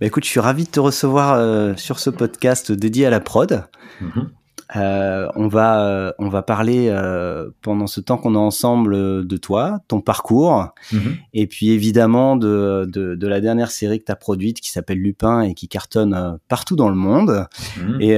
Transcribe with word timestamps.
bah 0.00 0.06
écoute, 0.06 0.24
je 0.24 0.30
suis 0.30 0.40
ravi 0.40 0.64
de 0.64 0.70
te 0.70 0.80
recevoir 0.80 1.34
euh, 1.34 1.74
sur 1.76 1.98
ce 1.98 2.10
podcast 2.10 2.72
dédié 2.72 3.06
à 3.06 3.10
la 3.10 3.20
prod. 3.20 3.64
Mhm. 4.00 4.30
Euh, 4.76 5.28
on 5.36 5.46
va 5.46 5.86
euh, 5.86 6.12
on 6.18 6.28
va 6.28 6.42
parler 6.42 6.88
euh, 6.88 7.50
pendant 7.62 7.86
ce 7.86 8.00
temps 8.00 8.16
qu'on 8.16 8.34
est 8.34 8.38
ensemble 8.38 9.26
de 9.26 9.36
toi, 9.36 9.80
ton 9.88 10.00
parcours, 10.00 10.68
mhm. 10.92 11.16
et 11.32 11.46
puis 11.46 11.70
évidemment 11.70 12.34
de, 12.36 12.88
de, 12.88 13.14
de 13.14 13.28
la 13.28 13.40
dernière 13.40 13.70
série 13.70 14.00
que 14.00 14.06
tu 14.06 14.12
as 14.12 14.16
produite 14.16 14.60
qui 14.60 14.70
s'appelle 14.70 14.98
Lupin 14.98 15.42
et 15.42 15.54
qui 15.54 15.68
cartonne 15.68 16.38
partout 16.48 16.76
dans 16.76 16.88
le 16.88 16.96
monde. 16.96 17.46
Mhm. 17.78 18.00
Et 18.00 18.16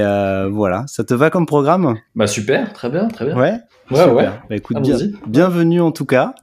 voilà, 0.49 0.85
ça 0.87 1.03
te 1.03 1.13
va 1.13 1.29
comme 1.29 1.45
programme? 1.45 1.97
Bah 2.15 2.27
super, 2.27 2.73
très 2.73 2.89
bien, 2.89 3.07
très 3.07 3.25
bien. 3.25 3.37
Ouais, 3.37 3.59
ouais, 3.91 3.97
super. 3.97 4.15
ouais. 4.15 4.29
Bah 4.49 4.55
écoute, 4.55 4.81
bien, 4.81 4.97
bienvenue 5.27 5.81
en 5.81 5.91
tout 5.91 6.05
cas. 6.05 6.33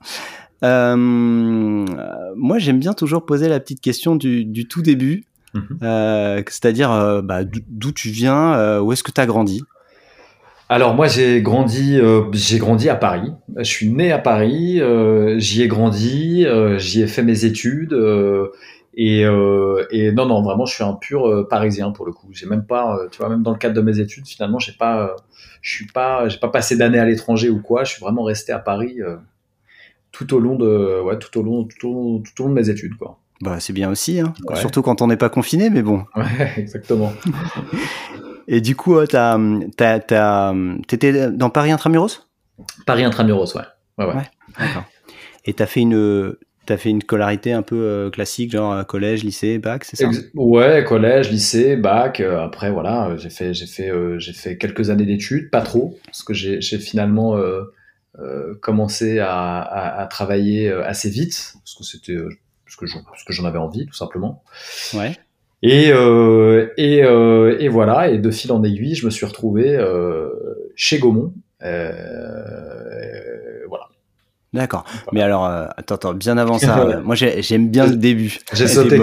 Euh, 0.62 0.96
moi, 0.96 2.58
j'aime 2.58 2.78
bien 2.78 2.92
toujours 2.92 3.26
poser 3.26 3.48
la 3.48 3.60
petite 3.60 3.80
question 3.80 4.16
du, 4.16 4.44
du 4.44 4.66
tout 4.68 4.82
début, 4.82 5.24
mhm. 5.54 5.78
euh, 5.82 6.42
c'est-à-dire 6.46 6.92
euh, 6.92 7.22
bah, 7.22 7.40
d'où 7.44 7.92
tu 7.92 8.10
viens, 8.10 8.80
où 8.80 8.92
est-ce 8.92 9.02
que 9.02 9.12
tu 9.12 9.20
as 9.20 9.26
grandi? 9.26 9.62
Alors 10.70 10.94
moi 10.94 11.06
j'ai 11.06 11.42
grandi, 11.42 12.00
euh, 12.00 12.22
j'ai 12.32 12.58
grandi 12.58 12.88
à 12.88 12.96
Paris. 12.96 13.32
Je 13.58 13.64
suis 13.64 13.88
né 13.88 14.12
à 14.12 14.18
Paris, 14.18 14.80
euh, 14.80 15.38
j'y 15.38 15.62
ai 15.62 15.68
grandi, 15.68 16.46
euh, 16.46 16.78
j'y 16.78 17.02
ai 17.02 17.06
fait 17.06 17.22
mes 17.22 17.44
études 17.44 17.94
et, 18.96 19.20
et, 19.20 20.12
non 20.12 20.26
non 20.26 20.42
vraiment 20.42 20.64
je 20.64 20.74
suis 20.74 20.84
un 20.84 20.94
pur 20.94 21.46
Parisien 21.50 21.90
pour 21.90 22.06
le 22.06 22.12
coup. 22.12 22.28
J'ai 22.32 22.46
même 22.46 22.64
pas, 22.64 22.98
tu 23.10 23.18
vois 23.18 23.28
même 23.28 23.42
dans 23.42 23.50
le 23.50 23.58
cadre 23.58 23.74
de 23.74 23.82
mes 23.82 24.00
études 24.00 24.26
finalement 24.26 24.58
j'ai 24.58 24.72
pas, 24.72 25.14
je 25.60 25.70
suis 25.70 25.86
pas, 25.86 26.28
j'ai 26.28 26.38
pas 26.38 26.48
passé 26.48 26.76
d'années 26.76 26.98
à 26.98 27.04
l'étranger 27.04 27.50
ou 27.50 27.60
quoi. 27.60 27.84
Je 27.84 27.92
suis 27.92 28.00
vraiment 28.00 28.22
resté 28.22 28.52
à 28.52 28.58
Paris 28.58 29.00
tout 30.14 30.32
au 30.34 30.40
long 30.40 30.56
de, 30.56 31.02
ouais, 31.02 31.18
tout 31.18 31.38
au 31.38 31.42
long, 31.42 31.64
tout 31.64 31.88
au, 31.88 32.22
tout 32.24 32.42
au 32.42 32.46
long 32.46 32.54
de 32.54 32.60
mes 32.60 32.70
études, 32.70 32.96
quoi. 32.96 33.18
Bah, 33.40 33.58
c'est 33.60 33.72
bien 33.72 33.90
aussi, 33.90 34.20
hein. 34.20 34.32
surtout 34.54 34.80
quand 34.80 35.02
on 35.02 35.08
n'est 35.08 35.16
pas 35.16 35.28
confiné, 35.28 35.68
mais 35.68 35.82
bon. 35.82 36.04
Ouais, 36.16 36.52
exactement. 36.56 37.12
Et 38.48 38.60
du 38.60 38.76
coup, 38.76 38.94
t'étais 39.04 39.70
dans 41.30 41.50
Paris 41.50 41.72
Intramuros? 41.72 42.28
Paris 42.86 43.04
Intramuros, 43.04 43.56
ouais. 43.56 43.62
Ouais, 43.98 44.06
ouais. 44.06 44.22
Et 45.46 45.54
t'as 45.54 45.66
fait 45.66 45.80
une, 45.80 46.36
T'as 46.66 46.78
fait 46.78 46.88
une 46.88 47.02
scolarité 47.02 47.52
un 47.52 47.60
peu 47.60 47.76
euh, 47.76 48.10
classique, 48.10 48.52
genre 48.52 48.72
euh, 48.72 48.84
collège, 48.84 49.22
lycée, 49.22 49.58
bac, 49.58 49.84
c'est 49.84 49.96
ça? 49.96 50.08
Ouais, 50.32 50.82
collège, 50.82 51.30
lycée, 51.30 51.76
bac. 51.76 52.20
Euh, 52.20 52.42
après, 52.42 52.70
voilà, 52.70 53.16
j'ai 53.18 53.28
fait, 53.28 53.52
j'ai 53.52 53.66
fait, 53.66 53.90
j'ai 54.18 54.32
fait 54.32 54.56
quelques 54.56 54.88
années 54.88 55.04
d'études, 55.04 55.50
pas 55.50 55.60
trop, 55.60 55.98
parce 56.06 56.22
que 56.22 56.32
j'ai 56.32 56.60
finalement 56.78 57.36
euh, 57.36 57.64
commencé 58.60 59.18
à, 59.18 59.60
à, 59.60 60.02
à, 60.02 60.06
travailler 60.06 60.68
euh, 60.68 60.84
assez 60.84 61.10
vite 61.10 61.54
parce 61.54 61.74
que 61.74 61.84
c'était 61.84 62.12
euh, 62.12 62.28
parce 62.64 62.76
que 62.76 62.86
parce 63.04 63.24
que 63.24 63.32
j'en 63.32 63.44
avais 63.44 63.58
envie 63.58 63.86
tout 63.86 63.94
simplement. 63.94 64.44
Ouais. 64.94 65.16
Et 65.62 65.90
euh, 65.90 66.68
et, 66.76 67.02
euh, 67.02 67.56
et 67.58 67.68
voilà 67.68 68.10
et 68.10 68.18
de 68.18 68.30
fil 68.30 68.52
en 68.52 68.62
aiguille, 68.62 68.94
je 68.94 69.06
me 69.06 69.10
suis 69.10 69.26
retrouvé 69.26 69.78
chez 70.76 70.98
Gaumont. 70.98 71.32
voilà. 71.60 71.92
D'accord. 74.54 74.84
Mais 75.12 75.20
alors, 75.20 75.46
euh, 75.46 75.66
attends, 75.76 75.96
attends, 75.96 76.14
bien 76.14 76.38
avant 76.38 76.58
ça, 76.58 77.00
moi 77.04 77.16
j'aime 77.16 77.68
bien 77.68 77.86
le 77.86 77.96
début. 77.96 78.38
J'ai 78.52 78.68
sauté, 78.68 79.00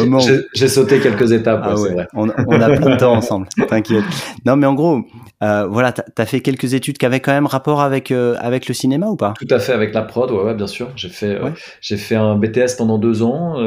j'ai 0.54 0.68
sauté 0.70 1.02
quelques 1.02 1.34
étapes, 1.34 1.62
ah 1.64 1.76
ouais, 1.76 1.94
vrai. 1.94 2.08
On, 2.14 2.30
on, 2.48 2.62
a 2.62 2.70
plein 2.78 2.92
de 2.92 2.98
temps 2.98 3.14
ensemble, 3.18 3.48
t'inquiète. 3.68 4.06
Non, 4.46 4.56
mais 4.56 4.66
en 4.66 4.74
gros, 4.74 5.02
euh, 5.44 5.68
voilà, 5.68 5.92
t'as 5.92 6.04
as 6.18 6.26
fait 6.26 6.40
quelques 6.40 6.74
études 6.74 6.98
qui 6.98 7.06
avaient 7.06 7.20
quand 7.20 7.34
même 7.34 7.48
rapport 7.48 7.82
avec 7.82 8.12
euh, 8.12 8.38
avec 8.40 8.70
le 8.70 8.74
cinéma 8.74 9.08
ou 9.08 9.18
pas? 9.18 9.34
Tout 9.38 9.54
à 9.54 9.60
fait, 9.60 9.74
avec 9.74 9.94
la 9.94 10.04
prod, 10.04 10.32
ouais, 10.32 10.42
ouais 10.42 10.54
bien 10.56 10.68
sûr. 10.68 10.90
J'ai 10.96 11.10
fait 11.10 11.38
j'ai 11.82 11.98
fait 11.98 12.16
un 12.16 12.38
BTS 12.38 12.78
pendant 12.78 12.98
deux 12.98 13.22
ans 13.22 13.58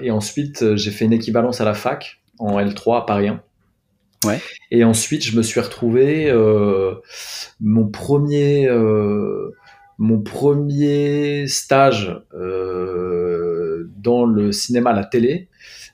et 0.00 0.10
ensuite 0.10 0.74
j'ai 0.76 0.90
fait 0.90 1.04
une 1.04 1.12
équivalence 1.12 1.60
à 1.60 1.66
la 1.66 1.74
fac 1.74 2.22
en 2.38 2.58
L3 2.58 2.98
à 2.98 3.00
Paris 3.02 3.28
1. 3.28 3.40
Ouais. 4.24 4.40
Et 4.70 4.84
ensuite, 4.84 5.22
je 5.22 5.36
me 5.36 5.42
suis 5.42 5.60
retrouvé 5.60 6.32
mon 7.60 7.88
premier 7.88 8.70
mon 9.98 10.20
premier 10.20 11.46
stage 11.46 12.20
euh, 12.34 13.90
dans 13.96 14.24
le 14.24 14.52
cinéma 14.52 14.92
la 14.92 15.04
télé, 15.04 15.48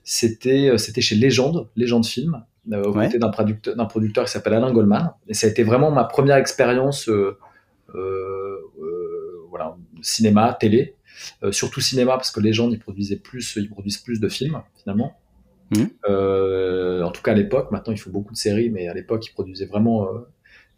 c'était 0.05 0.71
euh, 0.71 0.77
c'était 0.77 1.01
chez 1.01 1.15
Légende, 1.15 1.69
Légende 1.77 2.07
Film, 2.07 2.45
euh, 2.73 2.83
aux 2.83 2.93
côtés 2.93 3.19
d'un 3.19 3.29
producteur, 3.29 3.77
d'un 3.77 3.85
producteur 3.85 4.25
qui 4.25 4.33
s'appelle 4.33 4.55
Alain 4.55 4.73
Goldman. 4.73 5.13
Et 5.29 5.35
ça 5.35 5.47
a 5.47 5.51
été 5.51 5.63
vraiment 5.63 5.91
ma 5.91 6.05
première 6.05 6.37
expérience, 6.37 7.09
euh, 7.09 7.39
voilà, 9.49 9.77
cinéma, 10.03 10.57
télé, 10.59 10.95
surtout 11.51 11.81
cinéma 11.81 12.13
parce 12.13 12.31
que 12.31 12.41
Légende 12.41 12.73
ils 12.73 12.79
produisaient 12.79 13.17
plus, 13.17 13.55
ils 13.57 13.69
produisent 13.69 13.99
plus 13.99 14.21
de 14.21 14.29
films 14.29 14.61
finalement. 14.77 15.17
Mmh. 15.73 15.85
en 17.05 17.11
tout 17.13 17.23
cas 17.23 17.31
à 17.31 17.35
l'époque. 17.35 17.71
Maintenant, 17.71 17.93
il 17.93 17.99
faut 17.99 18.11
beaucoup 18.11 18.33
de 18.33 18.39
séries, 18.39 18.71
mais 18.71 18.89
à 18.89 18.95
l'époque, 18.95 19.25
ils 19.29 19.33
produisaient 19.33 19.67
vraiment 19.67 20.09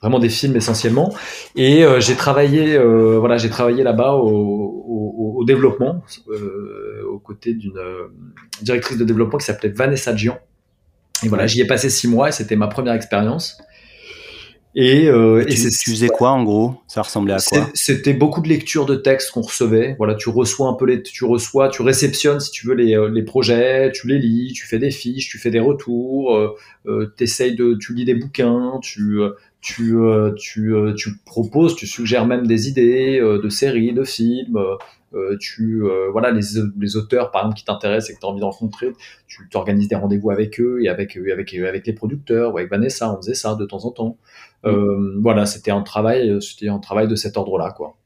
vraiment 0.03 0.19
des 0.19 0.29
films 0.29 0.57
essentiellement. 0.57 1.15
Et 1.57 1.85
euh, 1.85 2.01
j'ai 2.01 2.17
travaillé, 2.17 2.75
euh, 2.77 3.19
voilà, 3.19 3.37
j'ai 3.39 3.49
travaillé 3.49 3.83
là-bas 3.85 4.15
au, 4.15 4.29
au, 4.29 5.35
au, 5.39 5.45
développement, 5.45 6.03
euh, 6.29 7.05
aux 7.09 7.19
côtés 7.19 7.55
d'une 7.55 7.81
directrice 8.61 8.99
de 8.99 9.05
développement 9.05 9.39
qui 9.39 9.47
s'appelait 9.47 9.71
Vanessa 9.71 10.15
Gian. 10.15 10.39
Et 11.25 11.29
voilà, 11.29 11.47
j'y 11.47 11.61
ai 11.61 11.67
passé 11.67 11.89
six 11.89 12.09
mois 12.09 12.29
et 12.29 12.33
c'était 12.33 12.57
ma 12.57 12.67
première 12.67 12.95
expérience. 12.95 13.59
Et, 14.75 15.03
tu, 15.03 15.53
et 15.53 15.55
tu 15.55 15.91
faisais 15.91 16.09
quoi 16.09 16.31
en 16.31 16.43
gros? 16.45 16.75
Ça 16.89 17.03
ressemblait 17.03 17.35
à 17.35 17.39
quoi? 17.39 17.69
C'était 17.75 18.15
beaucoup 18.15 18.41
de 18.41 18.49
lecture 18.49 18.87
de 18.87 18.97
textes 18.97 19.31
qu'on 19.31 19.43
recevait. 19.43 19.95
Voilà, 19.99 20.15
tu 20.15 20.31
reçois 20.31 20.67
un 20.69 20.73
peu 20.73 20.87
les, 20.87 21.03
tu 21.03 21.27
reçois, 21.27 21.69
tu 21.69 21.83
réceptionnes 21.83 22.41
si 22.41 22.51
tu 22.51 22.67
veux 22.67 22.75
les, 22.75 22.99
les 23.13 23.23
projets, 23.23 23.93
tu 23.93 24.09
les 24.09 24.19
lis, 24.19 24.53
tu 24.55 24.67
fais 24.67 24.79
des 24.79 24.91
fiches, 24.91 25.29
tu 25.29 25.39
fais 25.39 25.51
des 25.51 25.61
retours, 25.61 26.57
de, 26.87 27.75
tu 27.79 27.95
lis 27.95 28.05
des 28.07 28.15
bouquins, 28.15 28.81
tu 28.83 29.21
tu, 29.63 29.97
euh, 29.97 30.33
tu, 30.37 30.75
euh, 30.75 30.93
tu 30.93 31.17
proposes, 31.25 31.77
tu 31.77 31.87
suggères 31.87 32.27
même 32.27 32.47
des 32.47 32.69
idées 32.69 33.21
euh, 33.21 33.41
de 33.41 33.49
séries, 33.49 33.95
de 33.95 34.05
films. 34.05 34.59
tu 35.41 35.83
voilà 36.11 36.31
les, 36.31 36.41
les 36.79 36.97
auteurs 36.97 37.31
par 37.31 37.43
exemple 37.43 37.59
qui 37.59 37.65
t'intéressent 37.65 38.11
et 38.11 38.15
que 38.15 38.21
tu 38.21 38.27
as 38.27 38.29
envie 38.29 38.41
de 38.41 38.45
rencontrer, 38.45 38.93
tu 39.27 39.49
t'organises 39.51 39.89
des 39.89 39.95
rendez-vous 39.95 40.31
avec 40.31 40.59
eux 40.59 40.83
et 40.83 40.89
avec 40.89 41.17
avec 41.17 41.55
avec 41.55 41.87
les 41.87 41.93
producteurs 41.93 42.55
ou 42.55 42.59
avec 42.59 42.71
Vanessa, 42.71 43.13
on 43.13 43.19
faisait 43.19 43.35
ça 43.35 43.55
de 43.55 43.65
temps 43.65 43.85
en 43.85 43.91
temps. 43.91 44.17
Euh, 44.65 45.19
voilà, 45.21 45.47
c'était 45.47 45.71
un 45.71 45.83
travail, 45.83 46.41
c'était 46.41 46.69
un 46.69 46.79
travail 46.79 47.09
de 47.09 47.15
cet 47.15 47.37
ordre-là, 47.37 47.73
quoi. 47.77 47.97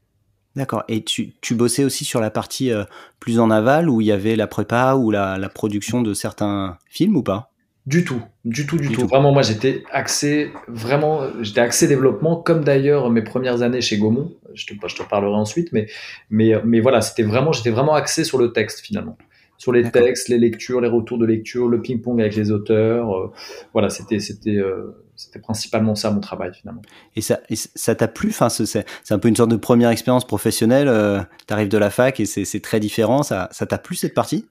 D'accord. 0.57 0.83
Et 0.87 1.03
tu, 1.03 1.33
tu 1.39 1.55
bossais 1.55 1.85
aussi 1.85 2.03
sur 2.03 2.19
la 2.19 2.31
partie 2.31 2.71
plus 3.19 3.39
en 3.39 3.51
aval 3.51 3.89
où 3.89 4.01
il 4.01 4.07
y 4.07 4.11
avait 4.11 4.35
la 4.35 4.47
prépa 4.47 4.95
ou 4.95 5.09
la, 5.11 5.37
la 5.37 5.49
production 5.49 6.01
de 6.01 6.13
certains 6.13 6.77
films 6.89 7.15
ou 7.15 7.23
pas? 7.23 7.51
Du 7.87 8.03
tout, 8.03 8.21
du 8.43 8.67
tout, 8.67 8.77
du, 8.77 8.91
tout. 8.91 9.07
Vraiment, 9.07 9.31
moi, 9.31 9.41
j'étais 9.43 9.83
axé, 9.91 10.51
vraiment, 10.67 11.21
j'étais 11.41 11.61
axé 11.61 11.87
développement, 11.87 12.35
comme 12.35 12.65
d'ailleurs 12.65 13.09
mes 13.09 13.21
premières 13.21 13.61
années 13.61 13.79
chez 13.79 13.97
Gaumont. 13.97 14.33
Je 14.53 14.65
te, 14.65 14.73
je 14.87 14.95
te 14.95 15.03
parlerai 15.03 15.35
ensuite, 15.35 15.71
mais, 15.71 15.87
mais, 16.29 16.51
mais 16.65 16.81
voilà, 16.81 16.99
c'était 16.99 17.23
vraiment, 17.23 17.53
j'étais 17.53 17.69
vraiment 17.69 17.93
axé 17.93 18.25
sur 18.25 18.39
le 18.39 18.51
texte 18.51 18.81
finalement, 18.81 19.17
sur 19.57 19.71
les 19.71 19.89
textes, 19.89 20.27
les 20.27 20.37
lectures, 20.37 20.81
les 20.81 20.89
retours 20.89 21.17
de 21.17 21.25
lecture, 21.25 21.69
le 21.69 21.81
ping-pong 21.81 22.19
avec 22.19 22.35
les 22.35 22.51
auteurs. 22.51 23.15
Euh, 23.15 23.31
voilà, 23.71 23.89
c'était, 23.89 24.19
c'était, 24.19 24.57
euh, 24.57 25.05
c'était 25.15 25.39
principalement 25.39 25.95
ça 25.95 26.11
mon 26.11 26.19
travail 26.19 26.51
finalement. 26.53 26.81
Et 27.15 27.21
ça, 27.21 27.39
ça 27.53 27.95
t'a 27.95 28.09
plu? 28.09 28.31
Enfin, 28.31 28.49
c'est, 28.49 28.83
un 29.11 29.19
peu 29.19 29.29
une 29.29 29.35
sorte 29.37 29.51
de 29.51 29.55
première 29.55 29.91
expérience 29.91 30.27
professionnelle. 30.27 30.89
Euh, 30.89 31.21
tu 31.47 31.53
arrives 31.53 31.69
de 31.69 31.77
la 31.77 31.89
fac 31.89 32.19
et 32.19 32.25
c'est, 32.25 32.59
très 32.59 32.81
différent. 32.81 33.23
Ça, 33.23 33.47
ça 33.53 33.65
t'a 33.65 33.77
plu 33.77 33.95
cette 33.95 34.13
partie? 34.13 34.45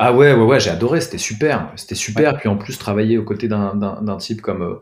Ah 0.00 0.12
ouais, 0.12 0.32
ouais, 0.32 0.44
ouais, 0.44 0.60
j'ai 0.60 0.70
adoré, 0.70 1.00
c'était 1.00 1.18
super, 1.18 1.72
c'était 1.74 1.96
super. 1.96 2.38
Puis 2.38 2.48
en 2.48 2.56
plus, 2.56 2.78
travailler 2.78 3.18
aux 3.18 3.24
côtés 3.24 3.48
d'un 3.48 4.16
type 4.18 4.40
comme, 4.40 4.62
euh, 4.62 4.74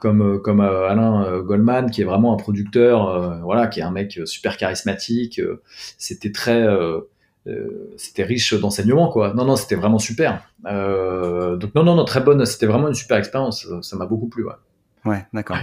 comme, 0.00 0.22
euh, 0.22 0.38
comme 0.38 0.60
euh, 0.60 0.88
Alain 0.88 1.40
Goldman, 1.42 1.90
qui 1.90 2.00
est 2.00 2.04
vraiment 2.04 2.32
un 2.32 2.38
producteur, 2.38 3.42
voilà, 3.42 3.66
qui 3.66 3.80
est 3.80 3.82
un 3.82 3.90
mec 3.90 4.18
super 4.24 4.56
charismatique. 4.56 5.38
c'était 5.98 6.32
très, 6.32 6.66
c'était 7.98 8.24
riche 8.24 8.54
d'enseignements, 8.54 9.10
quoi. 9.10 9.34
Non, 9.34 9.44
non, 9.44 9.56
c'était 9.56 9.76
vraiment 9.76 9.98
super. 9.98 10.42
donc 10.64 11.74
non, 11.74 11.84
non, 11.84 11.94
non, 11.94 12.04
très 12.06 12.20
bonne, 12.20 12.44
c'était 12.46 12.66
vraiment 12.66 12.88
une 12.88 12.94
super 12.94 13.18
expérience. 13.18 13.68
Ça 13.82 13.96
m'a 13.96 14.06
beaucoup 14.06 14.28
plu, 14.28 14.44
ouais. 14.44 14.54
Ouais, 15.04 15.26
d'accord. 15.34 15.58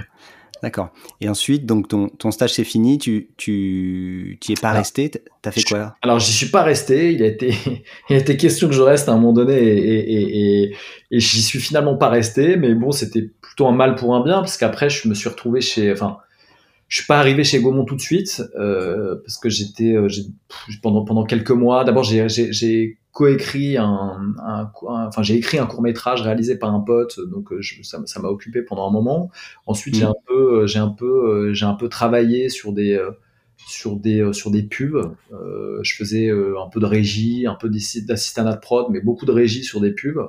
D'accord. 0.63 0.89
Et 1.21 1.29
ensuite, 1.29 1.65
donc 1.65 1.87
ton, 1.87 2.09
ton 2.09 2.31
stage 2.31 2.53
c'est 2.53 2.63
fini, 2.63 2.97
tu 2.97 3.29
tu 3.37 4.37
es 4.49 4.53
pas 4.61 4.71
resté, 4.71 5.11
t'as 5.41 5.51
fait 5.51 5.63
quoi 5.63 5.95
Alors 6.01 6.19
j'y 6.19 6.31
suis 6.31 6.47
pas 6.47 6.63
resté. 6.63 7.13
Il 7.13 7.23
a 7.23 7.27
été 7.27 7.53
il 8.09 8.15
a 8.15 8.19
été 8.19 8.37
question 8.37 8.67
que 8.67 8.73
je 8.73 8.81
reste 8.81 9.09
à 9.09 9.11
un 9.11 9.15
moment 9.15 9.33
donné 9.33 9.57
et, 9.57 9.99
et, 9.99 10.63
et, 10.63 10.75
et 11.11 11.19
j'y 11.19 11.41
suis 11.41 11.59
finalement 11.59 11.97
pas 11.97 12.09
resté. 12.09 12.55
Mais 12.57 12.73
bon, 12.73 12.91
c'était 12.91 13.29
plutôt 13.41 13.67
un 13.67 13.73
mal 13.73 13.95
pour 13.95 14.15
un 14.15 14.23
bien 14.23 14.39
parce 14.39 14.57
qu'après 14.57 14.89
je 14.89 15.07
me 15.07 15.13
suis 15.13 15.29
retrouvé 15.29 15.61
chez, 15.61 15.91
enfin, 15.91 16.17
je 16.87 16.97
suis 16.97 17.07
pas 17.07 17.19
arrivé 17.19 17.43
chez 17.43 17.59
Gaumont 17.61 17.85
tout 17.85 17.95
de 17.95 18.01
suite 18.01 18.43
euh, 18.57 19.15
parce 19.23 19.37
que 19.37 19.49
j'étais 19.49 19.93
euh, 19.95 20.07
pendant 20.81 21.03
pendant 21.03 21.25
quelques 21.25 21.51
mois. 21.51 21.83
D'abord 21.83 22.03
j'ai 22.03 22.29
j'ai 22.29 22.97
coécrit 23.11 23.77
un, 23.77 24.35
un, 24.43 24.71
enfin 24.85 25.23
j'ai 25.23 25.35
écrit 25.35 25.57
un 25.57 25.65
court 25.65 25.81
métrage 25.81 26.21
réalisé 26.21 26.57
par 26.57 26.73
un 26.73 26.81
pote, 26.81 27.19
donc 27.29 27.51
euh, 27.51 27.61
je, 27.61 27.81
ça 27.81 28.01
ça 28.05 28.19
m'a 28.19 28.29
occupé 28.29 28.61
pendant 28.61 28.87
un 28.87 28.91
moment. 28.91 29.31
Ensuite 29.65 29.95
j'ai 29.95 30.05
mmh. 30.05 30.09
un 30.09 30.15
peu 30.27 30.61
euh, 30.61 30.67
j'ai 30.67 30.79
un 30.79 30.89
peu 30.89 31.53
j'ai 31.53 31.65
un 31.65 31.73
peu 31.73 31.89
travaillé 31.89 32.49
sur 32.49 32.71
des 32.71 33.01
sur 33.67 33.95
des 33.95 34.31
sur 34.33 34.51
des 34.51 34.63
pubs. 34.63 35.15
Euh, 35.33 35.79
je 35.81 35.95
faisais 35.95 36.29
un 36.29 36.69
peu 36.69 36.79
de 36.79 36.85
régie, 36.85 37.47
un 37.47 37.55
peu 37.55 37.69
d'assistant 37.69 38.43
de 38.43 38.55
prod, 38.57 38.87
mais 38.91 38.99
beaucoup 38.99 39.25
de 39.25 39.31
régie 39.31 39.63
sur 39.63 39.81
des 39.81 39.91
pubs 39.91 40.21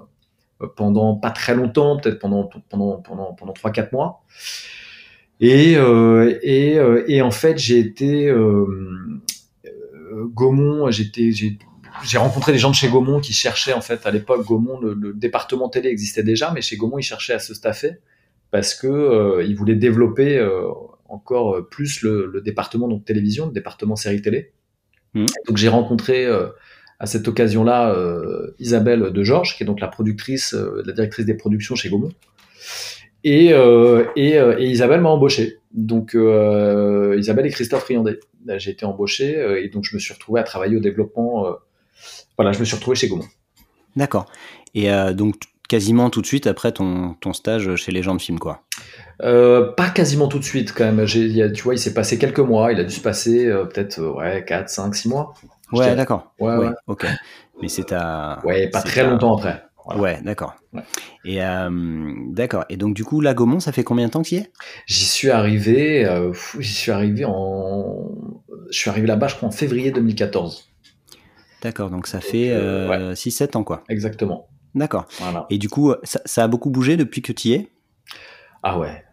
pendant 0.74 1.16
pas 1.16 1.30
très 1.30 1.54
longtemps, 1.54 1.98
peut-être 1.98 2.18
pendant 2.18 2.48
pendant 2.70 2.96
pendant 3.02 3.34
pendant 3.34 3.52
trois 3.52 3.72
quatre 3.72 3.92
mois. 3.92 4.22
Et, 5.40 5.76
euh, 5.76 6.38
et, 6.42 6.78
euh, 6.78 7.04
et, 7.08 7.20
en 7.20 7.30
fait, 7.30 7.58
j'ai 7.58 7.78
été 7.78 8.28
euh, 8.28 9.20
Gaumont, 10.34 10.90
j'étais, 10.90 11.30
j'ai 12.04 12.18
rencontré 12.18 12.52
des 12.52 12.58
gens 12.58 12.70
de 12.70 12.74
chez 12.74 12.88
Gaumont 12.88 13.20
qui 13.20 13.32
cherchaient 13.32 13.72
en 13.72 13.80
fait 13.80 14.06
à 14.06 14.10
l'époque 14.10 14.44
Gaumont, 14.44 14.80
le, 14.80 15.12
département 15.12 15.68
télé 15.68 15.88
existait 15.88 16.22
déjà, 16.22 16.50
mais 16.52 16.60
chez 16.60 16.76
Gaumont 16.76 16.98
ils 16.98 17.02
cherchaient 17.02 17.34
à 17.34 17.38
se 17.38 17.54
staffer 17.54 17.98
parce 18.50 18.74
que 18.74 18.86
euh, 18.86 19.44
ils 19.44 19.56
voulaient 19.56 19.76
développer 19.76 20.38
euh, 20.38 20.68
encore 21.08 21.68
plus 21.68 22.02
le, 22.02 22.26
le, 22.26 22.40
département 22.40 22.88
donc 22.88 23.04
télévision, 23.04 23.46
le 23.46 23.52
département 23.52 23.96
série 23.96 24.22
télé. 24.22 24.52
Mmh. 25.14 25.26
Donc 25.46 25.56
j'ai 25.56 25.68
rencontré 25.68 26.26
euh, 26.26 26.48
à 26.98 27.06
cette 27.06 27.28
occasion-là 27.28 27.94
Isabelle 28.58 29.12
de 29.12 29.22
Georges, 29.22 29.56
qui 29.56 29.62
est 29.62 29.66
donc 29.66 29.80
la 29.80 29.88
productrice, 29.88 30.54
la 30.54 30.92
directrice 30.94 31.26
des 31.26 31.34
productions 31.34 31.74
chez 31.74 31.90
Gaumont. 31.90 32.12
Et, 33.28 33.52
euh, 33.52 34.04
et, 34.14 34.38
euh, 34.38 34.56
et, 34.56 34.66
Isabelle 34.66 35.00
m'a 35.00 35.08
embauché. 35.08 35.58
Donc 35.72 36.14
euh, 36.14 37.16
Isabelle 37.18 37.46
et 37.46 37.50
Christophe 37.50 37.82
Riandet. 37.82 38.20
J'ai 38.56 38.70
été 38.70 38.86
embauché 38.86 39.36
et 39.60 39.68
donc 39.68 39.82
je 39.82 39.96
me 39.96 39.98
suis 39.98 40.14
retrouvé 40.14 40.40
à 40.40 40.44
travailler 40.44 40.76
au 40.76 40.80
développement. 40.80 41.46
voilà, 42.36 42.52
je 42.52 42.60
me 42.60 42.64
suis 42.64 42.76
retrouvé 42.76 42.94
chez 42.94 43.08
Gaumont. 43.08 43.24
D'accord. 43.96 44.26
Et 44.76 44.88
donc 45.12 45.34
quasiment 45.68 46.08
tout 46.08 46.22
de 46.22 46.26
suite 46.26 46.46
après 46.46 46.70
ton, 46.70 47.14
ton 47.14 47.32
stage 47.32 47.74
chez 47.74 47.90
les 47.90 48.04
gens 48.04 48.14
de 48.14 48.22
film, 48.22 48.38
quoi 48.38 48.62
euh, 49.22 49.72
Pas 49.72 49.90
quasiment 49.90 50.28
tout 50.28 50.38
de 50.38 50.44
suite, 50.44 50.72
quand 50.72 50.84
même. 50.84 51.04
Tu 51.04 51.62
vois, 51.64 51.74
il 51.74 51.80
s'est 51.80 51.94
passé 51.94 52.18
quelques 52.18 52.38
mois. 52.38 52.70
Il 52.70 52.78
a 52.78 52.84
dû 52.84 52.94
se 52.94 53.00
passer 53.00 53.46
peut-être 53.46 54.00
ouais, 54.00 54.44
4, 54.46 54.68
5, 54.68 54.94
6 54.94 55.08
mois. 55.08 55.34
Ouais, 55.72 55.96
d'accord. 55.96 56.32
Ouais, 56.38 56.54
ouais, 56.54 56.70
Ok. 56.86 57.04
Mais 57.60 57.66
c'est 57.66 57.90
à. 57.90 58.38
Ouais, 58.44 58.68
pas 58.68 58.82
très 58.82 59.02
longtemps 59.02 59.36
après. 59.36 59.65
Ouais, 59.94 60.20
d'accord. 60.22 60.56
Et 61.24 61.42
euh, 61.42 61.70
d'accord. 62.30 62.64
Et 62.68 62.76
donc 62.76 62.94
du 62.94 63.04
coup, 63.04 63.20
la 63.20 63.34
Gaumont, 63.34 63.60
ça 63.60 63.72
fait 63.72 63.84
combien 63.84 64.06
de 64.06 64.10
temps 64.10 64.22
que 64.22 64.28
tu 64.28 64.34
y 64.34 64.38
es 64.38 64.50
J'y 64.86 65.04
suis 65.04 65.30
arrivé. 65.30 66.04
Euh, 66.04 66.32
j'y 66.58 66.72
suis 66.72 66.90
arrivé 66.90 67.24
en. 67.24 68.10
Je 68.70 68.78
suis 68.78 68.90
arrivé 68.90 69.06
là-bas, 69.06 69.28
je 69.28 69.36
crois, 69.36 69.48
en 69.48 69.52
février 69.52 69.92
2014. 69.92 70.68
D'accord. 71.62 71.90
Donc 71.90 72.08
ça 72.08 72.20
fait 72.20 72.48
6-7 72.48 72.54
euh, 72.54 73.58
ans, 73.58 73.64
quoi. 73.64 73.84
Exactement. 73.88 74.48
D'accord. 74.74 75.06
Et 75.50 75.58
du 75.58 75.68
coup, 75.68 75.94
ça, 76.02 76.44
a 76.44 76.48
beaucoup 76.48 76.70
bougé 76.70 76.96
depuis 76.96 77.22
que 77.22 77.32
tu 77.32 77.48
y 77.48 77.52
es? 77.54 77.68
Ah 78.62 78.78
ouais. 78.78 79.04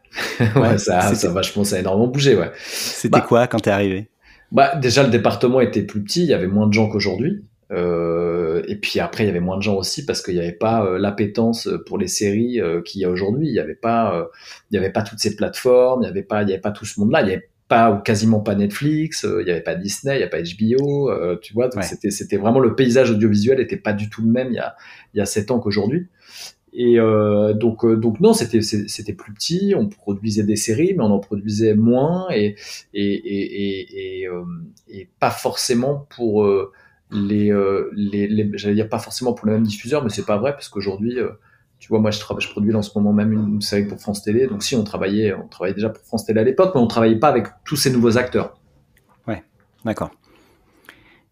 ouais, 0.55 0.77
ça, 0.77 1.13
ça 1.15 1.27
a 1.27 1.31
vachement, 1.31 1.63
ça 1.63 1.77
a 1.77 1.79
énormément 1.79 2.07
bougé, 2.07 2.35
ouais. 2.35 2.51
C'était 2.65 3.09
bah 3.09 3.21
quoi 3.21 3.47
quand 3.47 3.59
tu 3.59 3.69
es 3.69 3.71
arrivé? 3.71 4.09
Bah, 4.51 4.75
déjà, 4.75 5.03
le 5.03 5.09
département 5.09 5.61
était 5.61 5.83
plus 5.83 6.03
petit, 6.03 6.23
il 6.23 6.29
y 6.29 6.33
avait 6.33 6.47
moins 6.47 6.67
de 6.67 6.73
gens 6.73 6.89
qu'aujourd'hui. 6.89 7.45
Euh, 7.71 8.32
et 8.67 8.75
puis 8.75 8.99
après, 8.99 9.23
il 9.23 9.27
y 9.27 9.29
avait 9.29 9.39
moins 9.39 9.57
de 9.57 9.61
gens 9.61 9.75
aussi 9.75 10.05
parce 10.05 10.21
qu'il 10.21 10.33
n'y 10.35 10.39
avait 10.39 10.51
pas 10.51 10.85
euh, 10.85 10.97
l'appétence 10.97 11.69
pour 11.85 11.97
les 11.97 12.07
séries 12.07 12.59
euh, 12.61 12.81
qu'il 12.81 13.01
y 13.01 13.05
a 13.05 13.09
aujourd'hui. 13.09 13.47
Il 13.47 13.53
n'y 13.53 13.59
avait 13.59 13.75
pas, 13.75 14.29
il 14.71 14.75
y 14.75 14.77
avait 14.77 14.91
pas 14.91 15.01
toutes 15.01 15.19
ces 15.19 15.35
plateformes, 15.35 16.01
il 16.01 16.05
n'y 16.05 16.09
avait 16.09 16.23
pas, 16.23 16.43
il 16.43 16.49
y 16.49 16.53
avait 16.53 16.61
pas 16.61 16.71
tout 16.71 16.85
ce 16.85 16.99
monde-là. 16.99 17.21
Il 17.21 17.27
n'y 17.27 17.33
avait 17.33 17.49
pas 17.67 17.91
ou 17.91 17.99
quasiment 17.99 18.39
pas 18.39 18.55
Netflix, 18.55 19.25
il 19.27 19.45
n'y 19.45 19.51
avait 19.51 19.61
pas 19.61 19.75
Disney, 19.75 20.15
il 20.15 20.17
n'y 20.17 20.23
avait 20.23 20.29
pas 20.29 20.41
HBO. 20.41 21.37
tu 21.37 21.53
vois, 21.53 21.69
c'était, 21.81 22.11
c'était 22.11 22.37
vraiment 22.37 22.59
le 22.59 22.75
paysage 22.75 23.11
audiovisuel 23.11 23.57
n'était 23.57 23.77
pas 23.77 23.93
du 23.93 24.09
tout 24.09 24.21
le 24.21 24.29
même 24.29 24.49
il 24.49 24.55
y 24.55 24.59
a, 24.59 24.75
il 25.13 25.17
y 25.17 25.21
a 25.21 25.25
sept 25.25 25.49
ans 25.51 25.59
qu'aujourd'hui. 25.59 26.07
Et 26.75 26.99
euh, 26.99 27.53
donc, 27.53 27.85
donc 27.85 28.19
non, 28.19 28.33
c'était 28.33 28.61
c'était 28.61 29.13
plus 29.13 29.33
petit. 29.33 29.73
On 29.77 29.87
produisait 29.87 30.43
des 30.43 30.55
séries, 30.55 30.93
mais 30.97 31.03
on 31.03 31.11
en 31.11 31.19
produisait 31.19 31.75
moins 31.75 32.27
et 32.31 32.55
et, 32.93 34.23
et, 34.23 34.29
et 34.89 35.09
pas 35.19 35.31
forcément 35.31 36.07
pour 36.15 36.47
les, 37.13 37.51
euh, 37.51 37.89
les, 37.93 38.27
les 38.27 38.49
j'allais 38.55 38.75
dire 38.75 38.89
pas 38.89 38.99
forcément 38.99 39.33
pour 39.33 39.47
le 39.47 39.53
même 39.53 39.63
diffuseur, 39.63 40.03
mais 40.03 40.09
c'est 40.09 40.25
pas 40.25 40.37
vrai 40.37 40.53
parce 40.53 40.69
qu'aujourd'hui, 40.69 41.19
euh, 41.19 41.29
tu 41.79 41.89
vois, 41.89 41.99
moi 41.99 42.11
je, 42.11 42.19
je 42.19 42.49
produis 42.49 42.73
en 42.73 42.81
ce 42.81 42.91
moment 42.95 43.13
même 43.13 43.33
une, 43.33 43.61
série 43.61 43.85
pour 43.85 43.99
France 43.99 44.23
Télé. 44.23 44.47
Donc 44.47 44.63
si 44.63 44.75
on 44.75 44.83
travaillait, 44.83 45.33
on 45.33 45.47
travaillait 45.47 45.75
déjà 45.75 45.89
pour 45.89 46.03
France 46.03 46.25
Télé 46.25 46.41
à 46.41 46.43
l'époque, 46.43 46.71
mais 46.75 46.81
on 46.81 46.87
travaillait 46.87 47.19
pas 47.19 47.29
avec 47.29 47.47
tous 47.65 47.75
ces 47.75 47.91
nouveaux 47.91 48.17
acteurs. 48.17 48.57
Ouais, 49.27 49.43
d'accord. 49.85 50.11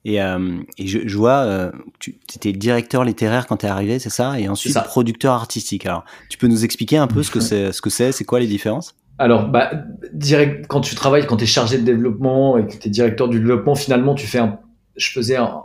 Et, 0.04 0.22
euh, 0.22 0.60
et 0.78 0.88
je, 0.88 1.00
je, 1.06 1.18
vois, 1.18 1.72
tu 2.00 2.18
étais 2.36 2.54
directeur 2.54 3.04
littéraire 3.04 3.46
quand 3.46 3.58
tu 3.58 3.68
es 3.68 3.70
arrivé, 3.70 4.00
c'est 4.00 4.10
ça? 4.10 4.40
Et 4.40 4.50
ensuite 4.50 4.76
producteur 4.86 5.34
artistique. 5.34 5.86
Alors, 5.86 6.06
tu 6.30 6.40
peux 6.40 6.48
nous 6.48 6.66
expliquer 6.66 6.98
un 6.98 7.08
peu 7.08 7.22
ce 7.22 7.30
que 7.30 7.40
c'est, 7.40 7.72
ce 7.72 7.82
que 7.82 7.92
c'est, 7.92 8.12
c'est 8.12 8.24
quoi 8.24 8.40
les 8.40 8.48
différences? 8.48 8.96
Alors, 9.20 9.48
bah, 9.48 9.72
direct, 10.14 10.66
quand 10.68 10.82
tu 10.82 10.96
travailles, 10.96 11.28
quand 11.28 11.38
tu 11.38 11.44
es 11.44 11.48
chargé 11.48 11.78
de 11.78 11.84
développement 11.84 12.58
et 12.58 12.66
que 12.66 12.76
tu 12.76 12.88
es 12.88 12.90
directeur 12.90 13.30
du 13.30 13.38
développement, 13.38 13.76
finalement, 13.76 14.16
tu 14.16 14.26
fais 14.26 14.40
un, 14.40 14.60
je 14.96 15.10
faisais 15.12 15.38
un, 15.38 15.64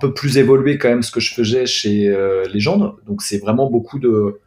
peu 0.00 0.12
plus 0.12 0.38
évoluer 0.38 0.78
quand 0.78 0.88
même 0.88 1.02
ce 1.02 1.10
que 1.10 1.20
je 1.20 1.34
faisais 1.34 1.66
chez 1.66 2.08
euh, 2.08 2.46
Légende. 2.48 2.94
Donc 3.06 3.22
c'est 3.22 3.38
vraiment 3.38 3.70
beaucoup 3.70 3.98
de 3.98 4.40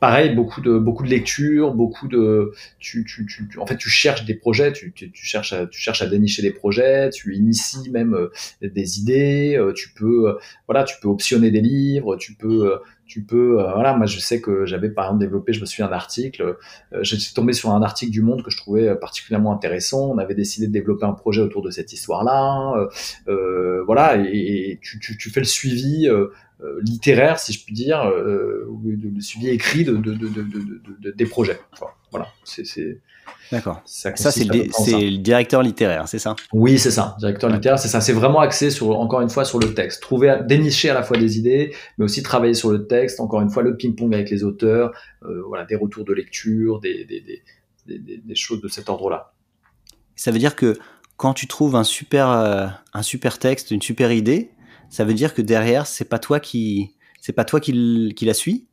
pareil, 0.00 0.34
beaucoup 0.34 0.60
de 0.60 0.78
beaucoup 0.78 1.02
de 1.02 1.08
lectures, 1.08 1.74
beaucoup 1.74 2.08
de 2.08 2.52
tu, 2.78 3.04
tu, 3.04 3.26
tu, 3.26 3.58
en 3.58 3.66
fait 3.66 3.76
tu 3.76 3.88
cherches 3.88 4.24
des 4.24 4.34
projets, 4.34 4.72
tu, 4.72 4.92
cherches 5.14 5.52
à, 5.52 5.66
tu 5.66 5.80
cherches 5.80 6.02
à 6.02 6.06
dénicher 6.06 6.42
des 6.42 6.50
projets, 6.50 7.10
tu 7.10 7.34
inities 7.34 7.90
même 7.90 8.14
euh, 8.14 8.30
des 8.62 9.00
idées, 9.00 9.56
euh, 9.58 9.72
tu 9.72 9.90
peux 9.94 10.28
euh, 10.28 10.34
voilà, 10.68 10.84
tu 10.84 10.96
peux 11.00 11.08
optionner 11.08 11.50
des 11.50 11.60
livres, 11.60 12.16
tu 12.16 12.34
peux 12.34 12.74
tu 13.06 13.22
peux, 13.22 13.60
euh, 13.60 13.72
voilà, 13.72 13.94
moi 13.94 14.06
je 14.06 14.18
sais 14.18 14.40
que 14.40 14.66
j'avais 14.66 14.90
par 14.90 15.06
exemple 15.06 15.20
développé, 15.20 15.52
je 15.52 15.60
me 15.60 15.66
suis 15.66 15.82
un 15.82 15.92
article, 15.92 16.56
euh, 16.92 16.98
je 17.02 17.16
suis 17.16 17.34
tombé 17.34 17.52
sur 17.52 17.70
un 17.70 17.82
article 17.82 18.10
du 18.10 18.20
Monde 18.20 18.42
que 18.42 18.50
je 18.50 18.56
trouvais 18.56 18.88
euh, 18.88 18.94
particulièrement 18.94 19.52
intéressant. 19.52 20.10
On 20.10 20.18
avait 20.18 20.34
décidé 20.34 20.66
de 20.66 20.72
développer 20.72 21.06
un 21.06 21.12
projet 21.12 21.40
autour 21.40 21.62
de 21.62 21.70
cette 21.70 21.92
histoire-là, 21.92 22.88
euh, 23.28 23.82
voilà, 23.84 24.16
et, 24.16 24.78
tu, 24.82 24.98
tu, 24.98 25.16
tu, 25.16 25.30
fais 25.30 25.40
le 25.40 25.46
suivi 25.46 26.08
littéraire, 26.82 27.38
si 27.38 27.52
je 27.52 27.64
puis 27.64 27.74
dire, 27.74 28.10
le 28.10 29.20
suivi 29.20 29.48
écrit 29.48 29.84
de, 29.84 29.96
de, 29.96 30.14
de, 30.14 30.28
de 31.00 31.10
des 31.10 31.26
projets. 31.26 31.60
voilà, 32.10 32.28
c'est 32.44 32.98
D'accord. 33.52 33.80
Ça, 33.84 34.12
c'est 34.14 34.44
le, 34.44 35.18
directeur 35.18 35.62
littéraire, 35.62 36.08
c'est 36.08 36.18
ça? 36.18 36.34
Oui, 36.52 36.78
c'est 36.78 36.90
ça. 36.90 37.16
Directeur 37.18 37.50
littéraire, 37.50 37.78
c'est 37.78 37.88
ça. 37.88 38.00
C'est 38.00 38.12
vraiment 38.12 38.40
axé 38.40 38.70
sur, 38.70 38.98
encore 38.98 39.20
une 39.20 39.30
fois, 39.30 39.44
sur 39.44 39.58
le 39.58 39.74
texte. 39.74 40.02
Trouver, 40.02 40.38
dénicher 40.46 40.90
à 40.90 40.94
la 40.94 41.02
fois 41.02 41.16
des 41.16 41.38
idées, 41.38 41.74
mais 41.98 42.04
aussi 42.04 42.22
travailler 42.22 42.54
sur 42.54 42.70
le 42.70 42.86
texte. 42.86 43.20
Encore 43.20 43.40
une 43.40 43.50
fois, 43.50 43.62
le 43.62 43.76
ping-pong 43.76 44.14
avec 44.14 44.30
les 44.30 44.44
auteurs, 44.44 44.92
euh, 45.24 45.42
voilà, 45.46 45.64
des 45.64 45.76
retours 45.76 46.04
de 46.04 46.12
lecture, 46.12 46.80
des, 46.80 47.04
des, 47.04 47.20
des, 47.86 48.18
des 48.18 48.34
choses 48.34 48.60
de 48.60 48.68
cet 48.68 48.88
ordre-là. 48.88 49.32
Ça 50.16 50.30
veut 50.30 50.38
dire 50.38 50.56
que 50.56 50.78
quand 51.16 51.34
tu 51.34 51.46
trouves 51.46 51.76
un 51.76 51.84
super, 51.84 52.30
euh, 52.30 52.66
un 52.92 53.02
super 53.02 53.38
texte, 53.38 53.70
une 53.70 53.82
super 53.82 54.12
idée, 54.12 54.50
ça 54.90 55.04
veut 55.04 55.14
dire 55.14 55.34
que 55.34 55.42
derrière, 55.42 55.86
c'est 55.86 56.04
pas 56.04 56.18
toi 56.18 56.40
qui, 56.40 56.94
c'est 57.20 57.32
pas 57.32 57.44
toi 57.44 57.60
qui, 57.60 58.12
qui 58.14 58.24
la 58.24 58.34
suis? 58.34 58.66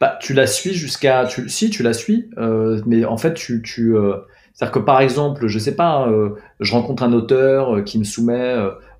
Bah, 0.00 0.18
tu 0.20 0.34
la 0.34 0.46
suis 0.46 0.74
jusqu'à. 0.74 1.28
Si, 1.48 1.70
tu 1.70 1.82
la 1.82 1.92
suis, 1.92 2.28
euh, 2.38 2.80
mais 2.86 3.04
en 3.04 3.16
fait, 3.16 3.34
tu. 3.34 3.62
euh, 3.78 4.16
C'est-à-dire 4.52 4.72
que 4.72 4.78
par 4.78 5.00
exemple, 5.00 5.46
je 5.46 5.58
sais 5.58 5.74
pas, 5.74 6.08
euh, 6.08 6.30
je 6.60 6.72
rencontre 6.72 7.02
un 7.02 7.12
auteur 7.12 7.84
qui 7.84 7.98
me 7.98 8.04
soumet 8.04 8.56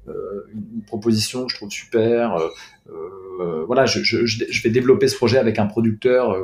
une 0.07 0.83
proposition 0.87 1.47
que 1.47 1.53
je 1.53 1.57
trouve 1.57 1.71
super. 1.71 2.39
voilà, 3.67 3.87
je, 3.87 4.63
vais 4.63 4.71
développer 4.71 5.09
ce 5.09 5.17
projet 5.17 5.39
avec 5.39 5.59
un 5.59 5.67
producteur 5.67 6.37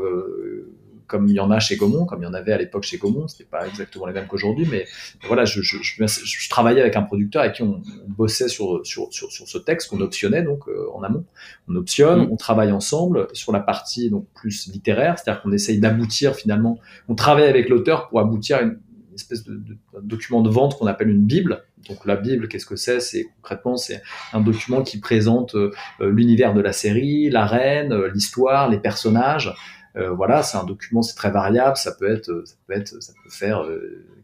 comme 1.11 1.27
il 1.27 1.35
y 1.35 1.41
en 1.41 1.51
a 1.51 1.59
chez 1.59 1.77
Gaumont, 1.77 2.07
comme 2.07 2.23
il 2.23 2.25
y 2.25 2.29
en 2.29 2.35
avait 2.35 2.53
à 2.53 2.59
l'époque 2.59 2.85
chez 2.85 2.97
Gaumont, 2.97 3.27
c'était 3.27 3.45
pas 3.45 3.67
exactement 3.67 4.07
les 4.07 4.13
mêmes 4.13 4.29
qu'aujourd'hui, 4.29 4.67
mais 4.71 4.87
voilà, 5.27 5.45
je, 5.45 5.61
je, 5.61 5.77
je, 5.83 6.49
travaillais 6.49 6.81
avec 6.81 6.95
un 6.95 7.03
producteur 7.03 7.43
avec 7.43 7.57
qui 7.57 7.63
on, 7.63 7.83
bossait 8.07 8.49
sur, 8.49 8.87
sur, 8.87 9.13
sur, 9.13 9.31
sur, 9.33 9.49
ce 9.49 9.59
texte 9.59 9.91
qu'on 9.91 10.01
optionnait 10.01 10.43
donc 10.43 10.69
euh, 10.69 10.87
en 10.95 11.03
amont. 11.03 11.25
On 11.69 11.75
optionne, 11.75 12.27
mm. 12.27 12.31
on 12.31 12.37
travaille 12.37 12.71
ensemble 12.71 13.27
sur 13.33 13.53
la 13.53 13.59
partie 13.59 14.09
donc 14.09 14.27
plus 14.35 14.69
littéraire, 14.69 15.19
c'est-à-dire 15.19 15.43
qu'on 15.43 15.53
essaye 15.53 15.81
d'aboutir 15.81 16.37
finalement, 16.37 16.79
on 17.09 17.17
travaille 17.17 17.49
avec 17.49 17.69
l'auteur 17.69 18.09
pour 18.09 18.21
aboutir 18.21 18.59
à 18.59 18.63
une, 18.63 18.79
espèce 19.13 19.45
de, 19.45 19.55
de, 19.55 19.77
document 20.03 20.41
de 20.41 20.49
vente 20.49 20.79
qu'on 20.79 20.87
appelle 20.87 21.11
une 21.11 21.27
bible. 21.27 21.65
Donc 21.89 22.07
la 22.07 22.17
bible, 22.17 22.47
qu'est-ce 22.47 22.67
que 22.67 22.77
c'est? 22.77 23.01
C'est 23.01 23.25
concrètement 23.37 23.77
c'est 23.77 24.03
un 24.33 24.41
document 24.41 24.83
qui 24.83 25.01
présente 25.01 25.57
euh, 25.57 25.73
l'univers 26.01 26.55
de 26.55 26.61
la 26.61 26.73
série, 26.73 27.29
la 27.31 27.47
reine, 27.47 27.93
euh, 27.93 28.11
l'histoire, 28.15 28.69
les 28.69 28.79
personnages. 28.79 29.53
Voilà, 29.95 30.43
c'est 30.43 30.57
un 30.57 30.65
document, 30.65 31.03
c'est 31.03 31.15
très 31.15 31.31
variable, 31.31 31.77
ça 31.77 31.93
peut 31.93 32.11
être, 32.11 32.45
ça 32.47 32.55
peut 32.67 32.75
être, 32.75 33.03
ça 33.03 33.13
peut 33.23 33.31
faire 33.31 33.65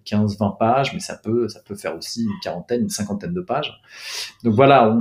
15, 0.04 0.38
20 0.38 0.50
pages, 0.58 0.94
mais 0.94 1.00
ça 1.00 1.16
peut, 1.16 1.49
ça 1.49 1.61
peut 1.61 1.75
faire 1.75 1.96
aussi 1.96 2.25
une 2.25 2.38
quarantaine, 2.42 2.82
une 2.82 2.88
cinquantaine 2.88 3.35
de 3.35 3.40
pages. 3.40 3.73
Donc 4.44 4.54
voilà, 4.54 4.96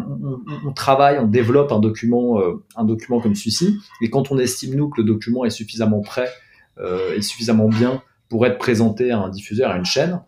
on, 0.65 0.73
travaille, 0.73 1.19
on 1.19 1.27
développe 1.27 1.71
un 1.71 1.79
document, 1.79 2.41
un 2.75 2.83
document 2.83 3.21
comme 3.21 3.35
celui-ci, 3.35 3.77
et 4.01 4.09
quand 4.09 4.31
on 4.31 4.39
estime 4.39 4.75
nous 4.75 4.89
que 4.89 5.01
le 5.01 5.07
document 5.07 5.45
est 5.45 5.51
suffisamment 5.51 6.01
prêt 6.01 6.29
et 7.15 7.21
suffisamment 7.21 7.69
bien 7.69 8.01
pour 8.29 8.45
être 8.45 8.57
présenté 8.57 9.11
à 9.11 9.19
un 9.19 9.29
diffuseur, 9.29 9.71
à 9.71 9.77
une 9.77 9.85
chaîne, 9.85 10.21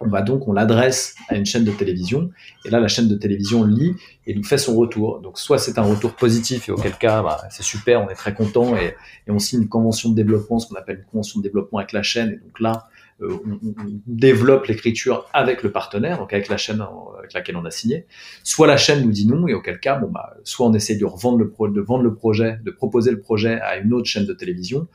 on 0.00 0.08
va 0.08 0.22
donc, 0.22 0.46
on 0.46 0.52
l'adresse 0.52 1.16
à 1.28 1.36
une 1.36 1.46
chaîne 1.46 1.64
de 1.64 1.72
télévision, 1.72 2.30
et 2.64 2.70
là, 2.70 2.78
la 2.80 2.88
chaîne 2.88 3.08
de 3.08 3.16
télévision 3.16 3.64
lit 3.64 3.94
et 4.26 4.34
nous 4.34 4.44
fait 4.44 4.58
son 4.58 4.76
retour. 4.76 5.20
Donc, 5.20 5.38
soit 5.38 5.58
c'est 5.58 5.78
un 5.78 5.82
retour 5.82 6.14
positif, 6.14 6.68
et 6.68 6.72
auquel 6.72 6.96
cas, 6.96 7.22
bah, 7.22 7.42
c'est 7.50 7.64
super, 7.64 8.02
on 8.02 8.08
est 8.08 8.14
très 8.14 8.34
content, 8.34 8.76
et, 8.76 8.94
on 9.28 9.38
signe 9.38 9.62
une 9.62 9.68
convention 9.68 10.10
de 10.10 10.14
développement, 10.14 10.58
ce 10.58 10.68
qu'on 10.68 10.76
appelle 10.76 10.98
une 10.98 11.04
convention 11.04 11.40
de 11.40 11.42
développement 11.42 11.78
avec 11.78 11.92
la 11.92 12.02
chaîne, 12.02 12.30
et 12.30 12.36
donc 12.36 12.60
là, 12.60 12.88
euh, 13.20 13.36
on, 13.44 13.74
développe 14.06 14.66
l'écriture 14.66 15.28
avec 15.32 15.64
le 15.64 15.72
partenaire, 15.72 16.18
donc 16.18 16.32
avec 16.32 16.48
la 16.48 16.56
chaîne 16.56 16.80
avec 17.18 17.32
laquelle 17.32 17.56
on 17.56 17.64
a 17.64 17.70
signé. 17.70 18.06
Soit 18.44 18.68
la 18.68 18.76
chaîne 18.76 19.04
nous 19.04 19.10
dit 19.10 19.26
non, 19.26 19.48
et 19.48 19.54
auquel 19.54 19.80
cas, 19.80 19.96
bon, 19.96 20.08
bah, 20.08 20.36
soit 20.44 20.66
on 20.66 20.72
essaie 20.72 20.94
de 20.94 21.04
revendre 21.04 21.38
de 21.38 21.80
vendre 21.80 22.04
le 22.04 22.14
projet, 22.14 22.58
de 22.64 22.70
proposer 22.70 23.10
le 23.10 23.20
projet 23.20 23.60
à 23.60 23.78
une 23.78 23.92
autre 23.92 24.06
chaîne 24.06 24.24
de 24.24 24.32
télévision, 24.32 24.86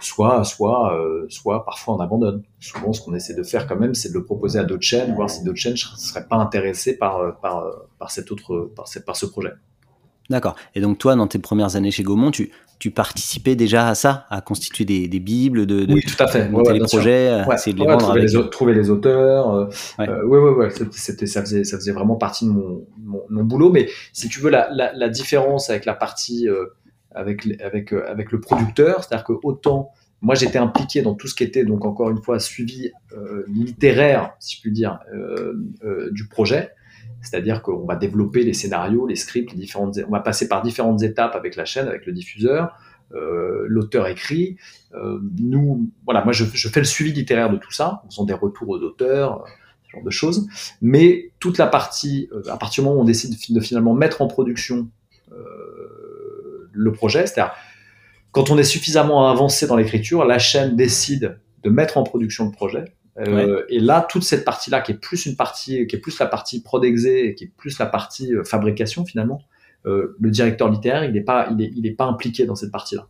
soit, 0.00 0.44
soit, 0.44 0.94
euh, 0.94 1.26
soit 1.28 1.64
parfois 1.64 1.94
on 1.94 2.00
abandonne. 2.00 2.42
Souvent, 2.60 2.92
ce 2.92 3.02
qu'on 3.02 3.14
essaie 3.14 3.34
de 3.34 3.42
faire 3.42 3.66
quand 3.66 3.76
même, 3.76 3.94
c'est 3.94 4.10
de 4.10 4.14
le 4.14 4.24
proposer 4.24 4.58
à 4.58 4.64
d'autres 4.64 4.82
chaînes, 4.82 5.14
voir 5.14 5.28
si 5.28 5.44
d'autres 5.44 5.58
chaînes 5.58 5.72
ne 5.72 5.98
seraient 5.98 6.26
pas 6.26 6.36
intéressées 6.36 6.96
par, 6.96 7.18
euh, 7.18 7.32
par, 7.42 7.58
euh, 7.58 7.70
par, 7.98 8.10
cet 8.10 8.30
autre, 8.30 8.70
par, 8.74 8.86
par 9.04 9.16
ce 9.16 9.26
projet. 9.26 9.52
D'accord. 10.30 10.56
Et 10.74 10.80
donc 10.80 10.98
toi, 10.98 11.16
dans 11.16 11.26
tes 11.26 11.38
premières 11.38 11.74
années 11.76 11.90
chez 11.90 12.02
Gaumont, 12.02 12.30
tu, 12.30 12.52
tu 12.78 12.90
participais 12.90 13.56
déjà 13.56 13.88
à 13.88 13.94
ça, 13.94 14.26
à 14.28 14.42
constituer 14.42 14.84
des, 14.84 15.08
des 15.08 15.20
bibles, 15.20 15.64
de, 15.64 15.86
de, 15.86 15.94
oui, 15.94 16.02
tout 16.02 16.22
à 16.22 16.26
fait. 16.26 16.50
monter 16.50 16.74
les 16.74 16.80
projets, 16.80 17.42
essayer 17.54 17.72
de 17.72 17.80
les 17.80 17.86
vendre 17.86 18.04
trouver, 18.04 18.26
les, 18.26 18.50
trouver 18.50 18.74
les 18.74 18.90
auteurs. 18.90 19.70
oui, 19.98 20.06
oui, 20.26 20.66
C'était, 20.92 21.26
ça 21.26 21.40
faisait, 21.42 21.92
vraiment 21.92 22.16
partie 22.16 22.44
de 22.44 22.50
mon, 22.50 22.84
mon, 23.30 23.44
boulot. 23.44 23.72
Mais 23.72 23.88
si 24.12 24.28
tu 24.28 24.40
veux, 24.40 24.50
la, 24.50 24.68
la, 24.70 24.92
la 24.92 25.08
différence 25.08 25.70
avec 25.70 25.86
la 25.86 25.94
partie 25.94 26.46
euh, 27.18 28.02
avec 28.06 28.32
le 28.32 28.40
producteur, 28.40 29.04
c'est-à-dire 29.04 29.24
que 29.24 29.32
autant 29.42 29.92
moi 30.20 30.34
j'étais 30.34 30.58
impliqué 30.58 31.02
dans 31.02 31.14
tout 31.14 31.28
ce 31.28 31.34
qui 31.34 31.44
était 31.44 31.64
donc 31.64 31.84
encore 31.84 32.10
une 32.10 32.20
fois 32.20 32.40
suivi 32.40 32.90
euh, 33.12 33.44
littéraire, 33.46 34.32
si 34.40 34.56
je 34.56 34.62
puis 34.62 34.72
dire, 34.72 34.98
euh, 35.14 36.10
du 36.10 36.26
projet. 36.26 36.72
C'est-à-dire 37.22 37.62
qu'on 37.62 37.84
va 37.84 37.96
développer 37.96 38.42
les 38.42 38.52
scénarios, 38.52 39.06
les 39.06 39.16
scripts, 39.16 39.52
les 39.52 39.58
différentes, 39.58 39.98
on 40.06 40.10
va 40.10 40.20
passer 40.20 40.48
par 40.48 40.62
différentes 40.62 41.02
étapes 41.02 41.34
avec 41.34 41.56
la 41.56 41.64
chaîne, 41.64 41.88
avec 41.88 42.06
le 42.06 42.12
diffuseur, 42.12 42.76
l'auteur 43.10 44.06
écrit. 44.06 44.56
Nous, 45.38 45.90
voilà, 46.04 46.22
moi 46.22 46.32
je, 46.32 46.44
fais 46.44 46.78
le 46.78 46.86
suivi 46.86 47.12
littéraire 47.12 47.50
de 47.50 47.56
tout 47.56 47.72
ça, 47.72 48.02
en 48.04 48.10
faisant 48.10 48.24
des 48.24 48.34
retours 48.34 48.68
aux 48.68 48.78
auteurs, 48.78 49.44
ce 49.86 49.92
genre 49.92 50.04
de 50.04 50.10
choses. 50.10 50.46
Mais 50.80 51.32
toute 51.40 51.58
la 51.58 51.66
partie, 51.66 52.30
à 52.48 52.56
partir 52.56 52.84
du 52.84 52.88
moment 52.88 53.00
où 53.00 53.02
on 53.02 53.06
décide 53.06 53.30
de, 53.30 53.54
de 53.54 53.60
finalement 53.60 53.94
mettre 53.94 54.22
en 54.22 54.28
production 54.28 54.88
le 56.78 56.92
projet. 56.92 57.26
C'est-à-dire, 57.26 57.54
quand 58.30 58.50
on 58.50 58.58
est 58.58 58.64
suffisamment 58.64 59.28
avancé 59.28 59.66
dans 59.66 59.76
l'écriture, 59.76 60.24
la 60.24 60.38
chaîne 60.38 60.76
décide 60.76 61.40
de 61.64 61.70
mettre 61.70 61.98
en 61.98 62.04
production 62.04 62.46
le 62.46 62.52
projet. 62.52 62.84
Euh, 63.18 63.64
et 63.68 63.80
là, 63.80 64.06
toute 64.08 64.22
cette 64.22 64.44
partie-là, 64.44 64.80
qui 64.80 64.92
est 64.92 64.96
plus 64.98 65.26
une 65.26 65.34
partie, 65.34 65.86
qui 65.88 65.96
est 65.96 65.98
plus 65.98 66.18
la 66.20 66.26
partie 66.26 66.62
prod 66.62 66.84
et 66.84 67.34
qui 67.34 67.44
est 67.44 67.52
plus 67.56 67.78
la 67.78 67.86
partie 67.86 68.32
euh, 68.32 68.44
fabrication 68.44 69.04
finalement, 69.04 69.42
euh, 69.86 70.16
le 70.20 70.30
directeur 70.30 70.70
littéraire, 70.70 71.04
il 71.04 71.12
n'est 71.12 71.22
pas, 71.22 71.48
il 71.50 71.60
est, 71.60 71.72
il 71.74 71.84
est 71.86 71.92
pas 71.92 72.04
impliqué 72.04 72.46
dans 72.46 72.54
cette 72.54 72.70
partie-là. 72.70 73.08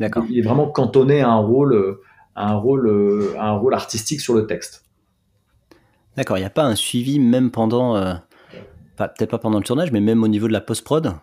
D'accord. 0.00 0.24
Il 0.30 0.38
est 0.38 0.42
vraiment 0.42 0.68
cantonné 0.68 1.20
à 1.20 1.28
un 1.28 1.40
rôle, 1.40 1.98
à 2.34 2.50
un 2.50 2.56
rôle, 2.56 3.34
à 3.38 3.48
un 3.48 3.56
rôle 3.58 3.74
artistique 3.74 4.20
sur 4.20 4.34
le 4.34 4.46
texte. 4.46 4.84
D'accord. 6.16 6.38
Il 6.38 6.40
n'y 6.40 6.46
a 6.46 6.50
pas 6.50 6.64
un 6.64 6.74
suivi 6.74 7.18
même 7.20 7.50
pendant, 7.50 7.94
peut-être 8.96 9.30
pas 9.30 9.38
pendant 9.38 9.58
le 9.58 9.64
tournage, 9.64 9.92
mais 9.92 10.00
même 10.00 10.22
au 10.22 10.28
niveau 10.28 10.48
de 10.48 10.52
la 10.52 10.62
post-prod? 10.62 11.14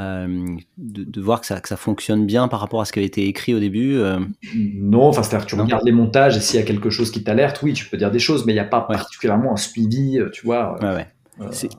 Euh, 0.00 0.56
de, 0.78 1.20
voir 1.20 1.40
que 1.40 1.46
ça, 1.46 1.60
que 1.60 1.68
ça, 1.68 1.76
fonctionne 1.76 2.24
bien 2.24 2.48
par 2.48 2.60
rapport 2.60 2.80
à 2.80 2.84
ce 2.86 2.92
qui 2.92 3.00
avait 3.00 3.06
été 3.06 3.26
écrit 3.26 3.54
au 3.54 3.58
début 3.58 3.96
euh. 3.96 4.18
Non, 4.54 5.02
enfin, 5.02 5.22
c'est-à-dire 5.22 5.46
que 5.46 5.50
tu 5.54 5.60
regardes 5.60 5.84
les 5.84 5.92
montages 5.92 6.38
et 6.38 6.40
s'il 6.40 6.58
y 6.58 6.62
a 6.62 6.66
quelque 6.66 6.88
chose 6.88 7.10
qui 7.10 7.22
t'alerte, 7.22 7.60
oui, 7.62 7.74
tu 7.74 7.86
peux 7.86 7.98
dire 7.98 8.10
des 8.10 8.18
choses, 8.18 8.46
mais 8.46 8.52
il 8.52 8.56
n'y 8.56 8.60
a 8.60 8.64
pas 8.64 8.80
particulièrement 8.80 9.52
un 9.52 9.56
suivi, 9.56 10.18
euh, 10.18 10.30
tu 10.30 10.46
vois. 10.46 10.78
Ouais. 10.82 11.06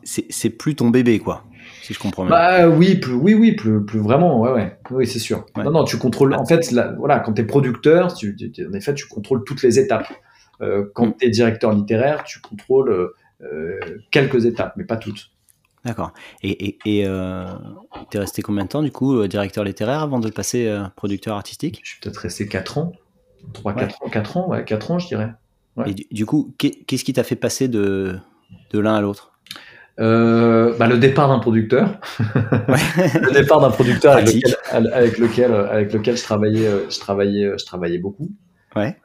C'est 0.03 0.49
plus 0.49 0.75
ton 0.75 0.89
bébé, 0.89 1.19
quoi, 1.19 1.45
si 1.81 1.93
je 1.93 1.99
comprends 1.99 2.25
bien. 2.25 2.31
Bah 2.31 2.67
oui, 2.67 2.95
plus, 2.95 3.13
oui, 3.13 3.33
oui, 3.33 3.53
plus, 3.53 3.83
plus 3.83 3.99
vraiment, 3.99 4.39
ouais, 4.41 4.51
ouais. 4.51 4.77
Oui, 4.91 5.07
c'est 5.07 5.19
sûr. 5.19 5.45
Non, 5.55 5.71
non, 5.71 5.83
tu 5.83 5.97
contrôles. 5.97 6.35
En 6.35 6.45
fait, 6.45 6.71
voilà, 6.97 7.19
quand 7.19 7.33
tu 7.33 7.41
es 7.41 7.45
producteur, 7.45 8.13
tu, 8.13 8.35
en 8.69 8.73
effet, 8.73 8.93
tu 8.93 9.07
contrôles 9.07 9.43
toutes 9.45 9.63
les 9.63 9.79
étapes. 9.79 10.07
quand 10.93 11.07
mm. 11.07 11.13
tu 11.19 11.25
es 11.25 11.29
directeur 11.29 11.73
littéraire, 11.73 12.23
tu 12.23 12.39
contrôles 12.39 13.13
quelques 14.11 14.45
étapes, 14.45 14.73
mais 14.77 14.83
pas 14.83 14.97
toutes. 14.97 15.30
D'accord. 15.83 16.13
Et 16.43 16.77
et, 16.85 17.05
euh, 17.07 17.45
tu 18.09 18.17
es 18.17 18.19
resté 18.19 18.41
combien 18.41 18.63
de 18.63 18.69
temps, 18.69 18.83
du 18.83 18.91
coup, 18.91 19.17
euh, 19.17 19.27
directeur 19.27 19.63
littéraire 19.63 20.01
avant 20.01 20.19
de 20.19 20.29
passer 20.29 20.67
euh, 20.67 20.83
producteur 20.95 21.35
artistique? 21.35 21.81
Je 21.83 21.91
suis 21.91 21.99
peut-être 21.99 22.17
resté 22.17 22.47
4 22.47 22.77
ans. 22.77 22.91
3, 23.53 23.73
4 23.73 24.03
ans, 24.03 24.09
4 24.09 24.37
ans, 24.37 24.49
ouais, 24.49 24.63
4 24.63 24.91
ans, 24.91 24.99
je 24.99 25.07
dirais. 25.07 25.33
Et 25.87 25.93
du, 26.11 26.25
coup, 26.25 26.53
qu'est-ce 26.57 27.03
qui 27.03 27.13
t'a 27.13 27.23
fait 27.23 27.35
passer 27.35 27.67
de, 27.67 28.17
de 28.71 28.79
l'un 28.79 28.93
à 28.93 29.01
l'autre? 29.01 29.31
Bah, 29.97 30.87
le 30.87 30.97
départ 30.97 31.29
d'un 31.29 31.39
producteur, 31.39 31.99
le 32.19 33.33
départ 33.33 33.61
d'un 33.61 33.71
producteur 33.71 34.13
avec 34.13 34.33
lequel, 34.33 34.55
avec 34.93 35.17
lequel, 35.17 35.53
avec 35.53 35.93
lequel, 35.93 36.17
je 36.17 36.23
travaillais, 36.23 36.69
je 36.89 36.99
travaillais, 36.99 37.51
je 37.57 37.65
travaillais 37.65 37.99
beaucoup. 37.99 38.29
Ouais. 38.75 38.95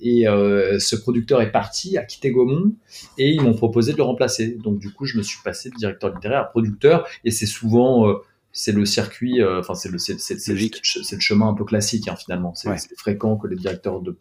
Et 0.00 0.28
euh, 0.28 0.78
ce 0.78 0.96
producteur 0.96 1.40
est 1.40 1.52
parti, 1.52 1.96
a 1.98 2.04
quitté 2.04 2.30
Gaumont, 2.30 2.72
et 3.18 3.30
ils 3.30 3.42
m'ont 3.42 3.54
proposé 3.54 3.92
de 3.92 3.98
le 3.98 4.02
remplacer. 4.02 4.56
Donc 4.62 4.78
du 4.78 4.92
coup, 4.92 5.06
je 5.06 5.16
me 5.16 5.22
suis 5.22 5.38
passé 5.42 5.70
de 5.70 5.74
directeur 5.76 6.14
littéraire 6.14 6.40
à 6.40 6.44
producteur, 6.44 7.06
et 7.24 7.30
c'est 7.30 7.46
souvent, 7.46 8.08
euh, 8.08 8.14
c'est 8.52 8.72
le 8.72 8.84
circuit, 8.84 9.40
euh, 9.42 9.60
enfin 9.60 9.74
c'est 9.74 9.90
le, 9.90 9.98
c'est, 9.98 10.18
c'est, 10.18 10.52
le 10.52 11.20
chemin 11.20 11.48
un 11.48 11.54
peu 11.54 11.64
classique 11.64 12.08
hein, 12.08 12.16
finalement. 12.16 12.54
C'est, 12.54 12.70
fréquent 12.96 13.36
que 13.36 13.48
les 13.48 13.56
directeurs 13.56 14.00
de 14.00 14.16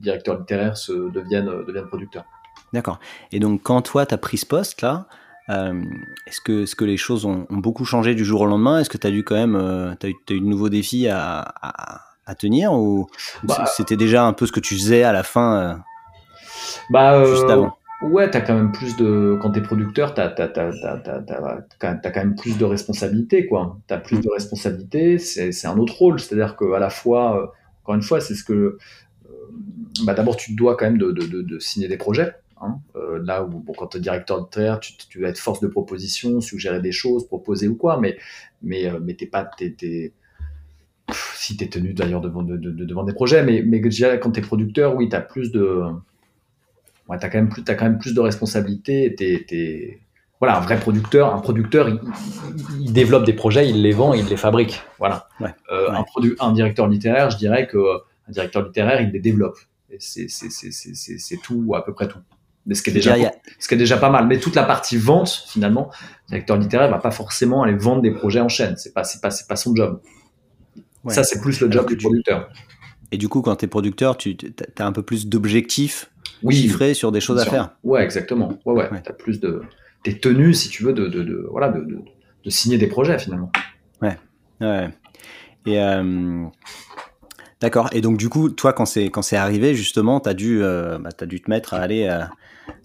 directeurs 0.00 0.38
littéraires 0.38 0.76
se 0.76 1.10
deviennent 1.10 1.64
deviennent 1.66 1.86
producteurs. 1.86 2.24
D'accord. 2.72 3.00
Et 3.32 3.40
donc 3.40 3.62
quand 3.62 3.82
toi 3.82 4.06
tu 4.06 4.14
as 4.14 4.18
pris 4.18 4.38
ce 4.38 4.46
poste 4.46 4.82
là, 4.82 5.08
est-ce 6.26 6.40
que, 6.40 6.62
est-ce 6.62 6.76
que 6.76 6.84
les 6.84 6.96
choses 6.96 7.24
ont, 7.24 7.46
beaucoup 7.50 7.84
changé 7.84 8.14
du 8.14 8.24
jour 8.24 8.42
au 8.42 8.46
lendemain? 8.46 8.78
Est-ce 8.78 8.90
que 8.90 8.98
tu 8.98 9.06
as 9.06 9.10
dû 9.10 9.24
quand 9.24 9.34
même, 9.34 9.56
euh, 9.56 9.92
as 10.02 10.08
eu, 10.08 10.14
as 10.28 10.32
eu 10.32 10.40
de 10.40 10.46
nouveaux 10.46 10.68
défis 10.68 11.08
à, 11.08 11.40
à 11.40 12.11
tenir 12.34 12.72
ou 12.72 13.08
bah, 13.42 13.64
c'était 13.76 13.96
déjà 13.96 14.24
un 14.24 14.32
peu 14.32 14.46
ce 14.46 14.52
que 14.52 14.60
tu 14.60 14.74
faisais 14.74 15.02
à 15.02 15.12
la 15.12 15.22
fin 15.22 15.58
euh, 15.58 15.74
bah, 16.90 17.14
euh, 17.14 17.34
juste 17.34 17.50
avant? 17.50 17.76
Ouais, 18.02 18.28
t'as 18.30 18.40
quand 18.40 18.54
même 18.54 18.72
plus 18.72 18.96
de. 18.96 19.38
Quand 19.40 19.52
t'es 19.52 19.60
producteur, 19.60 20.12
t'as 20.14 20.26
as, 20.26 20.50
quand 21.80 22.16
même 22.16 22.34
plus 22.34 22.58
de 22.58 22.64
responsabilités, 22.64 23.46
quoi. 23.46 23.78
T'as 23.86 23.98
plus 23.98 24.20
de 24.20 24.28
responsabilités, 24.28 25.18
c'est 25.18 25.66
un 25.66 25.78
autre 25.78 25.96
rôle. 25.96 26.18
C'est-à-dire 26.18 26.56
qu'à 26.56 26.78
la 26.80 26.90
fois, 26.90 27.40
euh, 27.40 27.46
encore 27.82 27.94
une 27.94 28.02
fois, 28.02 28.20
c'est 28.20 28.34
ce 28.34 28.42
que. 28.42 28.78
bah, 30.04 30.14
D'abord, 30.14 30.36
tu 30.36 30.52
te 30.52 30.56
dois 30.56 30.76
quand 30.76 30.86
même 30.86 30.98
de, 30.98 31.12
de, 31.12 31.42
de, 31.42 31.58
signer 31.60 31.86
des 31.86 31.96
projets. 31.96 32.34
Hein. 32.60 32.78
là 33.24 33.42
où, 33.44 33.48
bon, 33.48 33.72
quand 33.72 33.88
tu 33.88 33.96
es 33.96 34.00
directeur 34.00 34.38
littéraire, 34.38 34.78
tu, 34.78 34.96
tu 34.96 35.20
vas 35.20 35.28
être 35.28 35.38
force 35.38 35.60
de 35.60 35.66
proposition, 35.66 36.40
suggérer 36.40 36.80
des 36.80 36.92
choses, 36.92 37.26
proposer 37.26 37.66
ou 37.66 37.76
quoi, 37.76 37.98
mais, 37.98 38.18
mais, 38.62 38.90
mais 39.00 39.14
t'es 39.14 39.26
pas. 39.26 39.48
Si 41.34 41.56
tu 41.56 41.64
es 41.64 41.68
tenu 41.68 41.92
d'ailleurs 41.92 42.20
devant, 42.20 42.42
de, 42.42 42.56
devant 42.56 43.04
des 43.04 43.12
projets, 43.12 43.42
mais, 43.42 43.62
mais 43.66 43.80
déjà 43.80 44.16
quand 44.18 44.32
tu 44.32 44.40
es 44.40 44.42
producteur, 44.42 44.94
oui, 44.96 45.08
tu 45.08 45.16
as 45.16 45.20
plus 45.20 45.52
de. 45.52 45.82
Ouais, 47.08 47.18
tu 47.18 47.26
as, 47.26 47.28
quand 47.28 47.38
même 47.38 47.48
plus, 47.48 47.62
as 47.66 47.74
quand 47.74 47.84
même 47.84 47.98
plus 47.98 48.14
de 48.14 48.20
responsabilités. 48.20 49.14
es, 49.20 49.98
voilà, 50.38 50.58
un 50.58 50.60
vrai 50.60 50.78
producteur, 50.78 51.32
un 51.34 51.38
producteur, 51.38 51.88
il, 52.80 52.92
développe 52.92 53.24
des 53.24 53.32
projets, 53.32 53.68
il 53.68 53.82
les 53.82 53.92
vend, 53.92 54.12
il 54.12 54.26
les 54.26 54.36
fabrique. 54.36 54.82
Voilà. 54.98 55.28
Euh, 55.70 55.90
un, 55.90 56.04
un 56.40 56.52
directeur 56.52 56.88
littéraire, 56.88 57.30
je 57.30 57.36
dirais 57.36 57.68
que 57.68 57.78
un 58.28 58.32
directeur 58.32 58.62
littéraire, 58.64 59.00
il 59.00 59.10
les 59.10 59.20
développe. 59.20 59.58
C'est 59.98 60.26
tout, 61.42 61.74
à 61.76 61.84
peu 61.84 61.92
près 61.92 62.08
tout. 62.08 62.18
Mais 62.66 62.74
ce 62.74 62.82
qui, 62.82 62.90
est 62.90 62.92
déjà, 62.92 63.16
ce 63.58 63.66
qui 63.66 63.74
est 63.74 63.78
déjà 63.78 63.96
pas 63.96 64.10
mal. 64.10 64.26
Mais 64.26 64.38
toute 64.38 64.54
la 64.54 64.62
partie 64.62 64.96
vente, 64.96 65.44
finalement, 65.48 65.90
le 66.26 66.28
directeur 66.28 66.56
littéraire 66.56 66.90
va 66.90 66.98
pas 66.98 67.10
forcément 67.10 67.64
aller 67.64 67.74
vendre 67.74 68.02
des 68.02 68.12
projets 68.12 68.40
en 68.40 68.48
chaîne. 68.48 68.76
C'est 68.76 68.94
pas, 68.94 69.02
pas, 69.20 69.30
pas 69.48 69.56
son 69.56 69.74
job. 69.74 70.00
Ça, 71.08 71.24
c'est 71.24 71.40
plus 71.40 71.60
le 71.60 71.70
job 71.70 71.86
du 71.88 71.96
producteur. 71.96 72.50
Et 73.10 73.18
du 73.18 73.28
coup, 73.28 73.42
quand 73.42 73.56
tu 73.56 73.66
es 73.66 73.68
producteur, 73.68 74.16
tu 74.16 74.36
as 74.78 74.86
un 74.86 74.92
peu 74.92 75.02
plus 75.02 75.26
d'objectifs 75.26 76.10
oui, 76.42 76.56
chiffrés 76.56 76.94
sur 76.94 77.12
des 77.12 77.20
choses 77.20 77.40
à 77.40 77.44
faire. 77.44 77.70
Ouais, 77.84 78.02
exactement. 78.02 78.58
Ouais, 78.64 78.74
ouais. 78.90 79.02
Tu 79.02 79.10
as 79.10 79.14
plus 79.14 79.40
de. 79.40 79.62
T'es 80.02 80.14
tenu, 80.14 80.54
si 80.54 80.68
tu 80.68 80.82
veux, 80.82 80.92
de, 80.92 81.06
de, 81.06 81.22
de 81.22 81.46
voilà, 81.50 81.68
de, 81.68 81.86
de, 82.44 82.50
signer 82.50 82.78
des 82.78 82.88
projets 82.88 83.18
finalement. 83.18 83.52
Ouais. 84.00 84.16
ouais. 84.60 84.88
Et. 85.66 85.80
Euh, 85.80 86.44
d'accord. 87.60 87.90
Et 87.92 88.00
donc, 88.00 88.16
du 88.16 88.28
coup, 88.28 88.48
toi, 88.48 88.72
quand 88.72 88.86
c'est, 88.86 89.10
quand 89.10 89.22
c'est 89.22 89.36
arrivé, 89.36 89.74
justement, 89.74 90.18
tu 90.18 90.28
as, 90.28 90.34
dû, 90.34 90.62
euh, 90.62 90.98
bah, 90.98 91.10
as 91.20 91.26
dû 91.26 91.40
te 91.40 91.50
mettre 91.50 91.74
à 91.74 91.78
aller 91.78 92.08
euh, 92.08 92.24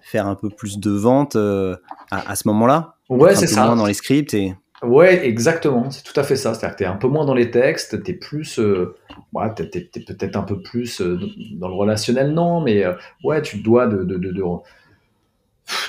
faire 0.02 0.28
un 0.28 0.36
peu 0.36 0.50
plus 0.50 0.78
de 0.78 0.92
ventes 0.92 1.36
à, 1.36 1.78
à, 2.12 2.36
ce 2.36 2.48
moment-là? 2.50 2.98
Ouais, 3.10 3.36
c'est 3.36 3.48
ça. 3.48 3.74
dans 3.74 3.86
les 3.86 3.94
scripts 3.94 4.34
et. 4.34 4.54
Ouais, 4.84 5.26
exactement. 5.26 5.90
C'est 5.90 6.04
tout 6.04 6.18
à 6.20 6.24
fait 6.24 6.36
ça. 6.36 6.54
C'est-à-dire 6.54 6.76
que 6.76 6.84
tu 6.84 6.84
es 6.84 6.88
un 6.88 6.98
peu 6.98 7.08
moins 7.08 7.26
dans 7.26 7.34
les 7.34 7.50
textes, 7.50 8.04
tu 8.04 8.12
es 8.12 8.14
plus. 8.14 8.60
Euh, 8.60 8.96
ouais, 9.34 9.48
tu 9.56 9.64
es, 9.64 9.82
peut-être 9.82 10.36
un 10.36 10.44
peu 10.44 10.62
plus 10.62 11.02
euh, 11.02 11.20
dans 11.54 11.68
le 11.68 11.74
relationnel, 11.74 12.32
non, 12.32 12.62
mais 12.62 12.86
euh, 12.86 12.94
ouais, 13.24 13.42
tu 13.42 13.58
dois 13.58 13.88
de. 13.88 14.04
de, 14.04 14.18
de, 14.18 14.32
de 14.32 14.44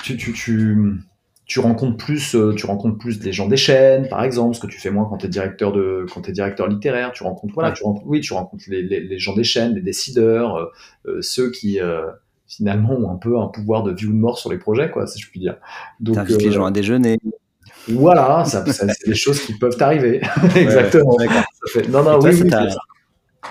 tu, 0.03 0.17
tu, 0.17 0.33
tu, 0.33 0.77
tu, 1.45 1.59
rencontres 1.59 2.03
plus, 2.03 2.35
euh, 2.35 2.53
tu 2.55 2.65
rencontres 2.65 2.97
plus 2.97 3.19
des 3.19 3.31
gens 3.31 3.47
des 3.47 3.57
chaînes, 3.57 4.09
par 4.09 4.23
exemple, 4.23 4.55
ce 4.55 4.59
que 4.59 4.67
tu 4.67 4.79
fais 4.79 4.89
moins 4.89 5.05
quand 5.05 5.17
tu 5.17 5.27
es 5.27 5.29
directeur 5.29 5.71
de, 5.71 6.07
quand 6.11 6.27
es 6.27 6.31
directeur 6.31 6.67
littéraire. 6.67 7.11
Tu 7.11 7.21
rencontres, 7.21 7.53
voilà, 7.53 7.71
tu 7.71 7.83
rencontres, 7.83 8.07
oui, 8.07 8.21
tu 8.21 8.33
rencontres 8.33 8.63
les, 8.67 8.81
les, 8.81 9.01
les, 9.01 9.19
gens 9.19 9.35
des 9.35 9.43
chaînes, 9.43 9.75
les 9.75 9.81
décideurs, 9.81 10.71
ceux 11.21 11.51
qui 11.51 11.79
finalement 12.47 12.93
ont 12.93 13.11
un 13.11 13.17
peu 13.17 13.39
un 13.39 13.47
pouvoir 13.47 13.83
de 13.83 13.93
vie 13.93 14.07
ou 14.07 14.13
de 14.13 14.17
mort 14.17 14.39
sur 14.39 14.51
les 14.51 14.57
projets, 14.57 14.89
quoi, 14.89 15.05
si 15.05 15.19
je 15.19 15.29
puis 15.29 15.39
dire. 15.39 15.57
Donc, 15.99 16.27
les 16.27 16.51
gens 16.51 16.65
à 16.65 16.71
déjeuner. 16.71 17.19
Voilà, 17.87 18.45
ça, 18.45 18.63
c'est 18.71 19.07
des 19.07 19.15
choses 19.15 19.41
qui 19.41 19.57
peuvent 19.57 19.77
arriver. 19.79 20.21
Exactement. 20.55 21.15
non, 21.89 22.03
non, 22.03 22.19
oui, 22.19 22.49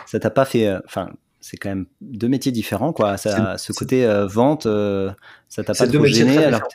ça 0.06 0.20
t'a 0.20 0.30
pas 0.30 0.44
fait. 0.44 0.66
Euh, 0.66 0.80
enfin, 0.84 1.10
c'est 1.40 1.56
quand 1.56 1.68
même 1.68 1.86
deux 2.00 2.28
métiers 2.28 2.52
différents, 2.52 2.92
quoi. 2.92 3.16
Ça, 3.16 3.56
ce 3.58 3.72
côté 3.72 4.06
euh, 4.06 4.26
vente, 4.26 4.66
euh, 4.66 5.10
ça 5.48 5.64
t'a 5.64 5.74
pas 5.74 5.86
trop 5.86 6.04
gêné 6.04 6.44
alors 6.44 6.68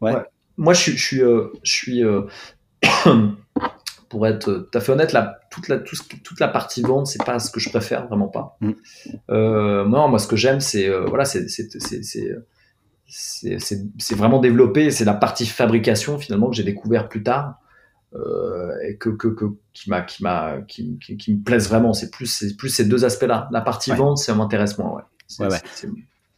ouais. 0.00 0.14
Moi, 0.56 0.74
je, 0.74 0.90
je 0.90 0.96
suis, 0.96 1.20
je 1.20 1.48
suis 1.62 2.02
pour 4.08 4.26
être 4.26 4.68
tout 4.70 4.78
à 4.78 4.80
fait 4.80 4.90
honnête, 4.90 5.12
la, 5.12 5.38
toute, 5.52 5.68
la, 5.68 5.78
toute 5.78 6.40
la 6.40 6.48
partie 6.48 6.82
vente, 6.82 7.06
c'est 7.06 7.22
pas 7.24 7.38
ce 7.38 7.50
que 7.50 7.60
je 7.60 7.70
préfère, 7.70 8.08
vraiment 8.08 8.26
pas. 8.26 8.58
Mm. 8.60 8.72
moi, 9.28 10.08
moi, 10.08 10.18
ce 10.18 10.26
que 10.26 10.36
j'aime, 10.36 10.60
c'est 10.60 10.88
voilà, 10.88 11.24
c'est 11.24 11.46
c'est 13.08 14.14
vraiment 14.14 14.38
développé. 14.38 14.90
C'est 14.90 15.04
la 15.04 15.14
partie 15.14 15.46
fabrication 15.46 16.18
finalement 16.18 16.50
que 16.50 16.56
j'ai 16.56 16.64
découvert 16.64 17.08
plus 17.08 17.22
tard 17.22 17.54
euh, 18.14 18.72
et 18.86 18.96
que, 18.96 19.10
que, 19.10 19.28
que 19.28 19.46
qui 19.72 19.90
m'a 19.90 20.02
qui 20.02 20.22
m'a 20.22 20.58
qui, 20.66 20.98
qui, 20.98 21.16
qui, 21.16 21.34
me 21.34 21.42
plaise 21.42 21.68
vraiment. 21.68 21.92
C'est 21.92 22.10
plus 22.10 22.26
c'est 22.26 22.56
plus 22.56 22.68
ces 22.68 22.84
deux 22.84 23.04
aspects-là. 23.04 23.48
La 23.50 23.60
partie 23.60 23.92
vente, 23.92 24.18
ça 24.18 24.34
m'intéresse 24.34 24.78
moins. 24.78 24.92
Ouais. 24.92 25.46
ouais, 25.46 25.52
ouais. 25.52 25.90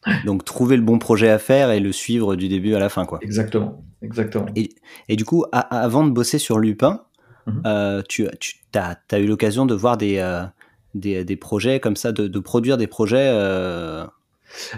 Donc 0.25 0.45
trouver 0.45 0.77
le 0.77 0.83
bon 0.83 0.99
projet 0.99 1.29
à 1.29 1.39
faire 1.39 1.71
et 1.71 1.81
le 1.81 1.93
suivre 1.93 2.37
du 2.37 2.49
début 2.49 2.75
à 2.75 2.79
la 2.79 2.89
fin, 2.89 3.05
quoi. 3.05 3.19
Exactement, 3.23 3.85
exactement. 4.03 4.47
Et, 4.57 4.71
et 5.09 5.17
du 5.17 5.25
coup, 5.25 5.45
avant 5.53 6.05
de 6.05 6.11
bosser 6.11 6.39
sur 6.39 6.59
Lupin, 6.59 7.05
mhm. 7.47 7.63
euh, 7.67 8.03
tu, 8.09 8.27
tu 8.39 8.57
as, 8.75 8.99
as, 9.11 9.19
eu 9.19 9.27
l'occasion 9.27 9.67
de 9.67 9.75
voir 9.75 9.99
des, 9.99 10.19
euh, 10.19 10.43
des, 10.95 11.25
des, 11.25 11.37
projets 11.37 11.81
comme 11.81 11.97
ça, 11.97 12.13
de, 12.13 12.29
de 12.29 12.39
produire 12.39 12.79
des 12.79 12.87
projets 12.87 13.31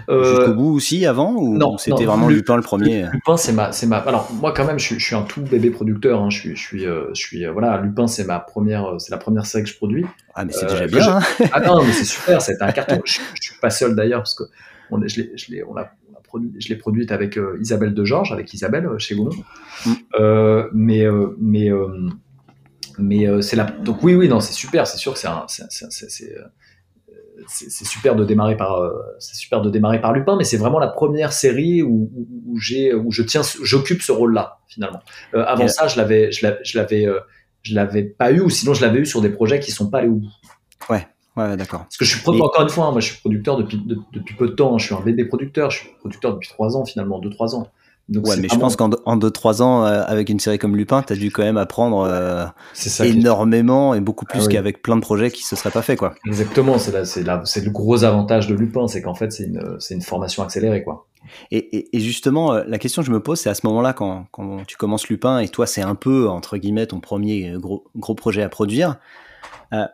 euh, 0.09 0.13
euh, 0.13 0.35
Jusqu'au 0.35 0.53
bout 0.53 0.73
aussi 0.75 1.05
avant 1.05 1.33
ou 1.33 1.57
non, 1.57 1.77
c'était 1.77 2.05
vraiment 2.05 2.27
Lupin 2.27 2.55
le 2.55 2.61
premier? 2.61 3.05
Lupin 3.11 3.37
c'est 3.37 3.53
ma 3.53 3.71
c'est 3.71 3.87
ma 3.87 3.97
alors 3.97 4.31
moi 4.33 4.53
quand 4.53 4.65
même 4.65 4.79
je, 4.79 4.95
je 4.95 5.03
suis 5.03 5.15
un 5.15 5.23
tout 5.23 5.41
bébé 5.41 5.69
producteur 5.69 6.21
hein. 6.21 6.29
je 6.29 6.39
suis 6.39 6.55
je 6.55 6.61
suis 6.61 6.85
euh, 6.85 7.07
je 7.13 7.19
suis 7.19 7.45
euh, 7.45 7.51
voilà 7.51 7.77
Lupin 7.81 8.07
c'est 8.07 8.25
ma 8.25 8.39
première 8.39 8.95
c'est 8.99 9.11
la 9.11 9.17
première 9.17 9.45
série 9.45 9.63
que 9.63 9.69
je 9.69 9.75
produis. 9.75 10.05
Ah 10.35 10.45
mais 10.45 10.53
c'est 10.53 10.67
déjà 10.67 10.87
bien. 10.87 11.17
Hein. 11.17 11.21
ah 11.51 11.59
non 11.59 11.83
mais 11.83 11.91
c'est 11.91 12.05
super 12.05 12.41
c'est 12.41 12.61
un 12.61 12.71
carton 12.71 13.01
je, 13.05 13.19
je, 13.33 13.41
suis 13.41 13.59
pas 13.59 13.69
seul 13.69 13.95
d'ailleurs 13.95 14.21
parce 14.21 14.35
que 14.35 14.43
on, 14.91 15.05
je 15.07 15.21
l'ai 15.21 15.31
je 15.35 15.51
l'ai 15.51 15.63
on 15.63 15.75
a, 15.75 15.91
produit 16.23 16.51
je 16.59 16.69
l'ai 16.69 16.75
produite 16.75 17.11
avec 17.11 17.39
Isabelle 17.59 17.93
de 17.93 18.03
Georges 18.05 18.31
avec 18.31 18.53
Isabelle 18.53 18.89
chez 18.97 19.15
Gaumont. 19.15 19.31
Mm. 19.85 19.91
mais 20.73 21.05
mais 21.39 21.69
mais 22.99 23.41
c'est 23.41 23.55
la 23.55 23.63
donc 23.65 24.03
oui 24.03 24.15
oui 24.15 24.27
non 24.29 24.39
c'est 24.39 24.53
super 24.53 24.87
c'est 24.87 24.97
sûr 24.97 25.13
que 25.13 25.19
c'est 25.19 25.27
un 25.27 25.45
c'est 25.47 25.91
c'est 25.91 26.35
super 27.47 28.15
de 28.15 28.25
démarrer 28.25 28.57
par 28.57 28.77
euh, 28.77 28.91
c'est 29.19 29.35
super 29.35 29.61
de 29.61 29.69
démarrer 29.69 30.01
par 30.01 30.13
Lupin, 30.13 30.35
mais 30.35 30.43
c'est 30.43 30.57
vraiment 30.57 30.79
la 30.79 30.87
première 30.87 31.33
série 31.33 31.81
où, 31.81 32.09
où, 32.47 32.59
j'ai 32.59 32.93
où 32.93 33.11
je 33.11 33.23
tiens 33.23 33.41
j'occupe 33.61 34.01
ce 34.01 34.11
rôle-là 34.11 34.59
finalement. 34.67 35.01
Euh, 35.33 35.43
avant 35.45 35.67
ça, 35.67 35.87
je 35.87 35.97
l'avais 35.97 36.31
je 36.31 36.45
l'avais 36.75 37.05
euh, 37.05 37.19
je 37.61 37.75
l'avais 37.75 38.03
pas 38.03 38.31
eu 38.31 38.41
ou 38.41 38.49
sinon 38.49 38.73
je 38.73 38.81
l'avais 38.81 38.99
eu 38.99 39.05
sur 39.05 39.21
des 39.21 39.29
projets 39.29 39.59
qui 39.59 39.71
sont 39.71 39.89
pas 39.89 39.99
allés 39.99 40.09
au 40.09 40.15
bout. 40.15 40.33
Ouais. 40.89 41.07
Ouais, 41.35 41.57
d'accord. 41.57 41.79
Parce 41.85 41.97
que 41.97 42.05
je 42.05 42.15
suis 42.15 42.29
encore 42.29 42.61
une 42.61 42.69
fois, 42.69 42.85
hein, 42.85 42.91
moi 42.91 43.01
je 43.01 43.07
suis 43.07 43.19
producteur 43.19 43.57
depuis, 43.57 43.81
depuis 44.13 44.35
peu 44.35 44.49
de 44.49 44.53
temps, 44.53 44.77
je 44.77 44.85
suis 44.85 44.93
un 44.93 44.99
bébé 44.99 45.25
producteur, 45.25 45.71
je 45.71 45.79
suis 45.79 45.89
producteur 45.99 46.35
depuis 46.35 46.47
trois 46.47 46.77
ans 46.77 46.85
finalement, 46.85 47.17
deux 47.17 47.31
trois 47.31 47.55
ans 47.55 47.71
ouais, 48.09 48.37
mais 48.37 48.47
je 48.49 48.57
pense 48.57 48.75
qu'en 48.75 48.89
2-3 48.89 49.61
ans, 49.61 49.85
euh, 49.85 50.03
avec 50.05 50.29
une 50.29 50.39
série 50.39 50.57
comme 50.57 50.75
Lupin, 50.75 51.01
tu 51.03 51.13
as 51.13 51.15
dû 51.15 51.31
quand 51.31 51.43
même 51.43 51.57
apprendre 51.57 52.01
euh, 52.01 52.45
énormément 53.03 53.93
et 53.93 54.01
beaucoup 54.01 54.25
plus 54.25 54.45
ah 54.45 54.51
qu'avec 54.51 54.81
plein 54.81 54.95
de 54.95 55.01
projets 55.01 55.31
qui 55.31 55.43
se 55.43 55.55
seraient 55.55 55.71
pas 55.71 55.81
fait, 55.81 55.95
quoi. 55.95 56.13
Exactement, 56.25 56.77
c'est 56.77 57.21
le 57.23 57.69
gros 57.69 58.03
avantage 58.03 58.47
de 58.47 58.55
Lupin, 58.55 58.87
c'est 58.87 59.01
qu'en 59.01 59.15
fait, 59.15 59.31
c'est 59.31 59.45
une, 59.45 59.77
une 59.89 60.01
formation 60.01 60.43
accélérée, 60.43 60.83
quoi. 60.83 61.07
Et, 61.51 61.57
et, 61.57 61.95
et, 61.95 61.99
justement, 61.99 62.53
euh, 62.53 62.63
la 62.67 62.77
question 62.77 63.01
que 63.01 63.07
je 63.07 63.13
me 63.13 63.21
pose, 63.21 63.39
c'est 63.39 63.49
à 63.49 63.53
ce 63.53 63.65
moment-là, 63.67 63.93
quand, 63.93 64.25
quand, 64.31 64.65
tu 64.67 64.75
commences 64.75 65.07
Lupin, 65.07 65.39
et 65.39 65.47
toi, 65.47 65.65
c'est 65.65 65.81
un 65.81 65.95
peu, 65.95 66.27
entre 66.27 66.57
guillemets, 66.57 66.87
ton 66.87 66.99
premier 66.99 67.53
gros, 67.55 67.85
gros 67.95 68.15
projet 68.15 68.43
à 68.43 68.49
produire. 68.49 68.97
Euh, 69.71 69.85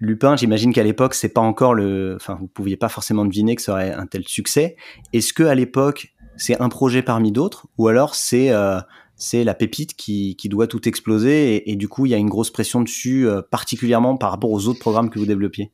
Lupin, 0.00 0.36
j'imagine 0.36 0.72
qu'à 0.72 0.82
l'époque, 0.82 1.14
c'est 1.14 1.28
pas 1.28 1.40
encore 1.42 1.74
le, 1.74 2.16
enfin, 2.16 2.36
vous 2.40 2.46
pouviez 2.46 2.76
pas 2.76 2.88
forcément 2.88 3.24
deviner 3.24 3.54
que 3.54 3.62
ça 3.62 3.72
aurait 3.72 3.92
un 3.92 4.06
tel 4.06 4.26
succès. 4.26 4.76
Est-ce 5.12 5.32
que 5.32 5.42
à 5.42 5.54
l'époque, 5.54 6.14
c'est 6.36 6.60
un 6.60 6.68
projet 6.68 7.02
parmi 7.02 7.32
d'autres, 7.32 7.66
ou 7.78 7.88
alors 7.88 8.14
c'est 8.14 8.50
euh, 8.50 8.80
c'est 9.16 9.44
la 9.44 9.54
pépite 9.54 9.94
qui, 9.94 10.34
qui, 10.36 10.48
doit 10.48 10.66
tout 10.66 10.88
exploser 10.88 11.70
et, 11.70 11.76
du 11.76 11.88
coup 11.88 12.06
il 12.06 12.12
y 12.12 12.14
a 12.14 12.16
une 12.16 12.30
grosse 12.30 12.50
pression 12.50 12.80
dessus, 12.80 13.28
euh, 13.28 13.42
particulièrement 13.42 14.16
par 14.16 14.30
rapport 14.30 14.50
aux 14.50 14.66
autres 14.66 14.78
programmes 14.78 15.10
que 15.10 15.18
vous 15.18 15.26
développiez 15.26 15.70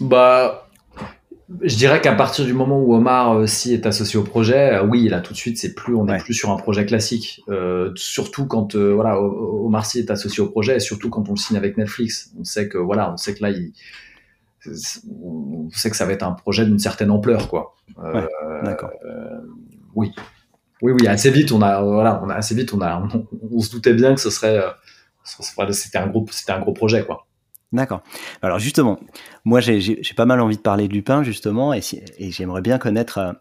Bah, 0.00 0.68
je 1.62 1.76
dirais 1.76 2.02
qu'à 2.02 2.12
partir 2.12 2.44
du 2.44 2.52
moment 2.52 2.78
où 2.78 2.94
Omar 2.94 3.36
aussi 3.36 3.72
est 3.72 3.86
associé 3.86 4.18
au 4.18 4.24
projet, 4.24 4.74
euh, 4.74 4.84
oui, 4.84 5.08
là 5.08 5.22
tout 5.22 5.32
de 5.32 5.38
suite 5.38 5.56
c'est 5.56 5.74
plus, 5.74 5.94
on 5.94 6.04
n'est 6.04 6.18
plus 6.18 6.34
sur 6.34 6.50
un 6.50 6.56
projet 6.56 6.84
classique. 6.84 7.42
surtout 7.94 8.46
quand 8.46 8.76
voilà, 8.76 9.18
Omar 9.18 9.86
Sy 9.86 10.00
est 10.00 10.10
associé 10.10 10.42
au 10.42 10.48
projet, 10.48 10.76
et 10.76 10.80
surtout 10.80 11.08
quand 11.08 11.28
on 11.30 11.32
le 11.32 11.38
signe 11.38 11.56
avec 11.56 11.78
Netflix, 11.78 12.32
on 12.38 12.44
sait 12.44 12.68
que 12.68 12.76
voilà, 12.76 13.12
on 13.12 13.16
sait 13.16 13.34
que 13.34 13.42
là 13.42 13.50
il 13.50 13.72
on 15.20 15.68
sait 15.70 15.90
que 15.90 15.96
ça 15.96 16.06
va 16.06 16.12
être 16.12 16.22
un 16.22 16.32
projet 16.32 16.64
d'une 16.64 16.78
certaine 16.78 17.10
ampleur, 17.10 17.48
quoi. 17.48 17.74
D'accord 18.62 18.90
oui. 19.94 20.12
Oui, 20.82 20.92
oui, 20.92 21.06
assez 21.06 21.30
vite, 21.30 21.50
on 21.52 21.62
a, 21.62 21.82
voilà, 21.82 22.20
on 22.22 22.28
a 22.28 22.34
assez 22.34 22.54
vite, 22.54 22.74
on 22.74 22.80
a, 22.82 23.08
on, 23.52 23.60
se 23.60 23.70
doutait 23.70 23.94
bien 23.94 24.14
que 24.14 24.20
ce 24.20 24.28
serait, 24.28 24.58
euh, 24.58 25.72
c'était 25.72 25.98
un 25.98 26.08
gros, 26.08 26.26
c'était 26.30 26.52
un 26.52 26.60
gros 26.60 26.72
projet, 26.74 27.04
quoi. 27.04 27.26
D'accord. 27.72 28.02
Alors 28.42 28.58
justement, 28.58 29.00
moi 29.44 29.60
j'ai 29.60 30.02
pas 30.16 30.26
mal 30.26 30.40
envie 30.40 30.56
de 30.56 30.62
parler 30.62 30.86
de 30.86 30.92
Lupin 30.92 31.22
justement, 31.22 31.74
et, 31.74 31.80
et 32.18 32.30
j'aimerais 32.30 32.60
bien 32.60 32.78
connaître. 32.78 33.18
Euh, 33.18 33.32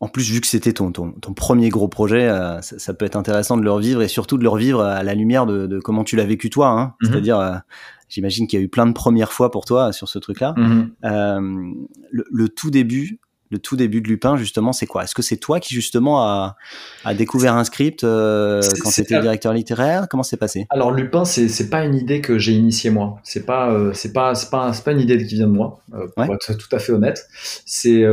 en 0.00 0.08
plus, 0.08 0.32
vu 0.32 0.40
que 0.40 0.48
c'était 0.48 0.72
ton, 0.72 0.90
ton, 0.90 1.12
ton, 1.12 1.32
premier 1.32 1.68
gros 1.68 1.86
projet, 1.86 2.28
euh, 2.28 2.60
ça, 2.60 2.92
peut 2.92 3.04
être 3.04 3.14
intéressant 3.14 3.56
de 3.56 3.62
le 3.62 3.70
revivre 3.70 4.02
et 4.02 4.08
surtout 4.08 4.36
de 4.36 4.42
le 4.42 4.48
revivre 4.48 4.80
à 4.80 5.04
la 5.04 5.14
lumière 5.14 5.46
de, 5.46 5.78
comment 5.78 6.02
tu 6.02 6.16
l'as 6.16 6.24
vécu 6.24 6.50
toi. 6.50 6.70
Hein. 6.70 6.94
Mm-hmm. 7.00 7.06
C'est-à-dire, 7.08 7.62
j'imagine 8.08 8.48
qu'il 8.48 8.58
y 8.58 8.62
a 8.62 8.64
eu 8.64 8.68
plein 8.68 8.86
de 8.86 8.92
premières 8.92 9.32
fois 9.32 9.52
pour 9.52 9.64
toi 9.64 9.92
sur 9.92 10.08
ce 10.08 10.18
truc-là. 10.18 10.54
Mm-hmm. 10.56 11.86
le, 12.10 12.48
tout 12.48 12.72
début, 12.72 13.20
le 13.52 13.58
tout 13.58 13.76
début 13.76 14.00
de 14.00 14.08
Lupin, 14.08 14.36
justement, 14.36 14.72
c'est 14.72 14.86
quoi? 14.86 15.04
Est-ce 15.04 15.14
que 15.14 15.20
c'est 15.20 15.36
toi 15.36 15.60
qui, 15.60 15.74
justement, 15.74 16.22
a, 16.22 16.56
a 17.04 17.14
découvert 17.14 17.54
un 17.54 17.64
script 17.64 18.02
euh, 18.02 18.62
quand 18.82 18.90
tu 18.90 19.02
étais 19.02 19.20
directeur 19.20 19.52
littéraire? 19.52 20.06
Comment 20.10 20.22
c'est 20.22 20.38
passé? 20.38 20.66
Alors, 20.70 20.90
Lupin, 20.90 21.26
c'est 21.26 21.68
pas 21.68 21.84
une 21.84 21.94
idée 21.94 22.22
que 22.22 22.38
j'ai 22.38 22.52
initiée 22.52 22.90
moi. 22.90 23.20
C'est 23.22 23.44
pas, 23.44 23.70
euh, 23.70 23.92
c'est 23.92 24.14
pas, 24.14 24.32
pas, 24.50 24.72
pas 24.84 24.92
une 24.92 25.00
idée 25.00 25.18
qui 25.18 25.34
vient 25.34 25.46
de 25.46 25.52
moi, 25.52 25.80
euh, 25.92 26.06
pour 26.16 26.34
être 26.34 26.56
tout 26.56 26.74
à 26.74 26.78
fait 26.78 26.92
honnête. 26.92 27.28
C'était 27.66 28.08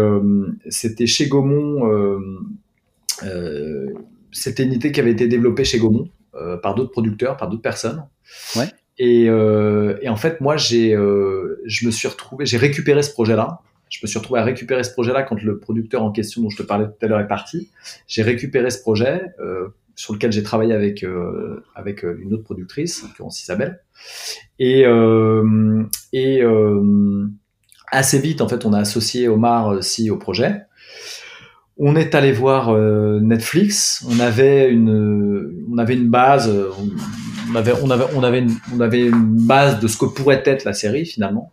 chez 1.05 1.27
Gaumont. 1.27 2.19
C'était 4.31 4.63
une 4.63 4.73
idée 4.73 4.91
qui 4.91 4.99
avait 4.99 5.11
été 5.11 5.27
développée 5.27 5.63
chez 5.63 5.79
Gaumont 5.79 6.09
par 6.61 6.75
d'autres 6.75 6.91
producteurs, 6.91 7.37
par 7.37 7.47
d'autres 7.49 7.61
personnes. 7.61 8.03
Ouais. 8.57 8.69
Et, 8.97 9.23
et, 9.23 10.09
en 10.09 10.17
fait, 10.17 10.41
moi, 10.41 10.57
j'ai, 10.57 10.91
je 10.91 11.85
me 11.85 11.91
suis 11.91 12.09
retrouvé, 12.09 12.45
j'ai 12.45 12.57
récupéré 12.57 13.01
ce 13.03 13.11
projet-là 13.13 13.61
je 13.89 13.99
me 14.03 14.07
suis 14.07 14.19
retrouvé 14.19 14.39
à 14.39 14.43
récupérer 14.43 14.83
ce 14.83 14.91
projet-là 14.91 15.23
quand 15.23 15.41
le 15.41 15.59
producteur 15.59 16.03
en 16.03 16.11
question 16.11 16.41
dont 16.41 16.49
je 16.49 16.57
te 16.57 16.63
parlais 16.63 16.85
tout 16.85 17.05
à 17.05 17.07
l'heure 17.07 17.19
est 17.19 17.27
parti. 17.27 17.69
J'ai 18.07 18.21
récupéré 18.21 18.69
ce 18.69 18.79
projet 18.81 19.23
euh, 19.39 19.69
sur 19.99 20.13
lequel 20.13 20.31
j'ai 20.31 20.43
travaillé 20.43 20.73
avec 20.73 21.03
euh, 21.03 21.61
avec 21.75 22.05
euh, 22.05 22.17
une 22.21 22.33
autre 22.33 22.43
productrice, 22.43 23.03
en 23.03 23.07
l'occurrence 23.07 23.43
Isabelle. 23.43 23.81
Et 24.57 24.85
euh, 24.85 25.83
et 26.13 26.41
euh, 26.41 27.27
assez 27.91 28.19
vite 28.19 28.39
en 28.39 28.47
fait, 28.47 28.65
on 28.65 28.71
a 28.71 28.79
associé 28.79 29.27
Omar 29.27 29.67
aussi 29.67 30.09
au 30.09 30.15
projet. 30.15 30.61
On 31.77 31.95
est 31.95 32.15
allé 32.15 32.31
voir 32.31 32.73
Netflix. 33.21 34.05
On 34.09 34.19
avait 34.19 34.69
une 34.69 35.65
on 35.71 35.77
avait 35.77 35.95
une 35.95 36.09
base. 36.09 36.49
On 37.51 37.55
avait 37.55 37.73
on 37.81 37.89
avait 37.89 38.05
on 38.15 38.23
avait 38.23 38.39
une, 38.39 38.55
on 38.75 38.79
avait 38.79 39.07
une 39.07 39.47
base 39.47 39.79
de 39.79 39.87
ce 39.87 39.97
que 39.97 40.05
pourrait 40.05 40.43
être 40.45 40.65
la 40.65 40.73
série 40.73 41.05
finalement. 41.05 41.51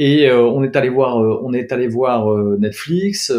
Et 0.00 0.30
euh, 0.30 0.42
on 0.42 0.62
est 0.62 0.76
allé 0.76 0.88
voir, 0.88 1.22
euh, 1.22 1.38
on 1.42 1.52
est 1.52 1.72
allé 1.72 1.86
voir 1.86 2.32
euh, 2.32 2.56
Netflix 2.58 3.30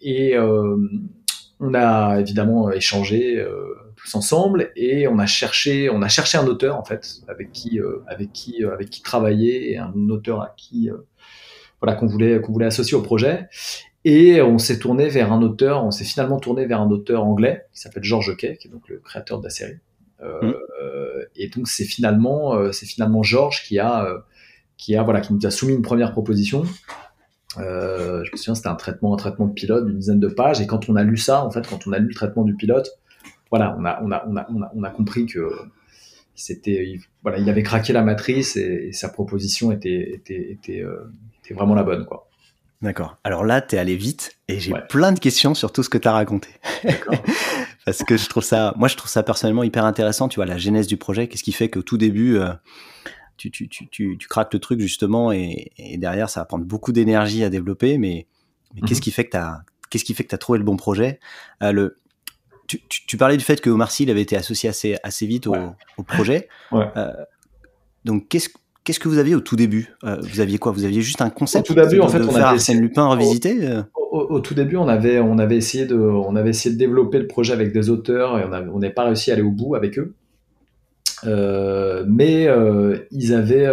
et 0.00 0.34
on 0.38 1.74
a 1.74 2.20
évidemment 2.20 2.70
échangé 2.70 3.46
tous 3.96 4.14
ensemble 4.14 4.72
et 4.76 5.06
on 5.08 5.18
a 5.18 5.26
cherché, 5.26 5.90
on 5.90 6.00
a 6.00 6.08
cherché 6.08 6.38
un 6.38 6.46
auteur 6.46 6.78
en 6.78 6.84
fait 6.84 7.06
avec 7.28 7.52
qui, 7.52 7.80
avec 8.06 8.32
qui, 8.32 8.64
avec 8.64 8.88
qui 8.88 9.02
travailler 9.02 9.72
et 9.72 9.78
un 9.78 9.92
auteur 10.08 10.40
à 10.40 10.54
qui, 10.56 10.90
voilà, 11.80 11.96
qu'on 11.96 12.06
voulait, 12.06 12.40
qu'on 12.40 12.52
voulait 12.52 12.66
associer 12.66 12.96
au 12.96 13.02
projet. 13.02 13.48
Et 14.06 14.40
on 14.42 14.58
s'est 14.58 14.78
tourné 14.78 15.08
vers 15.08 15.32
un 15.32 15.42
auteur, 15.42 15.84
on 15.84 15.90
s'est 15.90 16.04
finalement 16.04 16.38
tourné 16.38 16.66
vers 16.66 16.80
un 16.80 16.90
auteur 16.90 17.24
anglais 17.24 17.66
qui 17.74 17.80
s'appelle 17.80 18.04
George 18.04 18.36
Kay, 18.36 18.56
qui 18.56 18.68
est 18.68 18.70
donc 18.70 18.88
le 18.88 18.98
créateur 18.98 19.38
de 19.38 19.44
la 19.44 19.50
série. 19.50 19.78
Mmh. 20.22 20.52
et 21.36 21.48
donc 21.48 21.68
c'est 21.68 21.84
finalement, 21.84 22.72
c'est 22.72 22.86
finalement 22.86 23.22
Georges 23.22 23.62
qui 23.64 23.78
a, 23.78 24.24
qui 24.76 24.96
a, 24.96 25.02
voilà, 25.02 25.20
qui 25.20 25.32
nous 25.32 25.46
a 25.46 25.50
soumis 25.50 25.74
une 25.74 25.82
première 25.82 26.12
proposition. 26.12 26.64
je 27.56 28.30
me 28.30 28.36
souviens, 28.36 28.54
c'était 28.54 28.68
un 28.68 28.74
traitement, 28.74 29.14
un 29.14 29.16
traitement 29.16 29.46
de 29.46 29.52
pilote 29.52 29.86
d'une 29.86 29.98
dizaine 29.98 30.20
de 30.20 30.28
pages. 30.28 30.60
Et 30.60 30.66
quand 30.66 30.88
on 30.88 30.96
a 30.96 31.02
lu 31.02 31.16
ça, 31.16 31.44
en 31.44 31.50
fait, 31.50 31.66
quand 31.66 31.86
on 31.86 31.92
a 31.92 31.98
lu 31.98 32.08
le 32.08 32.14
traitement 32.14 32.44
du 32.44 32.54
pilote, 32.54 32.90
voilà, 33.50 33.76
on 33.78 33.84
a, 33.84 34.00
on 34.02 34.10
a, 34.10 34.24
on 34.26 34.36
a, 34.36 34.72
on 34.74 34.82
a, 34.82 34.90
compris 34.90 35.26
que 35.26 35.48
c'était, 36.34 36.98
voilà, 37.22 37.38
il 37.38 37.48
avait 37.48 37.62
craqué 37.62 37.92
la 37.92 38.02
matrice 38.02 38.56
et, 38.56 38.92
sa 38.92 39.08
proposition 39.08 39.70
était, 39.70 40.14
était, 40.14 40.50
était, 40.50 40.84
était, 41.42 41.54
vraiment 41.54 41.74
la 41.74 41.84
bonne, 41.84 42.04
quoi. 42.04 42.28
D'accord. 42.82 43.16
Alors 43.24 43.44
là, 43.44 43.62
tu 43.62 43.76
es 43.76 43.78
allé 43.78 43.96
vite 43.96 44.36
et 44.48 44.60
j'ai 44.60 44.74
plein 44.90 45.12
de 45.12 45.18
questions 45.18 45.54
sur 45.54 45.72
tout 45.72 45.82
ce 45.82 45.88
que 45.88 45.96
tu 45.96 46.06
as 46.06 46.12
raconté. 46.12 46.50
Parce 47.86 48.02
que 48.02 48.16
je 48.16 48.28
trouve 48.28 48.42
ça, 48.42 48.74
moi, 48.76 48.88
je 48.88 48.96
trouve 48.96 49.10
ça 49.10 49.22
personnellement 49.22 49.62
hyper 49.62 49.84
intéressant. 49.84 50.28
Tu 50.28 50.36
vois, 50.36 50.46
la 50.46 50.58
genèse 50.58 50.86
du 50.86 50.96
projet, 50.96 51.28
qu'est-ce 51.28 51.42
qui 51.44 51.52
fait 51.52 51.70
qu'au 51.70 51.82
tout 51.82 51.96
début, 51.96 52.36
euh, 52.36 52.48
tu, 53.36 53.50
tu, 53.50 53.68
tu, 53.68 53.88
tu, 53.90 54.28
craques 54.28 54.52
le 54.52 54.60
truc 54.60 54.80
justement 54.80 55.32
et, 55.32 55.72
derrière, 55.96 56.30
ça 56.30 56.40
va 56.40 56.46
prendre 56.46 56.64
beaucoup 56.64 56.92
d'énergie 56.92 57.44
à 57.44 57.50
développer. 57.50 57.98
Mais, 57.98 58.26
qu'est-ce 58.86 59.00
mhm. 59.00 59.00
qui 59.00 59.10
fait 59.10 59.24
que 59.24 59.30
tu 59.30 59.36
as, 59.36 59.62
qu'est-ce 59.90 60.04
qui 60.04 60.14
fait 60.14 60.24
que 60.24 60.28
tu 60.28 60.34
as 60.34 60.38
trouvé 60.38 60.58
le 60.58 60.64
bon 60.64 60.76
projet? 60.76 61.20
Euh, 61.62 61.72
le, 61.72 61.98
tu, 62.66 62.80
tu, 62.88 63.16
parlais 63.16 63.36
du 63.36 63.44
fait 63.44 63.60
que 63.60 63.70
Omar 63.70 63.90
Sy 63.90 64.04
il 64.04 64.10
avait 64.10 64.22
été 64.22 64.36
associé 64.36 64.68
assez, 64.68 64.96
assez 65.02 65.26
vite 65.26 65.46
au, 65.46 65.54
au 65.98 66.02
projet. 66.02 66.48
Euh, 66.72 67.12
donc, 68.04 68.28
qu'est-ce 68.28 68.48
Qu'est-ce 68.84 69.00
que 69.00 69.08
vous 69.08 69.16
aviez 69.16 69.34
au 69.34 69.40
tout 69.40 69.56
début? 69.56 69.94
Euh, 70.04 70.18
Vous 70.20 70.40
aviez 70.40 70.58
quoi? 70.58 70.70
Vous 70.70 70.84
aviez 70.84 71.00
juste 71.00 71.22
un 71.22 71.30
concept 71.30 71.70
Au 71.70 71.74
tout 71.74 71.80
début, 71.80 72.00
en 72.00 72.08
fait, 72.08 72.20
on 72.20 72.34
avait 72.34 72.56
essayé... 72.56 72.78
Lupin 72.78 73.06
revisité. 73.06 73.80
Au, 73.94 74.40
tout 74.40 74.52
début, 74.52 74.76
on 74.76 74.88
avait, 74.88 75.20
on 75.20 75.38
avait 75.38 75.56
essayé 75.56 75.86
de, 75.86 75.96
on 75.96 76.36
avait 76.36 76.50
essayé 76.50 76.74
de 76.74 76.78
développer 76.78 77.18
le 77.18 77.26
projet 77.26 77.54
avec 77.54 77.72
des 77.72 77.88
auteurs 77.88 78.38
et 78.38 78.44
on 78.44 78.78
n'a 78.78 78.90
pas 78.90 79.04
réussi 79.04 79.30
à 79.30 79.34
aller 79.34 79.42
au 79.42 79.50
bout 79.50 79.74
avec 79.74 79.98
eux. 79.98 80.14
Euh, 81.24 82.04
mais 82.08 82.48
ils 83.10 83.34
avaient, 83.34 83.70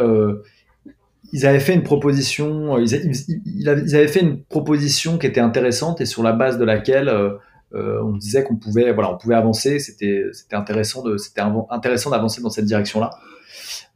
ils 1.33 1.45
avaient 1.45 1.59
fait 1.59 1.73
une 1.73 1.83
proposition, 1.83 2.77
ils, 2.77 2.93
ils, 3.45 3.69
avaient, 3.69 4.07
fait 4.07 4.21
une 4.21 4.43
proposition 4.43 5.17
qui 5.17 5.27
était 5.27 5.41
intéressante 5.41 6.01
et 6.01 6.05
sur 6.05 6.23
la 6.23 6.33
base 6.33 6.57
de 6.57 6.65
laquelle 6.65 7.11
on 7.73 8.15
disait 8.17 8.43
qu'on 8.43 8.57
pouvait, 8.57 8.91
voilà, 8.93 9.13
on 9.13 9.17
pouvait 9.17 9.35
avancer. 9.35 9.79
C'était, 9.79 10.25
c'était 10.33 10.55
intéressant 10.55 11.03
de, 11.03 11.17
c'était 11.17 11.41
intéressant 11.69 12.09
d'avancer 12.09 12.41
dans 12.41 12.49
cette 12.49 12.65
direction-là. 12.65 13.11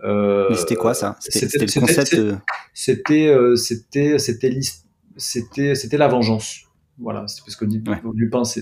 Euh, 0.04 0.54
c'était 0.56 0.76
quoi 0.76 0.94
ça? 0.94 1.16
C'était 1.20 1.58
le 1.58 1.80
concept 1.80 2.18
C'était 2.74 3.28
euh, 3.28 3.56
c'était 3.56 4.20
c'était 4.20 4.60
c'était 5.18 5.76
c'était 5.76 5.98
la 5.98 6.08
vengeance. 6.08 6.62
Voilà, 6.98 7.22
parce 7.22 7.56
que 7.58 7.66
Lupin 7.66 8.46
c'est 8.46 8.62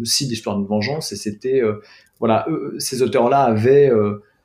aussi 0.00 0.26
l'histoire 0.26 0.58
d'une 0.58 0.66
vengeance 0.66 1.12
et 1.12 1.16
c'était 1.16 1.62
euh, 2.22 2.26
voilà 2.26 2.46
ces 2.78 3.02
auteurs-là 3.02 3.42
avaient, 3.42 3.90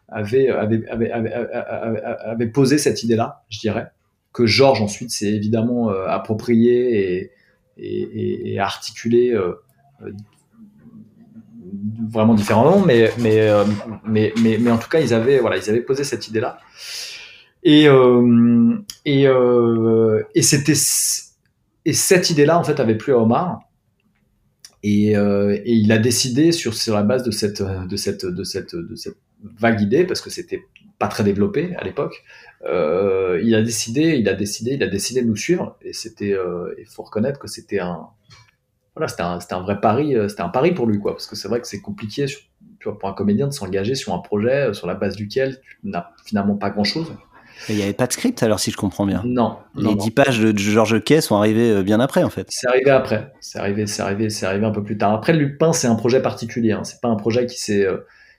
avaient, 0.09 0.49
avaient, 0.49 0.83
avaient, 0.87 2.47
posé 2.47 2.77
cette 2.77 3.03
idée-là, 3.03 3.43
je 3.49 3.59
dirais, 3.59 3.87
que 4.33 4.45
Georges 4.45 4.81
ensuite 4.81 5.11
s'est 5.11 5.33
évidemment 5.33 5.89
approprié 5.89 7.19
et, 7.19 7.31
et, 7.77 8.53
et 8.53 8.59
articulé 8.59 9.37
vraiment 12.09 12.33
différemment, 12.33 12.79
mais, 12.85 13.11
euh, 13.19 13.63
mais, 14.05 14.33
mais, 14.41 14.57
mais, 14.59 14.71
en 14.71 14.77
tout 14.77 14.89
cas, 14.89 14.99
ils 14.99 15.13
avaient, 15.13 15.39
voilà, 15.39 15.57
ils 15.57 15.69
avaient 15.69 15.81
posé 15.81 16.03
cette 16.03 16.27
idée-là. 16.27 16.57
Et, 17.63 17.87
euh, 17.87 18.75
et, 19.05 19.27
euh, 19.27 20.23
et 20.35 20.41
cette 20.41 22.29
idée-là, 22.29 22.59
en 22.59 22.63
fait, 22.63 22.79
avait 22.79 22.95
plu 22.95 23.13
à 23.13 23.17
Omar. 23.17 23.59
Et, 24.87 25.13
et, 25.13 25.73
il 25.73 25.91
a 25.91 25.97
décidé 25.97 26.51
sur, 26.51 26.75
sur 26.75 26.93
la 26.93 27.01
base 27.01 27.23
de 27.23 27.31
cette, 27.31 27.63
de 27.63 27.95
cette, 27.95 28.25
de 28.25 28.43
cette, 28.43 28.75
de 28.75 28.95
cette 28.95 29.17
vague 29.59 29.81
idée, 29.81 30.05
parce 30.05 30.21
que 30.21 30.29
c'était 30.29 30.61
pas 30.99 31.07
très 31.07 31.23
développé 31.23 31.73
à 31.77 31.83
l'époque, 31.83 32.23
il 32.63 33.55
a 33.55 33.61
décidé, 33.63 34.17
il 34.17 34.29
a 34.29 34.33
décidé, 34.35 34.73
il 34.73 34.83
a 34.83 34.87
décidé 34.87 35.23
de 35.23 35.27
nous 35.27 35.35
suivre. 35.35 35.77
Et 35.81 35.93
c'était, 35.93 36.35
il 36.77 36.85
faut 36.85 37.01
reconnaître 37.01 37.39
que 37.39 37.47
c'était 37.47 37.79
un, 37.79 38.09
voilà, 38.95 39.09
c'était 39.09 39.23
un, 39.23 39.39
un, 39.59 39.61
vrai 39.61 39.79
pari, 39.81 40.15
euh, 40.15 40.29
c'était 40.29 40.41
un 40.41 40.49
pari 40.49 40.71
pour 40.71 40.87
lui, 40.87 40.99
quoi, 40.99 41.13
parce 41.13 41.27
que 41.27 41.35
c'est 41.35 41.47
vrai 41.47 41.59
que 41.59 41.67
c'est 41.67 41.81
compliqué 41.81 42.25
pour 42.79 43.09
un 43.09 43.13
comédien 43.13 43.47
de 43.47 43.53
s'engager 43.53 43.95
sur 43.95 44.13
un 44.13 44.19
projet 44.19 44.69
euh, 44.69 44.73
sur 44.73 44.87
la 44.87 44.95
base 44.95 45.15
duquel 45.15 45.59
tu 45.81 45.89
n'as 45.89 46.11
finalement 46.25 46.55
pas 46.55 46.69
grand-chose. 46.69 47.13
Il 47.69 47.75
n'y 47.75 47.81
avait 47.81 47.93
pas 47.93 48.07
de 48.07 48.13
script 48.13 48.43
alors, 48.43 48.59
si 48.59 48.71
je 48.71 48.77
comprends 48.77 49.05
bien. 49.05 49.21
Non. 49.25 49.57
Les 49.75 49.95
dix 49.95 50.11
pages 50.11 50.39
de 50.39 50.57
Georges 50.57 51.03
Quay 51.03 51.21
sont 51.21 51.35
arrivées 51.35 51.71
euh, 51.71 51.83
bien 51.83 51.99
après, 51.99 52.23
en 52.23 52.29
fait. 52.29 52.47
C'est 52.49 52.67
arrivé 52.67 52.91
après. 52.91 53.31
C'est 53.39 53.59
arrivé, 53.59 53.87
c'est 53.87 54.01
arrivé, 54.01 54.29
c'est 54.29 54.45
arrivé 54.45 54.65
un 54.65 54.71
peu 54.71 54.83
plus 54.83 54.97
tard. 54.97 55.13
Après, 55.13 55.33
Lupin, 55.33 55.73
c'est 55.73 55.87
un 55.87 55.95
projet 55.95 56.21
particulier. 56.21 56.71
Hein. 56.73 56.83
C'est 56.83 57.01
pas 57.01 57.07
un 57.07 57.15
projet 57.15 57.45
qui 57.45 57.59
s'est, 57.59 57.87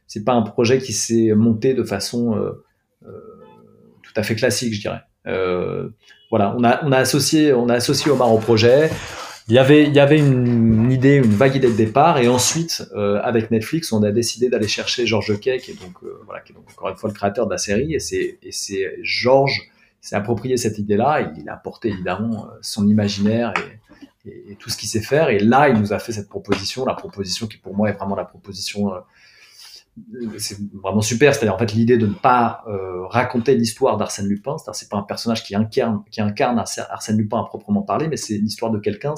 c'est 0.06 0.24
pas 0.24 0.32
un 0.32 0.42
projet 0.42 0.78
qui 0.78 0.92
s'est 0.92 1.32
monté 1.34 1.74
de 1.74 1.82
façon 1.82 2.36
tout 3.02 4.12
à 4.16 4.22
fait 4.22 4.36
classique, 4.36 4.74
je 4.74 4.80
dirais. 4.80 5.00
voilà, 6.30 6.54
on 6.56 6.64
a, 6.64 6.84
on 6.84 6.92
a 6.92 6.98
associé, 6.98 7.52
on 7.52 7.68
a 7.68 7.74
associé 7.74 8.10
Omar 8.10 8.32
au 8.32 8.38
projet 8.38 8.90
il 9.48 9.54
y 9.54 9.58
avait, 9.58 9.84
il 9.84 9.94
y 9.94 10.00
avait 10.00 10.18
une, 10.18 10.90
idée, 10.90 11.16
une 11.16 11.34
vague 11.34 11.54
idée 11.54 11.68
de 11.68 11.76
départ, 11.76 12.18
et 12.18 12.28
ensuite, 12.28 12.84
euh, 12.96 13.20
avec 13.22 13.50
Netflix, 13.50 13.92
on 13.92 14.02
a 14.02 14.10
décidé 14.10 14.48
d'aller 14.48 14.66
chercher 14.66 15.06
Georges 15.06 15.38
Kay, 15.38 15.58
qui 15.58 15.70
est 15.70 15.80
donc, 15.80 16.02
euh, 16.02 16.20
voilà, 16.24 16.40
qui 16.40 16.52
est 16.52 16.54
donc 16.54 16.68
encore 16.70 16.88
une 16.88 16.96
fois 16.96 17.10
le 17.10 17.14
créateur 17.14 17.46
de 17.46 17.52
la 17.52 17.58
série, 17.58 17.94
et 17.94 18.00
c'est, 18.00 18.38
et 18.42 18.52
c'est 18.52 18.98
Georges 19.02 19.70
s'est 20.00 20.16
approprié 20.16 20.56
cette 20.56 20.78
idée-là, 20.78 21.20
et 21.20 21.40
il 21.40 21.48
a 21.48 21.54
apporté 21.54 21.88
évidemment 21.88 22.46
euh, 22.46 22.58
son 22.60 22.88
imaginaire 22.88 23.54
et, 24.24 24.30
et, 24.30 24.52
et 24.52 24.56
tout 24.56 24.68
ce 24.68 24.76
qu'il 24.76 24.88
sait 24.88 25.00
faire, 25.00 25.28
et 25.28 25.38
là, 25.38 25.68
il 25.68 25.78
nous 25.78 25.92
a 25.92 26.00
fait 26.00 26.12
cette 26.12 26.28
proposition, 26.28 26.84
la 26.84 26.94
proposition 26.94 27.46
qui 27.46 27.58
pour 27.58 27.76
moi 27.76 27.88
est 27.88 27.92
vraiment 27.92 28.16
la 28.16 28.24
proposition 28.24 28.92
c'est 30.38 30.58
vraiment 30.82 31.00
super. 31.00 31.34
C'est-à-dire 31.34 31.54
en 31.54 31.58
fait 31.58 31.72
l'idée 31.72 31.98
de 31.98 32.06
ne 32.06 32.14
pas 32.14 32.64
euh, 32.68 33.06
raconter 33.06 33.54
l'histoire 33.54 33.96
d'Arsène 33.96 34.26
Lupin. 34.26 34.56
C'est-à-dire 34.58 34.78
c'est 34.78 34.88
pas 34.88 34.98
un 34.98 35.02
personnage 35.02 35.44
qui 35.44 35.54
incarne, 35.54 36.02
qui 36.10 36.20
incarne 36.20 36.58
Arsène 36.58 37.16
Lupin 37.16 37.40
à 37.40 37.44
proprement 37.44 37.82
parler, 37.82 38.08
mais 38.08 38.16
c'est 38.16 38.38
l'histoire 38.38 38.70
de 38.70 38.78
quelqu'un 38.78 39.14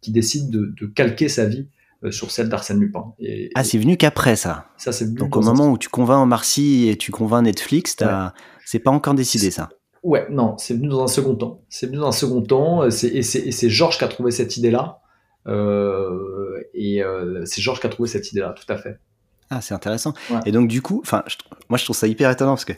qui 0.00 0.12
décide 0.12 0.50
de, 0.50 0.72
de, 0.80 0.86
calquer 0.86 1.28
sa 1.28 1.46
vie 1.46 1.68
euh, 2.04 2.10
sur 2.10 2.30
celle 2.30 2.48
d'Arsène 2.48 2.80
Lupin. 2.80 3.12
Et, 3.18 3.50
ah, 3.54 3.64
c'est 3.64 3.78
venu 3.78 3.96
qu'après 3.96 4.36
ça. 4.36 4.66
Ça 4.76 4.92
c'est 4.92 5.12
Donc 5.14 5.36
au 5.36 5.42
moment 5.42 5.68
où 5.70 5.78
tu 5.78 5.88
convaincs 5.88 6.26
Marcy 6.28 6.88
et 6.88 6.96
tu 6.96 7.10
convaincs 7.10 7.44
Netflix, 7.44 7.96
c'est 8.64 8.78
pas 8.78 8.90
encore 8.90 9.14
décidé 9.14 9.50
ça. 9.50 9.70
Ouais, 10.02 10.26
non, 10.30 10.56
c'est 10.58 10.74
venu 10.74 10.88
dans 10.88 11.02
un 11.02 11.08
second 11.08 11.34
temps. 11.34 11.64
C'est 11.68 11.86
venu 11.86 11.98
dans 11.98 12.08
un 12.08 12.12
second 12.12 12.42
temps. 12.42 12.84
Et 12.86 13.22
c'est 13.22 13.70
Georges 13.70 13.98
qui 13.98 14.04
a 14.04 14.08
trouvé 14.08 14.30
cette 14.30 14.56
idée-là. 14.56 15.00
Euh, 15.46 16.62
et 16.74 17.02
euh, 17.02 17.44
c'est 17.46 17.62
Georges 17.62 17.80
qui 17.80 17.86
a 17.86 17.90
trouvé 17.90 18.08
cette 18.08 18.30
idée-là, 18.30 18.54
tout 18.54 18.70
à 18.72 18.76
fait. 18.76 18.98
Ah, 19.50 19.60
c'est 19.60 19.74
intéressant. 19.74 20.12
Et 20.44 20.52
donc, 20.52 20.68
du 20.68 20.82
coup, 20.82 21.00
enfin, 21.02 21.24
moi, 21.68 21.78
je 21.78 21.84
trouve 21.84 21.96
ça 21.96 22.06
hyper 22.06 22.30
étonnant 22.30 22.52
parce 22.52 22.66
que 22.66 22.74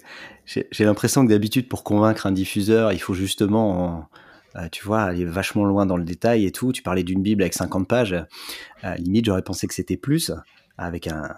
j'ai 0.46 0.84
l'impression 0.84 1.24
que 1.24 1.30
d'habitude, 1.30 1.68
pour 1.68 1.82
convaincre 1.82 2.26
un 2.26 2.32
diffuseur, 2.32 2.92
il 2.92 3.00
faut 3.00 3.14
justement, 3.14 4.08
euh, 4.56 4.68
tu 4.70 4.84
vois, 4.84 5.02
aller 5.02 5.24
vachement 5.24 5.64
loin 5.64 5.84
dans 5.84 5.96
le 5.96 6.04
détail 6.04 6.46
et 6.46 6.52
tout. 6.52 6.72
Tu 6.72 6.82
parlais 6.82 7.02
d'une 7.02 7.22
Bible 7.22 7.42
avec 7.42 7.54
50 7.54 7.88
pages. 7.88 8.14
Euh, 8.84 8.94
limite, 8.96 9.24
j'aurais 9.24 9.42
pensé 9.42 9.66
que 9.66 9.74
c'était 9.74 9.96
plus, 9.96 10.30
avec 10.78 11.08
un, 11.08 11.34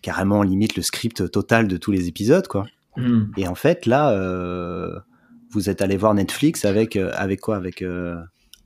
carrément 0.00 0.42
limite 0.42 0.76
le 0.76 0.82
script 0.82 1.30
total 1.30 1.68
de 1.68 1.76
tous 1.76 1.92
les 1.92 2.08
épisodes, 2.08 2.46
quoi. 2.48 2.66
Hmm. 2.96 3.26
Et 3.36 3.46
en 3.46 3.54
fait, 3.54 3.86
là, 3.86 4.12
euh, 4.12 4.98
vous 5.50 5.68
êtes 5.68 5.82
allé 5.82 5.96
voir 5.96 6.14
Netflix 6.14 6.64
avec, 6.64 6.96
avec 6.96 7.40
quoi? 7.40 7.56
Avec, 7.56 7.84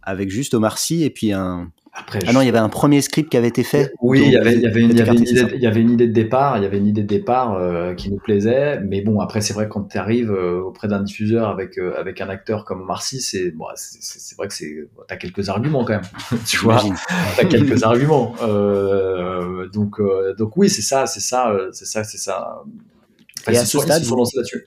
avec 0.02 0.30
juste 0.30 0.54
Omar 0.54 0.78
Sy 0.78 1.02
et 1.02 1.10
puis 1.10 1.32
un 1.32 1.72
ah 1.96 2.32
non, 2.32 2.40
il 2.40 2.46
y 2.46 2.48
avait 2.48 2.58
un 2.58 2.68
premier 2.68 3.00
script 3.02 3.30
qui 3.30 3.36
avait 3.36 3.48
été 3.48 3.62
fait. 3.62 3.92
Oui, 4.00 4.22
il 4.24 4.32
y 4.32 4.36
avait, 4.36 4.54
il 4.54 4.62
y 4.62 4.66
avait, 4.66 4.80
une, 4.80 4.90
idée, 4.90 6.08
de 6.08 6.12
départ, 6.12 6.56
il 6.58 6.64
y 6.64 6.66
avait 6.66 6.78
une 6.78 6.88
idée 6.88 7.02
de 7.02 7.06
départ 7.06 7.54
euh, 7.54 7.94
qui 7.94 8.10
nous 8.10 8.18
plaisait, 8.18 8.80
mais 8.80 9.00
bon, 9.00 9.20
après 9.20 9.40
c'est 9.40 9.54
vrai 9.54 9.68
quand 9.68 9.84
tu 9.84 9.98
arrives 9.98 10.32
euh, 10.32 10.60
auprès 10.60 10.88
d'un 10.88 11.02
diffuseur 11.02 11.48
avec 11.48 11.78
euh, 11.78 11.94
avec 11.96 12.20
un 12.20 12.28
acteur 12.28 12.64
comme 12.64 12.84
Marcy, 12.84 13.20
c'est 13.20 13.52
bon, 13.52 13.66
c'est 13.76 14.36
vrai 14.36 14.48
que 14.48 14.54
c'est 14.54 14.88
t'as 15.06 15.16
quelques 15.16 15.48
arguments 15.48 15.84
quand 15.84 15.94
même, 15.94 16.40
tu 16.46 16.58
vois, 16.58 16.82
t'as 17.36 17.44
quelques 17.44 17.84
arguments. 17.84 18.34
donc 19.72 20.00
donc 20.36 20.56
oui, 20.56 20.68
c'est 20.68 20.82
ça, 20.82 21.06
c'est 21.06 21.20
ça, 21.20 21.56
c'est 21.70 21.86
ça, 21.86 22.02
c'est 22.02 22.18
ça. 22.18 22.62
Et 23.48 23.56
à 23.56 23.64
ce 23.64 23.78
stade, 23.78 24.02
vous, 24.02 24.16
là-dessus. 24.16 24.66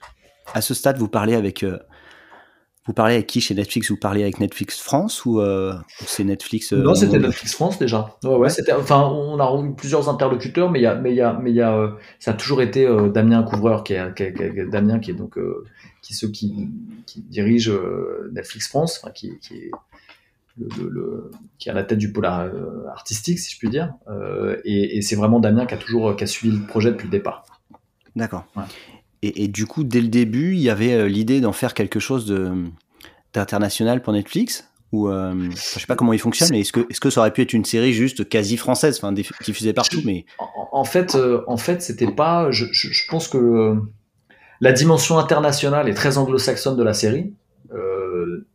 À 0.54 0.62
ce 0.62 0.72
stade, 0.72 0.96
vous 0.96 1.08
parlez 1.08 1.34
avec 1.34 1.64
vous 2.88 2.94
parlez 2.94 3.16
avec 3.16 3.26
qui 3.26 3.42
chez 3.42 3.54
Netflix? 3.54 3.90
Vous 3.90 3.98
parlez 3.98 4.22
avec 4.22 4.40
Netflix 4.40 4.80
France 4.80 5.26
ou 5.26 5.40
euh, 5.40 5.74
c'est 6.00 6.24
Netflix 6.24 6.72
euh, 6.72 6.82
Non, 6.82 6.94
c'était 6.94 7.18
Netflix 7.18 7.54
France 7.54 7.78
déjà. 7.78 8.16
Ouais, 8.24 8.34
ouais, 8.34 8.48
c'était. 8.48 8.72
Enfin, 8.72 9.02
on 9.02 9.38
a 9.38 9.62
eu 9.62 9.74
plusieurs 9.74 10.08
interlocuteurs, 10.08 10.70
mais 10.70 10.80
il 10.80 10.84
y 10.84 10.86
a, 10.86 10.94
mais 10.94 11.10
il 11.10 11.16
y 11.16 11.20
a, 11.20 11.34
mais 11.34 11.50
il 11.50 11.56
y 11.56 11.60
a, 11.60 11.76
euh, 11.76 11.90
ça 12.18 12.30
a 12.30 12.34
toujours 12.34 12.62
été 12.62 12.88
Damien 13.12 13.42
Couvreur 13.42 13.84
qui 13.84 13.92
est, 13.92 14.14
qui 14.14 14.70
Damien 14.70 15.00
qui 15.00 15.10
est 15.10 15.14
donc 15.14 15.38
qui 16.00 16.14
ceux 16.14 16.28
qui, 16.28 16.70
qui 17.04 17.20
dirige 17.20 17.70
Netflix 18.32 18.68
France, 18.68 19.00
enfin, 19.02 19.12
qui, 19.12 19.38
qui 19.38 19.54
est 19.54 19.70
le, 20.56 20.88
le, 20.88 21.30
qui 21.58 21.68
est 21.68 21.72
à 21.72 21.74
la 21.74 21.84
tête 21.84 21.98
du 21.98 22.10
pôle 22.10 22.24
artistique, 22.24 23.38
si 23.38 23.52
je 23.52 23.58
puis 23.58 23.68
dire. 23.68 23.92
et, 24.64 24.96
et 24.96 25.02
c'est 25.02 25.16
vraiment 25.16 25.40
Damien 25.40 25.66
qui 25.66 25.74
a 25.74 25.78
toujours 25.78 26.16
qui 26.16 26.24
a 26.24 26.26
suivi 26.26 26.56
le 26.56 26.64
projet 26.64 26.90
depuis 26.90 27.04
le 27.04 27.12
départ. 27.12 27.44
D'accord. 28.16 28.46
Ouais. 28.56 28.64
Et, 29.22 29.48
du 29.48 29.66
coup, 29.66 29.82
dès 29.82 30.00
le 30.00 30.08
début, 30.08 30.52
il 30.52 30.60
y 30.60 30.70
avait 30.70 30.92
euh, 30.92 31.08
l'idée 31.08 31.40
d'en 31.40 31.52
faire 31.52 31.74
quelque 31.74 31.98
chose 31.98 32.32
d'international 33.32 34.00
pour 34.00 34.12
Netflix 34.12 34.68
ou 34.92 35.08
euh, 35.08 35.50
sais 35.54 35.86
pas 35.86 35.96
comment 35.96 36.12
il 36.12 36.18
fonctionne, 36.18 36.48
mais 36.50 36.60
est-ce 36.60 36.72
que 37.00 37.10
ça 37.10 37.20
aurait 37.20 37.32
pu 37.32 37.42
être 37.42 37.52
une 37.52 37.64
série 37.64 37.92
juste 37.92 38.28
quasi 38.28 38.56
française, 38.56 38.98
enfin 39.02 39.12
diffusée 39.12 39.72
partout, 39.74 40.00
mais 40.04 40.24
en, 40.72 40.84
fait, 40.84 41.14
euh, 41.14 41.42
en 41.46 41.58
fait, 41.58 41.82
c'était 41.82 42.10
pas. 42.10 42.50
Je, 42.50 42.64
pense 43.10 43.28
que 43.28 43.36
euh, 43.36 43.74
la 44.60 44.72
dimension 44.72 45.18
internationale 45.18 45.88
est 45.88 45.94
très 45.94 46.16
anglo-saxonne 46.16 46.76
de 46.76 46.82
la 46.82 46.94
série. 46.94 47.34
Euh, 47.74 48.46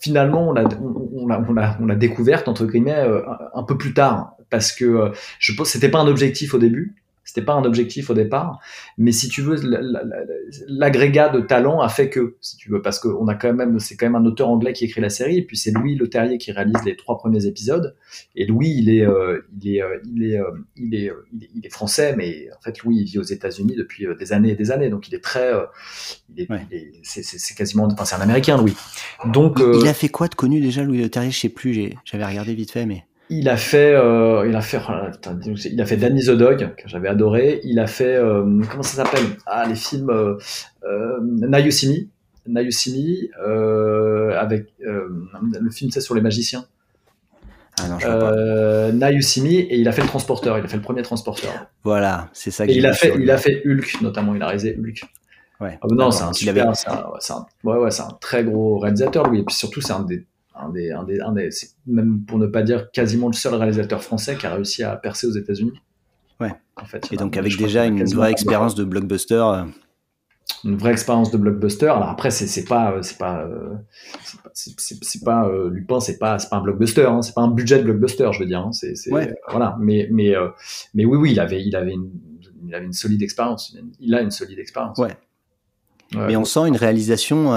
finalement, 0.00 0.48
on 0.48 1.86
l'a 1.86 1.96
découverte 1.96 2.48
entre 2.48 2.64
guillemets 2.64 2.94
un, 2.94 3.38
un 3.54 3.62
peu 3.62 3.76
plus 3.76 3.92
tard, 3.92 4.36
parce 4.48 4.72
que 4.72 5.12
je 5.38 5.52
pense 5.52 5.68
c'était 5.68 5.90
pas 5.90 5.98
un 5.98 6.06
objectif 6.06 6.54
au 6.54 6.58
début. 6.58 6.94
C'était 7.28 7.44
pas 7.44 7.52
un 7.52 7.64
objectif 7.64 8.08
au 8.08 8.14
départ, 8.14 8.58
mais 8.96 9.12
si 9.12 9.28
tu 9.28 9.42
veux, 9.42 9.56
l'agrégat 10.66 11.28
de 11.28 11.40
talent 11.42 11.82
a 11.82 11.90
fait 11.90 12.08
que, 12.08 12.36
si 12.40 12.56
tu 12.56 12.70
veux, 12.70 12.80
parce 12.80 12.98
que 12.98 13.08
on 13.08 13.28
a 13.28 13.34
quand 13.34 13.52
même, 13.52 13.78
c'est 13.78 13.96
quand 13.98 14.06
même 14.06 14.16
un 14.16 14.24
auteur 14.24 14.48
anglais 14.48 14.72
qui 14.72 14.86
écrit 14.86 15.02
la 15.02 15.10
série, 15.10 15.36
et 15.36 15.42
puis 15.42 15.58
c'est 15.58 15.70
Louis 15.70 15.94
Le 15.94 16.08
Terrier 16.08 16.38
qui 16.38 16.52
réalise 16.52 16.82
les 16.86 16.96
trois 16.96 17.18
premiers 17.18 17.44
épisodes. 17.44 17.94
Et 18.34 18.46
Louis, 18.46 18.70
il 18.78 18.88
est, 18.88 19.06
euh, 19.06 19.42
il, 19.60 19.74
est, 19.74 19.82
euh, 19.82 19.98
il, 20.06 20.24
est, 20.24 20.40
euh, 20.40 20.44
il, 20.78 20.94
est, 20.94 21.12
il, 21.54 21.66
est, 21.66 21.68
français, 21.68 22.14
mais 22.16 22.48
en 22.58 22.62
fait, 22.62 22.82
Louis, 22.82 23.00
il 23.00 23.04
vit 23.04 23.18
aux 23.18 23.22
États-Unis 23.22 23.74
depuis 23.76 24.06
des 24.18 24.32
années 24.32 24.52
et 24.52 24.56
des 24.56 24.70
années, 24.70 24.88
donc 24.88 25.08
il 25.08 25.14
est 25.14 25.22
très, 25.22 25.52
il 26.34 26.44
est, 26.44 26.48
c'est 27.02 27.54
quasiment, 27.58 27.88
enfin, 27.92 28.06
c'est 28.06 28.14
un 28.14 28.22
Américain, 28.22 28.56
Louis. 28.56 28.74
Donc, 29.26 29.60
il, 29.60 29.86
a 29.86 29.92
fait 29.92 30.08
quoi 30.08 30.28
de 30.28 30.34
connu 30.34 30.62
déjà, 30.62 30.82
Louis 30.82 31.02
Le 31.02 31.10
Terrier? 31.10 31.30
Je 31.30 31.40
sais 31.40 31.50
plus, 31.50 31.92
j'avais 32.06 32.24
regardé 32.24 32.54
vite 32.54 32.70
fait, 32.70 32.86
mais. 32.86 33.04
Il 33.30 33.48
a 33.48 33.58
fait, 33.58 33.94
euh, 33.94 34.46
il 34.48 34.56
a 34.56 34.62
fait, 34.62 34.80
il 35.70 35.80
a 35.80 35.84
fait 35.84 35.96
Danny 35.98 36.24
the 36.24 36.30
Dog 36.30 36.74
que 36.76 36.88
j'avais 36.88 37.08
adoré. 37.08 37.60
Il 37.62 37.78
a 37.78 37.86
fait, 37.86 38.16
euh, 38.16 38.42
comment 38.70 38.82
ça 38.82 39.04
s'appelle? 39.04 39.24
Ah, 39.44 39.66
les 39.68 39.74
films 39.74 40.08
euh, 40.08 40.38
euh, 40.84 41.18
Nayusimi, 41.22 42.08
Nayusimi 42.46 43.28
euh, 43.46 44.38
avec 44.38 44.72
le 44.80 45.70
film 45.70 45.90
c'est 45.90 46.00
sur 46.00 46.14
les 46.14 46.22
magiciens. 46.22 46.64
Ah 47.80 47.88
non, 47.88 47.98
je 47.98 48.06
euh, 48.08 48.92
Nayusimi 48.92 49.56
et 49.56 49.76
il 49.78 49.86
a 49.88 49.92
fait 49.92 50.02
le 50.02 50.08
transporteur. 50.08 50.58
Il 50.58 50.64
a 50.64 50.68
fait 50.68 50.76
le 50.76 50.82
premier 50.82 51.02
transporteur. 51.02 51.52
Voilà, 51.84 52.30
c'est 52.32 52.50
ça. 52.50 52.66
Que 52.66 52.72
et 52.72 52.76
il 52.76 52.86
a 52.86 52.92
fait, 52.92 53.14
il 53.18 53.30
a 53.30 53.36
fait 53.36 53.62
Hulk 53.66 54.00
notamment. 54.00 54.34
Il 54.34 54.42
a 54.42 54.46
réalisé 54.46 54.76
Hulk. 54.78 55.02
Ouais. 55.60 55.78
Ah, 55.82 55.86
non, 55.90 56.10
c'est 56.10 56.24
un, 56.24 56.32
super, 56.32 56.68
avait... 56.68 56.74
c'est 56.74 57.32
un, 57.32 57.46
ouais, 57.64 57.76
ouais, 57.76 57.90
c'est 57.90 58.02
un 58.02 58.16
très 58.20 58.44
gros 58.44 58.78
réalisateur 58.78 59.28
lui. 59.28 59.40
Et 59.40 59.44
puis 59.44 59.54
surtout, 59.54 59.80
c'est 59.80 59.92
un 59.92 60.02
des 60.02 60.24
un 60.58 60.70
des, 60.70 60.90
un 60.90 61.04
des, 61.04 61.20
un 61.20 61.32
des 61.32 61.50
même 61.86 62.24
pour 62.26 62.38
ne 62.38 62.46
pas 62.46 62.62
dire 62.62 62.90
quasiment 62.90 63.28
le 63.28 63.34
seul 63.34 63.54
réalisateur 63.54 64.02
français 64.02 64.36
qui 64.36 64.46
a 64.46 64.54
réussi 64.54 64.82
à 64.82 64.96
percer 64.96 65.26
aux 65.26 65.32
États-Unis. 65.32 65.80
Ouais. 66.40 66.52
En 66.76 66.84
fait, 66.84 67.08
et 67.12 67.16
donc 67.16 67.36
avec 67.36 67.56
déjà 67.56 67.84
une 67.86 68.04
vraie 68.04 68.30
expérience 68.30 68.74
de 68.74 68.84
blockbuster. 68.84 69.34
Euh. 69.34 69.64
Une 70.64 70.76
vraie 70.76 70.92
expérience 70.92 71.30
de 71.30 71.36
blockbuster. 71.36 71.86
Alors 71.86 72.08
après, 72.08 72.30
c'est 72.30 72.64
pas, 72.64 72.96
c'est 73.02 73.18
pas, 73.18 73.46
c'est 74.54 75.24
pas, 75.24 75.46
euh, 75.46 75.70
Lupin, 75.70 76.00
c'est 76.00 76.18
pas, 76.18 76.38
c'est 76.38 76.48
pas 76.48 76.56
un 76.56 76.62
blockbuster. 76.62 77.06
Hein. 77.06 77.22
C'est 77.22 77.34
pas 77.34 77.42
un 77.42 77.50
budget 77.50 77.78
de 77.78 77.84
blockbuster, 77.84 78.30
je 78.32 78.40
veux 78.40 78.46
dire. 78.46 78.60
Hein. 78.60 78.72
C'est, 78.72 78.94
ouais. 79.12 79.34
voilà. 79.50 79.76
Mais, 79.78 80.08
mais, 80.10 80.34
euh, 80.34 80.48
mais 80.94 81.04
oui, 81.04 81.18
oui, 81.18 81.32
il 81.32 81.40
avait, 81.40 81.62
il 81.62 81.76
avait 81.76 81.92
une, 81.92 82.10
il 82.66 82.74
avait 82.74 82.86
une 82.86 82.92
solide 82.92 83.22
expérience. 83.22 83.76
Il 84.00 84.14
a 84.14 84.22
une 84.22 84.30
solide 84.30 84.58
expérience. 84.58 84.98
Ouais. 84.98 85.16
ouais. 86.14 86.26
Mais 86.28 86.36
on 86.36 86.44
sent 86.44 86.66
une 86.66 86.76
réalisation 86.76 87.52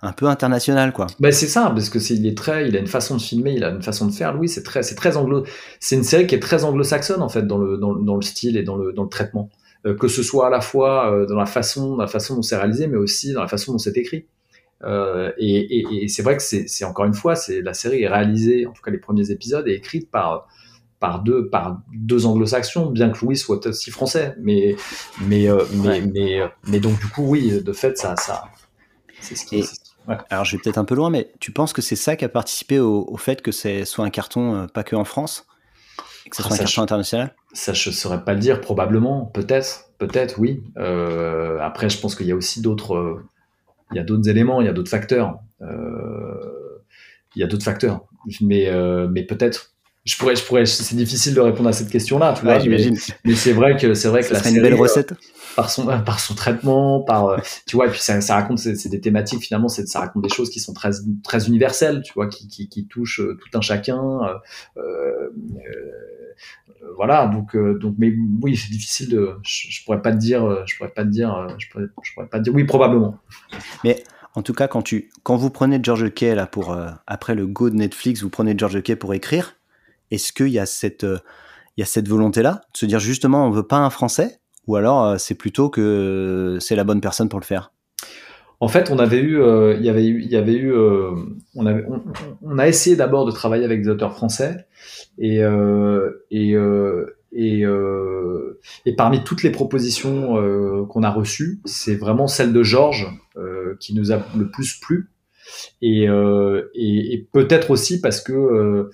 un 0.00 0.12
peu 0.12 0.26
international 0.26 0.92
quoi. 0.92 1.08
Ben 1.18 1.32
c'est 1.32 1.48
ça 1.48 1.70
parce 1.74 1.90
que 1.90 1.98
c'est 1.98 2.14
il 2.14 2.26
est 2.26 2.36
très 2.36 2.68
il 2.68 2.76
a 2.76 2.80
une 2.80 2.86
façon 2.86 3.16
de 3.16 3.20
filmer, 3.20 3.54
il 3.54 3.64
a 3.64 3.70
une 3.70 3.82
façon 3.82 4.06
de 4.06 4.12
faire 4.12 4.32
Louis, 4.32 4.48
c'est 4.48 4.62
très 4.62 4.82
c'est 4.82 4.94
très 4.94 5.16
anglo 5.16 5.44
c'est 5.80 5.96
une 5.96 6.04
série 6.04 6.26
qui 6.26 6.34
est 6.34 6.40
très 6.40 6.64
anglo-saxonne 6.64 7.22
en 7.22 7.28
fait 7.28 7.46
dans 7.46 7.58
le 7.58 7.78
dans, 7.78 7.94
dans, 7.94 8.16
le 8.16 8.22
style 8.22 8.56
et 8.56 8.62
dans 8.62 8.76
le 8.76 8.92
dans 8.92 9.02
le 9.02 9.08
traitement 9.08 9.50
euh, 9.86 9.96
que 9.96 10.06
ce 10.08 10.22
soit 10.22 10.46
à 10.46 10.50
la 10.50 10.60
fois 10.60 11.12
euh, 11.12 11.26
dans 11.26 11.36
la 11.36 11.46
façon 11.46 11.96
dans 11.96 12.02
la 12.02 12.06
façon 12.06 12.36
dont 12.36 12.42
c'est 12.42 12.56
réalisé 12.56 12.86
mais 12.86 12.96
aussi 12.96 13.32
dans 13.32 13.40
la 13.40 13.48
façon 13.48 13.72
dont 13.72 13.78
c'est 13.78 13.96
écrit. 13.96 14.26
Euh, 14.84 15.32
et, 15.38 15.80
et, 15.80 16.04
et 16.04 16.08
c'est 16.08 16.22
vrai 16.22 16.36
que 16.36 16.42
c'est 16.42 16.84
encore 16.84 17.04
une 17.04 17.14
fois 17.14 17.34
c'est 17.34 17.60
la 17.62 17.74
série 17.74 18.02
est 18.02 18.08
réalisée 18.08 18.66
en 18.66 18.72
tout 18.72 18.82
cas 18.82 18.92
les 18.92 18.98
premiers 18.98 19.32
épisodes 19.32 19.66
est 19.66 19.74
écrite 19.74 20.08
par 20.08 20.46
par 21.00 21.24
deux 21.24 21.48
par 21.48 21.80
deux 21.92 22.26
anglo-saxons 22.26 22.86
bien 22.86 23.10
que 23.10 23.18
Louis 23.24 23.36
soit 23.36 23.66
aussi 23.66 23.90
français 23.90 24.36
mais 24.40 24.76
mais 25.26 25.48
mais, 25.72 25.88
ouais. 25.88 26.00
mais, 26.02 26.40
mais 26.68 26.78
donc 26.78 27.00
du 27.00 27.08
coup 27.08 27.24
oui 27.26 27.60
de 27.60 27.72
fait 27.72 27.98
ça 27.98 28.14
ça 28.14 28.44
c'est 29.20 29.34
ce 29.34 29.44
qui 29.44 29.58
et, 29.58 29.64
Ouais. 30.08 30.16
Alors 30.30 30.44
je 30.44 30.56
vais 30.56 30.62
peut-être 30.62 30.78
un 30.78 30.84
peu 30.84 30.94
loin, 30.94 31.10
mais 31.10 31.30
tu 31.38 31.52
penses 31.52 31.72
que 31.72 31.82
c'est 31.82 31.96
ça 31.96 32.16
qui 32.16 32.24
a 32.24 32.28
participé 32.28 32.80
au, 32.80 33.04
au 33.06 33.16
fait 33.18 33.42
que 33.42 33.52
c'est 33.52 33.84
soit 33.84 34.04
un 34.04 34.10
carton 34.10 34.54
euh, 34.54 34.66
pas 34.66 34.82
que 34.82 34.96
en 34.96 35.04
France, 35.04 35.46
et 36.24 36.30
que 36.30 36.36
ce 36.36 36.42
soit 36.42 36.52
ah, 36.52 36.54
un 36.54 36.58
carton 36.58 36.82
international? 36.82 37.34
Ça 37.52 37.74
je 37.74 37.90
saurais 37.90 38.24
pas 38.24 38.32
le 38.32 38.40
dire, 38.40 38.60
probablement, 38.62 39.26
peut-être, 39.26 39.90
peut-être 39.98 40.38
oui. 40.38 40.62
Euh, 40.78 41.58
après 41.60 41.90
je 41.90 42.00
pense 42.00 42.16
qu'il 42.16 42.26
y 42.26 42.32
a 42.32 42.36
aussi 42.36 42.62
d'autres, 42.62 42.94
euh, 42.94 43.26
il 43.92 43.96
y 43.96 44.00
a 44.00 44.04
d'autres 44.04 44.28
éléments, 44.28 44.62
il 44.62 44.66
y 44.66 44.70
a 44.70 44.72
d'autres 44.72 44.90
facteurs, 44.90 45.38
il 45.60 47.40
y 47.40 47.42
a 47.42 47.46
d'autres 47.46 47.64
facteurs, 47.64 48.06
mais 48.40 48.70
mais 49.10 49.22
peut-être. 49.24 49.74
Je 50.08 50.16
pourrais, 50.16 50.36
je 50.36 50.42
pourrais, 50.42 50.64
c'est 50.64 50.96
difficile 50.96 51.34
de 51.34 51.40
répondre 51.40 51.68
à 51.68 51.74
cette 51.74 51.90
question-là, 51.90 52.32
tu 52.32 52.42
vois, 52.42 52.58
j'imagine. 52.58 52.94
Mais, 52.94 53.14
mais 53.26 53.34
c'est 53.34 53.52
vrai 53.52 53.76
que 53.76 53.92
c'est 53.92 54.08
vrai 54.08 54.22
ça 54.22 54.28
que 54.30 54.34
la 54.34 54.42
série, 54.42 54.56
une 54.56 54.62
belle 54.62 54.74
recette 54.74 55.12
par 55.54 55.68
son 55.68 55.84
par 56.06 56.18
son 56.18 56.34
traitement 56.34 57.00
par 57.02 57.42
tu 57.66 57.76
vois 57.76 57.88
et 57.88 57.90
puis 57.90 58.00
ça, 58.00 58.20
ça 58.20 58.36
raconte 58.36 58.58
c'est 58.58 58.88
des 58.88 59.00
thématiques 59.00 59.42
finalement 59.42 59.68
c'est 59.68 59.86
ça 59.86 60.00
raconte 60.00 60.22
des 60.22 60.28
choses 60.28 60.50
qui 60.50 60.60
sont 60.60 60.72
très 60.72 60.90
très 61.24 61.48
universelles 61.48 62.02
tu 62.02 62.12
vois 62.14 62.28
qui 62.28 62.48
qui, 62.48 62.68
qui 62.68 62.86
touchent 62.86 63.20
tout 63.20 63.58
un 63.58 63.60
chacun 63.60 63.98
euh, 63.98 64.78
euh, 64.78 65.28
voilà 66.96 67.26
donc 67.26 67.56
donc 67.56 67.96
mais 67.98 68.14
oui 68.40 68.56
c'est 68.56 68.70
difficile 68.70 69.10
de 69.10 69.32
je, 69.42 69.68
je, 69.68 69.84
pourrais 69.84 70.00
pas 70.00 70.12
te 70.12 70.18
dire 70.18 70.64
je 70.66 70.76
pourrais 70.76 70.90
pas 70.90 71.02
te 71.02 71.10
dire 71.10 71.48
je 71.58 71.66
pourrais, 71.70 71.86
je 72.04 72.14
pourrais 72.14 72.28
pas 72.28 72.38
te 72.38 72.44
dire 72.44 72.54
oui 72.54 72.64
probablement 72.64 73.18
mais 73.82 74.04
en 74.34 74.42
tout 74.42 74.54
cas 74.54 74.68
quand 74.68 74.82
tu 74.82 75.10
quand 75.24 75.36
vous 75.36 75.50
prenez 75.50 75.80
George 75.82 76.12
Kay 76.14 76.34
là 76.36 76.46
pour 76.46 76.72
euh, 76.72 76.90
après 77.06 77.34
le 77.34 77.46
go 77.46 77.68
de 77.70 77.74
Netflix 77.74 78.22
vous 78.22 78.30
prenez 78.30 78.54
George 78.56 78.80
Kay 78.82 78.94
pour 78.94 79.12
écrire 79.12 79.57
est-ce 80.10 80.32
qu'il 80.32 80.48
y 80.48 80.58
a 80.58 80.66
cette 80.66 81.04
a 81.04 81.84
cette 81.84 82.08
volonté 82.08 82.42
là 82.42 82.62
de 82.72 82.78
se 82.78 82.86
dire 82.86 82.98
justement 82.98 83.46
on 83.46 83.50
veut 83.50 83.66
pas 83.66 83.76
un 83.76 83.90
français 83.90 84.40
ou 84.66 84.76
alors 84.76 85.18
c'est 85.20 85.36
plutôt 85.36 85.70
que 85.70 86.58
c'est 86.60 86.76
la 86.76 86.84
bonne 86.84 87.00
personne 87.00 87.28
pour 87.28 87.40
le 87.40 87.44
faire? 87.44 87.72
En 88.60 88.66
fait, 88.66 88.90
on 88.90 88.98
avait 88.98 89.20
eu, 89.20 89.40
euh, 89.40 89.76
il 89.78 89.84
y 89.84 89.88
avait 89.88 90.06
eu, 90.06 90.20
il 90.20 90.30
y 90.30 90.36
avait 90.36 90.56
eu, 90.56 90.72
euh, 90.72 91.12
on, 91.54 91.64
avait, 91.64 91.84
on, 91.88 92.02
on, 92.42 92.58
a 92.58 92.66
essayé 92.66 92.96
d'abord 92.96 93.24
de 93.24 93.30
travailler 93.30 93.64
avec 93.64 93.82
des 93.82 93.88
auteurs 93.88 94.14
français 94.14 94.66
et 95.18 95.44
euh, 95.44 96.10
parmi 98.96 99.22
toutes 99.22 99.44
les 99.44 99.50
propositions 99.50 100.86
qu'on 100.88 101.02
a 101.04 101.10
reçues, 101.10 101.60
c'est 101.66 101.94
vraiment 101.94 102.26
celle 102.26 102.52
de 102.52 102.62
Georges 102.64 103.06
qui 103.78 103.94
nous 103.94 104.10
a 104.10 104.20
le 104.36 104.50
plus 104.50 104.74
plu. 104.80 105.10
Et 105.80 106.08
peut-être 107.32 107.70
aussi 107.70 108.00
parce 108.00 108.20
que 108.20 108.90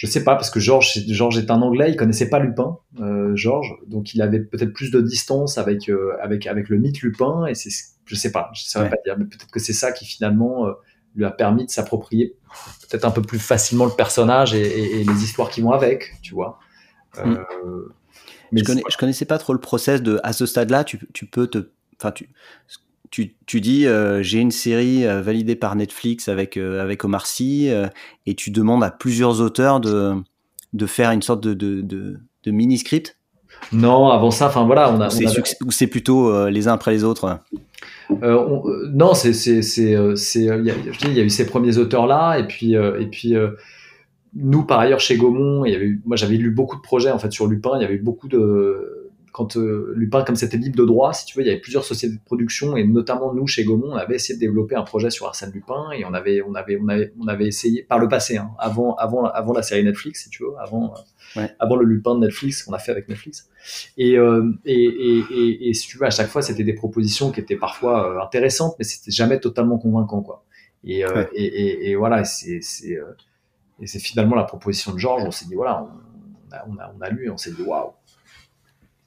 je 0.00 0.06
sais 0.06 0.24
pas 0.24 0.34
parce 0.34 0.48
que 0.48 0.60
Georges 0.60 0.98
George 1.08 1.36
est 1.36 1.50
un 1.50 1.60
anglais 1.60 1.90
il 1.90 1.96
connaissait 1.96 2.30
pas 2.30 2.38
Lupin 2.38 2.78
euh, 3.00 3.36
Georges 3.36 3.74
donc 3.86 4.14
il 4.14 4.22
avait 4.22 4.40
peut-être 4.40 4.72
plus 4.72 4.90
de 4.90 4.98
distance 5.02 5.58
avec 5.58 5.90
euh, 5.90 6.16
avec 6.22 6.46
avec 6.46 6.70
le 6.70 6.78
mythe 6.78 7.02
Lupin 7.02 7.44
et 7.44 7.54
c'est 7.54 7.68
je 8.06 8.14
sais 8.14 8.32
pas 8.32 8.50
je 8.54 8.62
saurais 8.62 8.86
ouais. 8.86 8.90
pas 8.90 8.96
dire 9.04 9.18
mais 9.18 9.26
peut-être 9.26 9.50
que 9.50 9.60
c'est 9.60 9.74
ça 9.74 9.92
qui 9.92 10.06
finalement 10.06 10.66
euh, 10.66 10.72
lui 11.16 11.26
a 11.26 11.30
permis 11.30 11.66
de 11.66 11.70
s'approprier 11.70 12.34
peut-être 12.88 13.04
un 13.04 13.10
peu 13.10 13.20
plus 13.20 13.38
facilement 13.38 13.84
le 13.84 13.90
personnage 13.90 14.54
et, 14.54 14.62
et, 14.62 15.00
et, 15.02 15.04
les 15.04 15.22
histoires 15.22 15.50
qui 15.50 15.60
vont 15.60 15.72
avec 15.72 16.14
tu 16.22 16.32
vois 16.32 16.58
mm. 17.22 17.36
mais 18.52 18.60
je, 18.60 18.64
connais, 18.64 18.82
je 18.88 18.96
connaissais 18.96 19.26
pas 19.26 19.36
trop 19.36 19.52
le 19.52 19.60
process 19.60 20.00
de 20.00 20.18
à 20.22 20.32
ce 20.32 20.46
stade 20.46 20.70
là 20.70 20.82
tu, 20.82 20.98
tu 21.12 21.26
peux 21.26 21.46
te 21.46 21.72
enfin 21.98 22.10
tu 22.10 22.30
tu, 23.10 23.34
tu 23.46 23.60
dis 23.60 23.86
euh, 23.86 24.22
j'ai 24.22 24.38
une 24.38 24.50
série 24.50 25.04
euh, 25.06 25.20
validée 25.20 25.56
par 25.56 25.74
Netflix 25.76 26.28
avec 26.28 26.56
euh, 26.56 26.82
avec 26.82 27.04
Omar 27.04 27.26
Sy 27.26 27.68
euh, 27.68 27.88
et 28.26 28.34
tu 28.34 28.50
demandes 28.50 28.84
à 28.84 28.90
plusieurs 28.90 29.40
auteurs 29.40 29.80
de 29.80 30.14
de 30.72 30.86
faire 30.86 31.10
une 31.10 31.22
sorte 31.22 31.42
de 31.42 31.54
de, 31.54 31.80
de, 31.80 32.18
de 32.44 32.50
mini 32.50 32.78
script. 32.78 33.16
Non, 33.72 34.08
avant 34.08 34.30
ça, 34.30 34.46
enfin 34.46 34.64
voilà, 34.64 34.92
on 34.92 35.00
a. 35.00 35.08
Ou 35.66 35.70
c'est 35.70 35.86
plutôt 35.88 36.48
les 36.48 36.66
uns 36.68 36.72
après 36.72 36.92
les 36.92 37.04
autres? 37.04 37.40
On, 38.08 38.62
non, 38.92 39.12
c'est 39.14 39.32
c'est 39.32 39.62
c'est 39.62 39.96
c'est 40.16 40.44
il 40.44 40.64
y 40.64 40.70
a, 40.70 40.74
je 40.90 40.98
dis 40.98 41.06
il 41.08 41.14
y 41.14 41.20
a 41.20 41.24
eu 41.24 41.30
ces 41.30 41.46
premiers 41.46 41.76
auteurs 41.76 42.06
là 42.06 42.38
et 42.38 42.46
puis 42.46 42.74
et 42.74 43.06
puis 43.10 43.34
nous 44.34 44.64
par 44.64 44.78
ailleurs 44.78 45.00
chez 45.00 45.16
Gaumont, 45.16 45.64
il 45.64 45.72
y 45.72 45.74
avait 45.74 45.86
eu, 45.86 46.00
moi 46.06 46.16
j'avais 46.16 46.36
lu 46.36 46.50
beaucoup 46.50 46.76
de 46.76 46.80
projets 46.80 47.10
en 47.10 47.18
fait 47.18 47.32
sur 47.32 47.48
Lupin, 47.48 47.72
il 47.76 47.82
y 47.82 47.84
avait 47.84 47.94
eu 47.94 48.02
beaucoup 48.02 48.28
de 48.28 48.99
quand 49.40 49.56
euh, 49.56 49.94
Lupin, 49.96 50.22
comme 50.22 50.36
c'était 50.36 50.58
libre 50.58 50.76
de 50.76 50.84
droit, 50.84 51.14
si 51.14 51.24
tu 51.24 51.38
veux, 51.38 51.42
il 51.42 51.46
y 51.46 51.50
avait 51.50 51.60
plusieurs 51.60 51.84
sociétés 51.84 52.14
de 52.14 52.20
production 52.20 52.76
et 52.76 52.84
notamment 52.84 53.32
nous 53.32 53.46
chez 53.46 53.64
Gaumont, 53.64 53.92
on 53.92 53.96
avait 53.96 54.16
essayé 54.16 54.34
de 54.34 54.40
développer 54.40 54.74
un 54.74 54.82
projet 54.82 55.08
sur 55.08 55.26
Arsène 55.26 55.50
Lupin 55.50 55.90
et 55.92 56.04
on 56.04 56.12
avait, 56.12 56.42
on 56.42 56.54
avait, 56.54 56.78
on 56.78 56.88
avait, 56.88 57.14
on 57.18 57.26
avait 57.26 57.46
essayé 57.46 57.82
par 57.82 57.98
le 57.98 58.06
passé, 58.06 58.36
hein, 58.36 58.50
avant, 58.58 58.96
avant, 58.96 59.24
avant 59.24 59.54
la 59.54 59.62
série 59.62 59.82
Netflix, 59.82 60.24
si 60.24 60.28
tu 60.28 60.42
veux, 60.42 60.50
avant, 60.60 60.92
ouais. 61.36 61.50
avant 61.58 61.76
le 61.76 61.86
Lupin 61.86 62.16
de 62.16 62.20
Netflix 62.20 62.64
qu'on 62.64 62.74
a 62.74 62.78
fait 62.78 62.92
avec 62.92 63.08
Netflix. 63.08 63.48
Et, 63.96 64.18
euh, 64.18 64.52
et, 64.66 64.74
et, 64.74 65.24
et, 65.30 65.68
et, 65.70 65.72
si 65.72 65.88
tu 65.88 65.96
veux, 65.96 66.04
à 66.04 66.10
chaque 66.10 66.28
fois, 66.28 66.42
c'était 66.42 66.64
des 66.64 66.74
propositions 66.74 67.32
qui 67.32 67.40
étaient 67.40 67.56
parfois 67.56 68.12
euh, 68.12 68.22
intéressantes, 68.22 68.74
mais 68.78 68.84
c'était 68.84 69.10
jamais 69.10 69.40
totalement 69.40 69.78
convaincant, 69.78 70.20
quoi. 70.20 70.44
Et, 70.84 71.02
euh, 71.02 71.14
ouais. 71.14 71.28
et, 71.32 71.90
et, 71.90 71.96
voilà, 71.96 72.24
c'est, 72.24 72.60
c'est, 72.60 72.94
euh, 72.94 73.16
et 73.80 73.86
c'est 73.86 74.00
finalement 74.00 74.36
la 74.36 74.44
proposition 74.44 74.92
de 74.92 74.98
Georges. 74.98 75.22
On 75.26 75.30
s'est 75.30 75.46
dit 75.46 75.54
voilà, 75.54 75.88
on 76.50 76.54
a, 76.54 76.64
on 76.68 76.78
a, 76.78 76.94
on 76.98 77.00
a 77.00 77.08
lu, 77.08 77.26
et 77.26 77.30
on 77.30 77.38
s'est 77.38 77.52
dit 77.52 77.62
waouh 77.62 77.92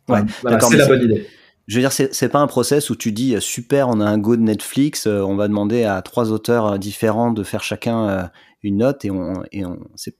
Ouais, 0.09 0.21
voilà, 0.41 0.59
c'est 0.59 0.77
la 0.77 0.87
bonne 0.87 1.03
idée. 1.03 1.27
Je 1.67 1.75
veux 1.75 1.81
dire, 1.81 1.93
c'est 1.93 2.29
pas 2.29 2.39
un 2.39 2.47
process 2.47 2.89
où 2.89 2.95
tu 2.95 3.13
dis 3.13 3.37
super, 3.39 3.87
on 3.87 4.01
a 4.01 4.05
un 4.05 4.17
go 4.17 4.35
de 4.35 4.41
Netflix, 4.41 5.07
on 5.07 5.35
va 5.35 5.47
demander 5.47 5.85
à 5.85 6.01
trois 6.01 6.31
auteurs 6.31 6.77
différents 6.77 7.31
de 7.31 7.41
faire 7.43 7.63
chacun 7.63 8.29
une 8.63 8.77
note 8.77 9.05
et 9.05 9.11
on, 9.11 9.43
et 9.53 9.65
on 9.65 9.79
c'est 9.95 10.15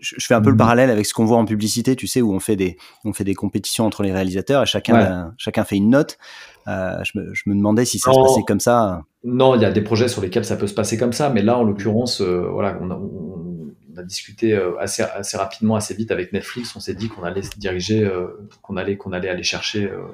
je 0.00 0.26
fais 0.26 0.34
un 0.34 0.40
peu 0.40 0.50
le 0.50 0.54
mhm. 0.54 0.58
parallèle 0.58 0.90
avec 0.90 1.06
ce 1.06 1.14
qu'on 1.14 1.24
voit 1.24 1.38
en 1.38 1.44
publicité, 1.44 1.96
tu 1.96 2.06
sais, 2.06 2.20
où 2.20 2.32
on 2.32 2.40
fait 2.40 2.56
des, 2.56 2.76
on 3.04 3.12
fait 3.12 3.24
des 3.24 3.34
compétitions 3.34 3.86
entre 3.86 4.02
les 4.02 4.12
réalisateurs 4.12 4.62
et 4.62 4.66
chacun, 4.66 5.32
chacun 5.38 5.64
fait 5.64 5.76
une 5.76 5.90
note. 5.90 6.18
Euh, 6.66 7.02
je, 7.04 7.18
me, 7.18 7.34
je, 7.34 7.44
me, 7.46 7.54
demandais 7.54 7.84
si 7.84 7.98
ça 7.98 8.12
se 8.12 8.18
passait 8.18 8.42
comme 8.46 8.60
ça. 8.60 9.02
Non, 9.24 9.56
il 9.56 9.62
y 9.62 9.64
a 9.64 9.72
des 9.72 9.80
projets 9.80 10.08
sur 10.08 10.22
lesquels 10.22 10.44
ça 10.44 10.56
peut 10.56 10.68
se 10.68 10.74
passer 10.74 10.96
comme 10.96 11.12
ça, 11.12 11.28
mais 11.28 11.42
là, 11.42 11.58
en 11.58 11.64
l'occurrence, 11.64 12.20
euh, 12.20 12.48
voilà, 12.50 12.78
on 12.80 12.90
a, 12.90 12.94
on 12.94 13.96
a 13.96 14.04
discuté 14.04 14.54
euh, 14.54 14.78
assez, 14.78 15.02
assez 15.02 15.36
rapidement, 15.36 15.74
assez 15.74 15.92
vite 15.92 16.12
avec 16.12 16.32
Netflix. 16.32 16.76
On 16.76 16.80
s'est 16.80 16.94
dit 16.94 17.08
qu'on 17.08 17.24
allait 17.24 17.42
se 17.42 17.58
diriger, 17.58 18.04
euh, 18.04 18.28
qu'on 18.62 18.76
allait, 18.76 18.96
qu'on 18.96 19.12
allait 19.12 19.28
aller 19.28 19.42
chercher 19.42 19.86
euh, 19.86 20.04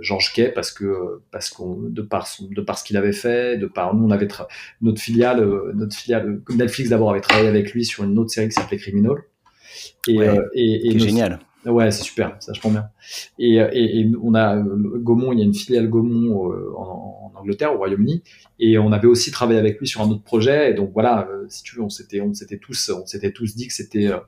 Georges 0.00 0.32
Quay 0.32 0.48
parce 0.48 0.72
que, 0.72 1.20
parce 1.30 1.50
qu'on, 1.50 1.76
de 1.76 2.00
par 2.00 2.26
son, 2.26 2.48
de 2.48 2.62
par 2.62 2.78
ce 2.78 2.84
qu'il 2.84 2.96
avait 2.96 3.12
fait, 3.12 3.58
de 3.58 3.66
par 3.66 3.94
nous, 3.94 4.06
on 4.06 4.10
avait 4.10 4.28
notre 4.80 5.00
filiale, 5.00 5.46
notre 5.74 5.94
filiale, 5.94 6.40
Netflix 6.48 6.88
d'abord 6.88 7.10
avait 7.10 7.20
travaillé 7.20 7.48
avec 7.48 7.72
lui 7.72 7.84
sur 7.84 8.02
une 8.02 8.18
autre 8.18 8.30
série 8.30 8.48
qui 8.48 8.54
s'appelait 8.54 8.78
Criminal. 8.78 9.16
Et, 10.08 10.16
et, 10.54 10.88
et 10.88 10.98
génial. 10.98 11.38
Ouais, 11.64 11.90
c'est 11.92 12.02
super, 12.02 12.36
ça 12.40 12.52
je 12.52 12.60
prends 12.60 12.70
bien. 12.70 12.88
Et, 13.38 13.56
et, 13.56 14.00
et, 14.00 14.12
on 14.20 14.34
a 14.34 14.56
Gaumont, 14.56 15.32
il 15.32 15.38
y 15.38 15.42
a 15.42 15.44
une 15.44 15.54
filiale 15.54 15.88
Gaumont 15.88 16.52
en, 16.76 17.32
en, 17.34 17.38
Angleterre, 17.38 17.74
au 17.74 17.78
Royaume-Uni, 17.78 18.22
et 18.58 18.78
on 18.78 18.92
avait 18.92 19.06
aussi 19.06 19.30
travaillé 19.30 19.58
avec 19.58 19.78
lui 19.78 19.86
sur 19.86 20.00
un 20.00 20.10
autre 20.10 20.22
projet. 20.22 20.70
Et 20.70 20.74
donc 20.74 20.90
voilà, 20.92 21.28
euh, 21.30 21.44
si 21.48 21.62
tu 21.62 21.76
veux, 21.76 21.82
on 21.82 21.90
s'était, 21.90 22.20
on 22.20 22.32
s'était 22.34 22.58
tous, 22.58 22.90
on 22.90 23.06
s'était 23.06 23.32
tous 23.32 23.54
dit 23.54 23.66
que 23.66 23.74
c'était, 23.74 24.08
euh, 24.08 24.18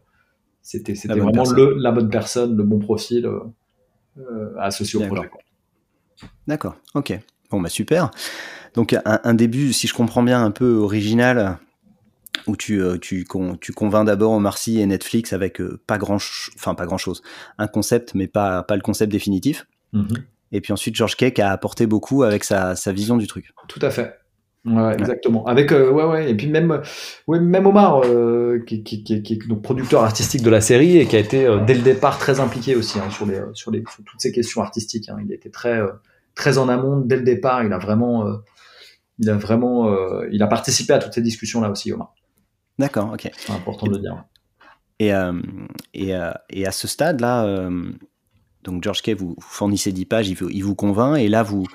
c'était, 0.63 0.95
c'était 0.95 1.19
vraiment 1.19 1.45
le, 1.51 1.77
la 1.79 1.93
bonne 1.93 2.11
personne, 2.11 2.57
le 2.57 2.63
bon 2.63 2.79
profil 2.79 3.27
euh, 3.27 4.55
associé 4.59 5.03
au 5.03 5.07
projet. 5.07 5.31
D'accord. 6.47 6.77
Ok. 6.95 7.19
Bon 7.51 7.61
bah 7.61 7.69
super. 7.69 8.11
Donc 8.75 8.93
un, 8.93 9.21
un, 9.23 9.35
début, 9.35 9.73
si 9.73 9.87
je 9.87 9.95
comprends 9.95 10.23
bien, 10.23 10.45
un 10.45 10.51
peu 10.51 10.75
original 10.75 11.59
où 12.47 12.57
tu, 12.57 12.81
euh, 12.81 12.99
tu, 12.99 13.27
tu 13.61 13.73
convaincs 13.73 14.07
d'abord 14.07 14.33
Omar 14.33 14.59
Sy 14.59 14.81
et 14.81 14.87
Netflix 14.87 15.33
avec 15.33 15.61
euh, 15.61 15.81
pas 15.87 15.99
grand, 15.99 16.17
enfin 16.17 16.75
pas 16.75 16.87
grand 16.87 16.99
chose, 16.99 17.23
un 17.59 17.67
concept 17.67 18.15
mais 18.15 18.27
pas, 18.27 18.63
pas 18.63 18.77
le 18.77 18.83
concept 18.83 19.11
définitif. 19.11 19.67
Mm-hmm. 19.93 20.19
Et 20.53 20.61
puis 20.61 20.73
ensuite 20.73 20.95
George 20.95 21.17
Cake 21.17 21.39
a 21.39 21.51
apporté 21.51 21.87
beaucoup 21.87 22.23
avec 22.23 22.45
sa, 22.45 22.77
sa 22.77 22.93
vision 22.93 23.17
du 23.17 23.27
truc. 23.27 23.53
Tout 23.69 23.81
à 23.83 23.91
fait. 23.91 24.19
Ouais, 24.67 24.95
exactement. 24.95 25.45
Avec 25.47 25.73
euh, 25.73 25.91
ouais 25.91 26.05
ouais 26.05 26.31
et 26.31 26.35
puis 26.35 26.47
même 26.47 26.81
ouais, 27.27 27.39
même 27.39 27.67
Omar 27.67 28.03
qui, 28.67 28.83
qui, 28.83 29.05
qui, 29.05 29.23
qui, 29.23 29.35
est 29.35 29.47
donc 29.47 29.63
producteur 29.63 30.03
artistique 30.03 30.43
de 30.43 30.49
la 30.49 30.63
série 30.63 30.97
et 30.99 31.07
qui 31.07 31.17
a 31.17 31.19
été 31.19 31.47
dès 31.67 31.75
le 31.75 31.83
départ 31.83 32.19
très 32.19 32.41
impliqué 32.41 32.75
aussi 32.75 32.99
hein, 32.99 33.11
sur 33.11 33.27
les 33.27 33.41
sur 33.53 33.71
les 33.71 33.81
sur 33.81 34.03
toutes 34.05 34.21
ces 34.21 34.33
questions 34.33 34.63
artistiques. 34.63 35.11
Hein. 35.11 35.19
Il 35.23 35.31
a 35.33 35.35
été 35.35 35.51
très 35.51 35.81
très 36.35 36.57
en 36.57 36.71
amont 36.71 36.99
dès 36.99 37.17
le 37.17 37.25
départ. 37.25 37.63
Il 37.63 37.75
a 37.75 37.79
vraiment 37.79 38.27
il 39.19 39.29
a 39.29 39.37
vraiment 39.37 39.95
il 40.31 40.43
a 40.43 40.47
participé 40.47 40.95
à 40.95 40.99
toutes 40.99 41.13
ces 41.13 41.23
discussions 41.23 41.61
là 41.61 41.71
aussi 41.71 41.93
Omar. 41.93 42.15
D'accord, 42.79 43.13
ok. 43.13 43.31
C'est 43.37 43.53
important 43.53 43.87
de 43.87 43.93
le 43.93 43.99
dire. 43.99 44.25
Et, 44.99 45.13
euh, 45.13 45.33
et, 45.93 46.15
euh, 46.15 46.31
et, 46.51 46.67
à 46.67 46.73
ce 46.73 46.87
stade-là, 46.87 47.45
euh, 47.45 47.91
donc 48.63 48.83
George 48.83 49.03
Kay, 49.03 49.15
vous, 49.15 49.37
fournissez 49.41 49.93
10 49.93 50.05
pages, 50.07 50.29
il 50.29 50.35
vous, 50.37 50.49
il 50.51 50.63
vous, 50.63 50.75
convainc, 50.75 51.19
et 51.19 51.29
là, 51.29 51.43
vous, 51.43 51.67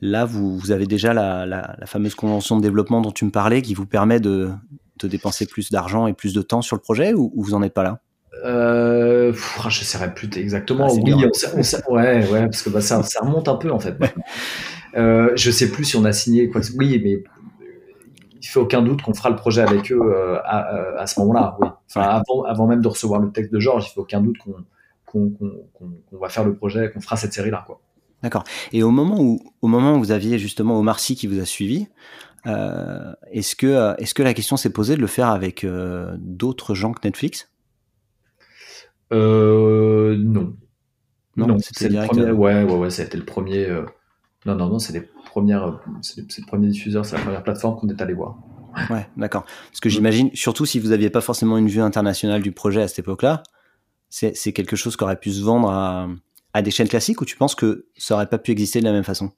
là 0.00 0.24
vous, 0.24 0.58
vous 0.58 0.70
avez 0.70 0.86
déjà 0.86 1.12
la, 1.12 1.44
la, 1.46 1.76
la, 1.78 1.86
fameuse 1.86 2.14
convention 2.14 2.56
de 2.56 2.62
développement 2.62 3.00
dont 3.00 3.12
tu 3.12 3.24
me 3.24 3.30
parlais 3.30 3.60
qui 3.60 3.74
vous 3.74 3.86
permet 3.86 4.20
de, 4.20 4.50
de 4.98 5.08
dépenser 5.08 5.46
plus 5.46 5.70
d'argent 5.70 6.06
et 6.06 6.14
plus 6.14 6.32
de 6.32 6.42
temps 6.42 6.62
sur 6.62 6.76
le 6.76 6.82
projet, 6.82 7.14
ou, 7.14 7.32
vous 7.36 7.54
en 7.54 7.62
êtes 7.62 7.74
pas 7.74 7.82
là? 7.82 8.00
Euh, 8.44 9.32
ne 9.32 9.70
je 9.70 9.84
sais 9.84 10.14
plus 10.14 10.28
exactement. 10.36 10.88
Ah, 10.90 10.94
oui, 11.02 11.14
on, 11.14 11.94
ouais, 11.94 12.28
ouais, 12.28 12.42
parce 12.42 12.62
que 12.62 12.70
bah, 12.70 12.82
ça, 12.82 13.02
ça, 13.02 13.20
remonte 13.20 13.48
un 13.48 13.56
peu 13.56 13.70
en 13.70 13.80
fait. 13.80 13.96
euh, 14.96 15.30
je 15.36 15.50
sais 15.50 15.70
plus 15.70 15.84
si 15.84 15.96
on 15.96 16.04
a 16.04 16.12
signé 16.12 16.48
quoi. 16.50 16.60
Oui, 16.76 17.00
mais 17.02 17.22
il 18.46 18.48
fait 18.48 18.60
aucun 18.60 18.80
doute 18.80 19.02
qu'on 19.02 19.12
fera 19.12 19.28
le 19.28 19.36
projet 19.36 19.62
avec 19.62 19.90
eux 19.90 20.00
euh, 20.00 20.38
à, 20.44 21.00
à, 21.00 21.06
ce 21.06 21.18
moment-là. 21.20 21.56
Oui. 21.60 21.68
Enfin, 21.90 22.02
avant, 22.02 22.44
avant, 22.44 22.66
même 22.68 22.80
de 22.80 22.88
recevoir 22.88 23.20
le 23.20 23.32
texte 23.32 23.52
de 23.52 23.58
Georges, 23.58 23.88
il 23.88 23.94
fait 23.94 24.00
aucun 24.00 24.20
doute 24.20 24.38
qu'on 24.38 24.54
qu'on 25.06 26.18
va 26.20 26.28
faire 26.28 26.44
le 26.44 26.54
projet, 26.54 26.90
qu'on 26.90 27.00
fera 27.00 27.16
cette 27.16 27.32
série-là. 27.32 27.66
D'accord. 28.22 28.44
Et 28.72 28.82
au 28.82 28.90
moment 28.90 29.18
où, 29.18 29.40
au 29.62 29.68
moment 29.68 29.94
où 29.94 29.98
vous 29.98 30.10
aviez 30.10 30.38
justement 30.38 30.78
Omar 30.78 31.00
Sy 31.00 31.16
qui 31.16 31.26
vous 31.26 31.40
a 31.40 31.46
suivi, 31.46 31.86
euh, 32.46 33.14
est-ce 33.30 33.56
que, 33.56 33.94
est-ce 33.98 34.12
que 34.12 34.22
la 34.22 34.34
question 34.34 34.58
s'est 34.58 34.70
posée 34.70 34.94
de 34.94 35.00
le 35.00 35.06
faire 35.06 35.28
avec 35.28 35.64
euh, 35.64 36.14
d'autres 36.18 36.74
gens 36.74 36.92
que 36.92 37.00
Netflix? 37.02 37.50
Euh, 39.12 40.16
Non. 40.18 40.54
Non, 41.36 41.46
non 41.46 41.58
c'était 41.58 41.88
le 41.88 42.06
premier. 42.06 42.30
Ouais, 42.30 42.62
ouais, 42.62 42.74
ouais, 42.74 42.90
c'était 42.90 43.16
le 43.16 43.24
premier. 43.24 43.68
Non, 44.44 44.54
non, 44.54 44.68
non, 44.68 44.78
c'est 44.78 45.08
premières, 45.36 45.78
c'est 46.00 46.16
le 46.38 46.46
premier 46.46 46.68
diffuseur, 46.68 47.04
c'est 47.04 47.16
la 47.16 47.22
première 47.22 47.42
plateforme 47.42 47.76
qu'on 47.78 47.88
est 47.88 48.00
allé 48.00 48.14
voir. 48.14 48.38
Ouais, 48.88 49.06
d'accord. 49.18 49.44
Parce 49.70 49.80
que 49.80 49.90
j'imagine, 49.90 50.30
surtout 50.32 50.64
si 50.64 50.80
vous 50.80 50.88
n'aviez 50.88 51.10
pas 51.10 51.20
forcément 51.20 51.58
une 51.58 51.68
vue 51.68 51.82
internationale 51.82 52.40
du 52.40 52.52
projet 52.52 52.80
à 52.80 52.88
cette 52.88 53.00
époque-là, 53.00 53.42
c'est 54.08 54.52
quelque 54.52 54.76
chose 54.76 54.96
qui 54.96 55.04
aurait 55.04 55.18
pu 55.18 55.30
se 55.30 55.42
vendre 55.42 55.68
à, 55.68 56.08
à, 56.54 56.62
des 56.62 56.70
chaînes 56.70 56.88
classiques 56.88 57.20
ou 57.20 57.26
tu 57.26 57.36
penses 57.36 57.54
que 57.54 57.86
ça 57.98 58.14
aurait 58.14 58.28
pas 58.28 58.38
pu 58.38 58.50
exister 58.50 58.80
de 58.80 58.86
la 58.86 58.92
même 58.92 59.04
façon? 59.04 59.30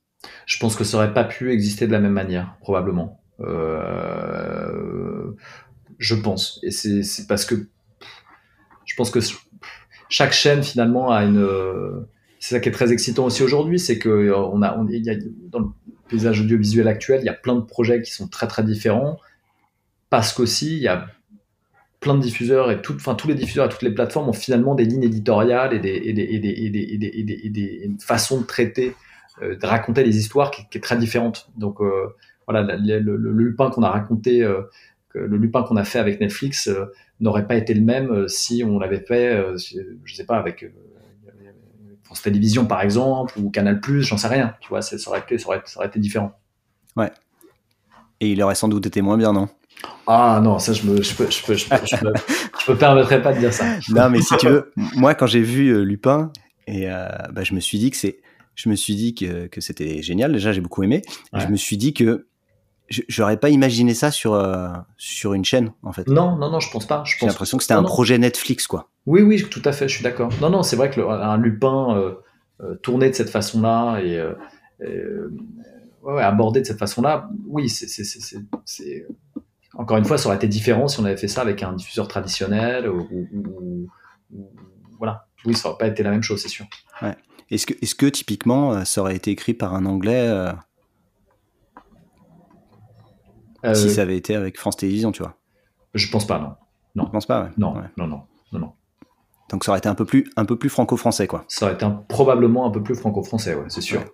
Je 0.47 0.59
pense 0.59 0.77
que 0.77 0.85
ça 0.85 0.99
aurait 0.99 1.15
pas 1.15 1.25
pu 1.25 1.53
exister 1.53 1.89
de 1.89 1.93
la 1.93 2.01
même 2.01 2.13
manière, 2.13 2.57
probablement. 2.61 3.21
Euh, 3.41 5.33
je 5.99 6.15
pense. 6.15 6.61
Et 6.63 6.71
c'est 6.71 7.27
parce 7.27 7.45
que 7.45 7.69
je 8.85 8.95
pense 8.95 9.11
que 9.11 9.19
chaque 10.09 10.33
chaîne 10.33 10.63
finalement 10.63 11.11
a 11.11 11.25
une 11.25 12.07
c'est 12.41 12.55
ça 12.55 12.61
qui 12.61 12.69
est 12.69 12.73
très 12.73 12.93
excitant 12.93 13.25
aussi 13.27 13.43
aujourd'hui, 13.43 13.79
c'est 13.79 13.99
que 13.99 14.09
euh, 14.09 14.37
on 14.37 14.63
a, 14.63 14.79
on, 14.79 14.87
y 14.87 15.11
a, 15.11 15.15
dans 15.51 15.59
le 15.59 15.67
paysage 16.09 16.40
audiovisuel 16.40 16.88
actuel, 16.88 17.21
il 17.23 17.27
y 17.27 17.31
a 17.31 17.35
plein 17.35 17.55
de 17.55 17.61
projets 17.61 18.03
qui 18.03 18.12
sont 18.12 18.29
très 18.29 18.47
très 18.47 18.62
différents, 18.62 19.18
parce 20.11 20.33
qu'aussi 20.33 20.77
il 20.77 20.83
y 20.83 20.88
a 20.88 21.07
plein 22.01 22.14
de 22.14 22.21
diffuseurs 22.21 22.71
et 22.71 22.81
tout, 22.81 22.94
enfin 22.94 23.14
tous 23.14 23.29
les 23.29 23.35
diffuseurs 23.35 23.66
et 23.66 23.68
toutes 23.68 23.83
les 23.83 23.92
plateformes 23.92 24.29
ont 24.29 24.33
finalement 24.33 24.75
des 24.75 24.85
lignes 24.85 25.03
éditoriales 25.03 25.75
et 25.75 25.81
des, 25.81 27.90
façons 28.01 28.40
de 28.40 28.47
traiter, 28.47 28.94
euh, 29.42 29.57
de 29.57 29.66
raconter 29.66 30.05
les 30.05 30.18
histoires 30.18 30.51
qui, 30.51 30.68
qui, 30.68 30.79
est 30.79 30.81
très 30.81 30.97
différente. 30.97 31.51
Donc 31.57 31.81
euh, 31.81 32.14
voilà, 32.47 32.77
le, 32.77 33.01
le, 33.01 33.33
Lupin 33.33 33.71
qu'on 33.71 33.83
a 33.83 33.90
raconté, 33.90 34.42
euh, 34.42 34.62
le 35.14 35.37
Lupin 35.37 35.64
qu'on 35.64 35.77
a 35.77 35.85
fait 35.85 35.99
avec 35.99 36.21
Netflix 36.21 36.71
n'aurait 37.21 37.47
pas 37.47 37.57
été 37.57 37.75
le 37.75 37.81
même 37.81 38.29
si 38.29 38.62
on 38.64 38.79
l'avait 38.79 39.01
fait, 39.01 39.42
je 39.57 40.14
sais 40.14 40.25
pas, 40.25 40.37
avec 40.37 40.64
France 42.09 42.23
Télévisions 42.23 42.64
par 42.64 42.81
exemple 42.81 43.38
ou 43.38 43.51
Canal 43.51 43.81
Plus, 43.81 44.03
j'en 44.03 44.16
sais 44.16 44.29
rien. 44.29 44.55
Tu 44.61 44.71
vois, 44.71 44.81
ça 44.81 44.97
aurait, 45.09 45.18
été, 45.18 45.37
ça, 45.37 45.49
aurait, 45.49 45.61
ça 45.66 45.79
aurait 45.79 45.88
été 45.88 45.99
différent. 46.01 46.33
Ouais. 46.97 47.12
Et 48.21 48.33
il 48.33 48.42
aurait 48.42 48.55
sans 48.55 48.68
doute 48.68 48.87
été 48.87 49.03
moins 49.03 49.18
bien, 49.18 49.35
non? 49.35 49.51
Ah 50.07 50.40
non, 50.42 50.59
ça 50.59 50.73
je 50.73 50.85
me, 50.85 51.03
je 51.03 51.14
peux, 51.14 51.31
je 51.31 51.44
peux, 51.44 51.55
je 51.55 51.68
peux, 51.68 51.77
je 52.66 52.73
me 52.73 52.79
permettrais 52.79 53.21
pas 53.21 53.35
de 53.35 53.40
dire 53.40 53.53
ça. 53.53 53.66
Non, 53.90 54.09
mais 54.09 54.23
si 54.23 54.35
tu 54.38 54.49
veux, 54.49 54.73
moi 54.97 55.14
quand 55.14 55.27
j'ai 55.27 55.42
vu 55.42 55.68
euh, 55.68 55.83
Lupin, 55.83 56.33
et 56.66 56.90
euh, 56.90 57.09
bah, 57.31 57.44
je 57.44 57.53
me 57.53 57.61
suis 57.61 57.79
dit 57.79 57.90
que 57.90 57.99
c'est, 57.99 58.21
je 58.55 58.71
me 58.71 58.75
suis 58.75 58.94
dit 58.94 59.14
que, 59.14 59.49
que 59.49 59.61
c'était 59.61 60.01
génial. 60.01 60.33
Déjà, 60.33 60.53
j'ai 60.53 60.62
beaucoup 60.62 60.83
aimé. 60.83 61.03
Ouais. 61.35 61.40
Je 61.40 61.49
me 61.49 61.57
suis 61.57 61.77
dit 61.77 61.92
que 61.92 62.27
j'aurais 62.88 63.37
pas 63.37 63.51
imaginé 63.51 63.94
ça 63.94 64.11
sur 64.11 64.35
euh, 64.35 64.68
sur 64.96 65.35
une 65.35 65.44
chaîne 65.44 65.72
en 65.83 65.92
fait. 65.92 66.07
Non, 66.09 66.37
non, 66.37 66.51
non, 66.51 66.61
je 66.61 66.70
pense 66.70 66.87
pas. 66.87 67.03
J'ai 67.05 67.27
l'impression 67.27 67.59
que 67.59 67.64
c'était 67.64 67.74
un 67.74 67.83
non. 67.83 67.88
projet 67.88 68.18
Netflix 68.18 68.66
quoi. 68.66 68.88
Oui, 69.07 69.22
oui, 69.22 69.44
tout 69.51 69.62
à 69.64 69.72
fait, 69.72 69.88
je 69.88 69.94
suis 69.94 70.03
d'accord. 70.03 70.31
Non, 70.40 70.51
non, 70.51 70.62
c'est 70.62 70.77
vrai 70.77 70.90
que 70.90 71.01
le, 71.01 71.09
un 71.09 71.37
Lupin 71.37 71.96
euh, 71.96 72.14
euh, 72.61 72.74
tourné 72.77 73.09
de 73.11 73.14
cette 73.14 73.31
façon-là 73.31 74.01
et, 74.01 74.22
ouais, 76.03 76.22
abordé 76.22 76.61
de 76.61 76.66
cette 76.66 76.79
façon-là, 76.79 77.31
oui, 77.46 77.68
c'est 77.68 79.07
encore 79.74 79.96
une 79.96 80.05
fois, 80.05 80.18
ça 80.18 80.29
aurait 80.29 80.37
été 80.37 80.48
différent 80.48 80.88
si 80.88 80.98
on 80.98 81.05
avait 81.05 81.16
fait 81.16 81.29
ça 81.29 81.42
avec 81.42 81.62
un 81.62 81.72
diffuseur 81.72 82.09
traditionnel 82.09 82.88
ou, 82.88 83.07
ou, 83.12 83.88
ou 84.33 84.51
voilà. 84.98 85.27
Oui, 85.44 85.55
ça 85.55 85.68
aurait 85.68 85.79
pas 85.79 85.87
été 85.87 86.03
la 86.03 86.11
même 86.11 86.22
chose, 86.22 86.42
c'est 86.42 86.48
sûr. 86.48 86.66
Ouais. 87.01 87.16
Est-ce 87.51 87.66
que, 87.66 87.74
est-ce 87.81 87.94
que 87.94 88.07
typiquement, 88.07 88.85
ça 88.85 89.01
aurait 89.01 89.14
été 89.14 89.31
écrit 89.31 89.55
par 89.55 89.74
un 89.74 89.87
Anglais 89.87 90.29
euh, 93.64 93.75
si 93.75 93.90
ça 93.90 94.03
avait 94.03 94.16
été 94.16 94.35
avec 94.35 94.59
France 94.59 94.77
Télévisions, 94.77 95.12
tu 95.12 95.23
vois. 95.23 95.37
Je 95.94 96.11
pense 96.11 96.27
pas, 96.27 96.38
non. 96.38 96.55
Non. 96.94 97.07
Je 97.07 97.11
pense 97.11 97.27
pas, 97.27 97.42
ouais. 97.42 97.51
Non, 97.57 97.75
ouais. 97.75 97.83
non, 97.97 98.07
non, 98.07 98.23
non, 98.53 98.59
non. 98.59 98.73
Donc 99.51 99.64
ça 99.64 99.71
aurait 99.73 99.79
été 99.79 99.88
un 99.88 99.94
peu 99.94 100.05
plus, 100.05 100.31
un 100.37 100.44
peu 100.44 100.57
plus 100.57 100.68
franco-français, 100.68 101.27
quoi. 101.27 101.44
Ça 101.49 101.66
aurait 101.66 101.75
été 101.75 101.85
un, 101.85 101.90
probablement 102.09 102.66
un 102.66 102.71
peu 102.71 102.83
plus 102.83 102.94
franco-français, 102.94 103.55
ouais, 103.55 103.64
c'est 103.68 103.81
sûr. 103.81 104.01
Ouais. 104.01 104.07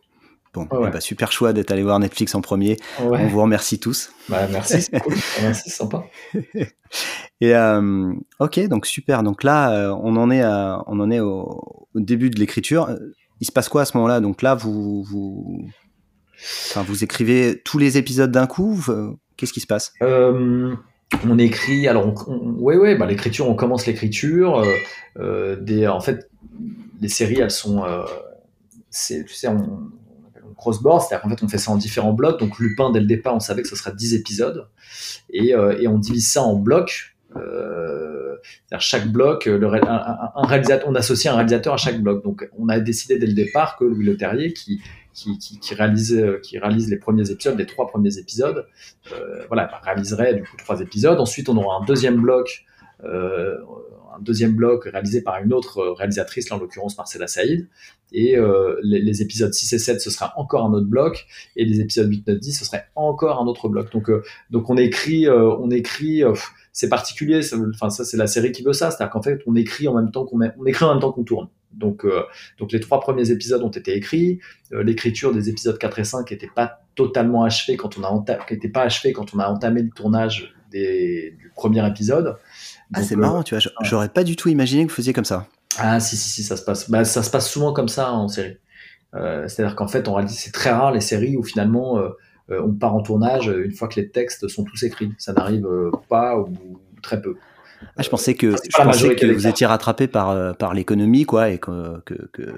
Bon, 0.55 0.69
ouais. 0.71 0.91
bah, 0.91 1.01
super 1.01 1.33
choix 1.33 1.53
d'être 1.53 1.73
allé 1.73 1.83
voir 1.83 1.99
Netflix 1.99 2.33
en 2.37 2.41
premier. 2.41 2.77
On 3.01 3.27
vous 3.27 3.43
remercie 3.43 3.81
tous. 3.81 4.13
Bah, 4.29 4.47
merci, 4.51 4.83
c'est 4.83 5.01
cool. 5.01 5.15
merci, 5.43 5.63
c'est 5.67 5.77
sympa. 5.77 6.05
Et 7.41 7.57
euh, 7.57 8.13
ok, 8.39 8.61
donc 8.69 8.87
super. 8.87 9.25
Donc 9.25 9.43
là, 9.43 9.73
euh, 9.73 9.99
on 10.01 10.15
en 10.17 10.31
est, 10.31 10.43
à, 10.43 10.85
on 10.87 11.01
en 11.01 11.11
est 11.11 11.19
au, 11.19 11.89
au 11.93 12.01
début 12.01 12.31
de 12.31 12.39
l'écriture. 12.39 12.97
Il 13.41 13.47
se 13.47 13.53
passe 13.53 13.69
quoi 13.69 13.83
à 13.83 13.85
ce 13.85 13.97
moment-là? 13.97 14.21
Donc 14.21 14.43
là, 14.43 14.55
vous, 14.55 15.03
vous, 15.03 15.67
enfin, 16.71 16.85
vous 16.85 17.03
écrivez 17.03 17.61
tous 17.65 17.79
les 17.79 17.99
épisodes 17.99 18.31
d'un 18.31 18.47
coup. 18.47 18.81
Qu'est-ce 19.37 19.53
qui 19.53 19.61
se 19.61 19.67
passe? 19.67 19.93
Euh, 20.03 20.75
On 21.25 21.39
écrit, 21.39 21.89
alors, 21.89 22.07
on, 22.29 22.59
on, 22.59 22.97
bah, 22.99 23.07
l'écriture, 23.07 23.49
on 23.49 23.55
commence 23.55 23.87
l'écriture. 23.87 24.59
Euh, 25.19 25.57
euh, 25.59 25.89
en 25.89 26.01
fait, 26.01 26.29
les 27.01 27.09
séries, 27.09 27.41
elles 27.41 27.51
sont, 27.51 27.85
tu 28.91 29.27
sais, 29.29 29.49
on, 29.49 29.91
on 30.49 30.55
crossboard, 30.55 31.03
c'est-à-dire 31.03 31.23
qu'en 31.23 31.31
fait, 31.31 31.45
on 31.45 31.49
fait 31.49 31.59
ça 31.59 31.71
en 31.73 31.77
différents 31.77 32.13
blocs. 32.13 32.39
Donc, 32.39 32.59
Lupin, 32.59 32.91
dès 32.91 33.01
le 33.01 33.07
départ, 33.07 33.35
on 33.35 33.41
savait 33.41 33.63
que 33.63 33.69
ce 33.69 33.77
serait 33.77 33.95
10 33.95 34.15
épisodes. 34.15 34.69
Et, 35.31 35.55
on 35.57 35.99
divise 35.99 36.31
ça 36.31 36.43
en 36.43 36.55
blocs. 36.55 37.17
Chaque 38.79 39.09
bloc, 39.09 39.49
un, 39.49 40.47
réalisateur, 40.47 40.89
on 40.89 40.95
associe 40.95 41.33
un 41.33 41.37
réalisateur 41.37 41.75
à 41.75 41.77
chaque 41.77 42.01
bloc. 42.01 42.23
Donc, 42.23 42.49
on 42.59 42.69
a 42.69 42.79
décidé 42.79 43.19
dès 43.19 43.27
le 43.27 43.35
départ 43.35 43.77
que 43.77 43.85
Louis 43.85 44.05
Leterrier, 44.05 44.53
qui, 44.53 44.81
qui, 45.15 45.39
qui, 45.39 45.59
qui, 45.59 45.75
réalise, 45.75 46.23
qui 46.43 46.59
réalise 46.59 46.91
les 46.91 46.99
premiers 46.99 47.31
épisodes, 47.31 47.57
les 47.57 47.67
trois 47.67 47.87
premiers 47.87 48.19
épisodes, 48.19 48.67
euh, 49.13 49.45
voilà, 49.47 49.71
réaliserait 49.83 50.35
du 50.35 50.43
coup 50.43 50.57
trois 50.59 50.81
épisodes. 50.81 51.19
Ensuite, 51.19 51.49
on 51.49 51.57
aura 51.57 51.81
un 51.81 51.85
deuxième 51.85 52.21
bloc, 52.21 52.65
euh, 53.05 53.57
un 54.17 54.21
deuxième 54.21 54.53
bloc 54.53 54.85
réalisé 54.85 55.23
par 55.23 55.43
une 55.43 55.53
autre 55.53 55.83
réalisatrice, 55.97 56.51
là 56.51 56.57
en 56.57 56.59
l'occurrence 56.59 56.97
Marcella 56.97 57.27
Saïd. 57.27 57.69
Et 58.13 58.37
euh, 58.37 58.79
les, 58.83 59.01
les, 59.01 59.23
épisodes 59.23 59.53
6 59.53 59.73
et 59.73 59.79
7, 59.79 60.01
ce 60.01 60.11
sera 60.11 60.33
encore 60.37 60.65
un 60.65 60.73
autre 60.73 60.87
bloc. 60.87 61.27
Et 61.57 61.65
les 61.65 61.81
épisodes 61.81 62.09
8, 62.09 62.29
9, 62.29 62.39
10, 62.39 62.59
ce 62.61 62.65
serait 62.65 62.87
encore 62.95 63.41
un 63.41 63.47
autre 63.47 63.69
bloc. 63.69 63.91
Donc, 63.93 64.09
euh, 64.09 64.23
donc 64.51 64.71
on 64.71 64.77
écrit, 64.77 65.27
euh, 65.27 65.55
on 65.59 65.71
écrit 65.71 66.23
c'est 66.73 66.89
particulier. 66.89 67.41
Enfin, 67.75 67.91
ça, 67.91 68.05
c'est 68.05 68.17
la 68.17 68.29
série 68.29 68.53
qui 68.53 68.63
veut 68.63 68.73
ça. 68.73 68.91
C'est-à-dire 68.91 69.13
qu'en 69.13 69.23
fait, 69.23 69.41
on 69.47 69.57
écrit 69.57 69.89
en 69.89 69.95
même 69.95 70.13
temps 70.13 70.25
qu'on 70.25 70.39
on 70.41 70.67
écrit 70.67 70.85
en 70.85 70.93
même 70.93 71.01
temps 71.01 71.13
qu'on 71.13 71.25
tourne. 71.25 71.49
Donc, 71.77 72.05
euh, 72.05 72.23
donc 72.59 72.73
les 72.73 72.81
trois 72.81 73.01
premiers 73.01 73.31
épisodes 73.31 73.63
ont 73.63 73.71
été 73.71 73.97
écrits. 73.97 74.41
Euh, 74.73 74.83
l'écriture 74.83 75.33
des 75.33 75.49
épisodes 75.49 75.79
4 75.79 75.99
et 75.99 76.05
5 76.05 76.31
n'était 76.31 76.51
pas 76.55 76.81
totalement 76.95 77.45
achevée 77.45 77.77
quand 77.77 77.99
on 77.99 78.05
a 78.05 78.09
entamé, 78.09 78.41
pas 78.73 78.83
achevée 78.83 79.13
quand 79.13 79.35
on 79.35 79.39
a 79.39 79.49
entamé 79.49 79.83
le 79.83 79.91
tournage 79.91 80.55
des, 80.71 81.37
du 81.39 81.53
premier 81.55 81.87
épisode. 81.87 82.37
ah, 82.93 83.03
c'est 83.03 83.17
marrant, 83.17 83.43
tu 83.43 83.57
vois. 83.57 83.65
J'aurais 83.83 84.09
pas 84.09 84.25
du 84.25 84.37
tout 84.37 84.49
imaginé 84.49 84.85
que 84.85 84.91
vous 84.91 84.97
faisiez 84.97 85.13
comme 85.13 85.25
ça. 85.25 85.47
Ah, 85.79 85.99
si, 86.01 86.17
si, 86.17 86.29
si, 86.29 86.43
ça 86.43 86.57
se 86.57 86.65
passe. 86.65 86.91
Bah, 86.91 87.05
ça 87.05 87.23
se 87.23 87.31
passe 87.31 87.51
souvent 87.51 87.73
comme 87.73 87.89
ça 87.89 88.13
en 88.13 88.29
série. 88.29 88.57
Euh, 89.15 89.49
C'est-à-dire 89.49 89.77
qu'en 89.77 89.89
fait, 89.89 90.09
en 90.09 90.15
réalité, 90.15 90.37
c'est 90.39 90.53
très 90.53 90.71
rare 90.71 90.93
les 90.93 91.01
séries 91.01 91.37
où 91.37 91.43
finalement 91.43 91.99
euh, 91.99 92.61
on 92.63 92.73
part 92.73 92.95
en 92.95 93.01
tournage 93.01 93.47
une 93.47 93.73
fois 93.73 93.89
que 93.89 94.01
les 94.01 94.11
textes 94.11 94.49
sont 94.49 94.65
tous 94.65 94.83
écrits. 94.83 95.13
Ça 95.19 95.33
n'arrive 95.33 95.67
euh, 95.67 95.91
pas 96.09 96.39
ou 96.39 96.81
très 97.03 97.21
peu. 97.21 97.37
Ah, 97.97 98.03
je 98.03 98.09
pensais 98.09 98.35
que, 98.35 98.53
je 98.53 98.83
pensais 98.83 99.15
que 99.15 99.27
vous 99.27 99.47
étiez 99.47 99.67
rattrapé 99.67 100.07
par, 100.07 100.31
euh, 100.31 100.53
par 100.53 100.75
l'économie, 100.75 101.25
quoi, 101.25 101.51
et 101.51 101.59
que, 101.59 102.01
que, 102.05 102.15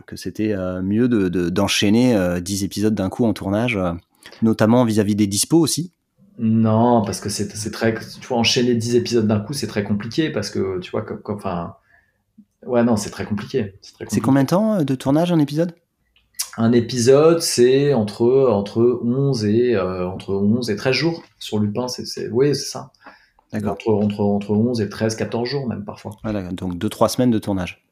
que, 0.06 0.16
c'était 0.16 0.54
mieux 0.82 1.08
d'enchaîner 1.08 1.30
de, 1.30 1.50
d'enchaîner 1.50 2.40
10 2.40 2.64
épisodes 2.64 2.94
d'un 2.94 3.08
coup 3.08 3.24
en 3.24 3.32
tournage, 3.32 3.78
notamment 4.42 4.84
vis-à-vis 4.84 5.16
des 5.16 5.26
dispos 5.26 5.58
aussi. 5.58 5.92
Non, 6.38 7.02
parce 7.02 7.20
que 7.20 7.28
c'est 7.28 7.70
très. 7.70 7.94
Tu 7.94 8.26
vois, 8.26 8.38
enchaîner 8.38 8.74
10 8.74 8.96
épisodes 8.96 9.26
d'un 9.26 9.40
coup, 9.40 9.54
c'est 9.54 9.66
très 9.66 9.84
compliqué, 9.84 10.30
parce 10.30 10.50
que, 10.50 10.78
tu 10.80 10.90
vois, 10.90 11.02
comme. 11.02 11.36
Enfin. 11.36 11.74
Ouais, 12.66 12.82
non, 12.82 12.96
c'est 12.96 13.10
très 13.10 13.24
compliqué. 13.24 13.74
C'est 14.08 14.20
combien 14.20 14.42
de 14.42 14.48
temps 14.48 14.82
de 14.82 14.94
tournage 14.96 15.30
un 15.30 15.38
épisode? 15.38 15.72
Un 16.58 16.72
épisode, 16.72 17.40
c'est 17.40 17.92
entre, 17.92 18.48
entre, 18.50 19.00
11 19.04 19.44
et, 19.44 19.74
euh, 19.74 20.08
entre 20.08 20.32
11 20.34 20.70
et 20.70 20.76
13 20.76 20.94
jours. 20.94 21.22
Sur 21.38 21.58
Lupin, 21.58 21.86
c'est, 21.88 22.28
oui, 22.30 22.54
c'est 22.54 22.70
ça. 22.70 22.90
Entre, 23.52 23.88
entre, 23.88 24.20
entre 24.20 24.50
11 24.50 24.80
et 24.80 24.88
13, 24.88 25.16
14 25.16 25.48
jours 25.48 25.68
même 25.68 25.84
parfois. 25.84 26.12
Voilà, 26.22 26.42
donc 26.52 26.74
2-3 26.76 27.08
semaines 27.08 27.30
de 27.30 27.38
tournage. 27.38 27.84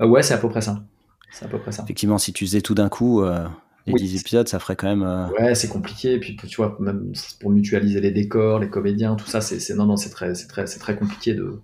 Euh, 0.00 0.06
ouais, 0.06 0.22
c'est 0.22 0.34
à 0.34 0.38
peu 0.38 0.48
près 0.48 0.60
ça. 0.60 0.82
C'est 1.30 1.44
à 1.44 1.48
peu 1.48 1.58
près 1.58 1.72
ça. 1.72 1.82
Effectivement, 1.84 2.18
si 2.18 2.32
tu 2.32 2.44
faisais 2.44 2.60
tout 2.60 2.74
d'un 2.74 2.88
coup, 2.88 3.22
euh, 3.22 3.46
les 3.86 3.94
10 3.94 4.20
épisodes, 4.20 4.48
ça 4.48 4.58
ferait 4.58 4.76
quand 4.76 4.88
même. 4.88 5.30
Ouais, 5.38 5.54
c'est 5.54 5.68
compliqué. 5.68 6.14
Et 6.14 6.20
puis, 6.20 6.36
tu 6.36 6.56
vois, 6.56 6.76
même 6.80 7.12
pour 7.40 7.50
mutualiser 7.50 8.00
les 8.00 8.10
décors, 8.10 8.58
les 8.58 8.68
comédiens, 8.68 9.14
tout 9.14 9.26
ça, 9.26 9.40
c'est, 9.40 9.74
non, 9.74 9.86
non, 9.86 9.96
c'est 9.96 10.10
très, 10.10 10.34
c'est 10.34 10.48
très, 10.48 10.66
c'est 10.66 10.78
très 10.78 10.96
compliqué 10.96 11.34
de, 11.34 11.60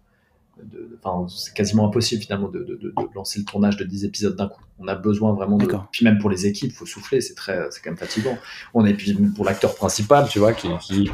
enfin, 1.03 1.27
c'est 1.29 1.55
quasiment 1.55 1.87
impossible 1.87 2.23
finalement 2.23 2.49
de, 2.49 2.61
de, 2.61 2.75
de, 2.77 2.93
lancer 3.15 3.39
le 3.39 3.45
tournage 3.45 3.77
de 3.77 3.85
10 3.85 4.05
épisodes 4.05 4.37
d'un 4.37 4.49
coup. 4.49 4.63
On 4.79 4.89
a 4.89 4.95
besoin 4.95 5.33
vraiment 5.33 5.57
de. 5.57 5.69
Puis 5.93 6.05
même 6.05 6.19
pour 6.19 6.31
les 6.31 6.47
équipes, 6.47 6.73
faut 6.73 6.87
souffler, 6.87 7.21
c'est 7.21 7.35
très, 7.35 7.67
c'est 7.71 7.83
quand 7.83 7.91
même 7.91 7.99
fatigant. 7.99 8.37
On 8.75 8.85
est 8.87 8.95
puis 8.95 9.15
pour 9.15 9.45
l'acteur 9.45 9.75
principal, 9.75 10.29
tu 10.29 10.39
vois, 10.39 10.53
qui, 10.53 10.69
qui, 10.81 11.11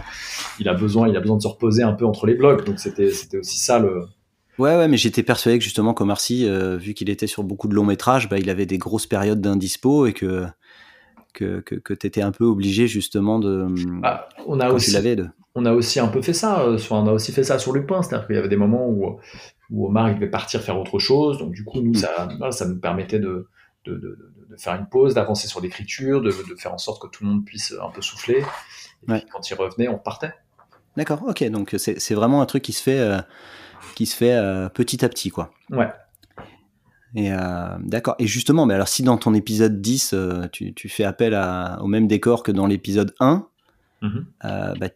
il 0.61 0.69
a 0.69 0.75
besoin, 0.75 1.09
il 1.09 1.17
a 1.17 1.21
besoin 1.21 1.37
de 1.37 1.43
se 1.43 1.49
reposer 1.49 1.83
un 1.83 1.93
peu 1.93 2.05
entre 2.05 2.27
les 2.27 2.35
blocs. 2.35 2.65
Donc 2.65 2.79
c'était, 2.79 3.11
c'était 3.11 3.39
aussi 3.39 3.59
ça 3.59 3.79
le. 3.79 4.05
Ouais, 4.59 4.77
ouais, 4.77 4.87
mais 4.87 4.97
j'étais 4.97 5.25
persuadé 5.25 5.59
que 5.59 5.65
justement, 5.65 5.95
comme 5.95 6.15
euh, 6.31 6.77
vu 6.77 6.95
qu'il 6.95 7.11
était 7.11 7.27
sur 7.27 7.43
beaucoup 7.43 7.67
de 7.67 7.75
longs 7.75 7.85
métrages, 7.85 8.29
bah, 8.29 8.39
il 8.39 8.49
avait 8.51 8.67
des 8.67 8.79
grosses 8.79 9.07
périodes 9.07 9.41
d'indispo 9.41 10.07
et 10.07 10.13
que 10.13 10.47
que, 11.33 11.61
que, 11.61 11.75
que 11.75 11.93
tu 11.93 12.07
étais 12.07 12.23
un 12.23 12.33
peu 12.33 12.45
obligé 12.45 12.87
justement 12.87 13.39
de. 13.39 13.67
Ah, 14.03 14.29
on 14.47 14.61
a 14.61 14.71
aussi. 14.71 14.93
De 14.93 15.29
on 15.55 15.65
a 15.65 15.73
aussi 15.73 16.01
un 16.01 16.09
peu 16.09 16.21
fait 16.21 16.33
ça. 16.33 16.63
Euh, 16.63 16.79
on 16.91 17.07
a 17.07 17.13
aussi 17.13 17.33
fait 17.33 17.45
ça 17.45 17.59
sur 17.59 17.73
Lupin, 17.73 18.03
c'est-à-dire 18.03 18.27
qu'il 18.27 18.37
y 18.37 18.39
avait 18.39 18.49
des 18.49 18.57
moments 18.57 18.87
où, 18.89 19.19
où 19.71 19.87
Omar 19.87 20.09
il 20.11 20.17
devait 20.17 20.31
partir 20.31 20.61
faire 20.61 20.79
autre 20.79 20.99
chose. 20.99 21.39
Donc 21.39 21.53
du 21.53 21.65
coup, 21.65 21.81
nous, 21.81 21.95
ça, 21.95 22.29
ça 22.51 22.67
nous 22.67 22.79
permettait 22.79 23.21
de, 23.21 23.49
de, 23.85 23.95
de, 23.95 24.33
de 24.51 24.57
faire 24.57 24.75
une 24.75 24.89
pause, 24.89 25.15
d'avancer 25.15 25.47
sur 25.47 25.61
l'écriture, 25.61 26.21
de, 26.21 26.31
faire 26.31 26.75
en 26.75 26.79
sorte 26.79 27.01
que 27.01 27.07
tout 27.07 27.25
le 27.25 27.31
monde 27.31 27.45
puisse 27.45 27.75
un 27.81 27.91
peu 27.91 28.03
souffler. 28.03 28.39
Et 29.03 29.07
puis, 29.07 29.27
quand 29.33 29.49
il 29.49 29.55
revenait, 29.55 29.89
on 29.89 29.99
partait. 29.99 30.35
D'accord, 30.97 31.23
ok. 31.27 31.45
Donc 31.51 31.75
c'est 31.79 32.15
vraiment 32.15 32.43
un 32.43 32.47
truc 32.47 32.63
qui 32.63 32.73
se 32.73 32.83
fait, 32.83 33.01
euh, 33.01 33.19
qui 33.95 34.07
se 34.07 34.17
fait 34.17 34.35
euh, 34.35 34.69
petit 34.69 35.05
à 35.05 35.09
petit, 35.09 35.31
quoi. 35.31 35.53
Ouais. 35.71 35.91
Et 37.17 37.31
d'accord. 37.79 38.17
Et 38.19 38.27
justement, 38.27 38.67
mais 38.67 38.75
alors 38.75 38.89
si 38.89 39.05
dans 39.05 39.17
ton 39.17 39.35
épisode 39.35 39.81
10, 39.81 40.17
tu, 40.51 40.75
tu, 40.75 40.89
fais 40.89 41.05
appel 41.05 41.35
à, 41.35 41.79
au 41.81 41.87
même 41.87 42.09
décor 42.09 42.43
que 42.43 42.51
dans 42.51 42.67
l'épisode 42.67 43.15
1, 43.21 43.47
mm-hmm. 44.03 44.79
bah, 44.81 44.89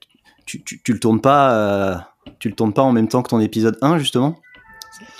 tu, 0.49 0.81
tu, 0.83 0.93
le 0.93 0.99
tournes 0.99 1.21
pas, 1.21 1.53
euh, 1.53 1.97
tu 2.39 2.49
le 2.49 2.55
tournes 2.55 2.73
pas 2.73 2.83
en 2.83 2.93
même 2.93 3.09
temps 3.09 3.23
que 3.23 3.29
ton 3.29 3.41
épisode 3.41 3.77
1 3.83 3.99
justement? 3.99 4.41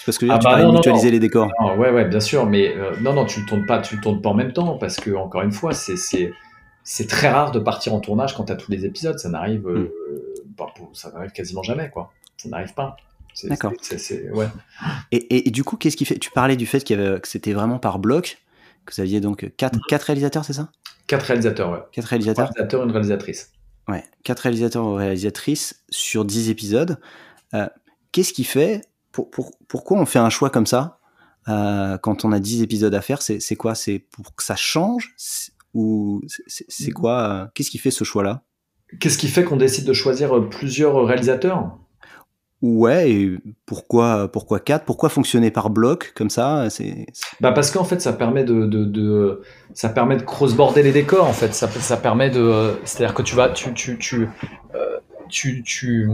Parce 0.07 0.17
que 0.17 0.27
ah 0.31 0.39
tu 0.39 0.45
bah 0.45 0.73
mutualiser 0.73 1.11
les 1.11 1.21
décors. 1.21 1.51
ouais, 1.77 1.91
ouais, 1.91 2.07
bien 2.07 2.21
sûr, 2.21 2.47
mais 2.47 2.75
euh, 2.75 2.93
non, 3.03 3.13
non, 3.13 3.27
tu 3.27 3.41
le 3.41 3.47
tournes 3.47 3.67
pas, 3.67 3.81
tu 3.81 3.97
le 3.97 4.01
tournes 4.01 4.23
pas 4.23 4.31
en 4.31 4.35
même 4.35 4.53
temps 4.53 4.79
parce 4.79 4.97
que 4.97 5.15
encore 5.15 5.43
une 5.43 5.53
fois, 5.53 5.73
c'est 5.73 5.97
c'est 6.83 7.07
très 7.07 7.29
rare 7.29 7.53
de 7.53 7.59
partir 7.59 7.93
en 7.93 8.01
tournage 8.01 8.35
quand 8.35 8.45
tu 8.45 8.53
as 8.53 8.57
tous 8.57 8.71
les 8.71 8.87
épisodes. 8.87 9.19
Ça 9.19 9.29
n'arrive, 9.29 9.69
euh, 9.69 9.95
hmm. 10.47 10.55
bah, 10.57 10.67
ça 10.95 11.13
n'arrive 11.13 11.33
quasiment 11.33 11.63
jamais, 11.63 11.91
quoi. 11.91 12.11
Ça 12.39 12.49
n'arrive 12.49 12.73
pas. 12.73 12.97
D'accord. 13.45 13.73
Ouais. 14.33 14.47
Et, 15.13 15.47
et, 15.47 15.51
du 15.51 15.63
coup, 15.63 15.77
qu'est-ce 15.77 15.97
qui 15.97 16.07
fait 16.07 16.19
Tu 16.19 16.31
parlais 16.31 16.57
du 16.57 16.67
fait 16.67 16.81
qu'il 16.81 16.99
y 16.99 17.03
avait, 17.03 17.21
que 17.21 17.29
c'était 17.29 17.53
vraiment 17.53 17.79
par 17.79 17.99
bloc, 17.99 18.39
que 18.85 18.95
vous 18.95 19.01
aviez 19.01 19.21
donc 19.21 19.55
quatre, 19.57 19.77
hmm. 19.77 19.83
quatre 19.89 20.05
réalisateurs, 20.05 20.45
c'est 20.47 20.55
ça? 20.55 20.71
Quatre 21.07 21.25
réalisateurs, 21.25 21.71
ouais. 21.71 21.81
Quatre 21.93 22.07
réalisateurs. 22.07 22.49
Un 22.49 22.53
réalisateur, 22.53 22.85
une 22.85 22.91
réalisatrice. 22.91 23.53
Ouais, 23.89 24.05
quatre 24.23 24.41
réalisateurs 24.41 24.85
ou 24.85 24.95
réalisatrices 24.95 25.83
sur 25.89 26.25
dix 26.25 26.51
épisodes. 26.51 27.01
Euh, 27.55 27.67
qu'est-ce 28.13 28.33
qui 28.33 28.45
fait 28.45 28.83
pour, 29.13 29.31
pour, 29.31 29.53
Pourquoi 29.67 29.99
on 29.99 30.07
fait 30.07 30.19
un 30.19 30.31
choix 30.31 30.51
comme 30.51 30.67
ça 30.67 31.01
euh, 31.49 31.97
quand 31.99 32.25
on 32.25 32.33
a 32.33 32.39
dix 32.39 32.63
épisodes 32.63 32.95
à 32.95 33.01
faire? 33.01 33.23
C'est 33.23 33.57
quoi? 33.57 33.75
C'est 33.75 33.99
pour 33.99 34.35
que 34.35 34.43
ça 34.43 34.57
change? 34.57 35.15
Ou 35.75 36.21
c'est 36.47 36.91
quoi 36.91 37.23
euh, 37.23 37.47
Qu'est-ce 37.55 37.71
qui 37.71 37.79
fait 37.79 37.91
ce 37.91 38.05
choix-là? 38.05 38.43
Qu'est-ce 39.01 39.19
qui 39.19 39.29
fait 39.29 39.45
qu'on 39.45 39.57
décide 39.57 39.85
de 39.85 39.93
choisir 39.93 40.49
plusieurs 40.49 41.05
réalisateurs? 41.05 41.79
Ouais, 42.61 43.11
et 43.13 43.39
pourquoi 43.67 44.31
pourquoi 44.33 44.59
4 44.59 44.85
Pourquoi 44.85 45.09
fonctionner 45.09 45.53
par 45.53 45.71
bloc 45.71 46.13
comme 46.17 46.29
ça? 46.29 46.69
C'est 46.71 47.07
bah 47.41 47.53
parce 47.53 47.71
qu'en 47.71 47.85
fait 47.85 48.01
ça 48.01 48.13
permet 48.13 48.43
de, 48.43 49.41
ça 49.75 49.89
permet 49.89 50.17
de 50.17 50.23
crossborder 50.23 50.83
les 50.83 50.91
décors 50.91 51.27
en 51.29 51.33
fait. 51.33 51.55
Ça 51.55 51.97
permet 51.97 52.31
de 52.31 52.73
c'est-à-dire 52.85 53.15
que 53.15 53.23
tu 53.23 53.37
vas 53.37 53.51
tu 53.51 53.73
tu 53.75 53.97
tu, 53.99 54.29
euh, 54.75 54.99
tu 55.29 55.63
tu 55.63 56.11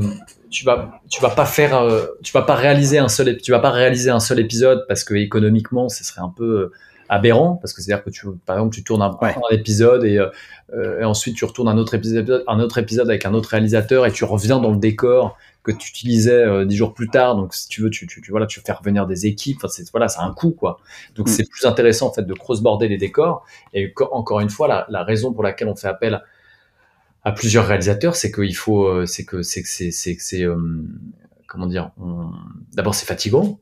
tu 0.51 0.65
vas 0.67 1.01
tu 1.11 1.23
vas 1.23 1.31
pas 1.31 1.47
faire 1.47 1.81
euh, 1.81 2.05
tu 2.23 2.33
vas 2.33 2.43
pas 2.43 2.57
réaliser 2.57 2.99
un 2.99 3.09
seul 3.09 3.39
tu 3.39 3.51
vas 3.51 3.61
pas 3.61 3.71
réaliser 3.71 4.11
un 4.11 4.21
seul 4.21 4.39
épisode 4.39 4.85
parce 4.87 5.03
que 5.03 5.15
économiquement 5.15 5.89
ce 5.89 6.05
serait 6.05 6.21
un 6.21 6.33
peu 6.35 6.45
euh, 6.45 6.73
aberrant 7.09 7.57
parce 7.57 7.73
que 7.73 7.83
c'est 7.83 7.93
à 7.93 7.97
dire 7.97 8.05
que 8.05 8.11
tu 8.11 8.27
par 8.47 8.57
exemple 8.57 8.75
tu 8.75 8.83
tournes 8.83 9.03
un, 9.03 9.17
un 9.21 9.55
épisode 9.55 10.05
et, 10.05 10.19
euh, 10.19 11.01
et, 11.01 11.05
ensuite 11.05 11.37
tu 11.37 11.45
retournes 11.45 11.69
un 11.69 11.77
autre 11.77 11.95
épisode 11.95 12.45
un 12.47 12.61
autre 12.61 12.79
épisode 12.79 13.09
avec 13.09 13.27
un 13.27 13.35
autre 13.35 13.51
réalisateur 13.51 14.07
et 14.07 14.13
tu 14.13 14.25
reviens 14.25 14.59
dans 14.59 14.71
le 14.71 14.79
décor 14.79 15.37
que 15.65 15.73
tu 15.73 15.89
utilisais 15.89 16.45
euh, 16.45 16.65
dix 16.65 16.77
jours 16.77 16.95
plus 16.95 17.09
tard. 17.09 17.35
Donc, 17.35 17.55
si 17.55 17.69
tu 17.69 17.83
veux, 17.83 17.91
tu, 17.91 18.07
tu, 18.07 18.21
tu 18.21 18.31
voilà, 18.31 18.47
tu 18.47 18.61
fais 18.61 18.73
revenir 18.73 19.07
des 19.07 19.27
équipes. 19.27 19.57
Enfin, 19.57 19.69
c'est 19.69 19.91
voilà, 19.91 20.09
c'est 20.09 20.21
un 20.21 20.33
coût, 20.33 20.53
quoi. 20.53 20.79
Donc, 21.17 21.27
mm. 21.27 21.31
c'est 21.31 21.49
plus 21.49 21.65
intéressant 21.65 22.09
en 22.09 22.13
fait 22.13 22.23
de 22.23 22.35
cross-border 22.35 22.87
les 22.87 22.99
décors. 22.99 23.45
Et 23.73 23.93
encore 24.13 24.41
une 24.41 24.51
fois, 24.51 24.69
la, 24.69 24.87
la, 24.91 25.03
raison 25.03 25.33
pour 25.33 25.43
laquelle 25.43 25.69
on 25.69 25.75
fait 25.75 25.89
appel 25.89 26.23
à 27.25 27.33
plusieurs 27.33 27.67
réalisateurs, 27.67 28.15
c'est 28.15 28.31
qu'il 28.31 28.55
faut, 28.55 28.85
euh, 28.85 29.07
c'est 29.07 29.25
que 29.25 29.43
c'est 29.43 29.63
que 29.63 29.69
c'est 29.69 29.91
c'est 29.91 30.43
euh, 30.45 30.57
comment 31.49 31.67
dire. 31.67 31.91
D'abord, 32.75 32.95
c'est 32.95 33.07
fatigant 33.07 33.59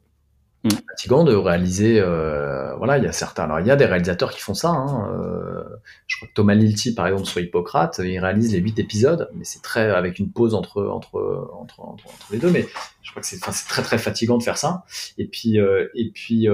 mmh. 0.64 0.70
fatigant 0.88 1.24
de 1.24 1.34
réaliser. 1.34 2.00
Euh, 2.00 2.74
voilà, 2.76 2.98
il 2.98 3.04
y 3.04 3.06
a 3.06 3.12
certains. 3.12 3.44
Alors, 3.44 3.60
il 3.60 3.66
y 3.66 3.70
a 3.70 3.76
des 3.76 3.84
réalisateurs 3.84 4.32
qui 4.32 4.40
font 4.40 4.54
ça. 4.54 4.70
Hein, 4.70 5.10
euh, 5.12 5.62
je 6.06 6.16
crois 6.16 6.28
que 6.28 6.34
Thomas 6.34 6.54
Lilti, 6.54 6.94
par 6.94 7.06
exemple, 7.06 7.26
sur 7.26 7.40
Hippocrate, 7.40 8.00
il 8.04 8.18
réalise 8.18 8.52
les 8.52 8.58
huit 8.58 8.78
épisodes, 8.78 9.28
mais 9.34 9.44
c'est 9.44 9.62
très 9.62 9.90
avec 9.90 10.18
une 10.18 10.30
pause 10.30 10.54
entre 10.54 10.84
entre 10.84 11.48
entre, 11.52 11.80
entre, 11.80 12.04
les 12.30 12.38
deux. 12.38 12.50
Mais 12.50 12.66
je 13.02 13.10
crois 13.10 13.22
que 13.22 13.28
c'est 13.28 13.40
très 13.40 13.82
très 13.82 13.98
fatigant 13.98 14.38
de 14.38 14.42
faire 14.42 14.58
ça. 14.58 14.84
Et 15.18 15.26
puis 15.26 15.58
euh, 15.58 15.88
et 15.94 16.10
puis 16.10 16.46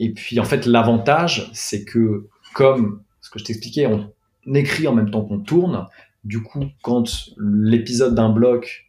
et 0.00 0.12
puis 0.12 0.40
en 0.40 0.44
fait, 0.44 0.66
l'avantage, 0.66 1.50
c'est 1.54 1.84
que 1.84 2.26
comme 2.54 3.02
ce 3.20 3.30
que 3.30 3.38
je 3.38 3.44
t'expliquais, 3.44 3.86
on 3.86 4.12
écrit 4.54 4.86
en 4.88 4.94
même 4.94 5.10
temps 5.10 5.22
qu'on 5.24 5.40
tourne. 5.40 5.86
Du 6.24 6.42
coup, 6.42 6.64
quand 6.82 7.04
l'épisode 7.38 8.14
d'un 8.14 8.28
bloc, 8.28 8.86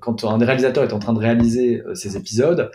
quand 0.00 0.24
un 0.24 0.38
réalisateur 0.38 0.84
est 0.84 0.92
en 0.92 0.98
train 0.98 1.12
de 1.12 1.18
réaliser 1.18 1.82
ces 1.94 2.16
épisodes, 2.16 2.70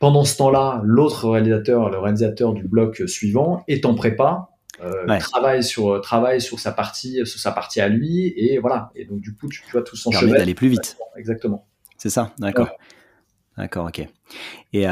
pendant 0.00 0.24
ce 0.24 0.36
temps-là, 0.36 0.80
l'autre 0.84 1.28
réalisateur, 1.28 1.90
le 1.90 1.98
réalisateur 1.98 2.52
du 2.52 2.66
bloc 2.66 3.02
suivant, 3.06 3.64
est 3.68 3.84
en 3.84 3.94
prépa, 3.94 4.50
euh, 4.80 5.18
travaille 5.18 5.64
sur 5.64 6.00
travaille 6.00 6.40
sur 6.40 6.60
sa 6.60 6.70
partie 6.70 7.26
sur 7.26 7.40
sa 7.40 7.50
partie 7.50 7.80
à 7.80 7.88
lui 7.88 8.32
et 8.36 8.58
voilà. 8.58 8.90
Et 8.94 9.04
donc 9.04 9.20
du 9.20 9.34
coup 9.34 9.48
tu, 9.48 9.62
vois 9.72 9.82
tout 9.82 9.96
son 9.96 10.10
chemin 10.10 10.38
d'aller 10.38 10.54
plus 10.54 10.68
vite. 10.68 10.96
Exactement. 11.16 11.66
C'est 11.96 12.10
ça 12.10 12.32
d'accord. 12.38 12.70
D'accord 13.56 13.86
ok. 13.86 14.06
Et, 14.72 14.86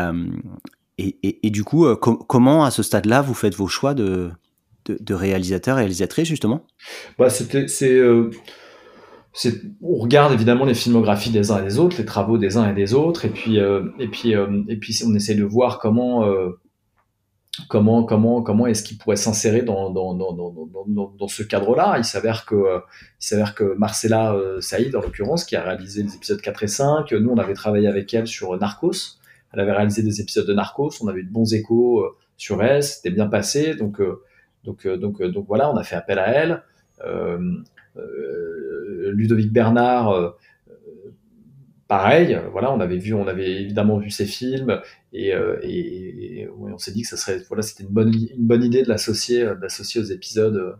et, 0.98 1.46
et, 1.46 1.50
du 1.50 1.62
coup 1.62 1.86
comment 1.94 2.64
à 2.64 2.72
ce 2.72 2.82
stade 2.82 3.06
là 3.06 3.22
vous 3.22 3.34
faites 3.34 3.54
vos 3.54 3.68
choix 3.68 3.94
de 3.94 4.30
de, 4.86 4.98
de 5.00 5.14
réalisateurs 5.14 5.76
réalisatrices 5.76 6.28
justement? 6.28 6.66
Bah 7.16 7.30
c'était 7.30 7.68
c'est 7.68 8.00
on 9.82 9.96
regarde 9.96 10.32
évidemment 10.32 10.64
les 10.64 10.74
filmographies 10.74 11.30
des 11.30 11.50
uns 11.50 11.60
et 11.60 11.64
des 11.64 11.78
autres, 11.78 11.98
les 11.98 12.04
travaux 12.04 12.38
des 12.38 12.56
uns 12.56 12.68
et 12.70 12.74
des 12.74 12.94
autres, 12.94 13.24
et 13.24 13.28
puis 13.28 13.60
euh, 13.60 13.88
et 13.98 14.08
puis 14.08 14.34
euh, 14.34 14.62
et 14.68 14.76
puis 14.76 14.98
on 15.06 15.14
essaie 15.14 15.34
de 15.34 15.44
voir 15.44 15.78
comment 15.78 16.24
euh, 16.26 16.58
comment 17.68 18.04
comment 18.04 18.42
comment 18.42 18.66
est-ce 18.66 18.82
qu'il 18.82 18.96
pourrait 18.96 19.16
s'insérer 19.16 19.62
dans 19.62 19.90
dans, 19.90 20.14
dans, 20.14 20.32
dans, 20.32 21.14
dans, 21.18 21.28
ce 21.28 21.42
cadre-là. 21.42 21.96
Il 21.98 22.04
s'avère 22.04 22.46
que 22.46 22.54
il 22.56 23.26
s'avère 23.26 23.54
que 23.54 23.74
Marcella 23.76 24.34
Saïd 24.60 24.96
en 24.96 25.00
l'occurrence 25.00 25.44
qui 25.44 25.56
a 25.56 25.62
réalisé 25.62 26.02
les 26.02 26.14
épisodes 26.14 26.40
4 26.40 26.62
et 26.62 26.68
5, 26.68 27.12
nous 27.12 27.30
on 27.30 27.38
avait 27.38 27.54
travaillé 27.54 27.88
avec 27.88 28.12
elle 28.14 28.26
sur 28.26 28.58
Narcos. 28.58 29.18
Elle 29.52 29.60
avait 29.60 29.72
réalisé 29.72 30.02
des 30.02 30.20
épisodes 30.20 30.46
de 30.46 30.54
Narcos, 30.54 30.90
on 31.02 31.08
avait 31.08 31.20
eu 31.20 31.24
de 31.24 31.32
bons 31.32 31.52
échos 31.54 32.04
sur 32.36 32.62
elle, 32.62 32.82
c'était 32.82 33.10
bien 33.10 33.26
passé, 33.26 33.74
donc 33.74 34.00
donc 34.64 34.86
donc 34.86 35.22
donc 35.22 35.46
voilà, 35.46 35.70
on 35.70 35.76
a 35.76 35.84
fait 35.84 35.96
appel 35.96 36.18
à 36.18 36.28
elle. 36.28 36.62
Euh, 39.06 39.12
Ludovic 39.12 39.52
Bernard, 39.52 40.10
euh, 40.10 40.30
pareil, 41.88 42.38
voilà, 42.52 42.72
on 42.72 42.80
avait 42.80 42.98
vu, 42.98 43.14
on 43.14 43.26
avait 43.26 43.62
évidemment 43.62 43.98
vu 43.98 44.10
ses 44.10 44.26
films 44.26 44.80
et, 45.12 45.32
euh, 45.34 45.60
on 46.58 46.78
s'est 46.78 46.92
dit 46.92 47.02
que 47.02 47.08
ça 47.08 47.16
serait, 47.16 47.42
voilà, 47.48 47.62
c'était 47.62 47.84
une 47.84 47.90
bonne, 47.90 48.62
idée 48.62 48.82
de 48.82 48.88
l'associer, 48.88 49.48
d'associer 49.60 50.00
aux 50.00 50.04
épisodes, 50.04 50.78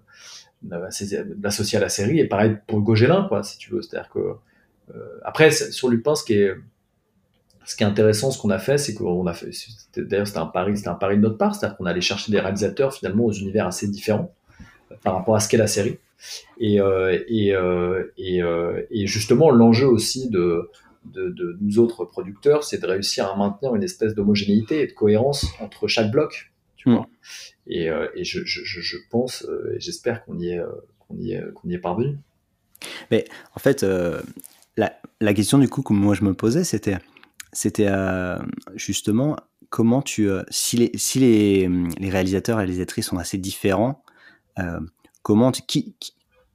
d'associer 0.62 1.78
à 1.78 1.80
la 1.80 1.88
série. 1.88 2.18
Et 2.18 2.26
pareil 2.26 2.56
pour 2.66 2.80
Gogélin, 2.80 3.26
quoi, 3.28 3.42
si 3.42 3.58
tu 3.58 3.70
veux. 3.70 3.82
C'est-à-dire 3.82 4.10
que 4.10 4.20
après 5.24 5.50
sur 5.50 5.88
Lupin, 5.88 6.14
ce 6.14 6.24
qui 6.24 6.34
est, 6.34 6.54
ce 7.64 7.74
qui 7.76 7.82
est 7.82 7.86
intéressant, 7.86 8.30
ce 8.30 8.40
qu'on 8.40 8.50
a 8.50 8.58
fait, 8.58 8.78
c'est 8.78 8.94
qu'on 8.94 9.26
a 9.26 9.32
fait, 9.32 9.50
d'ailleurs 9.96 10.26
c'était 10.26 10.38
un 10.38 10.46
pari, 10.46 10.76
c'était 10.76 10.88
un 10.88 10.94
pari 10.94 11.16
de 11.16 11.22
notre 11.22 11.38
part, 11.38 11.54
c'est-à-dire 11.54 11.76
qu'on 11.76 11.86
allait 11.86 12.00
chercher 12.00 12.30
des 12.30 12.40
réalisateurs 12.40 12.94
finalement 12.94 13.24
aux 13.24 13.32
univers 13.32 13.66
assez 13.66 13.88
différents 13.88 14.32
par 15.02 15.14
rapport 15.14 15.34
à 15.34 15.40
ce 15.40 15.48
qu'est 15.48 15.56
la 15.56 15.66
série. 15.66 15.98
Et, 16.58 16.80
euh, 16.80 17.18
et, 17.28 17.54
euh, 17.54 18.04
et, 18.16 18.42
euh, 18.42 18.82
et, 18.90 19.06
justement, 19.06 19.50
l'enjeu 19.50 19.86
aussi 19.86 20.30
de, 20.30 20.70
de, 21.04 21.28
de, 21.30 21.56
nous 21.60 21.78
autres 21.78 22.04
producteurs, 22.04 22.64
c'est 22.64 22.80
de 22.80 22.86
réussir 22.86 23.30
à 23.30 23.36
maintenir 23.36 23.74
une 23.74 23.82
espèce 23.82 24.14
d'homogénéité 24.14 24.82
et 24.82 24.86
de 24.86 24.92
cohérence 24.92 25.46
entre 25.60 25.88
chaque 25.88 26.10
bloc. 26.10 26.52
Tu 26.76 26.90
vois. 26.90 27.02
Mm. 27.02 27.06
Et, 27.68 27.90
et 28.14 28.24
je, 28.24 28.40
je, 28.44 28.60
je, 28.64 28.96
pense, 29.10 29.46
et 29.74 29.80
j'espère 29.80 30.24
qu'on 30.24 30.38
y 30.38 30.50
est, 30.50 30.60
qu'on 31.00 31.16
y 31.16 31.32
est, 31.32 31.42
qu'on 31.54 31.68
y 31.68 31.74
est 31.74 31.78
parvenu. 31.78 32.16
Mais 33.10 33.24
en 33.54 33.58
fait, 33.58 33.84
la, 34.76 34.92
la, 35.20 35.34
question 35.34 35.58
du 35.58 35.68
coup 35.68 35.82
que 35.82 35.92
moi 35.92 36.14
je 36.14 36.22
me 36.22 36.32
posais, 36.32 36.62
c'était, 36.62 36.98
c'était 37.52 37.90
justement 38.76 39.36
comment 39.68 40.00
tu, 40.00 40.28
si 40.48 40.76
les, 40.76 40.92
si 40.94 41.18
les, 41.18 41.68
les 41.98 42.10
réalisateurs 42.10 42.60
et 42.60 42.62
les 42.62 42.66
réalisatrices 42.66 43.06
sont 43.06 43.18
assez 43.18 43.36
différents, 43.36 44.04
comment 45.26 45.50
qui, 45.50 45.96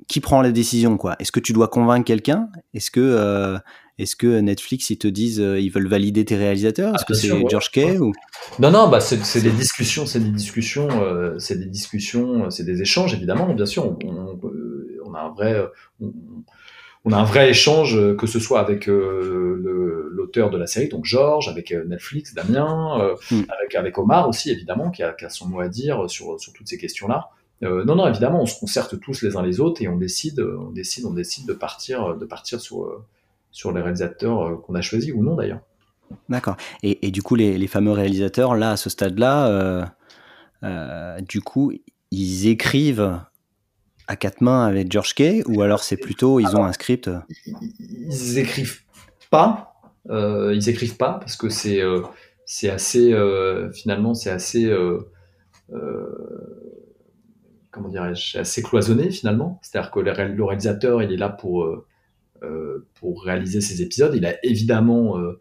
qui, 0.08 0.20
prend 0.22 0.42
la 0.42 0.54
décision 0.54 0.96
quoi? 0.96 1.18
Est-ce 1.20 1.34
que 1.34 1.42
tu 1.42 1.52
dois 1.52 1.68
convaincre 1.68 2.06
quelqu'un? 2.06 2.48
Est-ce 2.74 2.90
que 2.90 3.02
euh, 3.02 3.58
est-ce 3.98 4.16
que 4.16 4.40
Netflix 4.40 4.90
ils 4.90 4.98
te 4.98 5.10
disent 5.10 5.42
euh, 5.42 5.60
ils 5.60 5.70
veulent 5.70 5.90
valider 5.90 6.24
tes 6.24 6.38
réalisateurs? 6.38 6.96
Est-ce 6.96 7.04
ah, 7.04 7.08
que 7.10 7.14
c'est 7.14 7.50
George 7.50 7.70
Kay 7.72 8.00
ou? 8.00 8.14
Non 8.60 8.72
non 8.72 8.88
bah 8.88 9.02
c'est 9.02 9.42
des 9.42 9.52
discussions 9.52 10.06
c'est 10.06 10.22
des 10.22 10.30
discussions 10.30 10.88
euh, 10.90 11.38
c'est 11.38 11.60
des 11.60 11.66
discussions 11.66 12.50
c'est 12.50 12.64
des 12.64 12.82
échanges 12.82 13.14
évidemment 13.14 13.54
bien 13.54 13.66
sûr. 13.66 13.98
On, 14.06 15.14
a 15.16 15.20
un 15.20 15.34
vrai 15.34 15.62
on, 16.00 17.12
a 17.12 17.18
un 17.18 17.26
vrai 17.26 17.50
échange 17.50 18.00
que 18.16 18.28
ce 18.28 18.40
soit 18.40 18.62
avec 18.62 18.88
l'auteur 18.88 20.50
de 20.50 20.58
la 20.58 20.66
série 20.66 20.88
donc 20.88 21.04
George 21.04 21.50
avec 21.50 21.72
Netflix 21.72 22.34
Damien 22.34 23.18
hmm. 23.32 23.42
avec 23.50 23.76
avec 23.76 23.98
Omar 23.98 24.30
aussi 24.30 24.50
évidemment 24.50 24.92
qui 24.92 25.04
a, 25.04 25.12
qui 25.12 25.26
a, 25.26 25.30
son 25.30 25.50
mot 25.50 25.60
à 25.60 25.68
dire 25.68 26.10
sur 26.10 26.40
sur 26.40 26.54
toutes 26.54 26.70
ces 26.70 26.78
questions 26.78 27.10
là 27.10 27.32
euh, 27.64 27.84
non, 27.86 27.96
non, 27.96 28.08
évidemment, 28.08 28.42
on 28.42 28.46
se 28.46 28.60
concerte 28.60 29.00
tous 29.00 29.22
les 29.22 29.36
uns 29.36 29.44
les 29.44 29.60
autres 29.60 29.82
et 29.82 29.88
on 29.88 29.98
décide, 29.98 30.40
on 30.40 30.72
décide, 30.72 31.06
on 31.06 31.14
décide 31.14 31.48
de 31.48 31.54
partir, 31.54 32.16
de 32.18 32.26
partir 32.26 32.60
sur, 32.60 32.84
euh, 32.84 33.06
sur 33.52 33.72
les 33.72 33.82
réalisateurs 33.82 34.42
euh, 34.42 34.56
qu'on 34.56 34.74
a 34.76 34.82
choisis 34.82 35.14
ou 35.14 35.24
non 35.24 35.36
d'ailleurs. 35.36 35.62
D'accord. 36.28 36.58
Et, 36.84 37.08
et, 37.08 37.12
du 37.12 37.22
coup, 37.22 37.36
les, 37.36 37.58
les, 37.58 37.68
fameux 37.68 37.92
réalisateurs, 37.92 38.56
là, 38.56 38.72
à 38.72 38.78
ce 38.78 38.90
stade-là, 38.90 39.94
du 41.22 41.42
coup, 41.42 41.72
ils 42.12 42.48
écrivent 42.48 43.20
à 44.08 44.16
quatre 44.18 44.42
mains 44.42 44.66
avec 44.66 44.92
George 44.92 45.14
Kay 45.14 45.44
ou 45.48 45.62
alors 45.62 45.84
c'est 45.84 45.96
plutôt, 45.96 46.42
ils 46.42 46.58
ont 46.58 46.66
un 46.66 46.74
script 46.74 47.10
Ils 47.80 48.40
écrivent 48.40 48.82
pas. 49.30 49.76
ils 50.10 50.68
écrivent 50.68 50.98
pas 50.98 51.14
parce 51.14 51.38
que 51.38 51.48
c'est 51.48 51.82
c'est 52.46 52.70
assez, 52.70 53.16
finalement, 53.74 54.14
c'est 54.14 54.32
assez 54.32 54.70
comment 57.72 57.90
dirais-je, 57.90 58.38
assez 58.38 58.62
cloisonné 58.62 59.10
finalement. 59.10 59.60
C'est-à-dire 59.62 59.92
que 59.92 60.00
le 60.00 60.44
réalisateur, 60.44 61.02
il 61.02 61.12
est 61.12 61.18
là 61.18 61.30
pour, 61.30 61.64
euh, 61.64 61.88
euh, 62.44 62.88
pour 62.96 63.24
réaliser 63.24 63.62
ses 63.62 63.82
épisodes. 63.82 64.14
Il 64.16 64.26
a 64.26 64.36
évidemment 64.46 65.18
euh, 65.18 65.40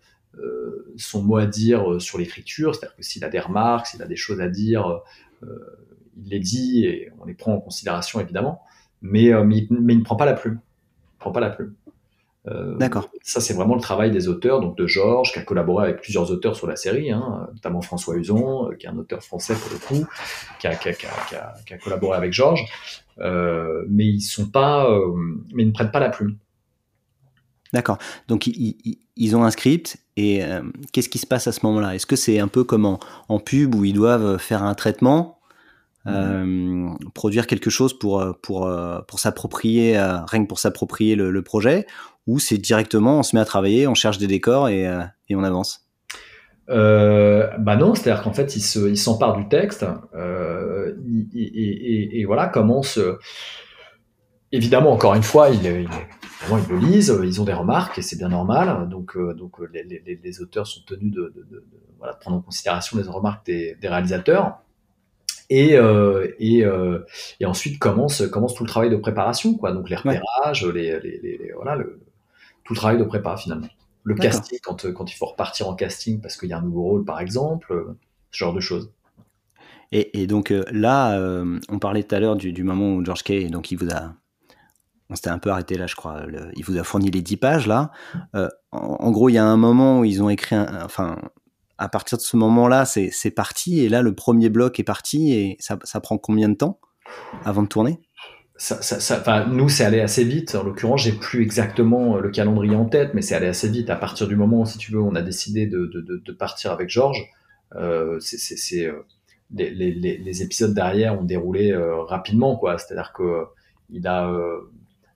son 0.97 1.23
mot 1.23 1.37
à 1.37 1.47
dire 1.47 2.01
sur 2.01 2.19
l'écriture, 2.19 2.75
c'est-à-dire 2.75 2.97
que 2.97 3.03
s'il 3.03 3.25
a 3.25 3.29
des 3.29 3.41
remarques, 3.41 3.89
s'il 3.89 4.03
a 4.03 4.07
des 4.07 4.17
choses 4.17 4.41
à 4.41 4.49
dire, 4.49 5.01
il 5.43 6.31
les 6.31 6.39
dit 6.39 6.87
et 6.87 7.11
on 7.21 7.25
les 7.25 7.35
prend 7.35 7.55
en 7.55 7.61
considération 7.61 8.21
évidemment. 8.21 8.63
Mais, 9.03 9.31
mais, 9.45 9.67
mais, 9.71 9.95
il 9.95 9.99
ne 9.99 10.05
prend 10.05 10.17
pas 10.17 10.27
la 10.27 10.35
plume. 10.35 10.61
Il 11.15 11.19
prend 11.19 11.33
pas 11.33 11.41
la 11.41 11.51
plume. 11.51 11.75
Euh, 12.51 12.77
D'accord. 12.77 13.11
Ça, 13.23 13.41
c'est 13.41 13.55
vraiment 13.55 13.75
le 13.75 13.81
travail 13.81 14.11
des 14.11 14.29
auteurs, 14.29 14.61
donc 14.61 14.77
de 14.77 14.87
Georges, 14.87 15.33
qui 15.33 15.39
a 15.39 15.43
collaboré 15.43 15.85
avec 15.85 16.01
plusieurs 16.01 16.31
auteurs 16.31 16.57
sur 16.57 16.67
la 16.67 16.77
série, 16.77 17.11
hein, 17.11 17.49
notamment 17.55 17.81
François 17.81 18.17
Uson, 18.17 18.71
euh, 18.71 18.75
qui 18.75 18.87
est 18.87 18.89
un 18.89 18.99
auteur 18.99 19.23
français 19.23 19.55
pour 19.55 19.71
le 19.73 19.79
coup, 19.79 20.07
qui 20.59 20.67
a, 20.67 20.75
qui 20.75 20.89
a, 20.89 20.93
qui 20.93 21.07
a, 21.07 21.55
qui 21.67 21.75
a 21.75 21.79
collaboré 21.79 22.17
avec 22.17 22.33
Georges. 22.33 22.65
Euh, 23.19 23.85
mais 23.89 24.07
ils 24.07 24.21
sont 24.21 24.47
pas, 24.47 24.89
mais 25.53 25.63
ils 25.63 25.69
ne 25.69 25.73
prennent 25.73 25.91
pas 25.91 26.01
la 26.01 26.11
plume. 26.11 26.37
D'accord. 27.73 27.99
Donc 28.27 28.47
ils, 28.47 28.99
ils, 29.17 29.37
ont 29.37 29.45
un 29.45 29.51
script 29.51 29.99
et 30.17 30.43
qu'est-ce 30.93 31.09
qui 31.09 31.19
se 31.19 31.27
passe 31.27 31.47
à 31.47 31.53
ce 31.53 31.65
moment-là? 31.67 31.95
Est-ce 31.95 32.07
que 32.07 32.17
c'est 32.17 32.41
un 32.41 32.49
peu 32.49 32.65
comme 32.65 32.85
en, 32.85 32.99
en, 33.29 33.39
pub 33.39 33.75
où 33.75 33.85
ils 33.85 33.93
doivent 33.93 34.39
faire 34.39 34.65
un 34.65 34.75
traitement, 34.75 35.40
euh, 36.07 36.89
produire 37.15 37.47
quelque 37.47 37.71
chose 37.71 37.99
pour 37.99 38.25
pour 38.43 38.71
pour 39.07 39.19
s'approprier 39.19 39.99
rien 39.99 40.43
que 40.43 40.49
pour 40.49 40.59
s'approprier 40.59 41.15
le, 41.15 41.31
le, 41.31 41.43
projet 41.43 41.87
ou 42.27 42.39
c'est 42.39 42.59
directement 42.59 43.19
on 43.19 43.23
se 43.23 43.35
met 43.35 43.43
à 43.43 43.45
travailler, 43.45 43.87
on 43.87 43.95
cherche 43.95 44.19
des 44.19 44.27
décors 44.27 44.69
et, 44.69 44.87
euh, 44.87 45.03
et 45.29 45.37
on 45.37 45.43
avance 45.43 45.87
euh, 46.69 47.49
bah 47.59 47.75
non, 47.75 47.97
c'est-à-dire 47.97 48.23
qu'en 48.23 48.33
fait, 48.33 48.55
ils 48.55 48.97
s'emparent 48.97 49.37
du 49.37 49.49
texte 49.49 49.85
euh, 50.15 50.95
et, 51.35 51.41
et, 51.41 52.21
et, 52.21 52.25
voilà, 52.25 52.47
commence. 52.47 53.01
Évidemment, 54.53 54.93
encore 54.93 55.17
une 55.17 55.25
fois, 55.25 55.51
ils, 55.51 55.65
ils, 55.65 55.89
ils, 56.49 56.69
le 56.69 56.79
lisent, 56.79 57.19
ils 57.25 57.41
ont 57.41 57.45
des 57.45 57.55
remarques 57.55 57.99
et 57.99 58.03
c'est 58.03 58.15
bien 58.15 58.29
normal. 58.29 58.89
Donc, 58.89 59.17
euh, 59.17 59.35
donc 59.35 59.57
les, 59.73 59.83
les, 59.83 60.21
les, 60.23 60.41
auteurs 60.41 60.69
sont 60.69 60.83
tenus 60.87 61.13
de, 61.13 61.33
de, 61.35 61.43
de, 61.51 61.65
voilà, 61.99 62.15
prendre 62.15 62.37
en 62.37 62.41
considération 62.41 62.97
les 62.99 63.09
remarques 63.09 63.45
des, 63.47 63.77
des 63.81 63.89
réalisateurs. 63.89 64.61
Et, 65.51 65.77
euh, 65.77 66.29
et, 66.39 66.65
euh, 66.65 67.01
et, 67.41 67.45
ensuite 67.45 67.81
commence, 67.81 68.23
commence 68.29 68.55
tout 68.55 68.63
le 68.63 68.69
travail 68.69 68.89
de 68.89 68.97
préparation, 68.97 69.57
quoi. 69.57 69.73
Donc 69.73 69.91
les 69.91 69.97
repérages, 69.97 70.65
les, 70.65 71.01
les, 71.01 71.19
les, 71.21 71.53
voilà, 71.57 71.75
le, 71.75 72.01
tout 72.65 72.73
le 72.73 72.77
travail 72.77 72.99
de 72.99 73.05
prépa 73.05 73.37
finalement. 73.37 73.67
Le 74.05 74.15
casting, 74.15 74.59
quand, 74.63 74.91
quand 74.93 75.13
il 75.13 75.17
faut 75.17 75.27
repartir 75.27 75.69
en 75.69 75.75
casting 75.75 76.21
parce 76.21 76.37
qu'il 76.37 76.49
y 76.49 76.53
a 76.53 76.59
un 76.59 76.63
nouveau 76.63 76.83
rôle 76.83 77.05
par 77.05 77.21
exemple, 77.21 77.73
euh, 77.73 77.99
ce 78.31 78.39
genre 78.39 78.55
de 78.55 78.61
choses. 78.61 78.93
Et, 79.93 80.23
et 80.23 80.29
donc 80.29 80.55
là, 80.71 81.19
euh, 81.19 81.59
on 81.69 81.81
parlait 81.81 82.05
tout 82.05 82.15
à 82.15 82.21
l'heure 82.21 82.37
du, 82.37 82.53
du, 82.53 82.63
moment 82.63 82.95
où 82.95 83.05
George 83.05 83.25
Kay, 83.25 83.49
donc 83.49 83.73
il 83.73 83.77
vous 83.77 83.91
a, 83.91 84.15
on 85.11 85.17
s'était 85.17 85.31
un 85.31 85.41
peu 85.41 85.51
arrêté 85.51 85.77
là, 85.77 85.89
je 85.89 85.97
crois, 85.97 86.27
le, 86.27 86.53
il 86.55 86.65
vous 86.65 86.79
a 86.79 86.85
fourni 86.85 87.11
les 87.11 87.23
10 87.23 87.37
pages 87.39 87.67
là. 87.67 87.91
En, 88.33 88.47
en, 88.71 89.11
gros, 89.11 89.29
il 89.29 89.33
y 89.33 89.39
a 89.39 89.45
un 89.45 89.57
moment 89.57 89.99
où 89.99 90.05
ils 90.05 90.23
ont 90.23 90.31
écrit, 90.31 90.55
un, 90.55 90.85
enfin, 90.85 91.19
à 91.81 91.89
partir 91.89 92.19
de 92.19 92.23
ce 92.23 92.37
moment-là, 92.37 92.85
c'est 92.85 93.31
parti, 93.31 93.81
et 93.81 93.89
là, 93.89 94.03
le 94.03 94.15
premier 94.15 94.51
bloc 94.51 94.79
est 94.79 94.85
parti, 94.85 95.33
et 95.33 95.57
ça, 95.59 95.77
prend 96.01 96.19
combien 96.19 96.49
de 96.49 96.55
temps 96.55 96.79
avant 97.45 97.63
de 97.63 97.69
tourner? 97.69 97.99
Ça, 98.57 98.79
nous, 99.49 99.71
c'est 99.71 99.85
allé 99.85 100.01
assez 100.01 100.23
vite. 100.23 100.55
En 100.55 100.63
l'occurrence, 100.63 101.03
j'ai 101.03 101.13
plus 101.13 101.43
exactement 101.43 102.19
le 102.19 102.31
calendrier 102.31 102.77
en 102.77 102.85
tête, 102.85 103.15
mais 103.15 103.23
c'est 103.23 103.35
allé 103.35 103.47
assez 103.47 103.69
vite. 103.69 103.89
À 103.89 103.97
partir 103.97 104.29
du 104.29 104.37
moment, 104.37 104.67
si 104.67 104.77
tu 104.77 104.93
veux, 104.93 105.01
on 105.01 105.15
a 105.15 105.23
décidé 105.23 105.67
de, 105.67 106.33
partir 106.39 106.71
avec 106.71 106.91
Georges, 106.91 107.27
euh, 107.77 108.21
euh, 108.75 109.03
les, 109.51 110.43
épisodes 110.43 110.75
derrière 110.75 111.19
ont 111.19 111.25
déroulé 111.25 111.73
euh, 111.73 112.03
rapidement, 112.03 112.57
quoi. 112.57 112.77
C'est-à-dire 112.77 113.13
que 113.15 113.23
euh, 113.23 113.45
il 113.89 114.07
a 114.07 114.31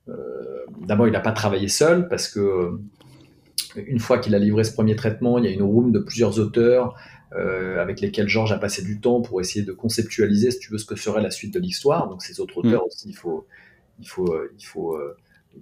euh, 0.09 0.65
d'abord, 0.81 1.07
il 1.07 1.13
n'a 1.13 1.21
pas 1.21 1.33
travaillé 1.33 1.69
seul 1.69 2.09
parce 2.09 2.29
que 2.29 2.79
une 3.77 3.99
fois 3.99 4.19
qu'il 4.19 4.35
a 4.35 4.39
livré 4.39 4.65
ce 4.65 4.73
premier 4.73 4.97
traitement, 4.97 5.39
il 5.39 5.45
y 5.45 5.49
a 5.49 5.51
une 5.51 5.63
room 5.63 5.93
de 5.93 5.99
plusieurs 5.99 6.39
auteurs 6.39 6.95
euh, 7.35 7.83
avec 7.83 8.01
lesquels 8.01 8.29
Georges 8.29 8.53
a 8.53 8.59
passé 8.59 8.83
du 8.83 9.01
temps 9.01 9.21
pour 9.21 9.41
essayer 9.41 9.65
de 9.65 9.73
conceptualiser, 9.73 10.53
si 10.53 10.61
tu 10.61 10.71
veux, 10.71 10.79
ce 10.79 10.85
que 10.85 10.95
serait 10.95 11.23
la 11.23 11.31
suite 11.31 11.53
de 11.53 11.59
l'histoire. 11.59 12.09
Donc 12.09 12.23
ces 12.23 12.39
autres 12.41 12.59
auteurs 12.59 12.83
mm. 12.83 12.87
aussi, 12.87 13.09
il 13.09 13.17
faut, 13.17 13.47
il 13.99 14.09
faut, 14.09 14.33
euh, 14.33 14.53
il 14.57 14.65
faut, 14.65 14.95
euh, 14.95 15.17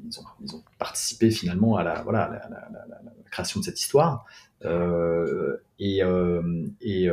ils, 0.04 0.20
ont, 0.20 0.24
ils, 0.44 0.54
ont, 0.54 0.62
participé 0.78 1.30
finalement 1.30 1.76
à 1.76 1.82
la, 1.82 2.02
voilà, 2.02 2.28
la, 2.28 2.48
la, 2.50 2.68
la, 2.72 3.02
la 3.02 3.30
création 3.30 3.60
de 3.60 3.64
cette 3.64 3.80
histoire. 3.80 4.26
Euh, 4.64 5.56
et, 5.78 6.02
et 6.82 7.08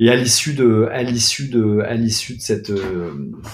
et 0.00 0.10
à 0.10 0.16
l'issue 0.16 0.54
de, 0.54 0.88
à 0.90 1.02
l'issue 1.04 1.48
de, 1.48 1.80
à 1.80 1.94
l'issue 1.94 2.36
de 2.36 2.40
cette, 2.40 2.72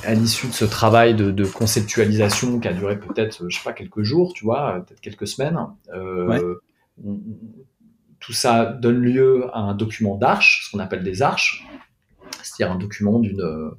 à 0.05 0.14
l'issue 0.14 0.47
de 0.47 0.53
ce 0.53 0.64
travail 0.64 1.14
de, 1.14 1.30
de, 1.30 1.44
conceptualisation 1.44 2.59
qui 2.61 2.68
a 2.68 2.72
duré 2.72 2.99
peut-être, 2.99 3.51
je 3.51 3.57
sais 3.57 3.64
pas, 3.64 3.74
quelques 3.74 4.03
jours, 4.03 4.32
tu 4.32 4.44
vois, 4.44 4.84
peut-être 4.86 5.01
quelques 5.01 5.26
semaines, 5.26 5.59
euh, 5.92 6.26
ouais. 6.26 6.40
tout 8.20 8.32
ça 8.32 8.64
donne 8.64 9.03
lieu 9.03 9.47
à 9.53 9.59
un 9.59 9.74
document 9.74 10.16
d'arche, 10.16 10.64
ce 10.64 10.70
qu'on 10.72 10.78
appelle 10.78 11.03
des 11.03 11.20
arches, 11.20 11.66
c'est-à-dire 12.42 12.74
un 12.74 12.78
document 12.78 13.18
d'une, 13.18 13.72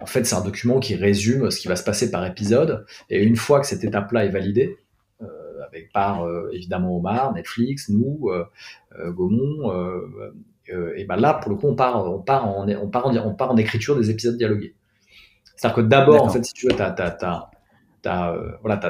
en 0.00 0.06
fait, 0.06 0.24
c'est 0.24 0.34
un 0.34 0.44
document 0.44 0.80
qui 0.80 0.94
résume 0.94 1.50
ce 1.50 1.58
qui 1.58 1.68
va 1.68 1.76
se 1.76 1.84
passer 1.84 2.10
par 2.10 2.24
épisode. 2.24 2.86
Et 3.10 3.22
une 3.22 3.36
fois 3.36 3.60
que 3.60 3.66
cette 3.66 3.84
étape-là 3.84 4.24
est 4.24 4.30
validée, 4.30 4.76
euh, 5.20 5.26
avec 5.66 5.92
par 5.92 6.24
euh, 6.24 6.48
évidemment 6.52 6.96
Omar, 6.96 7.32
Netflix, 7.32 7.88
nous, 7.88 8.28
euh, 8.28 8.44
euh 8.98 9.12
Gaumont, 9.12 9.72
euh, 9.72 10.34
et 10.96 11.04
ben 11.04 11.16
là, 11.16 11.34
pour 11.34 11.50
le 11.50 11.56
coup, 11.56 11.68
on 11.68 11.74
part, 11.74 12.04
on 12.10 12.20
part, 12.20 12.46
en, 12.46 12.68
on 12.68 12.88
part, 12.88 13.06
en, 13.06 13.16
on 13.16 13.34
part 13.34 13.50
en 13.50 13.56
écriture 13.56 13.96
des 13.96 14.10
épisodes 14.10 14.36
dialogués. 14.36 14.74
C'est-à-dire 15.56 15.76
que 15.76 15.80
d'abord, 15.82 16.24
en 16.24 16.28
fait, 16.28 16.44
si 16.44 16.52
tu 16.52 16.66
veux, 16.66 16.74
tu 16.74 16.82
as, 16.82 16.94
as, 16.98 17.50
as, 18.04 18.32
euh, 18.32 18.52
voilà, 18.62 18.80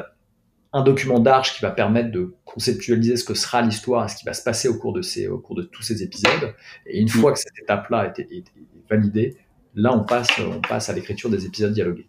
un 0.73 0.83
document 0.83 1.19
d'arche 1.19 1.55
qui 1.55 1.63
va 1.63 1.71
permettre 1.71 2.11
de 2.11 2.35
conceptualiser 2.45 3.17
ce 3.17 3.25
que 3.25 3.35
sera 3.35 3.61
l'histoire 3.61 4.09
ce 4.09 4.17
qui 4.17 4.25
va 4.25 4.33
se 4.33 4.43
passer 4.43 4.69
au 4.69 4.79
cours 4.79 4.95
de, 4.95 5.03
ces, 5.03 5.29
au 5.29 5.39
cours 5.39 5.55
de 5.55 5.63
tous 5.63 5.83
ces 5.83 6.03
épisodes. 6.03 6.55
Et 6.87 7.01
une 7.01 7.09
fois 7.09 7.33
que 7.33 7.39
cette 7.39 7.59
étape-là 7.63 8.07
est, 8.07 8.21
est, 8.21 8.33
est, 8.39 8.45
validée, 8.89 9.37
là, 9.75 9.93
on 9.95 10.05
passe, 10.05 10.29
on 10.39 10.61
passe 10.61 10.89
à 10.89 10.95
l'écriture 10.95 11.29
des 11.29 11.45
épisodes 11.45 11.73
dialogués. 11.73 12.09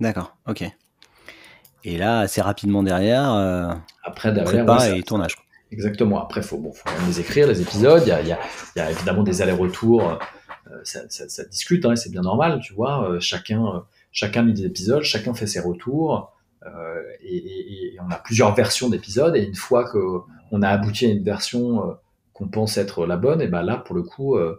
D'accord, 0.00 0.36
ok. 0.46 0.64
Et 1.84 1.98
là, 1.98 2.20
assez 2.20 2.40
rapidement 2.40 2.82
derrière, 2.82 3.32
euh, 3.34 3.74
après 4.04 4.32
derrière, 4.32 4.64
prépa 4.64 4.78
ouais, 4.78 4.98
et 4.98 5.02
tournage. 5.02 5.36
Exactement. 5.72 6.22
Après, 6.22 6.42
il 6.42 6.46
faut, 6.46 6.58
bon, 6.58 6.74
les 7.06 7.18
écrire, 7.18 7.48
les 7.48 7.62
épisodes. 7.62 8.02
Il 8.06 8.28
y 8.28 8.80
a, 8.80 8.90
évidemment 8.90 9.22
des 9.22 9.40
allers-retours. 9.40 10.18
Euh, 10.70 10.80
ça, 10.84 11.44
discute, 11.50 11.84
hein, 11.86 11.96
c'est 11.96 12.10
bien 12.10 12.20
normal, 12.20 12.60
tu 12.62 12.74
vois. 12.74 13.08
Euh, 13.08 13.20
chacun, 13.20 13.66
euh, 13.66 13.80
chacun 14.12 14.42
lit 14.42 14.52
des 14.52 14.66
épisodes, 14.66 15.02
chacun 15.02 15.32
fait 15.34 15.46
ses 15.46 15.60
retours. 15.60 16.30
Et, 17.24 17.96
on 18.06 18.10
a 18.10 18.16
plusieurs 18.16 18.54
versions 18.54 18.90
d'épisodes. 18.90 19.34
Et 19.34 19.42
une 19.42 19.54
fois 19.54 19.88
qu'on 19.90 20.62
a 20.62 20.68
abouti 20.68 21.06
à 21.06 21.08
une 21.08 21.24
version 21.24 21.96
qu'on 22.34 22.48
pense 22.48 22.76
être 22.76 23.06
la 23.06 23.16
bonne, 23.16 23.40
et 23.40 23.48
ben 23.48 23.62
là, 23.62 23.78
pour 23.78 23.96
le 23.96 24.02
coup, 24.02 24.36
ouais, 24.36 24.52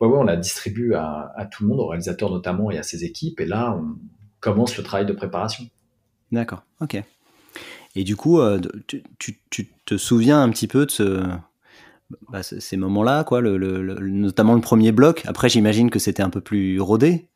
on 0.00 0.22
la 0.22 0.36
distribue 0.36 0.94
à, 0.94 1.48
tout 1.50 1.64
le 1.64 1.70
monde, 1.70 1.80
au 1.80 1.88
réalisateur 1.88 2.30
notamment 2.30 2.70
et 2.70 2.78
à 2.78 2.84
ses 2.84 3.04
équipes. 3.04 3.40
Et 3.40 3.46
là, 3.46 3.76
on 3.76 3.96
commence 4.40 4.76
le 4.76 4.84
travail 4.84 5.06
de 5.06 5.12
préparation. 5.12 5.64
D'accord, 6.30 6.62
ok. 6.80 7.02
Et 7.96 8.04
du 8.04 8.14
coup, 8.14 8.40
tu, 8.86 9.02
tu, 9.18 9.38
tu, 9.50 9.70
te 9.86 9.96
souviens 9.96 10.42
un 10.42 10.50
petit 10.50 10.66
peu 10.66 10.84
de 10.84 10.90
ce, 10.90 11.22
bah, 12.28 12.42
ces 12.42 12.76
moments-là, 12.76 13.24
quoi, 13.24 13.40
le, 13.40 13.56
le, 13.56 13.82
le, 13.82 14.08
notamment 14.08 14.54
le 14.54 14.60
premier 14.60 14.92
bloc. 14.92 15.22
Après, 15.26 15.48
j'imagine 15.48 15.90
que 15.90 15.98
c'était 15.98 16.22
un 16.22 16.30
peu 16.30 16.40
plus 16.40 16.80
rodé, 16.80 17.28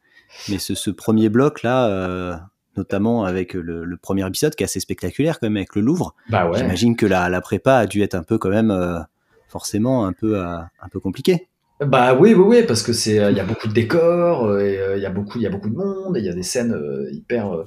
mais 0.49 0.59
ce, 0.59 0.75
ce 0.75 0.91
premier 0.91 1.29
bloc-là, 1.29 1.89
euh, 1.89 2.37
notamment 2.77 3.25
avec 3.25 3.55
le, 3.55 3.97
premier 3.97 4.27
épisode 4.27 4.55
qui 4.55 4.63
est 4.63 4.67
assez 4.67 4.81
spectaculaire 4.81 5.41
quand 5.41 5.47
même 5.47 5.57
avec 5.57 5.75
le 5.75 5.83
Louvre. 5.83 6.15
Bah 6.29 6.49
ouais. 6.49 6.59
J'imagine 6.59 6.97
que 6.97 7.07
la, 7.07 7.29
la 7.29 7.41
prépa 7.41 7.77
a 7.77 7.87
dû 7.87 8.03
être 8.03 8.15
un 8.15 8.23
peu 8.23 8.39
quand 8.39 8.51
même 8.51 8.71
euh, 8.71 9.01
forcément 9.49 10.07
un 10.07 10.13
peu 10.13 10.39
euh, 10.39 10.59
un 10.59 10.89
peu 10.91 11.01
compliqué. 11.01 11.49
Bah 11.81 12.15
oui, 12.15 12.35
oui, 12.35 12.59
oui, 12.59 12.63
parce 12.67 12.83
que 12.83 12.93
c'est 12.93 13.17
il 13.17 13.37
y 13.37 13.41
a 13.41 13.45
beaucoup 13.45 13.67
de 13.67 13.73
décors, 13.73 14.61
il 14.61 15.01
y 15.01 15.07
a 15.07 15.11
beaucoup 15.11 15.39
il 15.39 15.43
y 15.43 15.47
a 15.47 15.51
beaucoup 15.51 15.71
de 15.71 15.77
monde, 15.77 16.15
il 16.19 16.25
y 16.25 16.29
a 16.29 16.35
des 16.35 16.43
scènes 16.43 16.77
hyper 17.11 17.65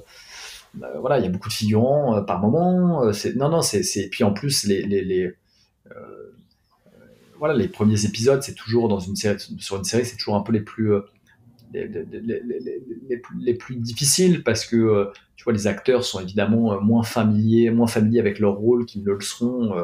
voilà, 1.00 1.18
il 1.18 1.24
y 1.24 1.26
a 1.26 1.30
beaucoup 1.30 1.48
de 1.48 1.54
figurants 1.54 2.16
euh, 2.16 2.20
par 2.22 2.40
moment. 2.40 3.04
Euh, 3.04 3.12
non, 3.36 3.48
non, 3.48 3.62
c'est 3.62 4.08
puis 4.10 4.24
en 4.24 4.32
plus 4.32 4.64
les, 4.64 4.82
les, 4.82 5.32
euh, 5.90 5.94
voilà, 7.38 7.54
les 7.54 7.68
premiers 7.68 8.04
épisodes, 8.04 8.42
c'est 8.42 8.54
toujours 8.54 8.88
dans 8.88 9.00
une 9.00 9.16
sur 9.16 9.76
une 9.76 9.84
série, 9.84 10.04
c'est 10.04 10.16
toujours 10.16 10.36
un 10.36 10.42
peu 10.42 10.52
les 10.52 10.60
plus 10.60 10.92
les, 11.72 11.88
plus, 13.18 13.36
les, 13.40 13.54
plus, 13.54 13.74
difficiles 13.74 14.44
parce 14.44 14.64
que 14.64 15.10
tu 15.34 15.42
vois 15.42 15.52
les 15.52 15.66
acteurs 15.66 16.04
sont 16.04 16.20
évidemment 16.20 16.80
moins 16.80 17.02
familiers 17.02 17.70
moins 17.70 17.88
familiers 17.88 18.20
avec 18.20 18.38
leur 18.38 18.54
rôle 18.54 18.86
qu'ils 18.86 19.02
ne 19.02 19.10
le 19.10 19.20
seront 19.20 19.74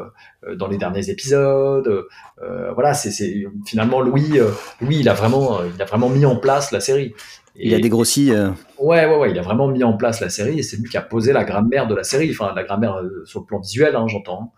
dans 0.54 0.68
les 0.68 0.78
derniers 0.78 1.10
épisodes 1.10 2.06
euh, 2.42 2.72
voilà 2.74 2.94
c'est 2.94 3.44
finalement 3.66 4.02
Louis 4.02 4.38
Louis 4.80 5.00
il 5.00 5.08
a 5.08 5.14
vraiment 5.14 5.64
il 5.64 5.82
a 5.82 5.84
vraiment 5.84 6.08
mis 6.08 6.24
en 6.24 6.36
place 6.36 6.70
la 6.70 6.78
série 6.78 7.12
il 7.62 7.74
a 7.74 7.80
dégrossi. 7.80 8.32
Euh... 8.32 8.50
Ouais, 8.78 9.06
ouais, 9.06 9.16
ouais, 9.16 9.30
il 9.30 9.38
a 9.38 9.42
vraiment 9.42 9.68
mis 9.68 9.84
en 9.84 9.96
place 9.96 10.20
la 10.20 10.30
série 10.30 10.58
et 10.58 10.62
c'est 10.62 10.76
lui 10.76 10.88
qui 10.88 10.96
a 10.96 11.02
posé 11.02 11.32
la 11.32 11.44
grammaire 11.44 11.86
de 11.86 11.94
la 11.94 12.04
série, 12.04 12.30
enfin 12.30 12.52
la 12.54 12.64
grammaire 12.64 12.96
euh, 12.96 13.24
sur 13.24 13.40
le 13.40 13.46
plan 13.46 13.60
visuel, 13.60 13.96
hein, 13.96 14.06
j'entends, 14.08 14.52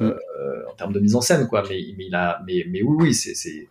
euh, 0.00 0.10
mm. 0.10 0.70
en 0.70 0.74
termes 0.74 0.92
de 0.92 1.00
mise 1.00 1.14
en 1.14 1.20
scène, 1.20 1.46
quoi. 1.48 1.62
Mais, 1.68 1.80
mais 1.96 2.06
il 2.06 2.14
a, 2.14 2.42
mais, 2.46 2.66
mais 2.68 2.82
oui, 2.82 2.96
oui, 3.00 3.14
c'est, 3.14 3.34
c'est, 3.34 3.68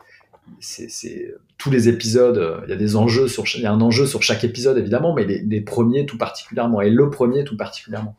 c'est, 0.59 1.35
tous 1.57 1.71
les 1.71 1.89
épisodes. 1.89 2.61
Il 2.65 2.69
y 2.69 2.73
a 2.73 2.77
des 2.77 2.95
enjeux 2.95 3.27
sur, 3.27 3.43
il 3.55 3.61
y 3.61 3.65
a 3.65 3.71
un 3.71 3.81
enjeu 3.81 4.05
sur 4.05 4.23
chaque 4.23 4.43
épisode 4.43 4.77
évidemment, 4.77 5.13
mais 5.13 5.25
les, 5.25 5.39
les 5.39 5.61
premiers 5.61 6.05
tout 6.05 6.17
particulièrement 6.17 6.81
et 6.81 6.89
le 6.89 7.09
premier 7.09 7.43
tout 7.43 7.57
particulièrement. 7.57 8.15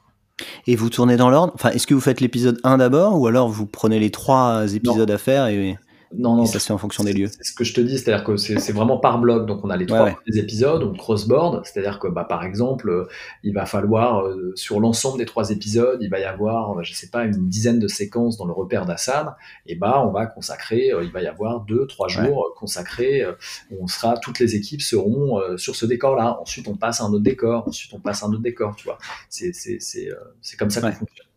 Et 0.67 0.77
vous 0.77 0.91
tournez 0.91 1.17
dans 1.17 1.31
l'ordre? 1.31 1.53
Enfin, 1.55 1.71
est-ce 1.71 1.87
que 1.87 1.95
vous 1.95 2.01
faites 2.01 2.21
l'épisode 2.21 2.59
1 2.65 2.79
d'abord 2.79 3.21
ou 3.21 3.27
alors 3.27 3.49
vous 3.49 3.67
prenez 3.67 3.99
les 3.99 4.11
trois 4.11 4.75
épisodes 4.75 5.09
non. 5.09 5.15
à 5.15 5.19
faire 5.19 5.47
et 5.47 5.77
non, 6.13 6.35
non. 6.35 6.43
Et 6.43 6.47
ça 6.47 6.59
se 6.59 6.67
fait 6.67 6.73
en 6.73 6.79
fonction 6.79 7.05
des 7.05 7.13
lieux. 7.13 7.29
C'est 7.29 7.45
ce 7.45 7.53
que 7.53 7.63
je 7.63 7.73
te 7.73 7.81
dis, 7.81 7.97
c'est-à-dire 7.99 8.25
que 8.25 8.37
c'est 8.37 8.73
vraiment 8.73 8.99
par 8.99 9.19
bloc. 9.19 9.47
Donc 9.47 9.65
on 9.65 9.71
a 9.71 9.77
les 9.77 9.87
trois 9.87 10.05
ouais, 10.05 10.17
ouais. 10.27 10.39
épisodes, 10.39 10.83
on 10.83 10.93
crossboard, 10.93 11.65
c'est-à-dire 11.65 12.01
que 12.01 12.09
bah, 12.09 12.25
par 12.25 12.45
exemple, 12.45 12.91
euh, 12.91 13.09
il 13.45 13.55
va 13.55 13.65
falloir 13.65 14.27
euh, 14.27 14.53
sur 14.57 14.81
l'ensemble 14.81 15.19
des 15.19 15.25
trois 15.25 15.51
épisodes, 15.51 15.99
il 16.03 16.11
va 16.11 16.19
y 16.19 16.25
avoir, 16.25 16.79
euh, 16.79 16.83
je 16.83 16.95
sais 16.95 17.09
pas, 17.09 17.25
une 17.25 17.49
dizaine 17.49 17.79
de 17.79 17.87
séquences 17.87 18.37
dans 18.37 18.45
le 18.45 18.53
repère 18.53 18.87
d'Assad. 18.87 19.35
Et 19.67 19.77
bah 19.77 20.05
on 20.05 20.11
va 20.11 20.27
consacrer, 20.27 20.91
il 21.03 21.13
va 21.13 21.23
y 21.23 21.27
avoir 21.27 21.61
deux, 21.61 21.87
trois 21.87 22.09
jours 22.09 22.39
ouais. 22.39 22.55
consacrés 22.57 23.25
où 23.71 23.83
on 23.83 23.87
sera, 23.87 24.19
toutes 24.19 24.41
les 24.41 24.57
équipes 24.57 24.83
seront 24.83 25.41
sur 25.57 25.77
ce 25.77 25.87
décor-là. 25.87 26.39
Ensuite 26.41 26.67
on 26.67 26.77
passe 26.77 27.01
à 27.01 27.05
un 27.05 27.13
autre 27.13 27.23
décor, 27.23 27.69
ensuite 27.69 27.93
on 27.95 28.01
passe 28.01 28.23
à 28.23 28.27
un 28.27 28.31
autre 28.31 28.43
décor, 28.43 28.75
tu 28.75 28.85
vois. 28.85 28.99
C'est 29.29 29.53
c'est 29.53 30.57
comme 30.59 30.71
ça 30.71 30.81
qu'on 30.81 30.93
fonctionne. 30.93 31.30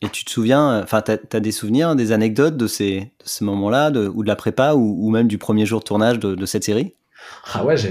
Et 0.00 0.08
tu 0.08 0.24
te 0.24 0.30
souviens, 0.30 0.80
enfin, 0.82 1.02
tu 1.02 1.12
as, 1.12 1.40
des 1.40 1.50
souvenirs, 1.50 1.96
des 1.96 2.12
anecdotes 2.12 2.56
de 2.56 2.66
ces, 2.66 3.00
de 3.00 3.24
ces 3.24 3.44
moments-là, 3.44 3.90
ou 3.90 4.22
de 4.22 4.28
la 4.28 4.36
prépa, 4.36 4.74
ou, 4.74 4.96
ou, 5.00 5.10
même 5.10 5.26
du 5.26 5.38
premier 5.38 5.66
jour 5.66 5.80
de 5.80 5.84
tournage 5.84 6.20
de, 6.20 6.34
de 6.34 6.46
cette 6.46 6.62
série? 6.62 6.94
Ah 7.52 7.64
ouais, 7.64 7.76
j'ai 7.76 7.90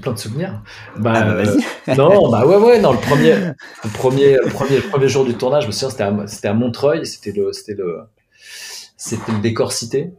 plein 0.00 0.12
de 0.12 0.18
souvenirs. 0.18 0.62
Bah, 0.96 1.12
ah 1.16 1.24
bah 1.24 1.42
euh, 1.88 1.94
non, 1.96 2.30
bah 2.30 2.46
ouais 2.46 2.56
ouais, 2.56 2.80
non 2.80 2.92
le 2.92 2.98
premier 2.98 3.34
le 3.34 3.90
premier 3.92 4.34
le 4.34 4.50
premier 4.50 4.76
le 4.76 4.88
premier 4.88 5.08
jour 5.08 5.24
du 5.24 5.34
tournage, 5.34 5.64
je 5.64 5.68
me 5.68 5.72
souviens 5.72 5.90
c'était 5.90 6.48
à 6.48 6.50
à 6.50 6.54
Montreuil, 6.54 7.06
c'était 7.06 7.32
le 7.32 7.52
c'était 7.52 7.74
le 7.74 8.00
c'était 8.96 9.32
le 9.32 9.40
décor 9.40 9.72
cité. 9.72 10.12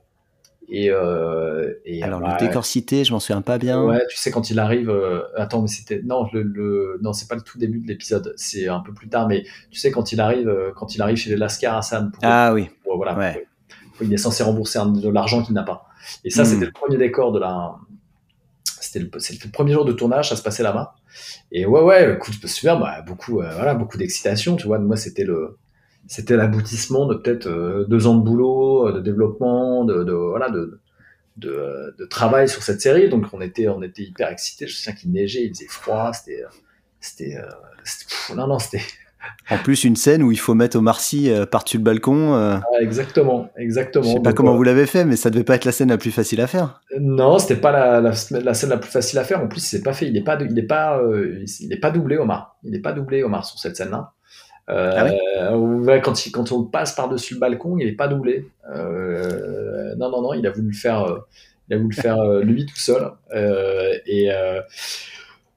Et, 0.76 0.90
euh, 0.90 1.72
et 1.86 2.02
alors 2.02 2.20
bah, 2.20 2.36
le 2.40 2.48
décor 2.48 2.66
cité, 2.66 3.06
je 3.06 3.14
m'en 3.14 3.20
souviens 3.20 3.44
pas 3.44 3.60
bien. 3.60 3.84
Ouais, 3.84 4.04
tu 4.10 4.18
sais 4.18 4.32
quand 4.32 4.50
il 4.50 4.58
arrive. 4.58 4.90
Euh, 4.90 5.22
attends, 5.38 5.62
mais 5.62 5.68
c'était 5.68 6.02
non 6.04 6.28
le, 6.34 6.42
le 6.42 6.98
non 7.04 7.14
c'est 7.14 7.28
pas 7.28 7.36
le 7.36 7.44
tout 7.44 7.60
début 7.60 7.80
de 7.80 7.88
l'épisode, 7.88 8.34
c'est 8.38 8.68
un 8.68 8.80
peu 8.80 8.92
plus 8.92 9.08
tard. 9.08 9.28
Mais 9.28 9.44
tu 9.70 9.80
sais 9.80 9.92
quand 9.92 10.12
il 10.14 10.20
arrive 10.20 10.50
euh, 10.50 10.72
quand 10.76 10.96
il 10.96 11.02
arrive 11.04 11.16
chez 11.16 11.30
les 11.30 11.36
Lascar 11.36 11.78
Hassan. 11.78 12.12
Pour, 12.12 12.24
ah 12.26 12.56
oui. 12.56 12.72
Pour, 12.84 12.98
voilà. 12.98 13.16
Ouais. 13.16 13.46
Pour, 13.96 14.08
il 14.08 14.12
est 14.12 14.18
censé 14.18 14.42
rembourser 14.42 14.80
un, 14.80 14.88
de 14.88 15.10
l'argent 15.10 15.44
qu'il 15.44 15.54
n'a 15.54 15.62
pas. 15.62 15.86
Et 16.26 16.32
ça, 16.32 16.42
mmh. 16.42 16.46
c'était 16.46 16.66
le 16.66 16.72
premier 16.72 16.98
décor 16.98 17.32
de 17.32 17.40
la. 17.40 17.76
C'était 18.66 19.00
le, 19.00 19.12
le, 19.14 19.52
premier 19.52 19.74
jour 19.74 19.86
de 19.86 19.94
tournage, 19.94 20.30
ça 20.30 20.36
se 20.36 20.42
passait 20.42 20.64
là-bas. 20.64 20.96
Et 21.52 21.68
ouais, 21.68 21.82
ouais, 21.82 22.20
souviens, 22.46 22.78
bah, 22.78 23.02
beaucoup, 23.06 23.42
euh, 23.42 23.50
voilà, 23.54 23.76
beaucoup 23.76 23.98
d'excitation, 23.98 24.56
tu 24.56 24.66
vois. 24.66 24.80
Moi, 24.80 24.98
c'était 24.98 25.24
le, 25.24 25.60
c'était 26.08 26.36
l'aboutissement 26.36 27.06
de 27.06 27.16
peut-être 27.16 27.48
euh, 27.48 27.86
deux 27.86 28.08
ans 28.08 28.16
de 28.16 28.24
boulot, 28.24 28.92
de 28.92 29.00
développement, 29.00 29.86
de, 29.86 30.04
de 30.04 30.14
voilà, 30.14 30.50
de, 30.50 30.80
de, 31.38 31.96
de, 31.98 32.06
travail 32.06 32.50
sur 32.50 32.64
cette 32.64 32.82
série. 32.82 33.10
Donc 33.10 33.26
on 33.34 33.42
était, 33.42 33.68
on 33.68 33.82
était 33.82 34.04
hyper 34.04 34.30
excités. 34.30 34.68
Je 34.68 34.74
me 34.74 34.76
souviens 34.76 34.94
qu'il 34.94 35.12
neigeait, 35.12 35.44
il 35.44 35.50
faisait 35.50 35.68
froid. 35.68 36.12
C'était, 36.14 36.44
c'était, 37.00 37.38
euh, 37.38 38.36
non, 38.36 38.48
non, 38.48 38.60
c'était. 38.60 38.84
En 39.50 39.58
plus, 39.58 39.84
une 39.84 39.96
scène 39.96 40.24
où 40.24 40.32
il 40.32 40.40
faut 40.40 40.54
mettre 40.54 40.78
Omar 40.78 41.00
Sy 41.00 41.30
euh, 41.30 41.46
par-dessus 41.46 41.78
le 41.78 41.84
balcon. 41.84 42.36
Euh... 42.36 42.58
Ah, 42.58 42.82
exactement, 42.82 43.50
exactement. 43.58 44.04
Je 44.04 44.10
sais 44.10 44.22
pas 44.22 44.30
Donc, 44.30 44.38
comment 44.38 44.54
euh... 44.54 44.58
vous 44.58 44.64
l'avez 44.64 44.86
fait, 44.86 45.06
mais 45.06 45.16
ça 45.16 45.30
devait 45.30 45.44
pas 45.44 45.56
être 45.56 45.66
la 45.66 45.72
scène 45.72 45.90
la 45.90 45.98
plus 45.98 46.12
facile 46.12 46.42
à 46.42 46.48
faire. 46.48 46.82
Non, 47.00 47.40
c'était 47.40 47.56
pas 47.56 47.72
la, 47.72 48.02
la, 48.02 48.12
la, 48.42 48.54
scène 48.54 48.70
la 48.70 48.78
plus 48.78 48.92
facile 48.92 49.20
à 49.20 49.24
faire. 49.24 49.42
En 49.42 49.48
plus, 49.48 49.62
c'est 49.62 49.82
pas 49.82 49.94
fait. 49.94 50.08
Il 50.08 50.18
est 50.18 50.24
pas, 50.24 50.38
il 50.42 50.58
est 50.58 50.64
pas, 50.68 51.00
euh, 51.00 51.44
il 51.60 51.72
est 51.74 51.80
pas 51.80 51.92
doublé 51.92 52.18
Omar. 52.18 52.58
Il 52.64 52.76
est 52.76 52.82
pas 52.82 52.94
doublé 52.94 53.24
Omar 53.24 53.46
sur 53.46 53.60
cette 53.60 53.76
scène-là. 53.76 54.14
Euh, 54.70 54.92
ah 55.40 55.58
oui 55.58 56.02
quand, 56.02 56.26
il, 56.26 56.32
quand 56.32 56.52
on 56.52 56.64
passe 56.64 56.96
par-dessus 56.96 57.34
le 57.36 57.40
balcon, 57.40 57.78
il 57.78 57.86
n'est 57.86 57.94
pas 57.94 58.08
doublé. 58.08 58.46
Euh, 58.70 59.94
non, 59.96 60.10
non, 60.10 60.22
non, 60.22 60.34
il 60.34 60.48
a 60.48 60.52
voulu 60.52 60.70
le 60.70 60.74
faire, 60.74 61.24
il 61.68 61.76
a 61.76 61.78
voulu 61.78 61.96
le 61.96 62.02
faire 62.02 62.24
lui 62.40 62.66
tout 62.66 62.78
seul. 62.78 63.12
et 64.06 64.30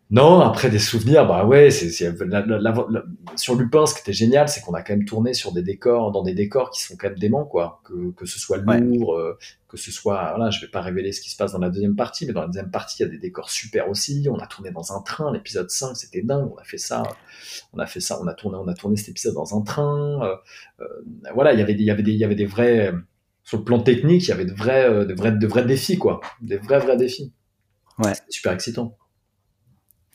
Non, 0.09 0.41
après 0.41 0.71
des 0.71 0.79
souvenirs, 0.79 1.27
bah 1.27 1.45
ouais, 1.45 1.73
c'est, 1.73 1.91
sur 1.91 3.55
Lupin, 3.57 3.87
ce 3.87 3.95
qui 3.95 4.01
était 4.03 4.13
génial, 4.13 4.49
c'est 4.49 4.61
qu'on 4.61 4.75
a 4.75 4.83
quand 4.83 4.93
même 4.93 5.05
tourné 5.05 5.35
sur 5.35 5.53
des 5.53 5.63
décors, 5.63 6.13
dans 6.13 6.23
des 6.23 6.33
décors 6.33 6.71
qui 6.71 6.81
sont 6.81 6.95
quand 6.97 7.09
même 7.09 7.19
déments, 7.19 7.45
quoi. 7.45 7.81
Que, 7.85 8.13
que 8.13 8.25
ce 8.25 8.39
soit 8.39 8.59
lourd, 8.59 9.17
euh, 9.17 9.37
que 9.67 9.77
ce 9.77 9.91
soit, 9.91 10.35
voilà, 10.37 10.51
je 10.51 10.61
vais 10.61 10.71
pas 10.71 10.81
révéler 10.81 11.11
ce 11.11 11.21
qui 11.21 11.31
se 11.31 11.37
passe 11.37 11.53
dans 11.53 11.59
la 11.59 11.71
deuxième 11.71 11.97
partie, 11.97 12.25
mais 12.25 12.33
dans 12.33 12.43
la 12.43 12.47
deuxième 12.47 12.71
partie, 12.71 13.03
il 13.03 13.07
y 13.07 13.09
a 13.09 13.09
des 13.09 13.19
décors 13.19 13.51
super 13.51 13.91
aussi. 13.91 14.29
On 14.31 14.39
a 14.39 14.47
tourné 14.47 14.71
dans 14.71 14.93
un 14.93 15.03
train, 15.03 15.33
l'épisode 15.33 15.71
5, 15.71 15.97
c'était 15.97 16.23
dingue. 16.23 16.53
On 16.53 16.57
a 16.57 16.65
fait 16.65 16.79
ça, 16.79 17.03
on 17.73 17.81
a 17.81 17.87
fait 17.87 18.01
ça, 18.01 18.21
on 18.23 18.29
a 18.29 18.35
tourné, 18.35 18.59
on 18.59 18.69
a 18.69 18.75
tourné 18.75 18.97
cet 18.97 19.09
épisode 19.09 19.35
dans 19.35 19.59
un 19.59 19.63
train. 19.63 20.23
Euh, 20.23 20.37
euh, 20.83 21.33
voilà, 21.35 21.53
il 21.53 21.59
y 21.59 21.63
avait 21.63 21.75
des, 21.75 21.83
il 21.83 21.87
y 21.87 21.91
avait 21.91 22.05
des, 22.05 22.13
il 22.13 22.19
y 22.19 22.25
avait 22.25 22.37
des 22.37 22.47
vrais, 22.47 22.95
sur 23.43 23.59
le 23.59 23.65
plan 23.65 23.81
technique, 23.81 24.23
il 24.23 24.29
y 24.29 24.33
avait 24.33 24.45
de 24.45 24.55
vrais, 24.55 25.05
de 25.05 25.15
vrais, 25.15 25.33
de 25.33 25.47
vrais 25.49 25.65
défis, 25.65 25.99
quoi. 25.99 26.21
Des 26.43 26.59
vrais, 26.59 26.79
vrais 26.79 26.97
défis. 26.97 27.33
Ouais. 27.99 28.13
Super 28.29 28.53
excitant. 28.53 28.97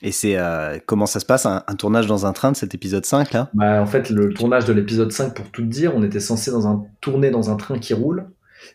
Et 0.04 0.12
c'est 0.12 0.38
euh, 0.38 0.80
comment 0.86 1.06
ça 1.06 1.20
se 1.20 1.26
passe 1.26 1.46
un, 1.46 1.62
tournage 1.78 2.08
dans 2.08 2.26
un 2.26 2.34
train 2.34 2.52
de 2.52 2.58
cet 2.58 2.74
épisode 2.74 3.06
5 3.06 3.34
là? 3.34 3.50
Bah, 3.54 3.82
En 3.82 3.86
fait, 3.86 4.10
le 4.10 4.34
tournage 4.34 4.66
de 4.66 4.74
l'épisode 4.74 5.12
5, 5.12 5.36
pour 5.36 5.52
tout 5.52 5.66
dire, 5.66 5.96
on 5.96 6.04
était 6.04 6.20
censé 6.20 6.50
dans 6.50 6.68
un, 6.68 6.86
tourner 7.02 7.30
dans 7.30 7.52
un 7.52 7.56
train 7.56 7.78
qui 7.78 7.94
roule. 7.94 8.30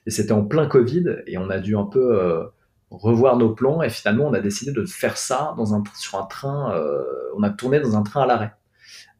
Et 0.06 0.10
c'était 0.10 0.32
en 0.32 0.44
plein 0.44 0.66
Covid. 0.66 1.04
Et 1.26 1.36
on 1.38 1.50
a 1.50 1.58
dû 1.58 1.76
un 1.76 1.84
peu 1.84 2.16
euh, 2.16 2.44
revoir 2.90 3.36
nos 3.36 3.50
plans. 3.54 3.82
Et 3.82 3.90
finalement, 3.90 4.26
on 4.26 4.34
a 4.34 4.40
décidé 4.40 4.72
de 4.72 4.84
faire 4.84 5.16
ça 5.16 5.54
dans 5.56 5.74
un, 5.74 5.82
sur 5.98 6.18
un 6.18 6.26
train. 6.26 6.72
Euh, 6.76 7.02
on 7.36 7.42
a 7.42 7.50
tourné 7.50 7.80
dans 7.80 7.96
un 7.96 8.02
train 8.02 8.22
à 8.22 8.26
l'arrêt. 8.26 8.52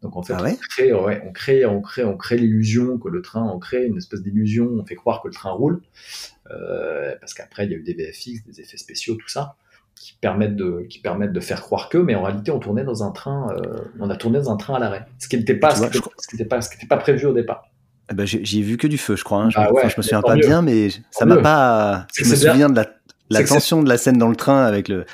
Donc 0.02 0.16
en 0.16 0.22
fait, 0.22 0.34
ah 0.34 0.44
on, 0.44 0.54
crée, 0.54 0.92
on 0.92 1.32
crée, 1.32 1.66
on 1.66 1.80
crée, 1.80 2.04
on 2.04 2.16
crée 2.16 2.36
l'illusion 2.36 2.98
que 2.98 3.09
le 3.09 3.22
train, 3.22 3.42
on 3.42 3.59
crée 3.59 3.86
une 3.86 3.96
espèce 3.96 4.22
d'illusion. 4.22 4.68
On 4.78 4.84
fait 4.84 4.94
croire 4.94 5.22
que 5.22 5.28
le 5.28 5.34
train 5.34 5.50
roule. 5.50 5.82
parce 6.48 7.34
qu'après, 7.34 7.64
il 7.64 7.72
y 7.72 7.74
a 7.74 7.78
eu 7.78 7.82
des 7.82 7.94
VFX, 7.94 8.44
des 8.46 8.61
effets 8.61 8.76
spéciaux, 8.76 9.16
tout 9.16 9.28
ça 9.28 9.57
qui 9.97 10.16
permettent 10.20 10.57
de 10.57 10.86
qui 10.88 11.01
permettent 11.01 11.32
de 11.32 11.40
faire 11.40 11.62
croire 11.62 11.88
que 11.88 11.99
mais 11.99 12.14
en 12.14 12.22
réalité 12.22 12.51
on 12.51 12.59
tournait 12.59 12.84
dans 12.84 13.03
un 13.03 13.11
train 13.11 13.49
euh, 13.51 13.78
on 13.99 14.11
a 14.11 14.16
tourné 14.16 14.38
dans 14.38 14.51
un 14.51 14.57
train 14.57 14.74
à 14.74 14.78
l'arrêt. 14.78 15.07
Ce 15.18 15.28
qui 15.28 15.36
n'était 15.36 15.57
pas 15.57 15.74
ce 15.74 15.86
qui 15.86 16.36
n'était 16.36 16.44
pas 16.44 16.61
ce 16.61 16.68
qui 16.68 16.76
n'était 16.76 16.86
pas 16.86 16.99
prévu 16.99 17.26
au 17.26 17.32
départ. 17.32 17.64
Eh 18.11 18.14
ben, 18.14 18.24
j'ai 18.24 18.62
vu 18.62 18.76
que 18.76 18.86
du 18.86 18.99
feu 18.99 19.16
je 19.16 19.24
crois 19.24 19.42
hein. 19.42 19.51
je, 19.51 19.57
bah 19.57 19.68
me 19.84 20.03
souviens 20.03 20.22
pas 20.22 20.36
bien 20.36 20.62
mais 20.62 20.90
ça 21.11 21.24
m'a 21.24 21.38
pas 21.38 22.07
je 22.14 22.24
me 22.28 22.36
souviens 22.36 22.68
de 22.68 22.76
la, 22.76 22.86
la 23.30 23.42
tension 23.42 23.82
de 23.82 23.88
la 23.88 23.97
scène 23.97 24.18
dans 24.18 24.28
le 24.28 24.36
train 24.36 24.64
avec 24.64 24.88
le 24.88 25.07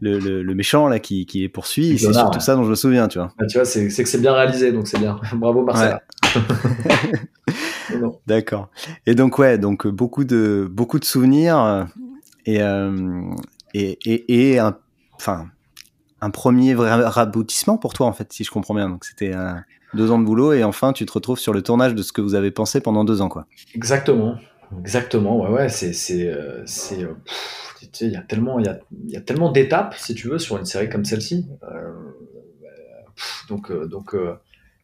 le, 0.00 0.18
le, 0.42 0.54
méchant 0.54 0.88
là 0.88 0.98
qui, 0.98 1.24
qui 1.24 1.40
les 1.40 1.48
poursuit. 1.48 1.98
C'est 1.98 2.12
surtout 2.12 2.38
ça 2.38 2.54
dont 2.54 2.64
je 2.64 2.70
me 2.70 2.74
souviens 2.74 3.08
tu 3.08 3.18
vois. 3.18 3.32
Bah, 3.38 3.46
tu 3.46 3.56
vois 3.56 3.64
c'est 3.64 3.86
que 3.88 4.04
c'est 4.04 4.20
bien 4.20 4.34
réalisé 4.34 4.70
donc 4.70 4.86
c'est 4.86 4.98
bien. 4.98 5.18
Bravo 5.34 5.64
Marcel. 5.64 5.98
D'accord. 8.26 8.68
Et 9.06 9.14
donc 9.14 9.38
ouais 9.38 9.56
donc 9.58 9.86
beaucoup 9.86 10.24
de 10.24 10.68
beaucoup 10.70 10.98
de 10.98 11.04
souvenirs 11.04 11.88
et, 12.44 12.62
euh, 12.62 13.22
et, 13.74 14.58
un, 14.58 14.76
enfin, 15.14 15.48
un 16.20 16.30
premier 16.30 16.74
vrai 16.74 16.92
raboutissement 16.92 17.78
pour 17.78 17.92
toi, 17.92 18.06
en 18.06 18.12
fait, 18.12 18.32
si 18.32 18.44
je 18.44 18.50
comprends 18.50 18.74
bien. 18.74 18.88
Donc, 18.88 19.04
c'était 19.04 19.34
deux 19.94 20.10
ans 20.10 20.18
de 20.18 20.24
boulot 20.24 20.52
et 20.52 20.64
enfin, 20.64 20.92
tu 20.92 21.06
te 21.06 21.12
retrouves 21.12 21.38
sur 21.38 21.52
le 21.52 21.62
tournage 21.62 21.94
de 21.94 22.02
ce 22.02 22.12
que 22.12 22.20
vous 22.20 22.34
avez 22.34 22.50
pensé 22.50 22.80
pendant 22.80 23.04
deux 23.04 23.20
ans, 23.20 23.28
quoi. 23.28 23.46
Exactement. 23.74 24.36
Exactement. 24.80 25.40
Ouais, 25.40 25.50
ouais, 25.50 25.68
c'est, 25.68 26.26
euh, 26.26 26.64
euh, 26.92 27.14
il 28.00 28.10
y 28.10 28.16
a 28.16 28.22
tellement, 28.22 28.58
y 28.58 28.68
a, 28.68 28.78
y 29.06 29.16
a 29.16 29.20
tellement 29.20 29.50
d'étapes, 29.50 29.94
si 29.96 30.14
tu 30.14 30.28
veux, 30.28 30.38
sur 30.38 30.56
une 30.56 30.64
série 30.64 30.88
comme 30.88 31.04
celle-ci. 31.04 31.46
Euh, 31.62 31.92
donc, 33.48 33.72
donc, 33.88 34.16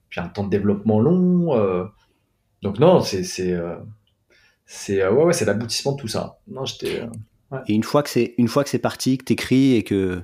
puis 0.09 0.21
un 0.21 0.29
temps 0.29 0.45
de 0.45 0.51
développement 0.51 1.01
long. 1.01 1.89
donc 2.63 2.79
non, 2.79 3.01
c'est, 3.01 3.25
c'est, 3.25 3.57
ouais, 5.07 5.25
ouais, 5.25 5.45
l'aboutissement 5.45 5.93
de 5.93 6.01
tout 6.01 6.09
ça. 6.09 6.39
Non, 6.49 6.65
j'étais. 6.65 7.03
Et 7.67 7.75
une 7.75 7.83
fois 7.83 8.03
que 8.03 8.09
c'est 8.09 8.35
une 8.39 8.49
fois 8.49 8.65
que 8.65 8.71
c'est 8.71 8.79
parti, 8.79 9.19
que 9.19 9.25
t'écris 9.25 9.75
et 9.75 9.83
que 9.83 10.23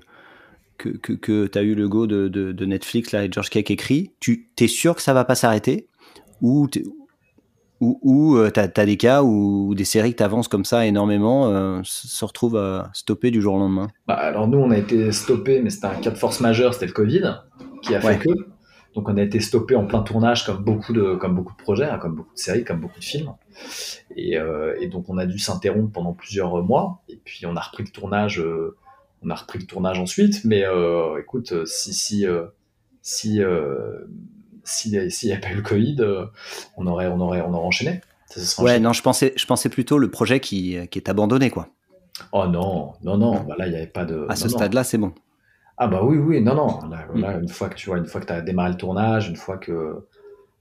que, 0.79 0.91
que, 0.91 1.12
que 1.12 1.47
tu 1.47 1.59
as 1.59 1.62
eu 1.62 1.74
le 1.74 1.89
go 1.89 2.07
de, 2.07 2.29
de, 2.29 2.64
Netflix 2.64 3.11
là 3.11 3.24
et 3.24 3.33
George 3.33 3.51
Cake 3.51 3.70
écrit, 3.70 4.12
tu 4.20 4.49
t'es 4.55 4.68
sûr 4.68 4.95
que 4.95 5.03
ça 5.03 5.12
va 5.12 5.24
pas 5.24 5.35
s'arrêter? 5.35 5.89
Ou 6.41 6.68
ou, 7.81 7.99
ou 8.03 8.37
euh, 8.37 8.51
tu 8.51 8.61
as, 8.61 8.87
des 8.87 8.97
cas 8.97 9.22
où 9.22 9.74
des 9.74 9.85
séries 9.85 10.14
que 10.14 10.24
tu 10.24 10.49
comme 10.49 10.64
ça 10.64 10.87
énormément 10.87 11.49
euh, 11.49 11.81
se 11.85 12.24
retrouvent 12.24 12.57
à 12.57 12.91
stopper 12.93 13.31
du 13.31 13.41
jour 13.41 13.55
au 13.55 13.59
lendemain? 13.59 13.89
Bah, 14.07 14.14
Alors 14.14 14.49
nous, 14.49 14.59
on 14.59 14.70
a 14.70 14.79
été 14.79 15.12
stoppé, 15.12 15.61
mais 15.61 15.70
c'était 15.70 15.87
un 15.87 15.95
cas 15.95 16.11
de 16.11 16.18
force 16.18 16.41
majeure, 16.41 16.74
c'était 16.74 16.87
le 16.87 16.93
Covid 16.93 17.41
qui 17.83 17.95
a 17.95 18.01
fait 18.01 18.18
que. 18.18 18.31
Donc 18.99 19.09
on 19.09 19.16
a 19.16 19.22
été 19.22 19.38
stoppé 19.38 19.76
en 19.76 19.86
plein 19.86 20.03
tournage 20.03 20.44
comme 20.44 20.64
beaucoup 20.64 20.92
de, 20.92 21.14
comme 21.14 21.36
beaucoup 21.36 21.53
de 21.53 21.62
projets, 21.62 21.84
hein, 21.84 21.99
comme 21.99 22.16
beaucoup 22.16 22.34
de 22.34 22.38
séries, 22.40 22.64
comme 22.64 22.80
beaucoup 22.80 22.99
de 22.99 23.05
films. 23.05 23.32
Euh, 24.18 24.74
et, 24.80 24.88
donc 24.88 25.09
on 25.09 25.18
a 25.18 25.24
dû 25.24 25.38
s'interrompre 25.38 25.92
pendant 25.92 26.14
plusieurs 26.14 26.61
mois. 26.64 27.01
Et 27.09 27.14
puis 27.14 27.46
on 27.46 27.55
a 27.55 27.61
repris 27.61 27.84
le 27.84 27.90
tournage. 27.90 28.40
Euh, 28.40 28.76
on 29.22 29.30
a 29.30 29.36
repris 29.36 29.61
le 29.61 29.66
tournage 29.66 30.01
ensuite. 30.01 30.44
Mais 30.44 30.64
euh, 30.64 31.20
écoute, 31.20 31.64
si 31.64 31.94
si 31.94 32.26
si 33.01 33.40
s'il 34.64 34.90
n'y 34.90 35.32
avait 35.32 35.40
pas 35.40 35.53
eu 35.53 35.55
le 35.55 35.62
Covid, 35.62 35.99
on 36.76 36.88
aurait 36.88 37.07
on 37.07 37.20
aurait 37.20 37.40
on 37.42 37.55
aurait 37.55 37.66
enchaîné. 37.66 38.01
ouais, 38.59 38.80
non, 38.80 38.92
je 38.92 39.03
pensais 39.03 39.32
je 39.36 39.46
pensais 39.46 39.68
plutôt 39.68 39.99
le 39.99 40.11
projet 40.11 40.40
qui, 40.40 40.76
qui 40.90 40.99
est 40.99 41.09
abandonné 41.09 41.51
quoi. 41.51 41.68
Oh 42.32 42.49
non, 42.49 42.94
non, 43.05 43.16
non, 43.16 43.44
bah 43.44 43.55
là, 43.57 43.68
il 43.68 43.70
n'y 43.70 43.76
avait 43.76 43.86
pas 43.86 44.05
de. 44.05 44.26
À 44.28 44.34
ce 44.34 44.49
stade-là, 44.49 44.82
c'est 44.82 44.99
bon. 44.99 45.12
Ah 45.79 45.87
bah 45.87 46.01
oui, 46.03 46.18
oui, 46.18 46.41
non, 46.41 46.55
non. 46.55 46.81
Là, 46.89 47.07
mm. 47.37 47.43
une 47.43 47.49
fois 47.49 47.68
que 47.68 47.76
tu 47.76 47.89
vois, 47.89 47.99
une 47.99 48.07
fois 48.07 48.20
que 48.20 48.26
tu 48.26 48.33
as 48.33 48.41
démarré 48.41 48.70
le 48.70 48.76
tournage, 48.76 49.29
une 49.29 49.37
fois 49.37 49.59
que 49.59 50.07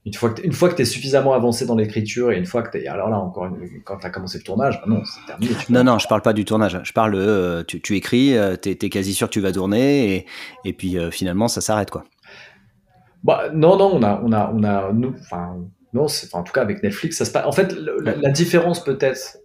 une 0.08 0.14
fois 0.14 0.30
que, 0.30 0.42
une 0.42 0.52
fois 0.52 0.68
que 0.68 0.74
tu 0.74 0.82
es 0.82 0.84
suffisamment 0.84 1.34
avancé 1.34 1.66
dans 1.66 1.74
l'écriture 1.74 2.32
et 2.32 2.38
une 2.38 2.46
fois 2.46 2.62
que 2.62 2.70
tu 2.70 2.82
es. 2.82 2.86
Alors 2.86 3.10
là, 3.10 3.18
encore, 3.18 3.50
quand 3.84 3.98
tu 3.98 4.06
as 4.06 4.10
commencé 4.10 4.38
le 4.38 4.44
tournage, 4.44 4.80
bah 4.80 4.86
non, 4.86 5.02
c'est 5.04 5.26
terminé. 5.26 5.52
Non, 5.68 5.84
non, 5.84 5.98
je 5.98 6.08
parle 6.08 6.22
pas 6.22 6.32
du 6.32 6.44
tournage. 6.44 6.80
Je 6.82 6.92
parle, 6.92 7.14
euh, 7.14 7.62
tu, 7.64 7.80
tu, 7.80 7.96
écris, 7.96 8.36
euh, 8.36 8.56
tu 8.56 8.70
es, 8.70 8.76
quasi 8.76 9.12
sûr 9.12 9.28
que 9.28 9.32
tu 9.32 9.40
vas 9.40 9.52
tourner 9.52 10.14
et, 10.14 10.26
et 10.64 10.72
puis 10.72 10.98
euh, 10.98 11.10
finalement, 11.10 11.48
ça 11.48 11.60
s'arrête, 11.60 11.90
quoi. 11.90 12.04
Bah, 13.24 13.50
non, 13.52 13.76
non, 13.76 13.90
on 13.94 14.02
a, 14.02 14.20
on 14.24 14.32
a, 14.32 14.52
on 14.54 14.62
a 14.62 14.92
nous, 14.92 15.14
enfin, 15.20 15.56
non, 15.92 16.06
en 16.32 16.42
tout 16.42 16.52
cas 16.52 16.62
avec 16.62 16.82
Netflix, 16.82 17.18
ça 17.18 17.24
se 17.24 17.32
passe. 17.32 17.44
En 17.44 17.52
fait, 17.52 17.74
la, 18.00 18.30
différence 18.30 18.84
peut-être, 18.84 19.36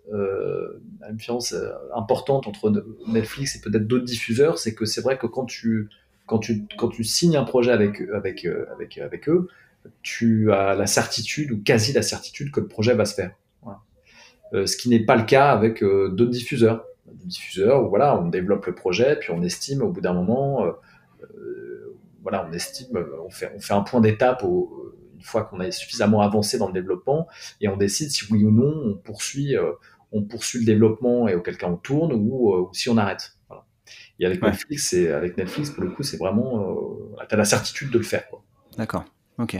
la 1.07 1.11
différence 1.11 1.55
importante 1.95 2.47
entre 2.47 2.71
Netflix 3.07 3.55
et 3.55 3.61
peut-être 3.61 3.87
d'autres 3.87 4.05
diffuseurs, 4.05 4.57
c'est 4.57 4.73
que 4.73 4.85
c'est 4.85 5.01
vrai 5.01 5.17
que 5.17 5.27
quand 5.27 5.45
tu, 5.45 5.89
signes 7.03 7.37
un 7.37 7.43
projet 7.43 7.71
avec, 7.71 8.01
avec, 8.13 8.45
eux, 9.27 9.47
tu 10.01 10.51
as 10.51 10.75
la 10.75 10.87
certitude 10.87 11.51
ou 11.51 11.61
quasi 11.61 11.93
la 11.93 12.01
certitude 12.01 12.51
que 12.51 12.59
le 12.59 12.67
projet 12.67 12.93
va 12.93 13.05
se 13.05 13.15
faire. 13.15 13.31
Euh, 14.53 14.67
ce 14.67 14.77
qui 14.77 14.89
n'est 14.89 15.03
pas 15.03 15.15
le 15.15 15.23
cas 15.23 15.51
avec 15.51 15.83
euh, 15.83 16.09
d'autres 16.09 16.31
diffuseurs. 16.31 16.85
Diffuseurs 17.25 17.83
où 17.83 17.89
voilà, 17.89 18.19
on 18.19 18.27
développe 18.27 18.65
le 18.65 18.75
projet, 18.75 19.17
puis 19.17 19.31
on 19.31 19.41
estime 19.41 19.81
au 19.81 19.89
bout 19.89 20.01
d'un 20.01 20.13
moment, 20.13 20.65
euh, 20.65 21.97
voilà, 22.21 22.47
on 22.49 22.53
estime, 22.53 22.87
on 23.25 23.29
fait, 23.29 23.51
on 23.55 23.59
fait 23.59 23.73
un 23.73 23.81
point 23.81 24.01
d'étape 24.01 24.43
une 24.43 25.21
fois 25.21 25.43
qu'on 25.43 25.59
a 25.59 25.69
suffisamment 25.71 26.21
avancé 26.21 26.57
dans 26.57 26.67
le 26.67 26.73
développement 26.73 27.27
et 27.61 27.67
on 27.67 27.77
décide 27.77 28.09
si 28.09 28.25
oui 28.31 28.43
ou 28.43 28.51
non 28.51 28.73
on 28.85 28.93
poursuit, 28.95 29.55
on 30.13 30.23
poursuit 30.23 30.59
le 30.59 30.65
développement 30.65 31.27
et 31.27 31.35
auquel 31.35 31.57
cas 31.57 31.67
on 31.67 31.77
tourne 31.77 32.13
ou, 32.13 32.69
si 32.71 32.89
on 32.89 32.97
arrête. 32.97 33.37
Et 34.19 34.25
avec 34.25 34.41
Netflix, 34.41 34.93
avec 34.93 35.37
Netflix, 35.37 35.71
pour 35.71 35.83
le 35.83 35.91
coup, 35.91 36.03
c'est 36.03 36.17
vraiment, 36.17 36.77
tu 37.27 37.33
as 37.33 37.37
la 37.37 37.45
certitude 37.45 37.89
de 37.89 37.97
le 37.97 38.03
faire. 38.03 38.23
D'accord. 38.77 39.05
Ok. 39.39 39.57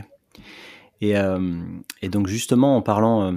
Et, 1.02 1.18
euh, 1.18 1.62
et, 2.02 2.10
donc 2.10 2.28
justement, 2.28 2.78
en 2.78 2.82
parlant, 2.82 3.24
euh, 3.24 3.32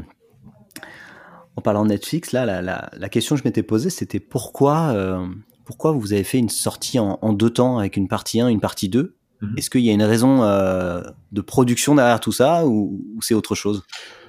en 1.56 1.62
parlant 1.62 1.84
Netflix, 1.84 2.32
là, 2.32 2.46
la, 2.46 2.62
la, 2.62 2.90
la 2.96 3.08
question 3.08 3.34
que 3.34 3.42
je 3.42 3.44
m'étais 3.44 3.64
posée, 3.64 3.90
c'était 3.90 4.20
pourquoi, 4.20 4.92
euh, 4.94 5.26
pourquoi 5.64 5.92
vous 5.92 6.12
avez 6.12 6.24
fait 6.24 6.38
une 6.38 6.48
sortie 6.48 6.98
en, 6.98 7.18
en, 7.22 7.32
deux 7.32 7.50
temps 7.50 7.78
avec 7.78 7.96
une 7.96 8.08
partie 8.08 8.40
1, 8.40 8.48
une 8.48 8.60
partie 8.60 8.88
2 8.88 9.16
mhm. 9.40 9.54
Est-ce 9.56 9.70
qu'il 9.70 9.80
y 9.80 9.90
a 9.90 9.92
une 9.92 10.04
raison 10.04 10.42
de 10.42 11.40
production 11.40 11.96
derrière 11.96 12.20
tout 12.20 12.32
ça 12.32 12.66
ou, 12.66 13.02
c'est 13.20 13.34
autre 13.34 13.54
chose? 13.54 13.82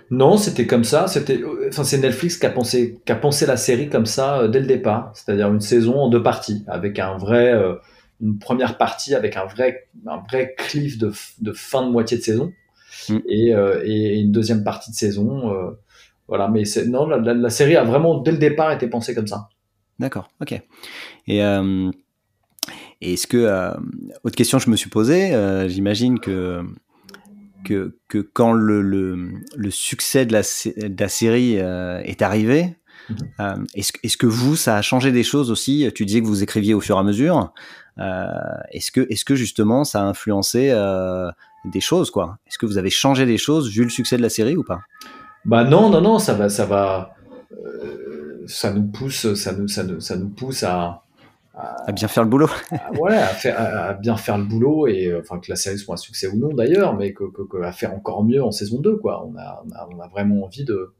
Non, 0.10 0.38
c'était 0.38 0.68
comme 0.68 0.84
ça. 0.84 1.08
C'était, 1.08 1.42
enfin, 1.68 1.84
c'est 1.84 1.98
Netflix 1.98 2.38
qui 2.38 2.46
a 2.46 2.50
pensé, 2.50 3.00
qui 3.06 3.12
a 3.12 3.16
pensé 3.16 3.46
la 3.46 3.58
série 3.58 3.90
comme 3.90 4.06
ça 4.06 4.48
dès 4.48 4.60
le 4.60 4.68
départ, 4.68 5.12
c'est-à-dire 5.14 5.48
une 5.48 5.62
saison 5.62 5.96
en 6.00 6.10
deux 6.10 6.24
parties, 6.24 6.64
avec 6.68 7.00
un 7.00 7.18
vrai, 7.18 7.54
une 8.22 8.40
première 8.40 8.78
partie 8.78 9.16
avec 9.16 9.36
un 9.38 9.46
vrai, 9.46 9.88
un 10.06 10.18
vrai 10.30 10.56
cliff 10.58 10.98
de, 10.98 11.12
de 11.42 11.54
fin 11.54 11.86
de 11.86 11.92
moitié 11.92 12.18
de 12.18 12.24
saison, 12.24 12.52
Mm. 13.10 13.18
Euh, 13.30 13.82
et, 13.84 14.20
une 14.20 14.32
deuxième 14.32 14.64
partie 14.64 14.92
de 14.92 14.96
saison. 14.96 15.54
Euh, 15.54 15.72
voilà, 16.28 16.50
mais 16.50 16.64
non, 16.88 17.08
la, 17.08 17.50
série 17.50 17.78
a 17.78 17.84
vraiment 17.84 18.20
dès 18.20 18.32
le 18.32 18.38
départ 18.38 18.72
été 18.72 18.88
pensée 18.88 19.16
comme 19.16 19.28
ça. 19.28 19.48
D'accord, 19.98 20.30
ok. 20.42 20.62
Et 21.28 21.44
euh, 21.44 21.90
est-ce 23.02 23.28
que 23.28 23.74
autre 24.24 24.36
question 24.36 24.58
que 24.58 24.66
je 24.66 24.70
me 24.70 24.76
suis 24.76 24.90
posée, 24.90 25.32
j'imagine 25.70 26.20
que 26.20 26.64
que, 27.68 27.98
que, 28.08 28.20
quand 28.20 28.54
le, 28.54 28.82
le, 28.82 29.72
succès 29.72 30.26
de 30.26 30.34
la, 30.34 30.42
de 30.42 31.00
la 31.00 31.10
série 31.10 31.56
est 31.56 32.22
arrivé, 32.22 32.76
mm-hmm. 33.10 33.66
est-ce, 33.74 33.92
est-ce 34.04 34.18
que 34.18 34.28
vous, 34.28 34.56
ça 34.56 34.78
a 34.78 34.82
changé 34.82 35.12
des 35.12 35.24
choses 35.24 35.52
aussi? 35.52 35.90
Tu 35.94 36.06
disais 36.06 36.22
que 36.22 36.28
vous 36.28 36.44
écriviez 36.44 36.74
au 36.74 36.82
fur 36.82 36.96
et 36.96 37.00
à 37.00 37.04
mesure. 37.04 37.54
est-ce 38.72 38.92
que, 38.92 39.06
est-ce 39.10 39.26
que 39.26 39.36
justement 39.36 39.84
ça 39.84 40.02
a 40.02 40.04
influencé 40.04 40.72
des 41.66 41.82
choses, 41.82 42.12
quoi? 42.12 42.40
Est-ce 42.48 42.58
que 42.58 42.66
vous 42.66 42.78
avez 42.78 42.90
changé 42.90 43.26
des 43.26 43.38
choses 43.38 43.70
vu 43.70 43.84
le 43.84 43.90
succès 43.90 44.18
de 44.18 44.22
la 44.22 44.30
série 44.30 44.56
ou 44.56 44.64
pas? 44.64 44.82
Bah 45.46 45.64
non, 45.64 45.90
non, 45.90 46.02
non, 46.02 46.20
ça 46.20 46.34
va, 46.34 46.50
ça 46.50 46.66
va, 46.66 47.16
euh, 47.52 48.44
ça 48.48 48.74
nous 48.74 48.84
pousse, 48.84 49.34
ça 49.34 49.54
nous, 49.54 49.68
ça 49.68 49.84
nous, 49.84 50.00
ça 50.00 50.18
nous 50.18 50.30
pousse 50.30 50.64
à, 50.64 51.04
à, 51.58 51.92
bien 51.92 52.08
faire 52.08 52.24
le 52.24 52.30
boulot. 52.30 52.50
à, 52.72 53.88
à, 53.88 53.94
bien 53.94 54.16
faire 54.16 54.38
le 54.38 54.44
boulot 54.44 54.88
et 54.88 55.16
enfin 55.20 55.40
que 55.40 55.50
la 55.50 55.56
série 55.56 55.78
soit 55.78 55.96
un 55.96 55.98
succès 55.98 56.28
ou 56.28 56.38
non 56.38 56.54
d'ailleurs, 56.54 56.96
mais 56.96 57.14
que, 57.14 57.24
que, 57.24 57.62
à 57.64 57.72
faire 57.72 57.94
encore 57.94 58.24
mieux 58.24 58.44
en 58.44 58.52
saison 58.52 58.80
2 58.80 58.98
quoi. 58.98 59.26
On 59.26 59.36
a, 59.38 59.64
on 59.92 60.00
a, 60.00 60.08
vraiment 60.08 60.44
envie 60.44 60.66
de 60.66 60.94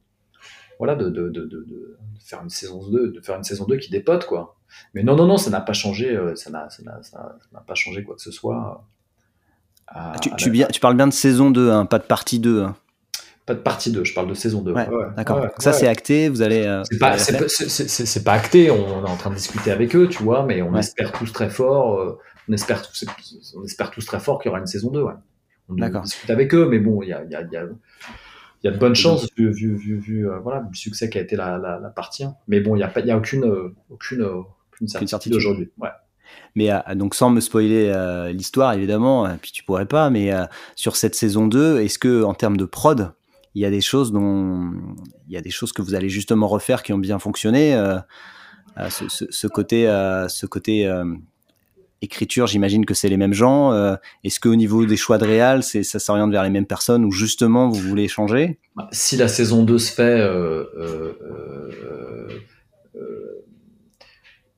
voilà 0.80 0.96
de, 0.96 1.10
de, 1.10 1.30
de, 1.30 1.46
de, 1.46 1.98
faire 2.20 2.42
une 2.44 2.50
saison 2.50 2.88
2 2.90 3.12
de 3.12 3.22
faire 3.22 3.38
une 3.38 3.44
saison 3.44 3.66
2 3.66 3.78
qui 3.78 3.92
dépote 3.92 4.26
quoi. 4.26 4.58
Mais 4.94 5.04
non 5.04 5.16
non 5.16 5.28
non, 5.28 5.38
ça 5.38 5.50
n'a 5.50 5.62
pas 5.62 5.74
changé, 5.74 6.18
ça 6.36 6.50
n'a 6.50 6.70
ça 6.70 6.84
n'a 6.84 7.62
pas 7.62 7.76
changé 7.76 8.04
quoi 8.04 8.16
que 8.16 8.22
ce 8.22 8.32
soit. 8.32 8.84
Ah, 9.90 10.16
tu, 10.22 10.30
tu, 10.36 10.50
bien, 10.50 10.68
tu, 10.68 10.82
parles 10.82 10.98
bien 10.98 11.08
de 11.08 11.14
saison 11.14 11.50
2, 11.50 11.72
hein, 11.72 11.86
pas 11.86 11.98
de 11.98 12.04
partie 12.04 12.40
2. 12.40 12.64
Hein. 12.64 12.76
Pas 13.48 13.54
de 13.54 13.60
partie 13.60 13.94
2, 13.94 14.04
je 14.04 14.14
parle 14.14 14.28
de 14.28 14.34
saison 14.34 14.62
2. 14.62 14.74
Ouais, 14.74 14.88
D'accord. 15.16 15.48
ça, 15.60 15.72
c'est 15.72 15.88
acté, 15.88 16.28
vous 16.28 16.42
allez. 16.42 16.66
Euh, 16.66 16.84
c'est 16.84 17.00
pas, 17.00 17.16
pas, 18.26 18.34
acté, 18.34 18.70
on, 18.70 19.06
est 19.06 19.10
en 19.10 19.16
train 19.16 19.30
de 19.30 19.36
discuter 19.36 19.72
avec 19.72 19.96
eux, 19.96 20.10
tu 20.10 20.22
vois, 20.22 20.46
mais 20.46 20.62
on 20.62 20.76
espère 20.76 21.14
tous 21.14 21.32
très 21.32 21.50
fort, 21.50 21.98
euh, 21.98 22.20
on, 22.50 22.54
espère 22.54 22.82
tous, 22.82 23.06
on 23.56 23.64
espère 23.64 23.90
tous 23.90 24.06
très 24.06 24.20
fort 24.20 24.42
qu'il 24.42 24.50
y 24.50 24.52
aura 24.52 24.60
une 24.60 24.68
saison 24.68 24.92
2. 24.92 25.06
On 25.70 25.76
discute 26.02 26.30
avec 26.30 26.54
eux, 26.54 26.68
mais 26.68 26.80
bon, 26.80 27.02
il 27.02 27.08
y 27.08 27.14
a, 27.14 27.24
y, 27.24 27.36
a, 27.36 27.42
y, 27.42 27.56
a, 27.56 27.64
y 28.64 28.68
a, 28.68 28.72
de 28.72 28.78
bonnes 28.78 28.96
chances 28.96 29.30
vu, 29.38 29.50
vu, 29.54 29.78
vu, 29.78 29.98
vu 29.98 30.30
euh, 30.30 30.40
voilà, 30.40 30.66
le 30.70 30.76
succès 30.76 31.10
qui 31.10 31.18
a 31.18 31.22
été 31.22 31.38
la, 31.38 31.58
la, 31.58 31.80
la 31.80 31.90
partie 31.90 32.26
1. 32.26 32.36
Mais 32.50 32.60
bon, 32.60 32.76
il 32.76 32.80
n'y 32.80 32.84
a, 32.84 33.00
y 33.00 33.12
a 33.12 33.18
aucune, 33.18 33.46
aucune, 33.90 34.24
aucune 34.24 34.88
certitude 34.90 35.36
aujourd'hui. 35.36 35.72
Ouais. 35.78 35.90
Mais 36.56 36.70
donc 36.96 37.16
sans 37.16 37.30
me 37.30 37.40
spoiler 37.40 37.94
l'histoire 38.34 38.74
évidemment, 38.74 39.26
puis 39.42 39.52
tu 39.54 39.64
pourrais 39.64 39.86
pas, 39.86 40.10
mais 40.10 40.34
sur 40.76 40.98
cette 40.98 41.16
saison 41.16 41.48
2, 41.48 41.80
est-ce 41.80 41.98
que 41.98 42.24
en 42.24 42.34
termes 42.34 42.58
de 42.58 42.66
prod, 42.66 43.14
il 43.58 43.62
y 43.62 43.66
a 43.66 43.72
des 43.72 43.82
choses 43.82 44.12
dont 44.12 44.72
il 45.28 45.34
y 45.34 45.38
a 45.38 45.42
des 45.42 45.50
choses 45.50 45.74
que 45.74 45.82
vous 45.82 45.96
allez 45.96 46.10
justement 46.10 46.48
refaire 46.48 46.84
qui 46.84 46.94
ont 46.94 47.00
bien 47.00 47.18
fonctionné. 47.18 47.74
Euh, 47.74 47.98
euh, 48.78 48.88
ce, 48.90 49.48
côté, 49.48 49.90
euh, 49.90 50.28
ce 50.28 50.46
côté 50.46 50.88
écriture, 52.04 52.46
j'imagine 52.46 52.86
que 52.86 52.94
c'est 52.94 53.10
les 53.10 53.18
mêmes 53.18 53.34
gens. 53.34 53.74
Est-ce 54.24 54.40
qu'au 54.40 54.54
niveau 54.54 54.86
des 54.86 54.96
choix 54.96 55.18
de 55.18 55.26
réal, 55.26 55.64
ça 55.64 55.98
s'oriente 55.98 56.32
vers 56.32 56.44
les 56.44 56.52
mêmes 56.52 56.68
personnes 56.68 57.04
ou 57.04 57.12
justement 57.12 57.68
vous 57.68 57.80
voulez 57.80 58.08
changer? 58.08 58.60
Si 58.92 59.18
la 59.18 59.28
saison 59.28 59.64
2 59.64 59.80
se 59.80 59.92
fait, 59.92 60.22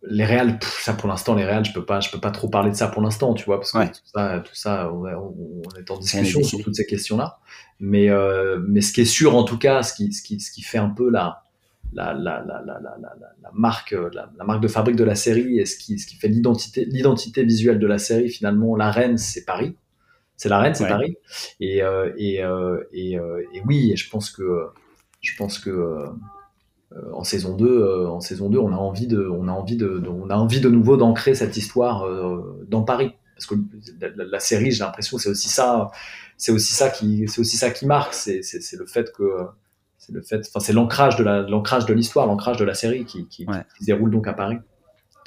les 0.03 0.25
réals, 0.25 0.59
ça 0.61 0.93
pour 0.93 1.09
l'instant, 1.09 1.35
les 1.35 1.45
réals, 1.45 1.65
je 1.65 1.73
peux 1.73 1.85
pas, 1.85 1.99
je 1.99 2.09
peux 2.09 2.19
pas 2.19 2.31
trop 2.31 2.47
parler 2.47 2.71
de 2.71 2.75
ça 2.75 2.87
pour 2.87 3.01
l'instant, 3.01 3.33
tu 3.33 3.45
vois, 3.45 3.59
parce 3.59 3.71
que 3.71 3.85
tout 3.87 4.01
ça, 4.05 4.43
tout 4.45 4.55
ça, 4.55 4.91
on, 4.93 5.05
est 5.05 5.91
en 5.91 5.97
discussion 5.97 6.43
sur 6.43 6.59
toutes 6.63 6.75
ces 6.75 6.85
questions-là. 6.85 7.39
Mais, 7.79 8.09
euh, 8.09 8.59
mais 8.67 8.81
ce 8.81 8.93
qui 8.93 9.01
est 9.01 9.05
sûr, 9.05 9.35
en 9.35 9.43
tout 9.43 9.57
cas, 9.57 9.83
ce 9.83 9.93
qui, 9.93 10.11
ce 10.13 10.21
qui, 10.21 10.39
ce 10.39 10.51
qui 10.51 10.61
fait 10.61 10.77
un 10.77 10.89
peu 10.89 11.09
la, 11.09 11.43
la, 11.93 12.13
la, 12.13 12.43
la, 12.45 12.61
la, 12.65 13.51
marque, 13.53 13.95
la, 14.13 14.29
marque 14.45 14.61
de 14.61 14.67
fabrique 14.67 14.95
de 14.95 15.03
la 15.03 15.15
série 15.15 15.59
et 15.59 15.65
ce 15.65 15.77
qui, 15.77 15.97
ce 15.97 16.07
qui 16.07 16.15
fait 16.15 16.27
l'identité, 16.27 16.85
l'identité 16.85 17.43
visuelle 17.43 17.79
de 17.79 17.87
la 17.87 17.97
série, 17.97 18.29
finalement, 18.29 18.75
la 18.75 18.91
reine, 18.91 19.17
c'est 19.17 19.45
Paris. 19.45 19.75
C'est 20.39 20.49
la 20.49 20.59
reine, 20.59 20.73
c'est 20.73 20.87
Paris. 20.87 21.17
Et, 21.59 21.83
euh, 21.83 22.13
et, 22.17 22.41
euh, 22.43 22.81
et, 22.93 23.19
euh, 23.19 23.43
et, 23.53 23.61
oui, 23.65 23.93
je 23.97 24.09
pense 24.09 24.29
que, 24.29 24.67
je 25.21 25.35
pense 25.37 25.59
que, 25.59 25.69
euh, 25.69 26.07
en 27.13 27.23
saison 27.23 27.55
2, 27.55 27.65
euh, 27.65 28.09
en 28.09 28.19
saison 28.19 28.49
2, 28.49 28.57
on 28.57 28.71
a 28.73 28.77
envie 28.77 29.07
de, 29.07 29.27
on 29.27 29.47
a 29.47 29.51
envie 29.51 29.77
de, 29.77 30.03
on 30.07 30.29
a 30.29 30.35
envie 30.35 30.59
de 30.59 30.69
nouveau 30.69 30.97
d'ancrer 30.97 31.35
cette 31.35 31.57
histoire 31.57 32.05
dans 32.67 32.83
Paris. 32.83 33.13
Parce 33.35 33.45
que 33.45 33.55
la, 34.01 34.25
la 34.25 34.39
série, 34.39 34.71
j'ai 34.71 34.83
l'impression, 34.83 35.17
c'est 35.17 35.29
aussi 35.29 35.47
ça, 35.47 35.91
c'est 36.35 36.51
aussi 36.51 36.73
ça 36.73 36.89
qui, 36.89 37.25
c'est 37.27 37.39
aussi 37.39 37.55
ça 37.55 37.69
qui 37.69 37.85
marque. 37.85 38.13
C'est, 38.13 38.41
c'est, 38.41 38.75
le 38.75 38.85
fait 38.85 39.13
que, 39.13 39.23
c'est 39.97 40.11
le 40.11 40.21
fait, 40.21 40.41
enfin, 40.47 40.59
c'est 40.59 40.73
l'ancrage 40.73 41.15
de 41.15 41.23
la, 41.23 41.41
l'ancrage 41.43 41.85
de 41.85 41.93
l'histoire, 41.93 42.27
l'ancrage 42.27 42.57
de 42.57 42.65
la 42.65 42.73
série 42.73 43.05
qui, 43.05 43.27
qui, 43.27 43.45
qui, 43.45 43.81
se 43.81 43.85
déroule 43.85 44.11
donc 44.11 44.27
à 44.27 44.33
Paris. 44.33 44.57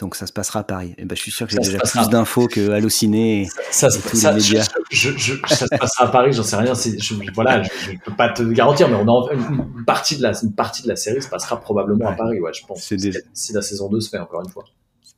Donc 0.02 0.16
ça 0.16 0.26
se 0.26 0.32
passera 0.32 0.60
à 0.60 0.64
Paris. 0.64 0.94
Et 0.98 1.02
eh 1.02 1.04
ben, 1.04 1.14
je 1.14 1.22
suis 1.22 1.30
sûr 1.30 1.46
que 1.46 1.52
j'ai 1.52 1.60
déjà 1.60 1.78
plus 1.78 2.08
d'infos 2.08 2.48
que 2.48 2.70
Allociné 2.70 3.42
et, 3.42 3.48
ça, 3.70 3.86
et 3.86 4.00
tous 4.00 4.20
les 4.20 4.32
médias. 4.32 4.66
Je, 4.90 5.10
je, 5.16 5.34
ça 5.46 5.68
se 5.68 5.76
passera 5.76 6.06
à 6.06 6.08
Paris, 6.08 6.32
j'en 6.32 6.42
sais 6.42 6.56
rien. 6.56 6.74
Je, 6.74 7.14
voilà, 7.32 7.62
je, 7.62 7.92
ne 7.92 7.98
peux 7.98 8.12
pas 8.12 8.28
te 8.30 8.42
garantir, 8.42 8.88
mais 8.88 8.96
on 8.96 9.06
a 9.06 9.32
une, 9.32 9.84
partie 9.84 10.16
de 10.16 10.22
la, 10.22 10.32
une 10.42 10.54
partie 10.54 10.82
de 10.82 10.88
la 10.88 10.96
série 10.96 11.22
se 11.22 11.28
passera 11.28 11.60
probablement 11.60 12.08
à 12.08 12.14
Paris, 12.14 12.40
ouais, 12.40 12.52
je 12.52 12.66
pense. 12.66 12.92
Si 13.32 13.52
la 13.52 13.62
saison 13.62 13.88
2 13.88 14.00
se 14.00 14.10
fait 14.10 14.18
encore 14.18 14.42
une 14.42 14.50
fois. 14.50 14.64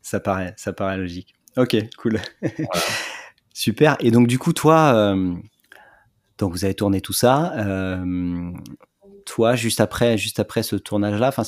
Ça 0.02 0.20
paraît, 0.20 0.52
ça 0.58 0.74
paraît 0.74 0.98
logique. 0.98 1.34
Ok, 1.56 1.76
cool. 1.96 2.20
Super. 3.54 3.96
Et 4.00 4.10
donc 4.10 4.26
du 4.26 4.38
coup, 4.38 4.52
toi, 4.52 4.92
euh, 4.94 5.32
donc 6.36 6.52
vous 6.52 6.66
avez 6.66 6.74
tourné 6.74 7.00
tout 7.00 7.14
ça. 7.14 7.54
Euh, 7.56 8.52
toi, 9.24 9.54
juste 9.54 9.80
après, 9.80 10.18
juste 10.18 10.40
après 10.40 10.62
ce 10.62 10.76
tournage-là, 10.76 11.28
enfin, 11.28 11.42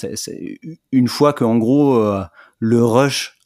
une 0.90 1.08
fois 1.08 1.34
que 1.34 1.44
en 1.44 1.58
gros 1.58 1.98
euh, 1.98 2.24
le 2.58 2.84
rush 2.84 3.38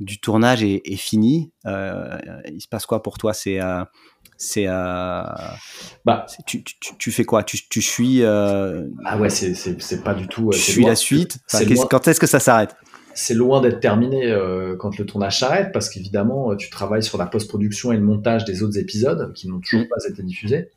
du 0.00 0.20
tournage 0.20 0.62
est, 0.62 0.82
est 0.84 0.96
fini, 0.96 1.52
euh, 1.66 2.18
il 2.52 2.60
se 2.60 2.68
passe 2.68 2.86
quoi 2.86 3.02
pour 3.02 3.18
toi? 3.18 3.32
C'est 3.32 3.60
euh, 3.60 3.84
c'est 4.36 4.66
bah. 4.66 6.26
tu, 6.46 6.62
tu, 6.62 6.74
tu, 6.98 7.10
fais 7.10 7.24
quoi? 7.24 7.42
Tu, 7.42 7.68
tu 7.68 7.80
suis 7.80 8.24
ah 8.24 9.18
ouais 9.18 9.30
c'est 9.30 9.54
c'est 9.54 10.04
pas 10.04 10.14
du 10.14 10.28
tout 10.28 10.50
tu 10.52 10.58
suis 10.58 10.84
la 10.84 10.96
suite? 10.96 11.38
Quand 11.90 12.06
est-ce 12.08 12.20
que 12.20 12.26
ça 12.26 12.40
s'arrête? 12.40 12.76
C'est 13.14 13.32
loin 13.32 13.62
d'être 13.62 13.80
terminé 13.80 14.36
quand 14.78 14.98
le 14.98 15.06
tournage 15.06 15.38
s'arrête 15.38 15.72
parce 15.72 15.88
qu'évidemment 15.88 16.54
tu 16.56 16.68
travailles 16.68 17.02
sur 17.02 17.16
la 17.16 17.26
post-production 17.26 17.92
et 17.92 17.96
le 17.96 18.02
montage 18.02 18.44
des 18.44 18.62
autres 18.62 18.78
épisodes 18.78 19.32
qui 19.32 19.48
n'ont 19.48 19.60
toujours 19.60 19.86
mmh. 19.86 19.88
pas 19.88 20.06
été 20.06 20.22
diffusés. 20.22 20.70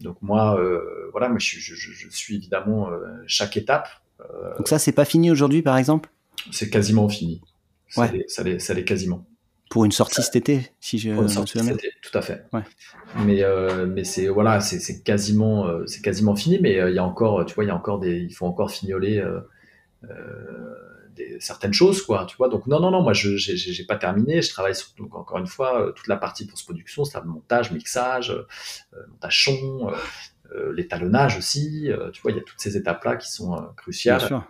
Donc 0.00 0.16
moi, 0.20 0.58
euh, 0.60 1.08
voilà, 1.12 1.28
moi 1.28 1.38
je, 1.38 1.58
je, 1.58 1.74
je, 1.74 2.08
suis 2.10 2.36
évidemment 2.36 2.90
euh, 2.90 2.98
chaque 3.26 3.56
étape. 3.56 3.88
Euh, 4.20 4.56
Donc 4.56 4.68
ça, 4.68 4.78
c'est 4.78 4.92
pas 4.92 5.04
fini 5.04 5.30
aujourd'hui, 5.30 5.62
par 5.62 5.76
exemple? 5.76 6.10
C'est 6.52 6.70
quasiment 6.70 7.08
fini. 7.08 7.40
Ouais. 7.96 8.24
Ça 8.28 8.42
l'est, 8.42 8.58
ça 8.58 8.74
l'est 8.74 8.84
quasiment. 8.84 9.26
Pour 9.70 9.84
une 9.84 9.92
sortie 9.92 10.22
cet 10.22 10.36
été, 10.36 10.70
si 10.80 10.98
je 10.98 11.10
me 11.10 11.26
souviens 11.26 11.64
bien. 11.64 11.76
Tout 12.02 12.16
à 12.16 12.22
fait. 12.22 12.44
Ouais. 12.52 12.62
Mais 13.24 13.42
euh, 13.42 13.86
mais 13.86 14.04
c'est 14.04 14.28
voilà, 14.28 14.60
c'est, 14.60 15.02
quasiment 15.02 15.66
c'est 15.86 16.02
quasiment 16.02 16.36
fini, 16.36 16.58
mais 16.60 16.74
il 16.74 16.94
y 16.94 16.98
a 16.98 17.04
encore, 17.04 17.44
tu 17.46 17.54
vois, 17.54 17.64
il 17.64 17.68
y 17.68 17.70
a 17.70 17.76
encore 17.76 17.98
des, 17.98 18.18
il 18.18 18.32
faut 18.32 18.46
encore 18.46 18.70
fignoler. 18.70 19.18
Euh, 19.18 19.40
certaines 21.40 21.72
choses, 21.72 22.02
quoi, 22.02 22.26
tu 22.26 22.36
vois. 22.36 22.48
Donc, 22.48 22.66
non, 22.66 22.80
non, 22.80 22.90
non, 22.90 23.02
moi, 23.02 23.12
je 23.12 23.36
j'ai 23.36 23.84
pas 23.84 23.96
terminé. 23.96 24.42
Je 24.42 24.50
travaille 24.50 24.74
sur, 24.74 24.88
donc, 24.98 25.14
encore 25.14 25.38
une 25.38 25.46
fois, 25.46 25.80
euh, 25.80 25.92
toute 25.92 26.06
la 26.06 26.16
partie 26.16 26.46
post-production, 26.46 27.04
c'est 27.04 27.18
le 27.18 27.24
montage, 27.24 27.72
mixage, 27.72 28.30
euh, 28.30 29.06
montage 29.08 29.44
son, 29.44 29.90
euh, 30.52 30.72
l'étalonnage 30.72 31.36
aussi. 31.36 31.90
tu 32.12 32.22
vois, 32.22 32.30
il 32.32 32.36
y 32.36 32.40
a 32.40 32.42
toutes 32.42 32.60
ces 32.60 32.76
étapes-là 32.76 33.16
qui 33.16 33.30
sont 33.30 33.56
cruciales 33.76 34.42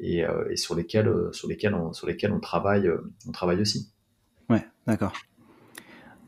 et, 0.00 0.24
et, 0.50 0.56
sur 0.56 0.74
lesquelles, 0.74 1.12
sur 1.32 1.48
lesquelles, 1.48 1.74
on, 1.74 1.92
sur 1.92 2.06
lesquelles 2.06 2.32
on 2.32 2.40
travaille, 2.40 2.90
on 3.28 3.32
travaille 3.32 3.60
aussi. 3.60 3.92
Ouais, 4.48 4.64
d'accord. 4.86 5.12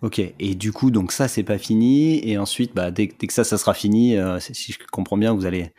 Ok, 0.02 0.18
et 0.18 0.54
du 0.54 0.72
coup, 0.72 0.90
donc 0.90 1.12
ça, 1.12 1.28
c'est 1.28 1.44
pas 1.44 1.58
fini. 1.58 2.28
Et 2.28 2.38
ensuite, 2.38 2.74
bah, 2.74 2.90
dès, 2.90 3.08
dès, 3.18 3.26
que 3.26 3.32
ça, 3.32 3.44
ça 3.44 3.56
sera 3.56 3.72
fini, 3.74 4.16
si 4.40 4.72
je 4.72 4.78
comprends 4.90 5.16
bien, 5.16 5.32
vous 5.32 5.46
allez, 5.46 5.72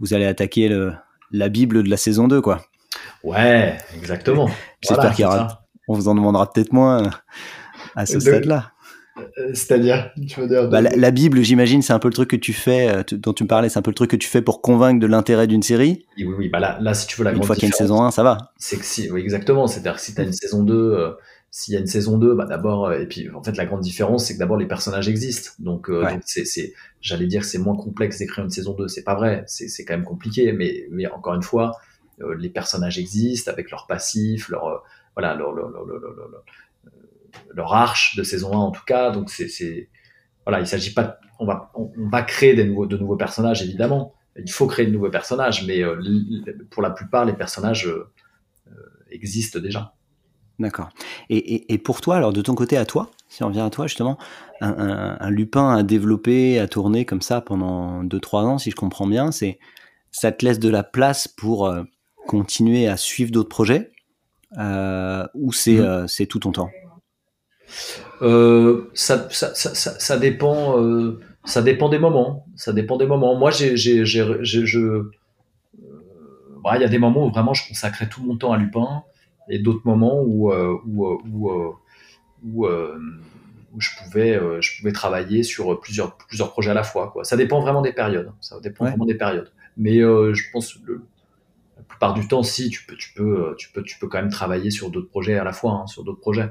vous 0.00 0.14
allez 0.14 0.26
attaquer 0.26 0.68
le, 0.68 0.92
la 1.30 1.48
Bible 1.48 1.82
de 1.82 1.90
la 1.90 1.96
saison 1.96 2.28
2, 2.28 2.40
quoi. 2.40 2.64
Ouais, 3.22 3.78
exactement. 3.96 4.48
J'espère 4.80 5.14
qu'il 5.14 5.24
y 5.24 5.26
aura. 5.26 5.64
On 5.88 5.94
vous 5.94 6.08
en 6.08 6.14
demandera 6.14 6.50
peut-être 6.50 6.72
moins 6.72 7.06
euh, 7.06 7.10
à 7.96 8.06
ce 8.06 8.20
stade-là. 8.20 8.72
Euh, 9.38 9.50
c'est-à-dire, 9.54 10.10
tu 10.28 10.40
veux 10.40 10.48
dire 10.48 10.68
bah, 10.68 10.80
la, 10.80 11.10
Bible, 11.10 11.42
j'imagine, 11.42 11.82
c'est 11.82 11.92
un 11.92 11.98
peu 11.98 12.08
le 12.08 12.14
truc 12.14 12.30
que 12.30 12.36
tu 12.36 12.52
fais, 12.52 12.88
euh, 12.88 13.02
dont 13.12 13.32
tu 13.32 13.44
me 13.44 13.48
parlais, 13.48 13.68
c'est 13.68 13.78
un 13.78 13.82
peu 13.82 13.90
le 13.90 13.94
truc 13.94 14.10
que 14.10 14.16
tu 14.16 14.28
fais 14.28 14.42
pour 14.42 14.62
convaincre 14.62 15.00
de 15.00 15.06
l'intérêt 15.06 15.46
d'une 15.46 15.62
série. 15.62 16.06
Oui, 16.16 16.34
oui, 16.36 16.48
bah 16.48 16.60
là, 16.60 16.78
là, 16.80 16.94
si 16.94 17.06
tu 17.06 17.16
veux 17.16 17.24
la 17.24 17.32
Une 17.32 17.42
fois 17.42 17.54
qu'il 17.54 17.64
y 17.64 17.66
a 17.66 17.68
une 17.68 17.74
saison 17.74 18.02
1, 18.02 18.10
ça 18.10 18.22
va. 18.22 18.52
C'est 18.58 18.78
que 18.78 18.84
si, 18.84 19.10
oui, 19.10 19.20
exactement. 19.20 19.66
C'est-à-dire 19.66 19.94
que 19.94 20.00
si 20.00 20.14
tu 20.14 20.20
as 20.20 20.24
une 20.24 20.32
saison 20.32 20.62
2, 20.62 21.16
s'il 21.50 21.74
y 21.74 21.76
a 21.76 21.80
une 21.80 21.86
saison 21.86 22.18
2, 22.18 22.34
bah 22.34 22.44
d'abord, 22.44 22.92
et 22.92 23.06
puis 23.06 23.30
en 23.30 23.42
fait, 23.42 23.56
la 23.56 23.66
grande 23.66 23.80
différence, 23.80 24.26
c'est 24.26 24.34
que 24.34 24.38
d'abord, 24.38 24.56
les 24.56 24.66
personnages 24.66 25.08
existent. 25.08 25.50
Donc, 25.58 25.90
c'est, 26.24 26.74
j'allais 27.00 27.26
dire 27.26 27.42
que 27.42 27.46
c'est 27.46 27.58
moins 27.58 27.76
complexe 27.76 28.18
d'écrire 28.18 28.44
une 28.44 28.50
saison 28.50 28.74
2. 28.74 28.88
C'est 28.88 29.04
pas 29.04 29.14
vrai. 29.14 29.44
C'est 29.46 29.84
quand 29.84 29.94
même 29.94 30.04
compliqué. 30.04 30.52
Mais, 30.52 30.86
mais 30.90 31.06
encore 31.06 31.34
une 31.34 31.42
fois, 31.42 31.72
euh, 32.22 32.34
les 32.36 32.48
personnages 32.48 32.98
existent 32.98 33.50
avec 33.50 33.70
leur 33.70 33.86
passif, 33.86 34.48
leur, 34.48 34.66
euh, 34.66 34.78
voilà, 35.14 35.34
leur, 35.34 35.52
leur, 35.52 35.70
leur, 35.70 36.44
leur, 37.54 37.74
arche 37.74 38.16
de 38.16 38.22
saison 38.22 38.52
1 38.52 38.56
en 38.56 38.70
tout 38.70 38.84
cas. 38.86 39.10
Donc 39.10 39.30
c'est, 39.30 39.88
voilà, 40.44 40.60
il 40.60 40.66
s'agit 40.66 40.92
pas, 40.92 41.18
on 41.38 41.46
va, 41.46 41.70
on, 41.74 41.90
va 42.10 42.22
créer 42.22 42.54
des 42.54 42.64
nouveaux, 42.64 42.86
de 42.86 42.96
nouveaux 42.96 43.16
personnages 43.16 43.62
évidemment. 43.62 44.14
Il 44.36 44.50
faut 44.50 44.66
créer 44.66 44.86
de 44.86 44.92
nouveaux 44.92 45.10
personnages, 45.10 45.66
mais 45.66 45.82
euh, 45.82 46.00
pour 46.70 46.82
la 46.82 46.90
plupart, 46.90 47.24
les 47.24 47.32
personnages 47.32 47.90
existent 49.10 49.58
déjà. 49.58 49.94
D'accord. 50.60 50.90
Et, 51.30 51.36
et, 51.36 51.72
et, 51.72 51.78
pour 51.78 52.00
toi, 52.00 52.16
alors 52.16 52.32
de 52.32 52.42
ton 52.42 52.54
côté 52.54 52.76
à 52.76 52.84
toi, 52.84 53.10
si 53.28 53.42
on 53.42 53.48
revient 53.48 53.60
à 53.60 53.70
toi 53.70 53.86
justement, 53.86 54.18
un, 54.60 54.70
un, 54.70 55.16
un 55.20 55.30
Lupin 55.30 55.70
à 55.70 55.82
développer, 55.82 56.58
à 56.58 56.66
tourner 56.68 57.04
comme 57.04 57.22
ça 57.22 57.40
pendant 57.40 58.04
2-3 58.04 58.36
ans, 58.44 58.58
si 58.58 58.70
je 58.70 58.76
comprends 58.76 59.06
bien, 59.06 59.30
c'est 59.32 59.58
ça 60.10 60.32
te 60.32 60.44
laisse 60.44 60.58
de 60.58 60.68
la 60.68 60.82
place 60.82 61.28
pour 61.28 61.72
continuer 62.28 62.86
à 62.86 62.96
suivre 62.96 63.32
d'autres 63.32 63.48
projets 63.48 63.90
euh, 64.58 65.26
ou 65.34 65.52
c'est 65.52 65.78
euh, 65.78 66.06
c'est 66.06 66.26
tout 66.26 66.38
ton 66.38 66.52
temps? 66.52 66.70
Euh, 68.22 68.90
ça, 68.94 69.28
ça, 69.30 69.54
ça, 69.54 69.74
ça, 69.74 70.18
dépend 70.18 70.76
ça 71.44 71.62
dépend 71.62 71.88
des 71.88 71.98
moments 71.98 72.46
ça 72.56 72.72
dépend 72.72 72.96
des 72.96 73.06
moments 73.06 73.36
moi 73.36 73.50
j'ai 73.50 73.76
j'ai 73.76 74.04
je 74.04 75.10
bah, 76.64 76.76
il 76.76 76.82
y 76.82 76.84
a 76.84 76.88
des 76.88 76.98
moments 76.98 77.26
où 77.26 77.30
vraiment 77.30 77.54
je 77.54 77.66
consacrais 77.68 78.08
tout 78.08 78.22
mon 78.22 78.36
temps 78.36 78.52
à 78.52 78.58
Lupin 78.58 79.02
et 79.48 79.58
d'autres 79.58 79.82
moments 79.84 80.20
où, 80.20 80.52
où, 80.52 81.06
où, 81.06 81.74
où, 82.44 82.66
où 82.66 83.80
je 83.80 83.90
pouvais, 84.02 84.38
je 84.60 84.78
pouvais 84.78 84.92
travailler 84.92 85.42
sur 85.42 85.80
plusieurs, 85.80 86.16
plusieurs 86.16 86.50
projets 86.50 86.70
à 86.70 86.74
la 86.74 86.82
fois. 86.82 87.10
Quoi. 87.12 87.24
Ça 87.24 87.36
dépend 87.36 87.60
vraiment 87.60 87.80
des 87.80 87.92
périodes. 87.92 88.32
Ça 88.40 88.60
dépend 88.60 88.84
vraiment 88.84 89.06
des 89.06 89.14
périodes. 89.14 89.50
Mais 89.76 90.00
je 90.00 90.50
pense 90.52 90.76
le, 90.84 91.02
la 91.78 91.84
plupart 91.84 92.14
du 92.14 92.26
temps, 92.26 92.42
si 92.42 92.70
tu 92.70 92.84
peux, 92.84 92.96
tu 92.96 93.12
peux, 93.14 93.54
tu 93.56 93.70
peux, 93.70 93.82
tu 93.82 93.98
peux 93.98 94.08
quand 94.08 94.20
même 94.20 94.30
travailler 94.30 94.70
sur 94.70 94.90
d'autres 94.90 95.08
projets 95.08 95.38
à 95.38 95.44
la 95.44 95.52
fois, 95.52 95.72
hein, 95.72 95.86
sur 95.86 96.04
d'autres 96.04 96.20
projets. 96.20 96.50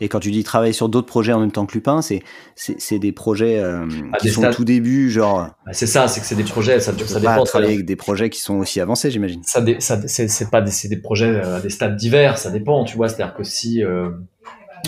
Et 0.00 0.08
quand 0.08 0.20
tu 0.20 0.30
dis 0.30 0.44
travailler 0.44 0.72
sur 0.72 0.88
d'autres 0.88 1.06
projets 1.06 1.32
en 1.32 1.40
même 1.40 1.50
temps 1.50 1.66
que 1.66 1.74
Lupin, 1.74 2.00
c'est 2.00 2.22
c'est 2.54 2.98
des 2.98 3.10
projets 3.10 3.58
euh, 3.58 3.86
ah, 4.12 4.18
qui 4.18 4.28
sont 4.28 4.44
au 4.44 4.52
tout 4.52 4.64
début, 4.64 5.10
genre. 5.10 5.48
Bah, 5.66 5.72
c'est 5.72 5.86
ça, 5.86 6.06
c'est 6.06 6.20
que 6.20 6.26
c'est 6.26 6.36
des 6.36 6.44
projets, 6.44 6.78
ça, 6.78 6.92
ça 7.06 7.20
dépend. 7.20 7.42
travailler 7.44 7.74
avec 7.74 7.86
des 7.86 7.96
projets 7.96 8.30
qui 8.30 8.40
sont 8.40 8.56
aussi 8.56 8.80
avancés, 8.80 9.10
j'imagine. 9.10 9.42
Ça, 9.42 9.64
ça 9.80 10.00
c'est 10.06 10.50
pas 10.50 10.60
des, 10.60 10.70
des 10.88 10.96
projets 10.96 11.26
euh, 11.26 11.56
à 11.56 11.60
des 11.60 11.70
stades 11.70 11.96
divers, 11.96 12.38
ça 12.38 12.50
dépend, 12.50 12.84
tu 12.84 12.96
vois. 12.96 13.08
C'est-à-dire 13.08 13.34
que 13.34 13.42
si, 13.42 13.82
euh, 13.82 14.10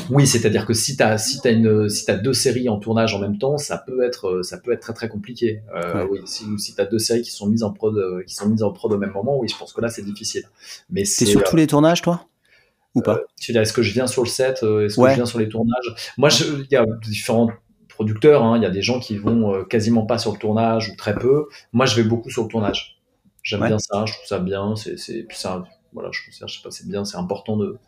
oui, 0.08 0.24
c'est-à-dire 0.24 0.66
que 0.66 0.72
si 0.72 0.96
t'as 0.96 1.18
si 1.18 1.40
t'as 1.40 1.50
une 1.50 1.88
si 1.88 2.04
t'as 2.06 2.14
deux 2.14 2.32
séries 2.32 2.68
en 2.68 2.78
tournage 2.78 3.12
en 3.12 3.18
même 3.18 3.38
temps, 3.38 3.58
ça 3.58 3.76
peut 3.76 4.04
être 4.04 4.42
ça 4.44 4.58
peut 4.58 4.72
être 4.72 4.82
très 4.82 4.94
très 4.94 5.08
compliqué. 5.08 5.62
Euh, 5.74 6.06
Oui, 6.08 6.20
si 6.26 6.44
si 6.58 6.76
t'as 6.76 6.86
deux 6.86 7.00
séries 7.00 7.22
qui 7.22 7.32
sont 7.32 7.48
mises 7.48 7.64
en 7.64 7.72
prod 7.72 8.24
qui 8.24 8.36
sont 8.36 8.48
mises 8.48 8.62
en 8.62 8.70
prod 8.70 8.92
au 8.92 8.98
même 8.98 9.12
moment, 9.12 9.36
oui, 9.36 9.48
je 9.48 9.58
pense 9.58 9.72
que 9.72 9.80
là 9.80 9.88
c'est 9.88 10.04
difficile. 10.04 10.44
Mais 10.90 11.04
c'est 11.04 11.26
sur 11.26 11.42
tous 11.42 11.56
les 11.56 11.66
tournages, 11.66 12.02
toi? 12.02 12.29
Ou 12.94 13.02
pas 13.02 13.16
euh, 13.16 13.60
est-ce 13.60 13.72
que 13.72 13.82
je 13.82 13.92
viens 13.92 14.06
sur 14.06 14.22
le 14.22 14.28
set 14.28 14.62
euh, 14.62 14.86
Est-ce 14.86 15.00
que 15.00 15.08
je 15.08 15.14
viens 15.14 15.26
sur 15.26 15.38
les 15.38 15.48
tournages? 15.48 16.14
Moi, 16.18 16.28
il 16.40 16.66
y 16.70 16.76
a 16.76 16.84
différents 17.02 17.50
producteurs. 17.88 18.42
Hein. 18.42 18.56
Il 18.56 18.62
y 18.62 18.66
a 18.66 18.70
des 18.70 18.82
gens 18.82 19.00
qui 19.00 19.16
vont 19.16 19.54
euh, 19.54 19.64
quasiment 19.64 20.06
pas 20.06 20.18
sur 20.18 20.32
le 20.32 20.38
tournage 20.38 20.90
ou 20.90 20.96
très 20.96 21.14
peu. 21.14 21.46
Moi, 21.72 21.86
je 21.86 21.96
vais 21.96 22.02
beaucoup 22.02 22.30
sur 22.30 22.42
le 22.42 22.48
tournage. 22.48 23.00
J'aime 23.42 23.66
bien 23.66 23.78
ça. 23.78 24.04
Je 24.06 24.12
trouve 24.12 24.26
ça 24.26 24.38
bien. 24.38 24.74
C'est, 24.76 25.26
voilà, 25.92 26.10
je 26.12 26.20
je 26.30 26.36
sais 26.36 26.62
pas, 26.62 26.70
c'est 26.70 26.88
bien. 26.88 27.04
C'est 27.04 27.16
important 27.16 27.56
de 27.56 27.78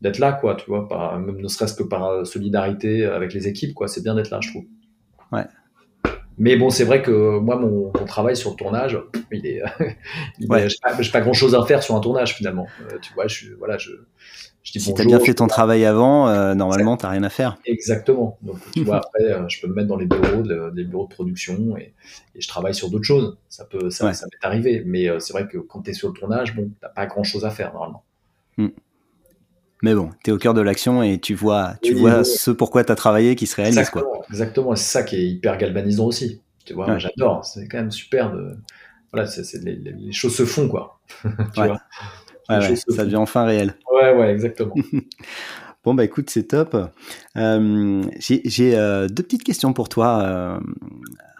d'être 0.00 0.18
là, 0.18 0.32
quoi. 0.32 0.54
Tu 0.54 0.66
vois, 0.66 0.86
par, 0.88 1.18
même 1.18 1.40
ne 1.40 1.48
serait-ce 1.48 1.74
que 1.74 1.82
par 1.82 2.24
solidarité 2.24 3.04
avec 3.04 3.34
les 3.34 3.48
équipes, 3.48 3.74
quoi. 3.74 3.88
C'est 3.88 4.02
bien 4.02 4.14
d'être 4.14 4.30
là, 4.30 4.38
je 4.40 4.50
trouve. 4.50 4.64
Ouais. 5.32 5.44
Mais 6.38 6.56
bon, 6.56 6.70
c'est 6.70 6.84
vrai 6.84 7.02
que 7.02 7.38
moi, 7.38 7.56
mon, 7.56 7.90
travail 8.06 8.36
sur 8.36 8.50
le 8.50 8.56
tournage, 8.56 8.98
il 9.32 9.46
est, 9.46 9.62
il 10.38 10.50
ouais. 10.50 10.68
j'ai 10.68 10.76
pas, 10.82 10.94
pas, 11.12 11.20
grand 11.20 11.32
chose 11.32 11.54
à 11.54 11.64
faire 11.64 11.82
sur 11.82 11.96
un 11.96 12.00
tournage 12.00 12.34
finalement. 12.34 12.66
tu 13.02 13.12
vois, 13.14 13.26
je, 13.26 13.54
voilà, 13.54 13.76
je, 13.78 13.90
si 14.76 14.94
tu 14.94 15.00
as 15.00 15.04
bien 15.04 15.20
fait 15.20 15.34
ton 15.34 15.46
travail 15.46 15.84
avant, 15.84 16.28
euh, 16.28 16.54
normalement, 16.54 16.96
tu 16.96 17.06
n'as 17.06 17.12
rien 17.12 17.22
à 17.22 17.30
faire. 17.30 17.58
Exactement. 17.64 18.38
Donc, 18.42 18.58
tu 18.72 18.84
vois, 18.84 18.96
après, 19.04 19.24
euh, 19.24 19.48
je 19.48 19.60
peux 19.60 19.66
me 19.66 19.74
mettre 19.74 19.88
dans 19.88 19.96
les 19.96 20.06
bureaux, 20.06 20.42
de, 20.42 20.70
des 20.74 20.84
bureaux 20.84 21.06
de 21.06 21.14
production 21.14 21.76
et, 21.76 21.94
et 22.34 22.40
je 22.40 22.48
travaille 22.48 22.74
sur 22.74 22.90
d'autres 22.90 23.04
choses. 23.04 23.38
Ça 23.48 23.64
peut, 23.64 23.90
ça, 23.90 24.12
ça 24.12 24.26
m'est 24.26 24.46
arrivé. 24.46 24.82
Mais 24.84 25.08
euh, 25.08 25.20
c'est 25.20 25.32
vrai 25.32 25.48
que 25.48 25.58
quand 25.58 25.82
tu 25.82 25.90
es 25.90 25.94
sur 25.94 26.08
le 26.08 26.14
tournage, 26.14 26.54
bon, 26.54 26.70
tu 26.80 26.88
pas 26.94 27.06
grand 27.06 27.24
chose 27.24 27.44
à 27.44 27.50
faire, 27.50 27.72
normalement. 27.72 28.04
Hmm. 28.58 28.68
Mais 29.82 29.94
bon, 29.94 30.10
tu 30.24 30.30
es 30.30 30.32
au 30.32 30.38
cœur 30.38 30.54
de 30.54 30.60
l'action 30.60 31.02
et 31.02 31.18
tu 31.18 31.34
vois, 31.34 31.74
tu 31.82 31.94
vois 31.94 32.24
ce 32.24 32.50
pourquoi 32.50 32.84
tu 32.84 32.92
as 32.92 32.96
travaillé 32.96 33.36
qui 33.36 33.46
se 33.46 33.56
réalise. 33.56 33.78
Exactement. 33.78 34.04
Quoi. 34.04 34.26
Exactement. 34.30 34.76
C'est 34.76 34.90
ça 34.90 35.02
qui 35.02 35.16
est 35.16 35.26
hyper 35.26 35.56
galvanisant 35.56 36.06
aussi. 36.06 36.40
Tu 36.64 36.74
vois, 36.74 36.98
j'adore. 36.98 37.44
C'est 37.44 37.66
quand 37.68 37.78
même 37.78 37.90
super 37.90 38.32
de. 38.32 38.56
Voilà, 39.12 39.26
c'est, 39.26 39.62
les, 39.64 39.76
les, 39.76 40.12
choses 40.12 40.34
se 40.34 40.44
font, 40.44 40.68
quoi. 40.68 41.00
tu 41.54 41.62
vois? 41.62 41.78
Ça 42.48 43.04
devient 43.04 43.16
enfin 43.16 43.44
réel. 43.44 43.74
Ouais, 43.92 44.14
ouais, 44.14 44.30
exactement. 44.30 44.74
bon, 45.84 45.94
bah 45.94 46.04
écoute, 46.04 46.28
c'est 46.30 46.48
top. 46.48 46.76
Euh, 47.36 48.02
j'ai 48.18 48.76
euh, 48.76 49.06
deux 49.08 49.22
petites 49.22 49.44
questions 49.44 49.72
pour 49.72 49.88
toi 49.88 50.22
euh, 50.22 50.60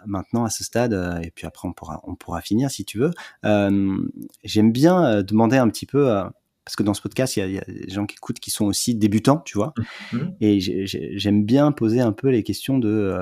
maintenant 0.05 0.45
à 0.45 0.49
ce 0.49 0.63
stade, 0.63 0.93
et 1.23 1.31
puis 1.31 1.45
après 1.45 1.67
on 1.67 1.73
pourra, 1.73 2.01
on 2.03 2.15
pourra 2.15 2.41
finir 2.41 2.71
si 2.71 2.85
tu 2.85 2.99
veux. 2.99 3.11
J'aime 3.43 4.71
bien 4.71 5.21
demander 5.21 5.57
un 5.57 5.69
petit 5.69 5.85
peu, 5.85 6.23
parce 6.65 6.75
que 6.75 6.83
dans 6.83 6.93
ce 6.93 7.01
podcast, 7.01 7.37
il 7.37 7.51
y, 7.51 7.57
a 7.57 7.61
des 7.65 7.89
gens 7.89 8.05
qui 8.05 8.15
écoutent 8.15 8.39
qui 8.39 8.51
sont 8.51 8.65
aussi 8.65 8.95
débutants, 8.95 9.41
tu 9.45 9.57
vois, 9.57 9.73
mm-hmm. 10.13 10.33
et 10.41 11.17
j'aime 11.17 11.43
bien 11.43 11.71
poser 11.71 11.99
un 12.01 12.11
peu 12.11 12.29
les 12.29 12.43
questions 12.43 12.77
de 12.77 13.17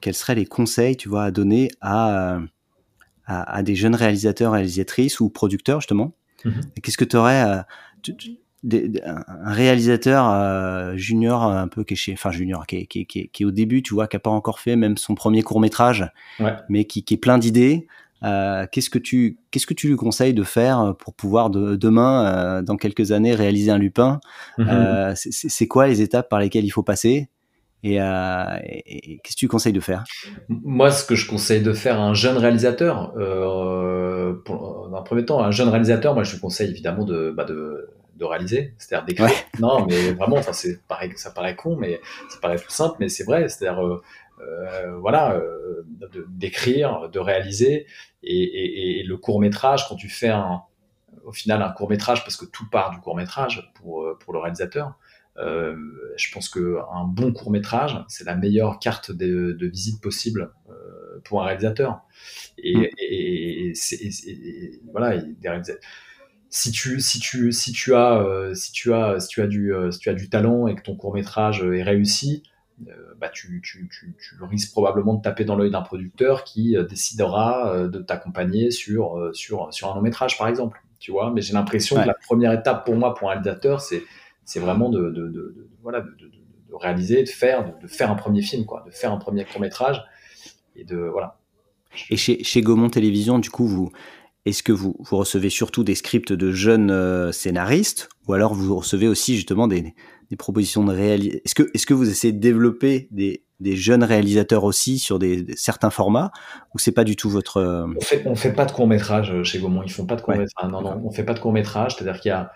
quels 0.00 0.14
seraient 0.14 0.36
les 0.36 0.46
conseils, 0.46 0.96
tu 0.96 1.08
vois, 1.08 1.24
à 1.24 1.30
donner 1.30 1.70
à, 1.80 2.38
à, 3.26 3.56
à 3.56 3.62
des 3.62 3.74
jeunes 3.74 3.94
réalisateurs, 3.94 4.52
réalisatrices 4.52 5.18
ou 5.18 5.30
producteurs 5.30 5.80
justement 5.80 6.14
Mhm. 6.44 6.60
Qu'est-ce 6.82 6.98
que 6.98 7.04
tu 7.04 7.16
aurais 7.16 7.42
euh, 7.42 8.94
un 9.04 9.52
réalisateur 9.52 10.28
euh, 10.30 10.96
junior 10.96 11.42
un 11.42 11.68
peu 11.68 11.84
qui 11.84 11.94
est 11.94 12.12
enfin 12.14 12.30
junior 12.30 12.66
qui 12.66 12.76
est, 12.76 12.86
qui, 12.86 13.06
qui, 13.06 13.28
qui 13.28 13.42
est, 13.42 13.46
au 13.46 13.50
début 13.50 13.82
tu 13.82 13.92
vois 13.94 14.08
qui 14.08 14.16
a 14.16 14.20
pas 14.20 14.30
encore 14.30 14.58
fait 14.58 14.76
même 14.76 14.96
son 14.96 15.14
premier 15.14 15.42
court 15.42 15.60
métrage 15.60 16.10
mais 16.68 16.84
qui, 16.86 17.04
est 17.08 17.16
plein 17.18 17.36
d'idées 17.36 17.86
euh, 18.22 18.66
qu'est-ce 18.70 18.90
que 18.90 18.98
tu 18.98 19.38
qu'est-ce 19.50 19.66
que 19.66 19.74
tu 19.74 19.88
lui 19.88 19.96
conseilles 19.96 20.34
de 20.34 20.42
faire 20.42 20.94
pour 20.98 21.14
pouvoir 21.14 21.50
de, 21.50 21.76
demain 21.76 22.62
dans 22.62 22.76
quelques 22.76 23.12
années 23.12 23.34
réaliser 23.34 23.70
un 23.70 23.78
Lupin? 23.78 24.20
Mhm. 24.58 25.14
c'est 25.14 25.68
quoi 25.68 25.86
les 25.86 26.00
étapes 26.00 26.28
par 26.28 26.40
lesquelles 26.40 26.64
il 26.64 26.70
faut 26.70 26.82
passer? 26.82 27.28
Et, 27.82 27.96
qu'est-ce 27.96 29.36
que 29.36 29.40
tu 29.40 29.48
conseilles 29.48 29.74
de 29.74 29.80
faire? 29.80 30.04
Moi, 30.48 30.90
ce 30.90 31.04
que 31.04 31.14
je 31.14 31.28
conseille 31.28 31.60
de 31.60 31.74
faire 31.74 32.00
à 32.00 32.04
un 32.04 32.14
jeune 32.14 32.38
réalisateur, 32.38 33.12
pour, 34.44 34.88
dans 34.90 34.96
un 34.96 35.02
premier 35.02 35.24
temps, 35.26 35.42
un 35.42 35.50
jeune 35.50 35.68
réalisateur, 35.68 36.14
moi 36.14 36.24
je 36.24 36.32
lui 36.32 36.40
conseille 36.40 36.70
évidemment 36.70 37.04
de, 37.04 37.30
bah 37.36 37.44
de, 37.44 37.90
de 38.16 38.24
réaliser, 38.24 38.74
c'est-à-dire 38.78 39.06
d'écrire. 39.06 39.30
Non, 39.60 39.86
mais 39.86 40.12
vraiment, 40.12 40.36
enfin 40.36 40.52
c'est 40.52 40.80
pareil, 40.86 41.12
ça 41.16 41.30
paraît 41.30 41.56
con, 41.56 41.76
mais 41.76 42.00
ça 42.28 42.38
paraît 42.40 42.56
tout 42.56 42.70
simple, 42.70 42.96
mais 43.00 43.08
c'est 43.08 43.24
vrai, 43.24 43.48
c'est-à-dire 43.48 44.00
euh, 44.40 44.66
euh 44.86 44.98
voilà, 44.98 45.34
euh, 45.34 45.84
d'écrire, 46.28 47.08
de, 47.10 47.18
réaliser, 47.18 47.86
et, 48.22 48.42
et, 48.42 49.00
et 49.00 49.02
le 49.02 49.16
court 49.16 49.40
métrage 49.40 49.88
quand 49.88 49.96
tu 49.96 50.08
fais 50.08 50.28
un, 50.28 50.62
au 51.24 51.32
final 51.32 51.62
un 51.62 51.70
court 51.70 51.90
métrage, 51.90 52.24
parce 52.24 52.36
que 52.36 52.46
tout 52.46 52.68
part 52.70 52.90
du 52.90 53.00
court 53.00 53.16
métrage 53.16 53.72
pour 53.74 54.16
pour 54.18 54.32
le 54.32 54.38
réalisateur. 54.38 54.94
Euh, 55.36 55.74
je 56.16 56.32
pense 56.32 56.48
que 56.48 56.78
un 56.92 57.04
bon 57.04 57.32
court 57.32 57.50
métrage, 57.50 57.98
c'est 58.08 58.24
la 58.24 58.36
meilleure 58.36 58.78
carte 58.78 59.10
de, 59.10 59.52
de 59.52 59.66
visite 59.66 60.00
possible 60.00 60.52
euh, 60.70 61.20
pour 61.24 61.42
un 61.42 61.46
réalisateur. 61.46 62.02
Et, 62.58 62.76
mm. 62.76 62.88
et, 62.98 63.72
et, 63.72 64.80
voilà, 64.92 65.20
si 66.50 66.70
tu 66.70 67.00
si 67.00 67.18
tu 67.18 67.50
si 67.50 67.72
tu 67.72 67.94
as 67.94 68.22
euh, 68.22 68.54
si 68.54 68.70
tu 68.70 68.92
as 68.94 69.18
si 69.18 69.28
tu 69.28 69.42
as 69.42 69.48
du 69.48 69.72
si 69.90 69.98
tu 69.98 70.08
as 70.08 70.14
du 70.14 70.28
talent 70.28 70.68
et 70.68 70.76
que 70.76 70.82
ton 70.82 70.94
court 70.94 71.14
métrage 71.14 71.62
est 71.64 71.82
réussi, 71.82 72.44
bah 73.18 73.28
tu, 73.28 73.60
tu, 73.62 73.88
tu, 73.88 74.14
tu, 74.18 74.44
risques 74.44 74.72
probablement 74.72 75.14
de 75.14 75.22
taper 75.22 75.44
dans 75.44 75.56
l'œil 75.56 75.70
d'un 75.70 75.82
producteur 75.82 76.44
qui 76.44 76.76
décidera 76.88 77.86
de 77.86 77.98
t'accompagner 78.00 78.70
sur, 78.70 79.30
sur, 79.32 79.72
sur 79.72 79.92
un 79.92 79.94
long 79.94 80.02
métrage, 80.02 80.36
par 80.36 80.48
exemple. 80.48 80.82
Tu 80.98 81.12
vois, 81.12 81.30
mais 81.30 81.40
j'ai 81.40 81.52
l'impression 81.52 82.02
que 82.02 82.06
la 82.06 82.14
première 82.14 82.52
étape 82.52 82.84
pour 82.84 82.96
moi, 82.96 83.14
pour 83.14 83.28
un 83.28 83.34
réalisateur, 83.34 83.80
c'est 83.80 84.02
c'est 84.44 84.60
vraiment 84.60 84.90
de, 84.90 85.10
de, 85.10 85.28
de, 85.28 85.68
voilà, 85.82 86.00
de, 86.00 86.30
réaliser, 86.74 87.22
de 87.22 87.28
faire, 87.28 87.78
de, 87.80 87.86
faire 87.86 88.10
un 88.10 88.14
premier 88.14 88.42
film, 88.42 88.64
quoi, 88.66 88.82
de 88.86 88.90
faire 88.90 89.12
un 89.12 89.16
premier 89.16 89.44
court 89.44 89.60
métrage, 89.60 90.02
et 90.76 90.84
de 90.84 90.96
voilà. 90.96 91.38
Et 92.10 92.16
chez, 92.16 92.42
chez 92.42 92.60
Gaumont 92.60 92.90
Télévision, 92.90 93.38
du 93.38 93.50
coup, 93.50 93.66
vous, 93.66 93.92
est-ce 94.46 94.62
que 94.62 94.72
vous, 94.72 94.96
vous 94.98 95.16
recevez 95.16 95.50
surtout 95.50 95.84
des 95.84 95.94
scripts 95.94 96.32
de 96.32 96.50
jeunes 96.52 96.90
euh, 96.90 97.32
scénaristes, 97.32 98.08
ou 98.26 98.32
alors 98.32 98.54
vous 98.54 98.76
recevez 98.76 99.08
aussi 99.08 99.36
justement 99.36 99.68
des, 99.68 99.94
des 100.30 100.36
propositions 100.36 100.84
de 100.84 100.92
réalisation 100.92 101.40
Est-ce 101.44 101.54
que, 101.54 101.70
est-ce 101.74 101.86
que 101.86 101.94
vous 101.94 102.08
essayez 102.08 102.32
de 102.32 102.40
développer 102.40 103.08
des, 103.10 103.44
des 103.60 103.76
jeunes 103.76 104.04
réalisateurs 104.04 104.64
aussi 104.64 104.98
sur 104.98 105.18
des, 105.18 105.46
certains 105.56 105.90
formats, 105.90 106.30
ou 106.74 106.78
c'est 106.78 106.92
pas 106.92 107.04
du 107.04 107.16
tout 107.16 107.30
votre 107.30 107.58
euh, 107.58 107.86
On 107.96 108.00
fait, 108.00 108.22
on 108.26 108.34
fait 108.34 108.52
pas 108.52 108.66
de 108.66 108.72
court 108.72 108.86
métrage 108.86 109.30
euh, 109.32 109.44
chez 109.44 109.58
Gaumont. 109.58 109.82
Ils 109.82 109.92
font 109.92 110.06
pas 110.06 110.16
de 110.16 110.22
court 110.22 110.36
métrage. 110.36 110.70
Non, 110.70 110.82
non, 110.82 111.00
on 111.04 111.10
fait 111.10 111.24
pas 111.24 111.34
de 111.34 111.40
court 111.40 111.52
métrage. 111.52 111.96
C'est-à-dire 111.96 112.20
qu'il 112.20 112.30
y 112.30 112.32
a 112.32 112.52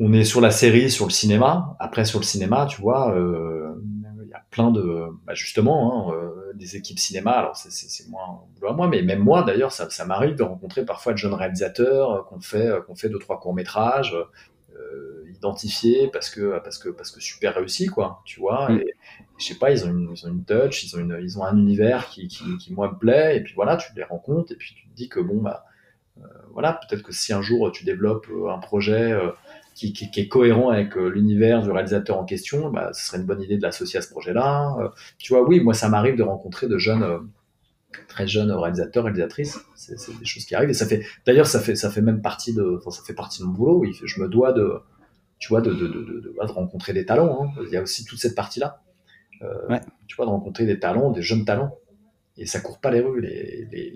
on 0.00 0.14
est 0.14 0.24
sur 0.24 0.40
la 0.40 0.50
série, 0.50 0.90
sur 0.90 1.04
le 1.04 1.10
cinéma. 1.10 1.76
Après, 1.78 2.06
sur 2.06 2.18
le 2.18 2.24
cinéma, 2.24 2.66
tu 2.66 2.80
vois, 2.80 3.14
euh, 3.14 3.74
il 4.24 4.30
y 4.30 4.34
a 4.34 4.42
plein 4.50 4.70
de, 4.70 5.04
bah 5.26 5.34
justement, 5.34 6.08
hein, 6.08 6.14
euh, 6.14 6.39
des 6.54 6.76
équipes 6.76 6.98
cinéma. 6.98 7.32
Alors, 7.32 7.56
c'est 7.56 8.08
moins 8.08 8.42
à 8.68 8.72
moi, 8.72 8.88
mais 8.88 9.02
même 9.02 9.20
moi, 9.20 9.42
d'ailleurs, 9.42 9.72
ça, 9.72 9.88
ça 9.90 10.04
m'arrive 10.04 10.34
de 10.34 10.42
rencontrer 10.42 10.84
parfois 10.84 11.12
de 11.12 11.18
jeunes 11.18 11.34
réalisateurs 11.34 12.10
euh, 12.12 12.22
qu'on 12.22 12.40
fait, 12.40 12.70
qu'on 12.86 12.94
fait 12.94 13.08
deux 13.08 13.18
trois 13.18 13.38
courts 13.38 13.54
métrages. 13.54 14.16
identifiés 15.36 16.08
parce 16.08 16.30
que 16.30 16.58
parce 16.60 16.78
que 16.78 16.88
parce 16.88 17.10
que 17.10 17.20
super 17.20 17.54
réussi 17.54 17.86
quoi 17.86 18.22
tu 18.24 18.40
vois 18.40 18.70
mm. 18.70 18.78
et, 18.80 18.94
je 19.38 19.44
sais 19.44 19.58
pas 19.58 19.70
ils 19.70 19.84
ont 19.84 19.90
une 19.90 20.10
ils 20.14 20.26
ont 20.26 20.30
une 20.30 20.44
touch 20.44 20.84
ils 20.84 20.96
ont 20.96 21.00
une 21.00 21.18
ils 21.22 21.38
ont 21.38 21.44
un 21.44 21.56
univers 21.56 22.08
qui, 22.08 22.28
qui, 22.28 22.56
qui 22.58 22.72
moi 22.72 22.90
me 22.90 22.98
plaît 22.98 23.36
et 23.36 23.40
puis 23.42 23.54
voilà 23.54 23.76
tu 23.76 23.92
les 23.94 24.02
rencontres 24.02 24.52
et 24.52 24.56
puis 24.56 24.74
tu 24.74 24.88
te 24.88 24.94
dis 24.94 25.08
que 25.08 25.20
bon 25.20 25.40
bah 25.40 25.64
voilà 26.52 26.72
peut-être 26.74 27.02
que 27.02 27.12
si 27.12 27.32
un 27.32 27.42
jour 27.42 27.70
tu 27.72 27.84
développes 27.84 28.26
un 28.48 28.58
projet 28.58 29.12
qui, 29.74 30.10
est 30.14 30.28
cohérent 30.28 30.68
avec 30.70 30.94
l'univers 30.94 31.62
du 31.62 31.70
réalisateur 31.70 32.18
en 32.18 32.24
question, 32.24 32.70
bah, 32.70 32.90
ce 32.92 33.06
serait 33.06 33.18
une 33.18 33.24
bonne 33.24 33.42
idée 33.42 33.56
de 33.56 33.62
l'associer 33.62 33.98
à 33.98 34.02
ce 34.02 34.10
projet-là. 34.10 34.92
Tu 35.18 35.32
vois, 35.32 35.46
oui, 35.46 35.60
moi, 35.60 35.74
ça 35.74 35.88
m'arrive 35.88 36.16
de 36.16 36.22
rencontrer 36.22 36.68
de 36.68 36.76
jeunes, 36.76 37.28
très 38.08 38.26
jeunes 38.26 38.52
réalisateurs, 38.52 39.04
réalisatrices. 39.04 39.58
C'est, 39.74 39.94
des 40.18 40.24
choses 40.24 40.44
qui 40.44 40.54
arrivent. 40.54 40.70
Et 40.70 40.74
ça 40.74 40.86
fait, 40.86 41.02
d'ailleurs, 41.26 41.46
ça 41.46 41.60
fait, 41.60 41.76
ça 41.76 41.90
fait 41.90 42.02
même 42.02 42.20
partie 42.20 42.54
de, 42.54 42.80
ça 42.90 43.02
fait 43.06 43.14
partie 43.14 43.40
de 43.40 43.46
mon 43.46 43.52
boulot. 43.52 43.78
Oui. 43.78 43.98
Je 44.04 44.20
me 44.20 44.28
dois 44.28 44.52
de, 44.52 44.80
tu 45.38 45.48
vois, 45.48 45.60
de, 45.60 45.72
de, 45.72 45.86
de, 45.86 46.20
de 46.20 46.52
rencontrer 46.52 46.92
des 46.92 47.06
talents. 47.06 47.52
Il 47.64 47.70
y 47.70 47.76
a 47.76 47.82
aussi 47.82 48.04
toute 48.04 48.18
cette 48.18 48.34
partie-là. 48.34 48.82
Ouais. 49.68 49.80
Tu 50.06 50.16
vois, 50.16 50.26
de 50.26 50.30
rencontrer 50.30 50.66
des 50.66 50.78
talents, 50.78 51.10
des 51.10 51.22
jeunes 51.22 51.44
talents. 51.44 51.74
Et 52.36 52.46
ça 52.46 52.60
court 52.60 52.80
pas 52.80 52.90
les 52.90 53.00
rues, 53.00 53.20
les, 53.20 53.68
les, 53.70 53.90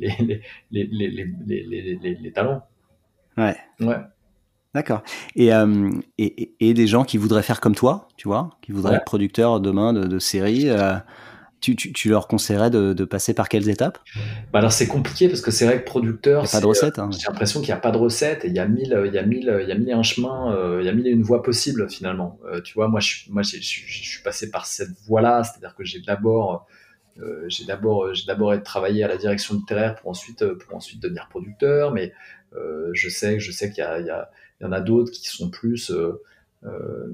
les, 0.70 0.86
les, 0.86 1.96
les, 2.02 2.14
les 2.14 2.32
talents. 2.32 2.66
Ouais. 3.36 3.56
Ouais. 3.80 3.96
D'accord. 4.74 5.02
Et, 5.36 5.54
euh, 5.54 5.90
et, 6.18 6.54
et, 6.58 6.74
des 6.74 6.86
gens 6.88 7.04
qui 7.04 7.16
voudraient 7.16 7.44
faire 7.44 7.60
comme 7.60 7.76
toi, 7.76 8.08
tu 8.16 8.26
vois, 8.26 8.50
qui 8.60 8.72
voudraient 8.72 8.96
être 8.96 9.04
producteurs 9.04 9.60
demain 9.60 9.92
de, 9.92 10.04
de 10.04 10.18
séries, 10.18 10.68
euh, 10.68 10.94
tu, 11.60 11.76
tu, 11.76 11.92
tu, 11.92 12.08
leur 12.08 12.26
conseillerais 12.26 12.70
de, 12.70 12.92
de, 12.92 13.04
passer 13.04 13.34
par 13.34 13.48
quelles 13.48 13.68
étapes? 13.68 13.98
Bah 14.52 14.58
Alors 14.58 14.72
c'est 14.72 14.88
compliqué 14.88 15.28
parce 15.28 15.40
que 15.40 15.52
c'est 15.52 15.64
vrai 15.64 15.80
que 15.80 15.84
producteur. 15.84 16.42
Il 16.42 16.48
a 16.48 16.50
pas 16.50 16.60
de 16.60 16.66
recette. 16.66 16.98
Hein. 16.98 17.08
J'ai 17.12 17.26
l'impression 17.28 17.60
qu'il 17.60 17.68
n'y 17.68 17.74
a 17.74 17.80
pas 17.80 17.92
de 17.92 17.98
recette 17.98 18.44
et 18.44 18.48
il 18.48 18.54
y 18.54 18.58
a 18.58 18.66
mille, 18.66 19.00
il 19.06 19.14
y 19.14 19.18
a 19.18 19.22
mille, 19.22 19.58
il 19.62 19.68
y 19.68 19.72
a 19.72 19.74
mille 19.76 19.88
et 19.88 19.92
un 19.92 20.02
chemin, 20.02 20.52
euh, 20.52 20.78
il 20.82 20.86
y 20.86 20.88
a 20.88 20.92
mille 20.92 21.06
et 21.06 21.10
une 21.10 21.22
voies 21.22 21.42
possibles 21.42 21.88
finalement. 21.88 22.38
Euh, 22.44 22.60
tu 22.60 22.74
vois, 22.74 22.88
moi, 22.88 22.98
je, 23.00 23.30
moi, 23.30 23.42
je, 23.42 23.56
suis 23.60 24.22
passé 24.24 24.50
par 24.50 24.66
cette 24.66 24.90
voie-là, 25.06 25.44
c'est-à-dire 25.44 25.76
que 25.76 25.84
j'ai 25.84 26.00
d'abord 26.00 26.66
euh, 27.20 27.44
j'ai 27.46 27.64
d'abord 27.64 28.12
j'ai 28.12 28.26
d'abord 28.26 28.60
travaillé 28.64 29.04
à 29.04 29.08
la 29.08 29.16
direction 29.16 29.54
littéraire 29.54 29.94
pour 29.94 30.10
ensuite 30.10 30.44
pour 30.54 30.76
ensuite 30.76 31.00
devenir 31.00 31.28
producteur 31.28 31.92
mais 31.92 32.12
euh, 32.56 32.90
je 32.92 33.08
sais 33.08 33.38
je 33.38 33.52
sais 33.52 33.70
qu'il 33.70 33.84
y, 33.84 34.06
y, 34.06 34.10
y, 34.64 34.68
en 34.68 34.72
a 34.72 34.80
d'autres 34.80 35.12
qui 35.12 35.28
sont 35.28 35.50
plus 35.50 35.90
euh, 35.90 36.22
euh, 36.64 37.12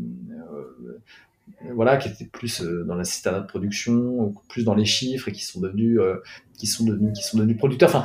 voilà 1.74 1.96
qui 1.96 2.08
étaient 2.08 2.24
plus 2.24 2.62
dans 2.62 2.94
la 2.94 3.02
de 3.02 3.46
production 3.46 4.34
plus 4.48 4.64
dans 4.64 4.74
les 4.74 4.84
chiffres 4.84 5.28
et 5.28 5.32
qui 5.32 5.44
sont 5.44 5.60
devenus 5.60 6.00
qui 6.56 6.66
sont 6.66 6.84
devenus 6.84 7.12
qui 7.16 7.22
sont 7.24 7.38
devenus 7.38 7.58
producteurs 7.58 7.88
enfin 7.88 8.04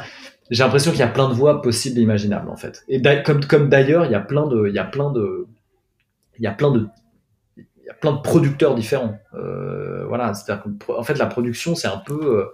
j'ai 0.50 0.64
l'impression 0.64 0.92
qu'il 0.92 1.00
y 1.00 1.04
a 1.04 1.08
plein 1.08 1.30
de 1.30 1.34
voies 1.34 1.62
possibles 1.62 2.00
et 2.00 2.02
imaginables 2.02 2.50
en 2.50 2.56
fait 2.56 2.84
et 2.88 3.02
comme 3.24 3.70
d'ailleurs 3.70 4.06
il 4.06 4.12
y 4.12 4.16
a 4.16 4.20
plein 4.20 4.48
de 4.48 4.68
il 4.68 4.74
y 4.74 4.80
a 4.80 4.86
plein 4.86 5.12
de 5.12 5.48
il 6.38 6.44
y 6.44 6.48
a 6.48 6.52
plein 6.52 6.72
de 6.72 6.88
il 7.86 7.90
y 7.90 7.92
a 7.92 7.94
plein 7.94 8.14
de 8.14 8.22
producteurs 8.22 8.74
différents. 8.74 9.20
Euh, 9.36 10.06
voilà, 10.08 10.34
c'est-à-dire 10.34 10.66
en 10.90 11.04
fait 11.04 11.20
la 11.20 11.28
production 11.28 11.76
c'est 11.76 11.88
un 11.88 12.02
peu 12.04 12.40
euh, 12.40 12.46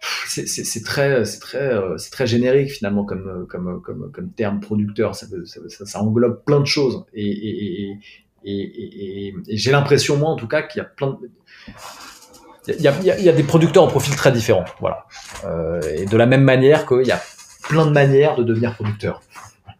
c'est 0.00 0.84
très 0.84 1.22
très 1.40 1.74
euh, 1.74 1.96
très 2.10 2.26
générique 2.26 2.70
finalement 2.70 3.04
comme 3.04 3.46
comme 3.48 3.80
comme 3.82 4.10
comme 4.12 4.30
terme 4.32 4.60
producteur. 4.60 5.14
Ça, 5.14 6.00
englobe 6.00 6.44
plein 6.44 6.60
de 6.60 6.66
choses 6.66 7.04
et 7.14 7.98
j'ai 8.44 9.72
l'impression 9.72 10.16
moi 10.16 10.30
en 10.30 10.36
tout 10.36 10.48
cas 10.48 10.62
qu'il 10.62 10.80
y 10.80 10.84
a 10.84 10.88
plein 10.88 11.10
de 11.10 11.30
il 12.68 12.80
y, 12.80 12.88
a, 13.28 13.32
des 13.32 13.42
producteurs 13.44 13.84
en 13.84 13.86
profil 13.86 14.16
très 14.16 14.32
différents, 14.32 14.64
voilà. 14.80 15.06
Euh, 15.44 15.80
et 15.96 16.04
de 16.06 16.16
la 16.16 16.26
même 16.26 16.42
manière 16.42 16.86
qu'il 16.86 17.06
y 17.06 17.12
a 17.12 17.22
plein 17.62 17.86
de 17.86 17.92
manières 17.92 18.36
de 18.36 18.42
devenir 18.42 18.74
producteur. 18.74 19.22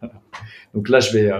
Donc 0.73 0.87
là, 0.87 1.01
je 1.01 1.11
vais, 1.11 1.31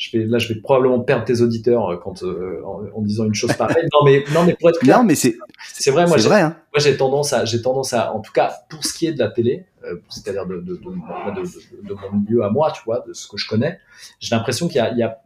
je 0.00 0.16
vais, 0.16 0.24
là, 0.24 0.38
je 0.38 0.48
vais 0.48 0.58
probablement 0.60 1.00
perdre 1.00 1.26
tes 1.26 1.42
auditeurs 1.42 1.90
euh, 1.90 1.96
quand, 1.98 2.22
euh, 2.22 2.62
en, 2.64 3.02
disant 3.02 3.26
une 3.26 3.34
chose 3.34 3.52
pareille. 3.52 3.86
non, 3.92 4.02
mais, 4.02 4.24
non, 4.32 4.44
mais 4.44 4.54
pour 4.54 4.70
être 4.70 4.78
clair. 4.78 4.98
Non, 4.98 5.04
mais 5.04 5.14
c'est, 5.14 5.36
c'est 5.62 5.90
vrai, 5.90 6.06
moi, 6.06 6.16
j'ai, 6.16 6.26
vrai, 6.26 6.40
hein. 6.40 6.56
moi, 6.72 6.80
j'ai 6.82 6.96
tendance 6.96 7.34
à, 7.34 7.44
j'ai 7.44 7.60
tendance 7.60 7.92
à, 7.92 8.14
en 8.14 8.20
tout 8.20 8.32
cas, 8.32 8.50
pour 8.70 8.82
ce 8.82 8.94
qui 8.94 9.06
est 9.06 9.12
de 9.12 9.18
la 9.18 9.28
télé, 9.28 9.66
euh, 9.84 9.96
c'est-à-dire 10.08 10.46
de, 10.46 10.56
de, 10.56 10.76
de, 10.76 11.88
de, 11.88 11.94
mon 11.94 12.18
milieu 12.18 12.42
à 12.42 12.48
moi, 12.48 12.72
tu 12.72 12.80
vois, 12.86 13.04
de 13.06 13.12
ce 13.12 13.28
que 13.28 13.36
je 13.36 13.46
connais, 13.46 13.78
j'ai 14.20 14.34
l'impression 14.34 14.68
qu'il 14.68 14.76
y 14.76 14.80
a, 14.80 14.90
il 14.90 14.96
y 14.96 15.02
a, 15.02 15.18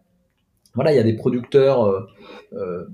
voilà, 0.74 0.92
il 0.92 0.96
y 0.96 1.00
a 1.00 1.04
des 1.04 1.14
producteurs, 1.14 1.86
euh, 2.52 2.84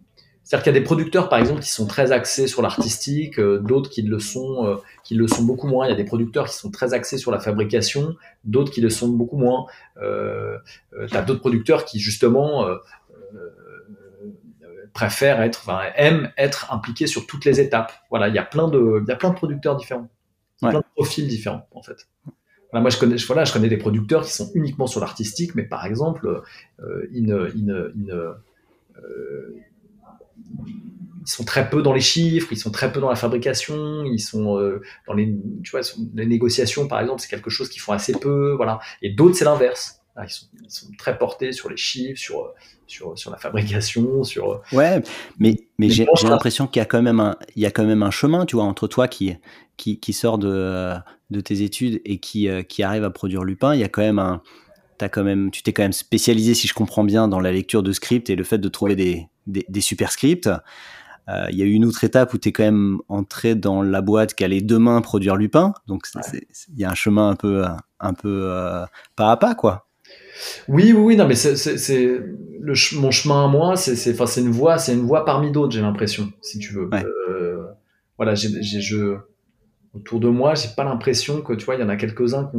c'est-à-dire 0.50 0.64
qu'il 0.64 0.72
y 0.74 0.76
a 0.78 0.80
des 0.80 0.84
producteurs, 0.84 1.28
par 1.28 1.38
exemple, 1.38 1.60
qui 1.60 1.70
sont 1.70 1.86
très 1.86 2.10
axés 2.10 2.48
sur 2.48 2.60
l'artistique, 2.60 3.38
euh, 3.38 3.60
d'autres 3.60 3.88
qui 3.88 4.02
le 4.02 4.18
sont, 4.18 4.66
euh, 4.66 4.76
qui 5.04 5.14
le 5.14 5.28
sont 5.28 5.44
beaucoup 5.44 5.68
moins. 5.68 5.86
Il 5.86 5.90
y 5.90 5.92
a 5.92 5.96
des 5.96 6.02
producteurs 6.02 6.48
qui 6.48 6.56
sont 6.56 6.72
très 6.72 6.92
axés 6.92 7.18
sur 7.18 7.30
la 7.30 7.38
fabrication, 7.38 8.16
d'autres 8.42 8.72
qui 8.72 8.80
le 8.80 8.90
sont 8.90 9.06
beaucoup 9.06 9.36
moins. 9.36 9.66
Euh, 10.02 10.58
euh 10.94 11.06
tu 11.06 11.16
as 11.16 11.22
d'autres 11.22 11.38
producteurs 11.38 11.84
qui 11.84 12.00
justement 12.00 12.66
préfèrent 14.92 15.40
être, 15.40 15.60
enfin, 15.60 15.82
aiment 15.94 16.32
être 16.36 16.72
impliqués 16.72 17.06
sur 17.06 17.28
toutes 17.28 17.44
les 17.44 17.60
étapes. 17.60 17.92
Voilà, 18.10 18.26
il 18.26 18.34
y 18.34 18.38
a 18.38 18.42
plein 18.42 18.66
de, 18.66 19.00
il 19.06 19.08
y 19.08 19.12
a 19.12 19.16
plein 19.16 19.30
de 19.30 19.36
producteurs 19.36 19.76
différents, 19.76 20.08
plein 20.60 20.80
de 20.80 20.84
profils 20.96 21.28
différents 21.28 21.68
en 21.70 21.82
fait. 21.84 22.08
Voilà, 22.72 22.82
moi, 22.82 22.90
je 22.90 22.98
connais, 22.98 23.16
voilà, 23.24 23.44
je 23.44 23.52
connais 23.52 23.68
des 23.68 23.76
producteurs 23.76 24.24
qui 24.24 24.32
sont 24.32 24.50
uniquement 24.54 24.88
sur 24.88 25.00
l'artistique, 25.00 25.54
mais 25.54 25.62
par 25.62 25.86
exemple, 25.86 26.42
ils 27.12 27.32
sont 31.24 31.44
très 31.44 31.68
peu 31.70 31.82
dans 31.82 31.92
les 31.92 32.00
chiffres, 32.00 32.48
ils 32.50 32.56
sont 32.56 32.70
très 32.70 32.92
peu 32.92 33.00
dans 33.00 33.08
la 33.08 33.16
fabrication, 33.16 34.04
ils 34.04 34.18
sont 34.18 34.58
euh, 34.58 34.82
dans 35.06 35.12
les, 35.12 35.34
tu 35.62 35.70
vois, 35.70 35.80
les 36.14 36.26
négociations 36.26 36.88
par 36.88 37.00
exemple, 37.00 37.20
c'est 37.20 37.28
quelque 37.28 37.50
chose 37.50 37.68
qu'ils 37.68 37.82
font 37.82 37.92
assez 37.92 38.12
peu, 38.12 38.54
voilà. 38.56 38.80
Et 39.02 39.10
d'autres 39.10 39.36
c'est 39.36 39.44
l'inverse. 39.44 39.96
Ils 40.22 40.28
sont, 40.28 40.46
ils 40.62 40.70
sont, 40.70 40.86
très 40.98 41.16
portés 41.16 41.52
sur 41.52 41.70
les 41.70 41.76
chiffres, 41.76 42.20
sur 42.20 42.52
sur, 42.86 43.16
sur 43.16 43.30
la 43.30 43.38
fabrication, 43.38 44.24
sur. 44.24 44.52
Euh, 44.52 44.76
ouais, 44.76 45.02
mais 45.38 45.56
mais 45.78 45.88
j'ai 45.88 46.06
l'impression 46.24 46.66
qu'il 46.66 46.80
y 46.80 46.82
a 46.82 46.86
quand 46.86 47.00
même 47.00 47.20
un 47.20 47.36
il 47.54 47.62
y 47.62 47.66
a 47.66 47.70
quand 47.70 47.84
même 47.84 48.02
un 48.02 48.10
chemin, 48.10 48.44
tu 48.44 48.56
vois, 48.56 48.64
entre 48.64 48.88
toi 48.88 49.08
qui 49.08 49.36
qui, 49.76 50.00
qui 50.00 50.12
sort 50.12 50.36
de 50.36 50.94
de 51.30 51.40
tes 51.40 51.62
études 51.62 52.02
et 52.04 52.18
qui 52.18 52.48
euh, 52.48 52.62
qui 52.62 52.82
arrive 52.82 53.04
à 53.04 53.10
produire 53.10 53.44
Lupin, 53.44 53.74
il 53.74 53.80
y 53.80 53.84
a 53.84 53.88
quand 53.88 54.02
même 54.02 54.18
un 54.18 54.42
As 55.02 55.08
quand 55.08 55.24
même, 55.24 55.50
tu 55.50 55.62
t'es 55.62 55.72
quand 55.72 55.82
même 55.82 55.92
spécialisé, 55.92 56.54
si 56.54 56.68
je 56.68 56.74
comprends 56.74 57.04
bien, 57.04 57.26
dans 57.28 57.40
la 57.40 57.52
lecture 57.52 57.82
de 57.82 57.92
scripts 57.92 58.28
et 58.28 58.36
le 58.36 58.44
fait 58.44 58.58
de 58.58 58.68
trouver 58.68 58.96
des, 58.96 59.28
des, 59.50 59.80
super 59.80 60.12
scripts. 60.12 60.48
Euh, 61.28 61.46
il 61.50 61.58
y 61.58 61.62
a 61.62 61.64
eu 61.64 61.72
une 61.72 61.84
autre 61.84 62.02
étape 62.02 62.34
où 62.34 62.38
tu 62.38 62.48
es 62.48 62.52
quand 62.52 62.64
même 62.64 62.98
entré 63.08 63.54
dans 63.54 63.82
la 63.82 64.00
boîte 64.00 64.34
qui 64.34 64.44
allait 64.44 64.62
demain 64.62 65.00
produire 65.00 65.36
Lupin. 65.36 65.74
Donc 65.86 66.06
il 66.32 66.78
y 66.78 66.84
a 66.84 66.90
un 66.90 66.94
chemin 66.94 67.30
un 67.30 67.36
peu, 67.36 67.64
un 68.00 68.14
peu 68.14 68.46
euh, 68.50 68.84
pas 69.16 69.30
à 69.30 69.36
pas, 69.36 69.54
quoi. 69.54 69.86
Oui, 70.68 70.92
oui, 70.92 71.00
oui, 71.00 71.16
non, 71.16 71.26
mais 71.26 71.34
c'est 71.34 72.20
mon 72.94 73.10
chemin 73.10 73.44
à 73.44 73.48
moi, 73.48 73.76
c'est 73.76 74.20
enfin, 74.20 74.40
une 74.40 74.50
voie, 74.50 74.78
c'est 74.78 74.94
une 74.94 75.06
voie 75.06 75.24
parmi 75.24 75.52
d'autres, 75.52 75.72
j'ai 75.72 75.82
l'impression, 75.82 76.32
si 76.40 76.58
tu 76.58 76.72
veux. 76.72 76.88
Euh, 76.94 77.66
voilà, 78.16 78.34
j'ai 78.34 78.60
je 78.62 79.16
autour 79.92 80.20
de 80.20 80.28
moi, 80.28 80.54
j'ai 80.54 80.68
pas 80.76 80.84
l'impression 80.84 81.42
que 81.42 81.52
tu 81.52 81.64
vois, 81.64 81.74
il 81.74 81.80
y 81.80 81.84
en 81.84 81.88
a 81.88 81.96
quelques-uns 81.96 82.50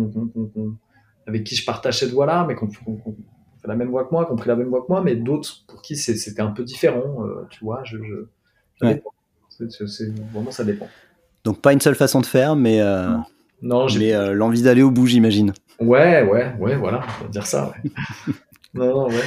avec 1.27 1.43
qui 1.43 1.55
je 1.55 1.65
partage 1.65 1.99
cette 1.99 2.11
voie-là, 2.11 2.45
mais 2.47 2.55
qu'on 2.55 2.69
fait 3.61 3.67
la 3.67 3.75
même 3.75 3.89
voie 3.89 4.05
que 4.05 4.11
moi, 4.11 4.25
qui 4.25 4.31
ont 4.31 4.35
pris 4.35 4.47
la 4.47 4.55
même 4.55 4.67
voie 4.67 4.81
que 4.81 4.87
moi, 4.89 5.01
mais 5.01 5.15
d'autres 5.15 5.63
pour 5.67 5.81
qui 5.81 5.95
c'était 5.95 6.41
un 6.41 6.51
peu 6.51 6.63
différent, 6.63 7.25
euh, 7.25 7.45
tu 7.49 7.63
vois. 7.63 7.81
Je, 7.83 7.97
je 7.97 8.25
ça 8.79 8.93
dépend. 8.93 9.13
vraiment, 10.33 10.51
ça 10.51 10.63
dépend. 10.63 10.87
Donc, 11.43 11.61
pas 11.61 11.73
une 11.73 11.81
seule 11.81 11.95
façon 11.95 12.21
de 12.21 12.25
faire, 12.25 12.55
mais, 12.55 12.81
euh, 12.81 13.09
non. 13.61 13.87
mais 13.97 14.13
euh, 14.13 14.33
l'envie 14.33 14.61
d'aller 14.61 14.81
au 14.81 14.91
bout, 14.91 15.07
j'imagine. 15.07 15.53
Ouais, 15.79 16.23
ouais, 16.23 16.53
ouais, 16.59 16.75
voilà, 16.75 17.01
on 17.19 17.23
va 17.25 17.29
dire 17.29 17.45
ça. 17.45 17.73
Ouais. 17.83 17.91
non, 18.73 18.85
non, 18.85 19.07
ouais. 19.07 19.23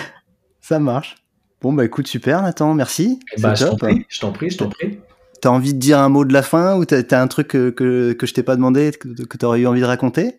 Ça 0.61 0.78
marche. 0.78 1.16
Bon, 1.61 1.72
bah 1.72 1.85
écoute, 1.85 2.07
super, 2.07 2.43
Nathan, 2.43 2.74
merci. 2.74 3.20
Eh 3.37 3.41
bah, 3.41 3.55
je 3.55 3.64
t'en 3.64 3.76
prie, 3.76 4.05
je 4.09 4.20
t'en 4.20 4.32
prie, 4.32 4.51
je 4.51 4.59
t'en 4.59 4.68
prie. 4.68 4.99
T'as 5.41 5.49
envie 5.51 5.74
de 5.74 5.78
dire 5.78 5.99
un 5.99 6.09
mot 6.09 6.24
de 6.24 6.32
la 6.32 6.43
fin 6.43 6.76
ou 6.76 6.85
t'as 6.85 7.03
as 7.11 7.20
un 7.20 7.26
truc 7.26 7.49
que, 7.49 7.70
que, 7.70 8.12
que 8.12 8.26
je 8.26 8.35
t'ai 8.35 8.43
pas 8.43 8.57
demandé, 8.57 8.93
que, 8.93 9.09
que 9.09 9.37
t'aurais 9.37 9.61
eu 9.61 9.66
envie 9.66 9.80
de 9.80 9.87
raconter? 9.87 10.39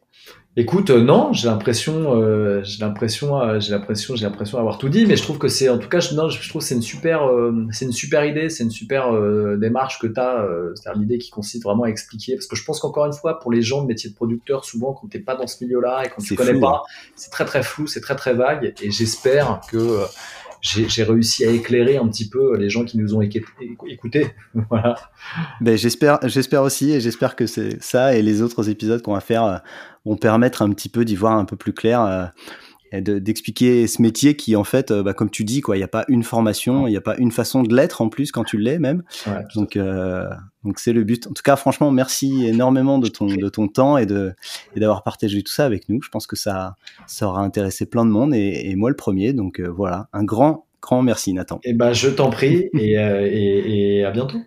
Écoute, 0.57 0.89
euh, 0.89 1.01
non, 1.01 1.33
j'ai 1.33 1.49
l'impression, 1.49 2.15
euh, 2.15 2.63
j'ai 2.63 2.79
l'impression, 2.79 3.41
euh, 3.41 3.59
j'ai 3.59 3.71
l'impression, 3.71 4.15
j'ai 4.15 4.23
l'impression 4.23 4.57
d'avoir 4.57 4.77
tout 4.77 4.87
dit, 4.87 5.05
mais 5.05 5.17
je 5.17 5.23
trouve 5.23 5.37
que 5.37 5.49
c'est, 5.49 5.67
en 5.67 5.77
tout 5.77 5.89
cas, 5.89 5.99
je, 5.99 6.15
non, 6.15 6.29
je 6.29 6.47
trouve 6.47 6.61
que 6.61 6.67
c'est 6.67 6.75
une 6.75 6.81
super, 6.81 7.29
c'est 7.71 7.83
une 7.83 7.91
super 7.91 8.23
idée, 8.23 8.49
c'est 8.49 8.63
une 8.63 8.71
super 8.71 9.11
démarche 9.57 9.99
que 9.99 10.07
tu 10.07 10.17
as, 10.17 10.47
c'est-à-dire 10.75 11.01
l'idée 11.01 11.17
qui 11.17 11.29
consiste 11.29 11.63
vraiment 11.63 11.83
à 11.83 11.89
expliquer, 11.89 12.35
parce 12.35 12.47
que 12.47 12.55
je 12.55 12.63
pense 12.63 12.79
qu'encore 12.79 13.05
une 13.05 13.13
fois, 13.13 13.37
pour 13.39 13.51
les 13.51 13.61
gens 13.61 13.81
de 13.81 13.87
métier 13.87 14.09
de 14.09 14.15
producteur, 14.15 14.63
souvent 14.63 14.93
quand 14.93 15.09
t'es 15.09 15.19
pas 15.19 15.35
dans 15.35 15.47
ce 15.47 15.61
milieu-là 15.61 16.03
et 16.05 16.09
quand 16.09 16.21
tu 16.21 16.35
connais 16.35 16.57
pas, 16.57 16.83
hein. 16.85 17.09
c'est 17.17 17.31
très 17.31 17.43
très 17.43 17.61
flou, 17.61 17.85
c'est 17.87 18.01
très 18.01 18.15
très 18.15 18.33
vague, 18.33 18.73
et 18.81 18.91
j'espère 18.91 19.59
que 19.69 20.05
j'ai 20.65 21.03
réussi 21.03 21.45
à 21.45 21.51
éclairer 21.51 21.97
un 21.97 22.07
petit 22.07 22.27
peu 22.27 22.57
les 22.57 22.69
gens 22.69 22.85
qui 22.85 22.97
nous 22.97 23.13
ont 23.13 23.21
écoutés. 23.21 24.27
voilà. 24.69 24.95
Ben, 25.61 25.77
j'espère, 25.77 26.19
j'espère 26.23 26.63
aussi, 26.63 26.91
et 26.91 27.01
j'espère 27.01 27.35
que 27.35 27.45
c'est 27.45 27.81
ça 27.83 28.15
et 28.15 28.21
les 28.21 28.41
autres 28.41 28.69
épisodes 28.69 29.01
qu'on 29.01 29.13
va 29.13 29.19
faire 29.19 29.61
vont 30.05 30.17
permettre 30.17 30.61
un 30.61 30.71
petit 30.71 30.89
peu 30.89 31.05
d'y 31.05 31.15
voir 31.15 31.33
un 31.33 31.45
peu 31.45 31.55
plus 31.55 31.73
clair. 31.73 32.31
Euh, 32.93 33.19
d'expliquer 33.19 33.87
ce 33.87 34.01
métier 34.01 34.35
qui 34.35 34.55
en 34.55 34.63
fait 34.63 34.91
euh, 34.91 35.01
bah, 35.01 35.13
comme 35.13 35.31
tu 35.31 35.43
dis 35.43 35.61
quoi 35.61 35.75
il 35.75 35.79
n'y 35.79 35.83
a 35.83 35.87
pas 35.87 36.05
une 36.07 36.23
formation 36.23 36.85
il 36.87 36.91
n'y 36.91 36.97
a 36.97 37.01
pas 37.01 37.15
une 37.17 37.31
façon 37.31 37.63
de 37.63 37.75
l'être 37.75 38.01
en 38.01 38.09
plus 38.09 38.31
quand 38.31 38.43
tu 38.43 38.57
l'es 38.57 38.77
même. 38.77 39.03
Donc 39.55 39.75
euh, 39.75 40.29
donc 40.63 40.79
c'est 40.79 40.93
le 40.93 41.03
but. 41.03 41.25
En 41.27 41.33
tout 41.33 41.41
cas 41.43 41.55
franchement 41.55 41.89
merci 41.91 42.45
énormément 42.45 42.99
de 42.99 43.07
ton 43.07 43.25
de 43.25 43.49
ton 43.49 43.67
temps 43.67 43.97
et 43.97 44.05
de 44.05 44.33
et 44.75 44.79
d'avoir 44.79 45.03
partagé 45.03 45.41
tout 45.41 45.51
ça 45.51 45.65
avec 45.65 45.89
nous. 45.89 46.01
Je 46.01 46.09
pense 46.09 46.27
que 46.27 46.35
ça 46.35 46.75
ça 47.07 47.27
aura 47.27 47.41
intéressé 47.41 47.85
plein 47.85 48.05
de 48.05 48.11
monde 48.11 48.33
et, 48.35 48.75
moi 48.75 48.89
le 48.89 48.95
premier. 48.95 49.33
Donc 49.33 49.59
voilà. 49.61 50.07
Un 50.13 50.23
grand 50.23 50.67
grand 50.81 51.01
merci 51.01 51.33
Nathan. 51.33 51.59
Et 51.63 51.71
eh 51.71 51.73
ben 51.73 51.91
je 51.91 52.09
t'en 52.09 52.29
prie 52.29 52.69
et, 52.73 52.93
et, 52.93 53.97
et, 53.97 54.05
à 54.05 54.11
bientôt. 54.11 54.37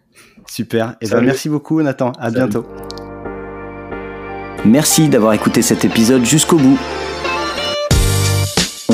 Super. 0.47 0.97
Et 1.01 1.09
ben 1.09 1.23
merci 1.23 1.49
beaucoup 1.49 1.83
Nathan. 1.83 2.13
À 2.19 2.31
bientôt. 2.31 2.65
Merci 4.65 5.09
d'avoir 5.09 5.33
écouté 5.33 5.63
cet 5.63 5.85
épisode 5.85 6.25
jusqu'au 6.25 6.57
bout. 6.57 6.79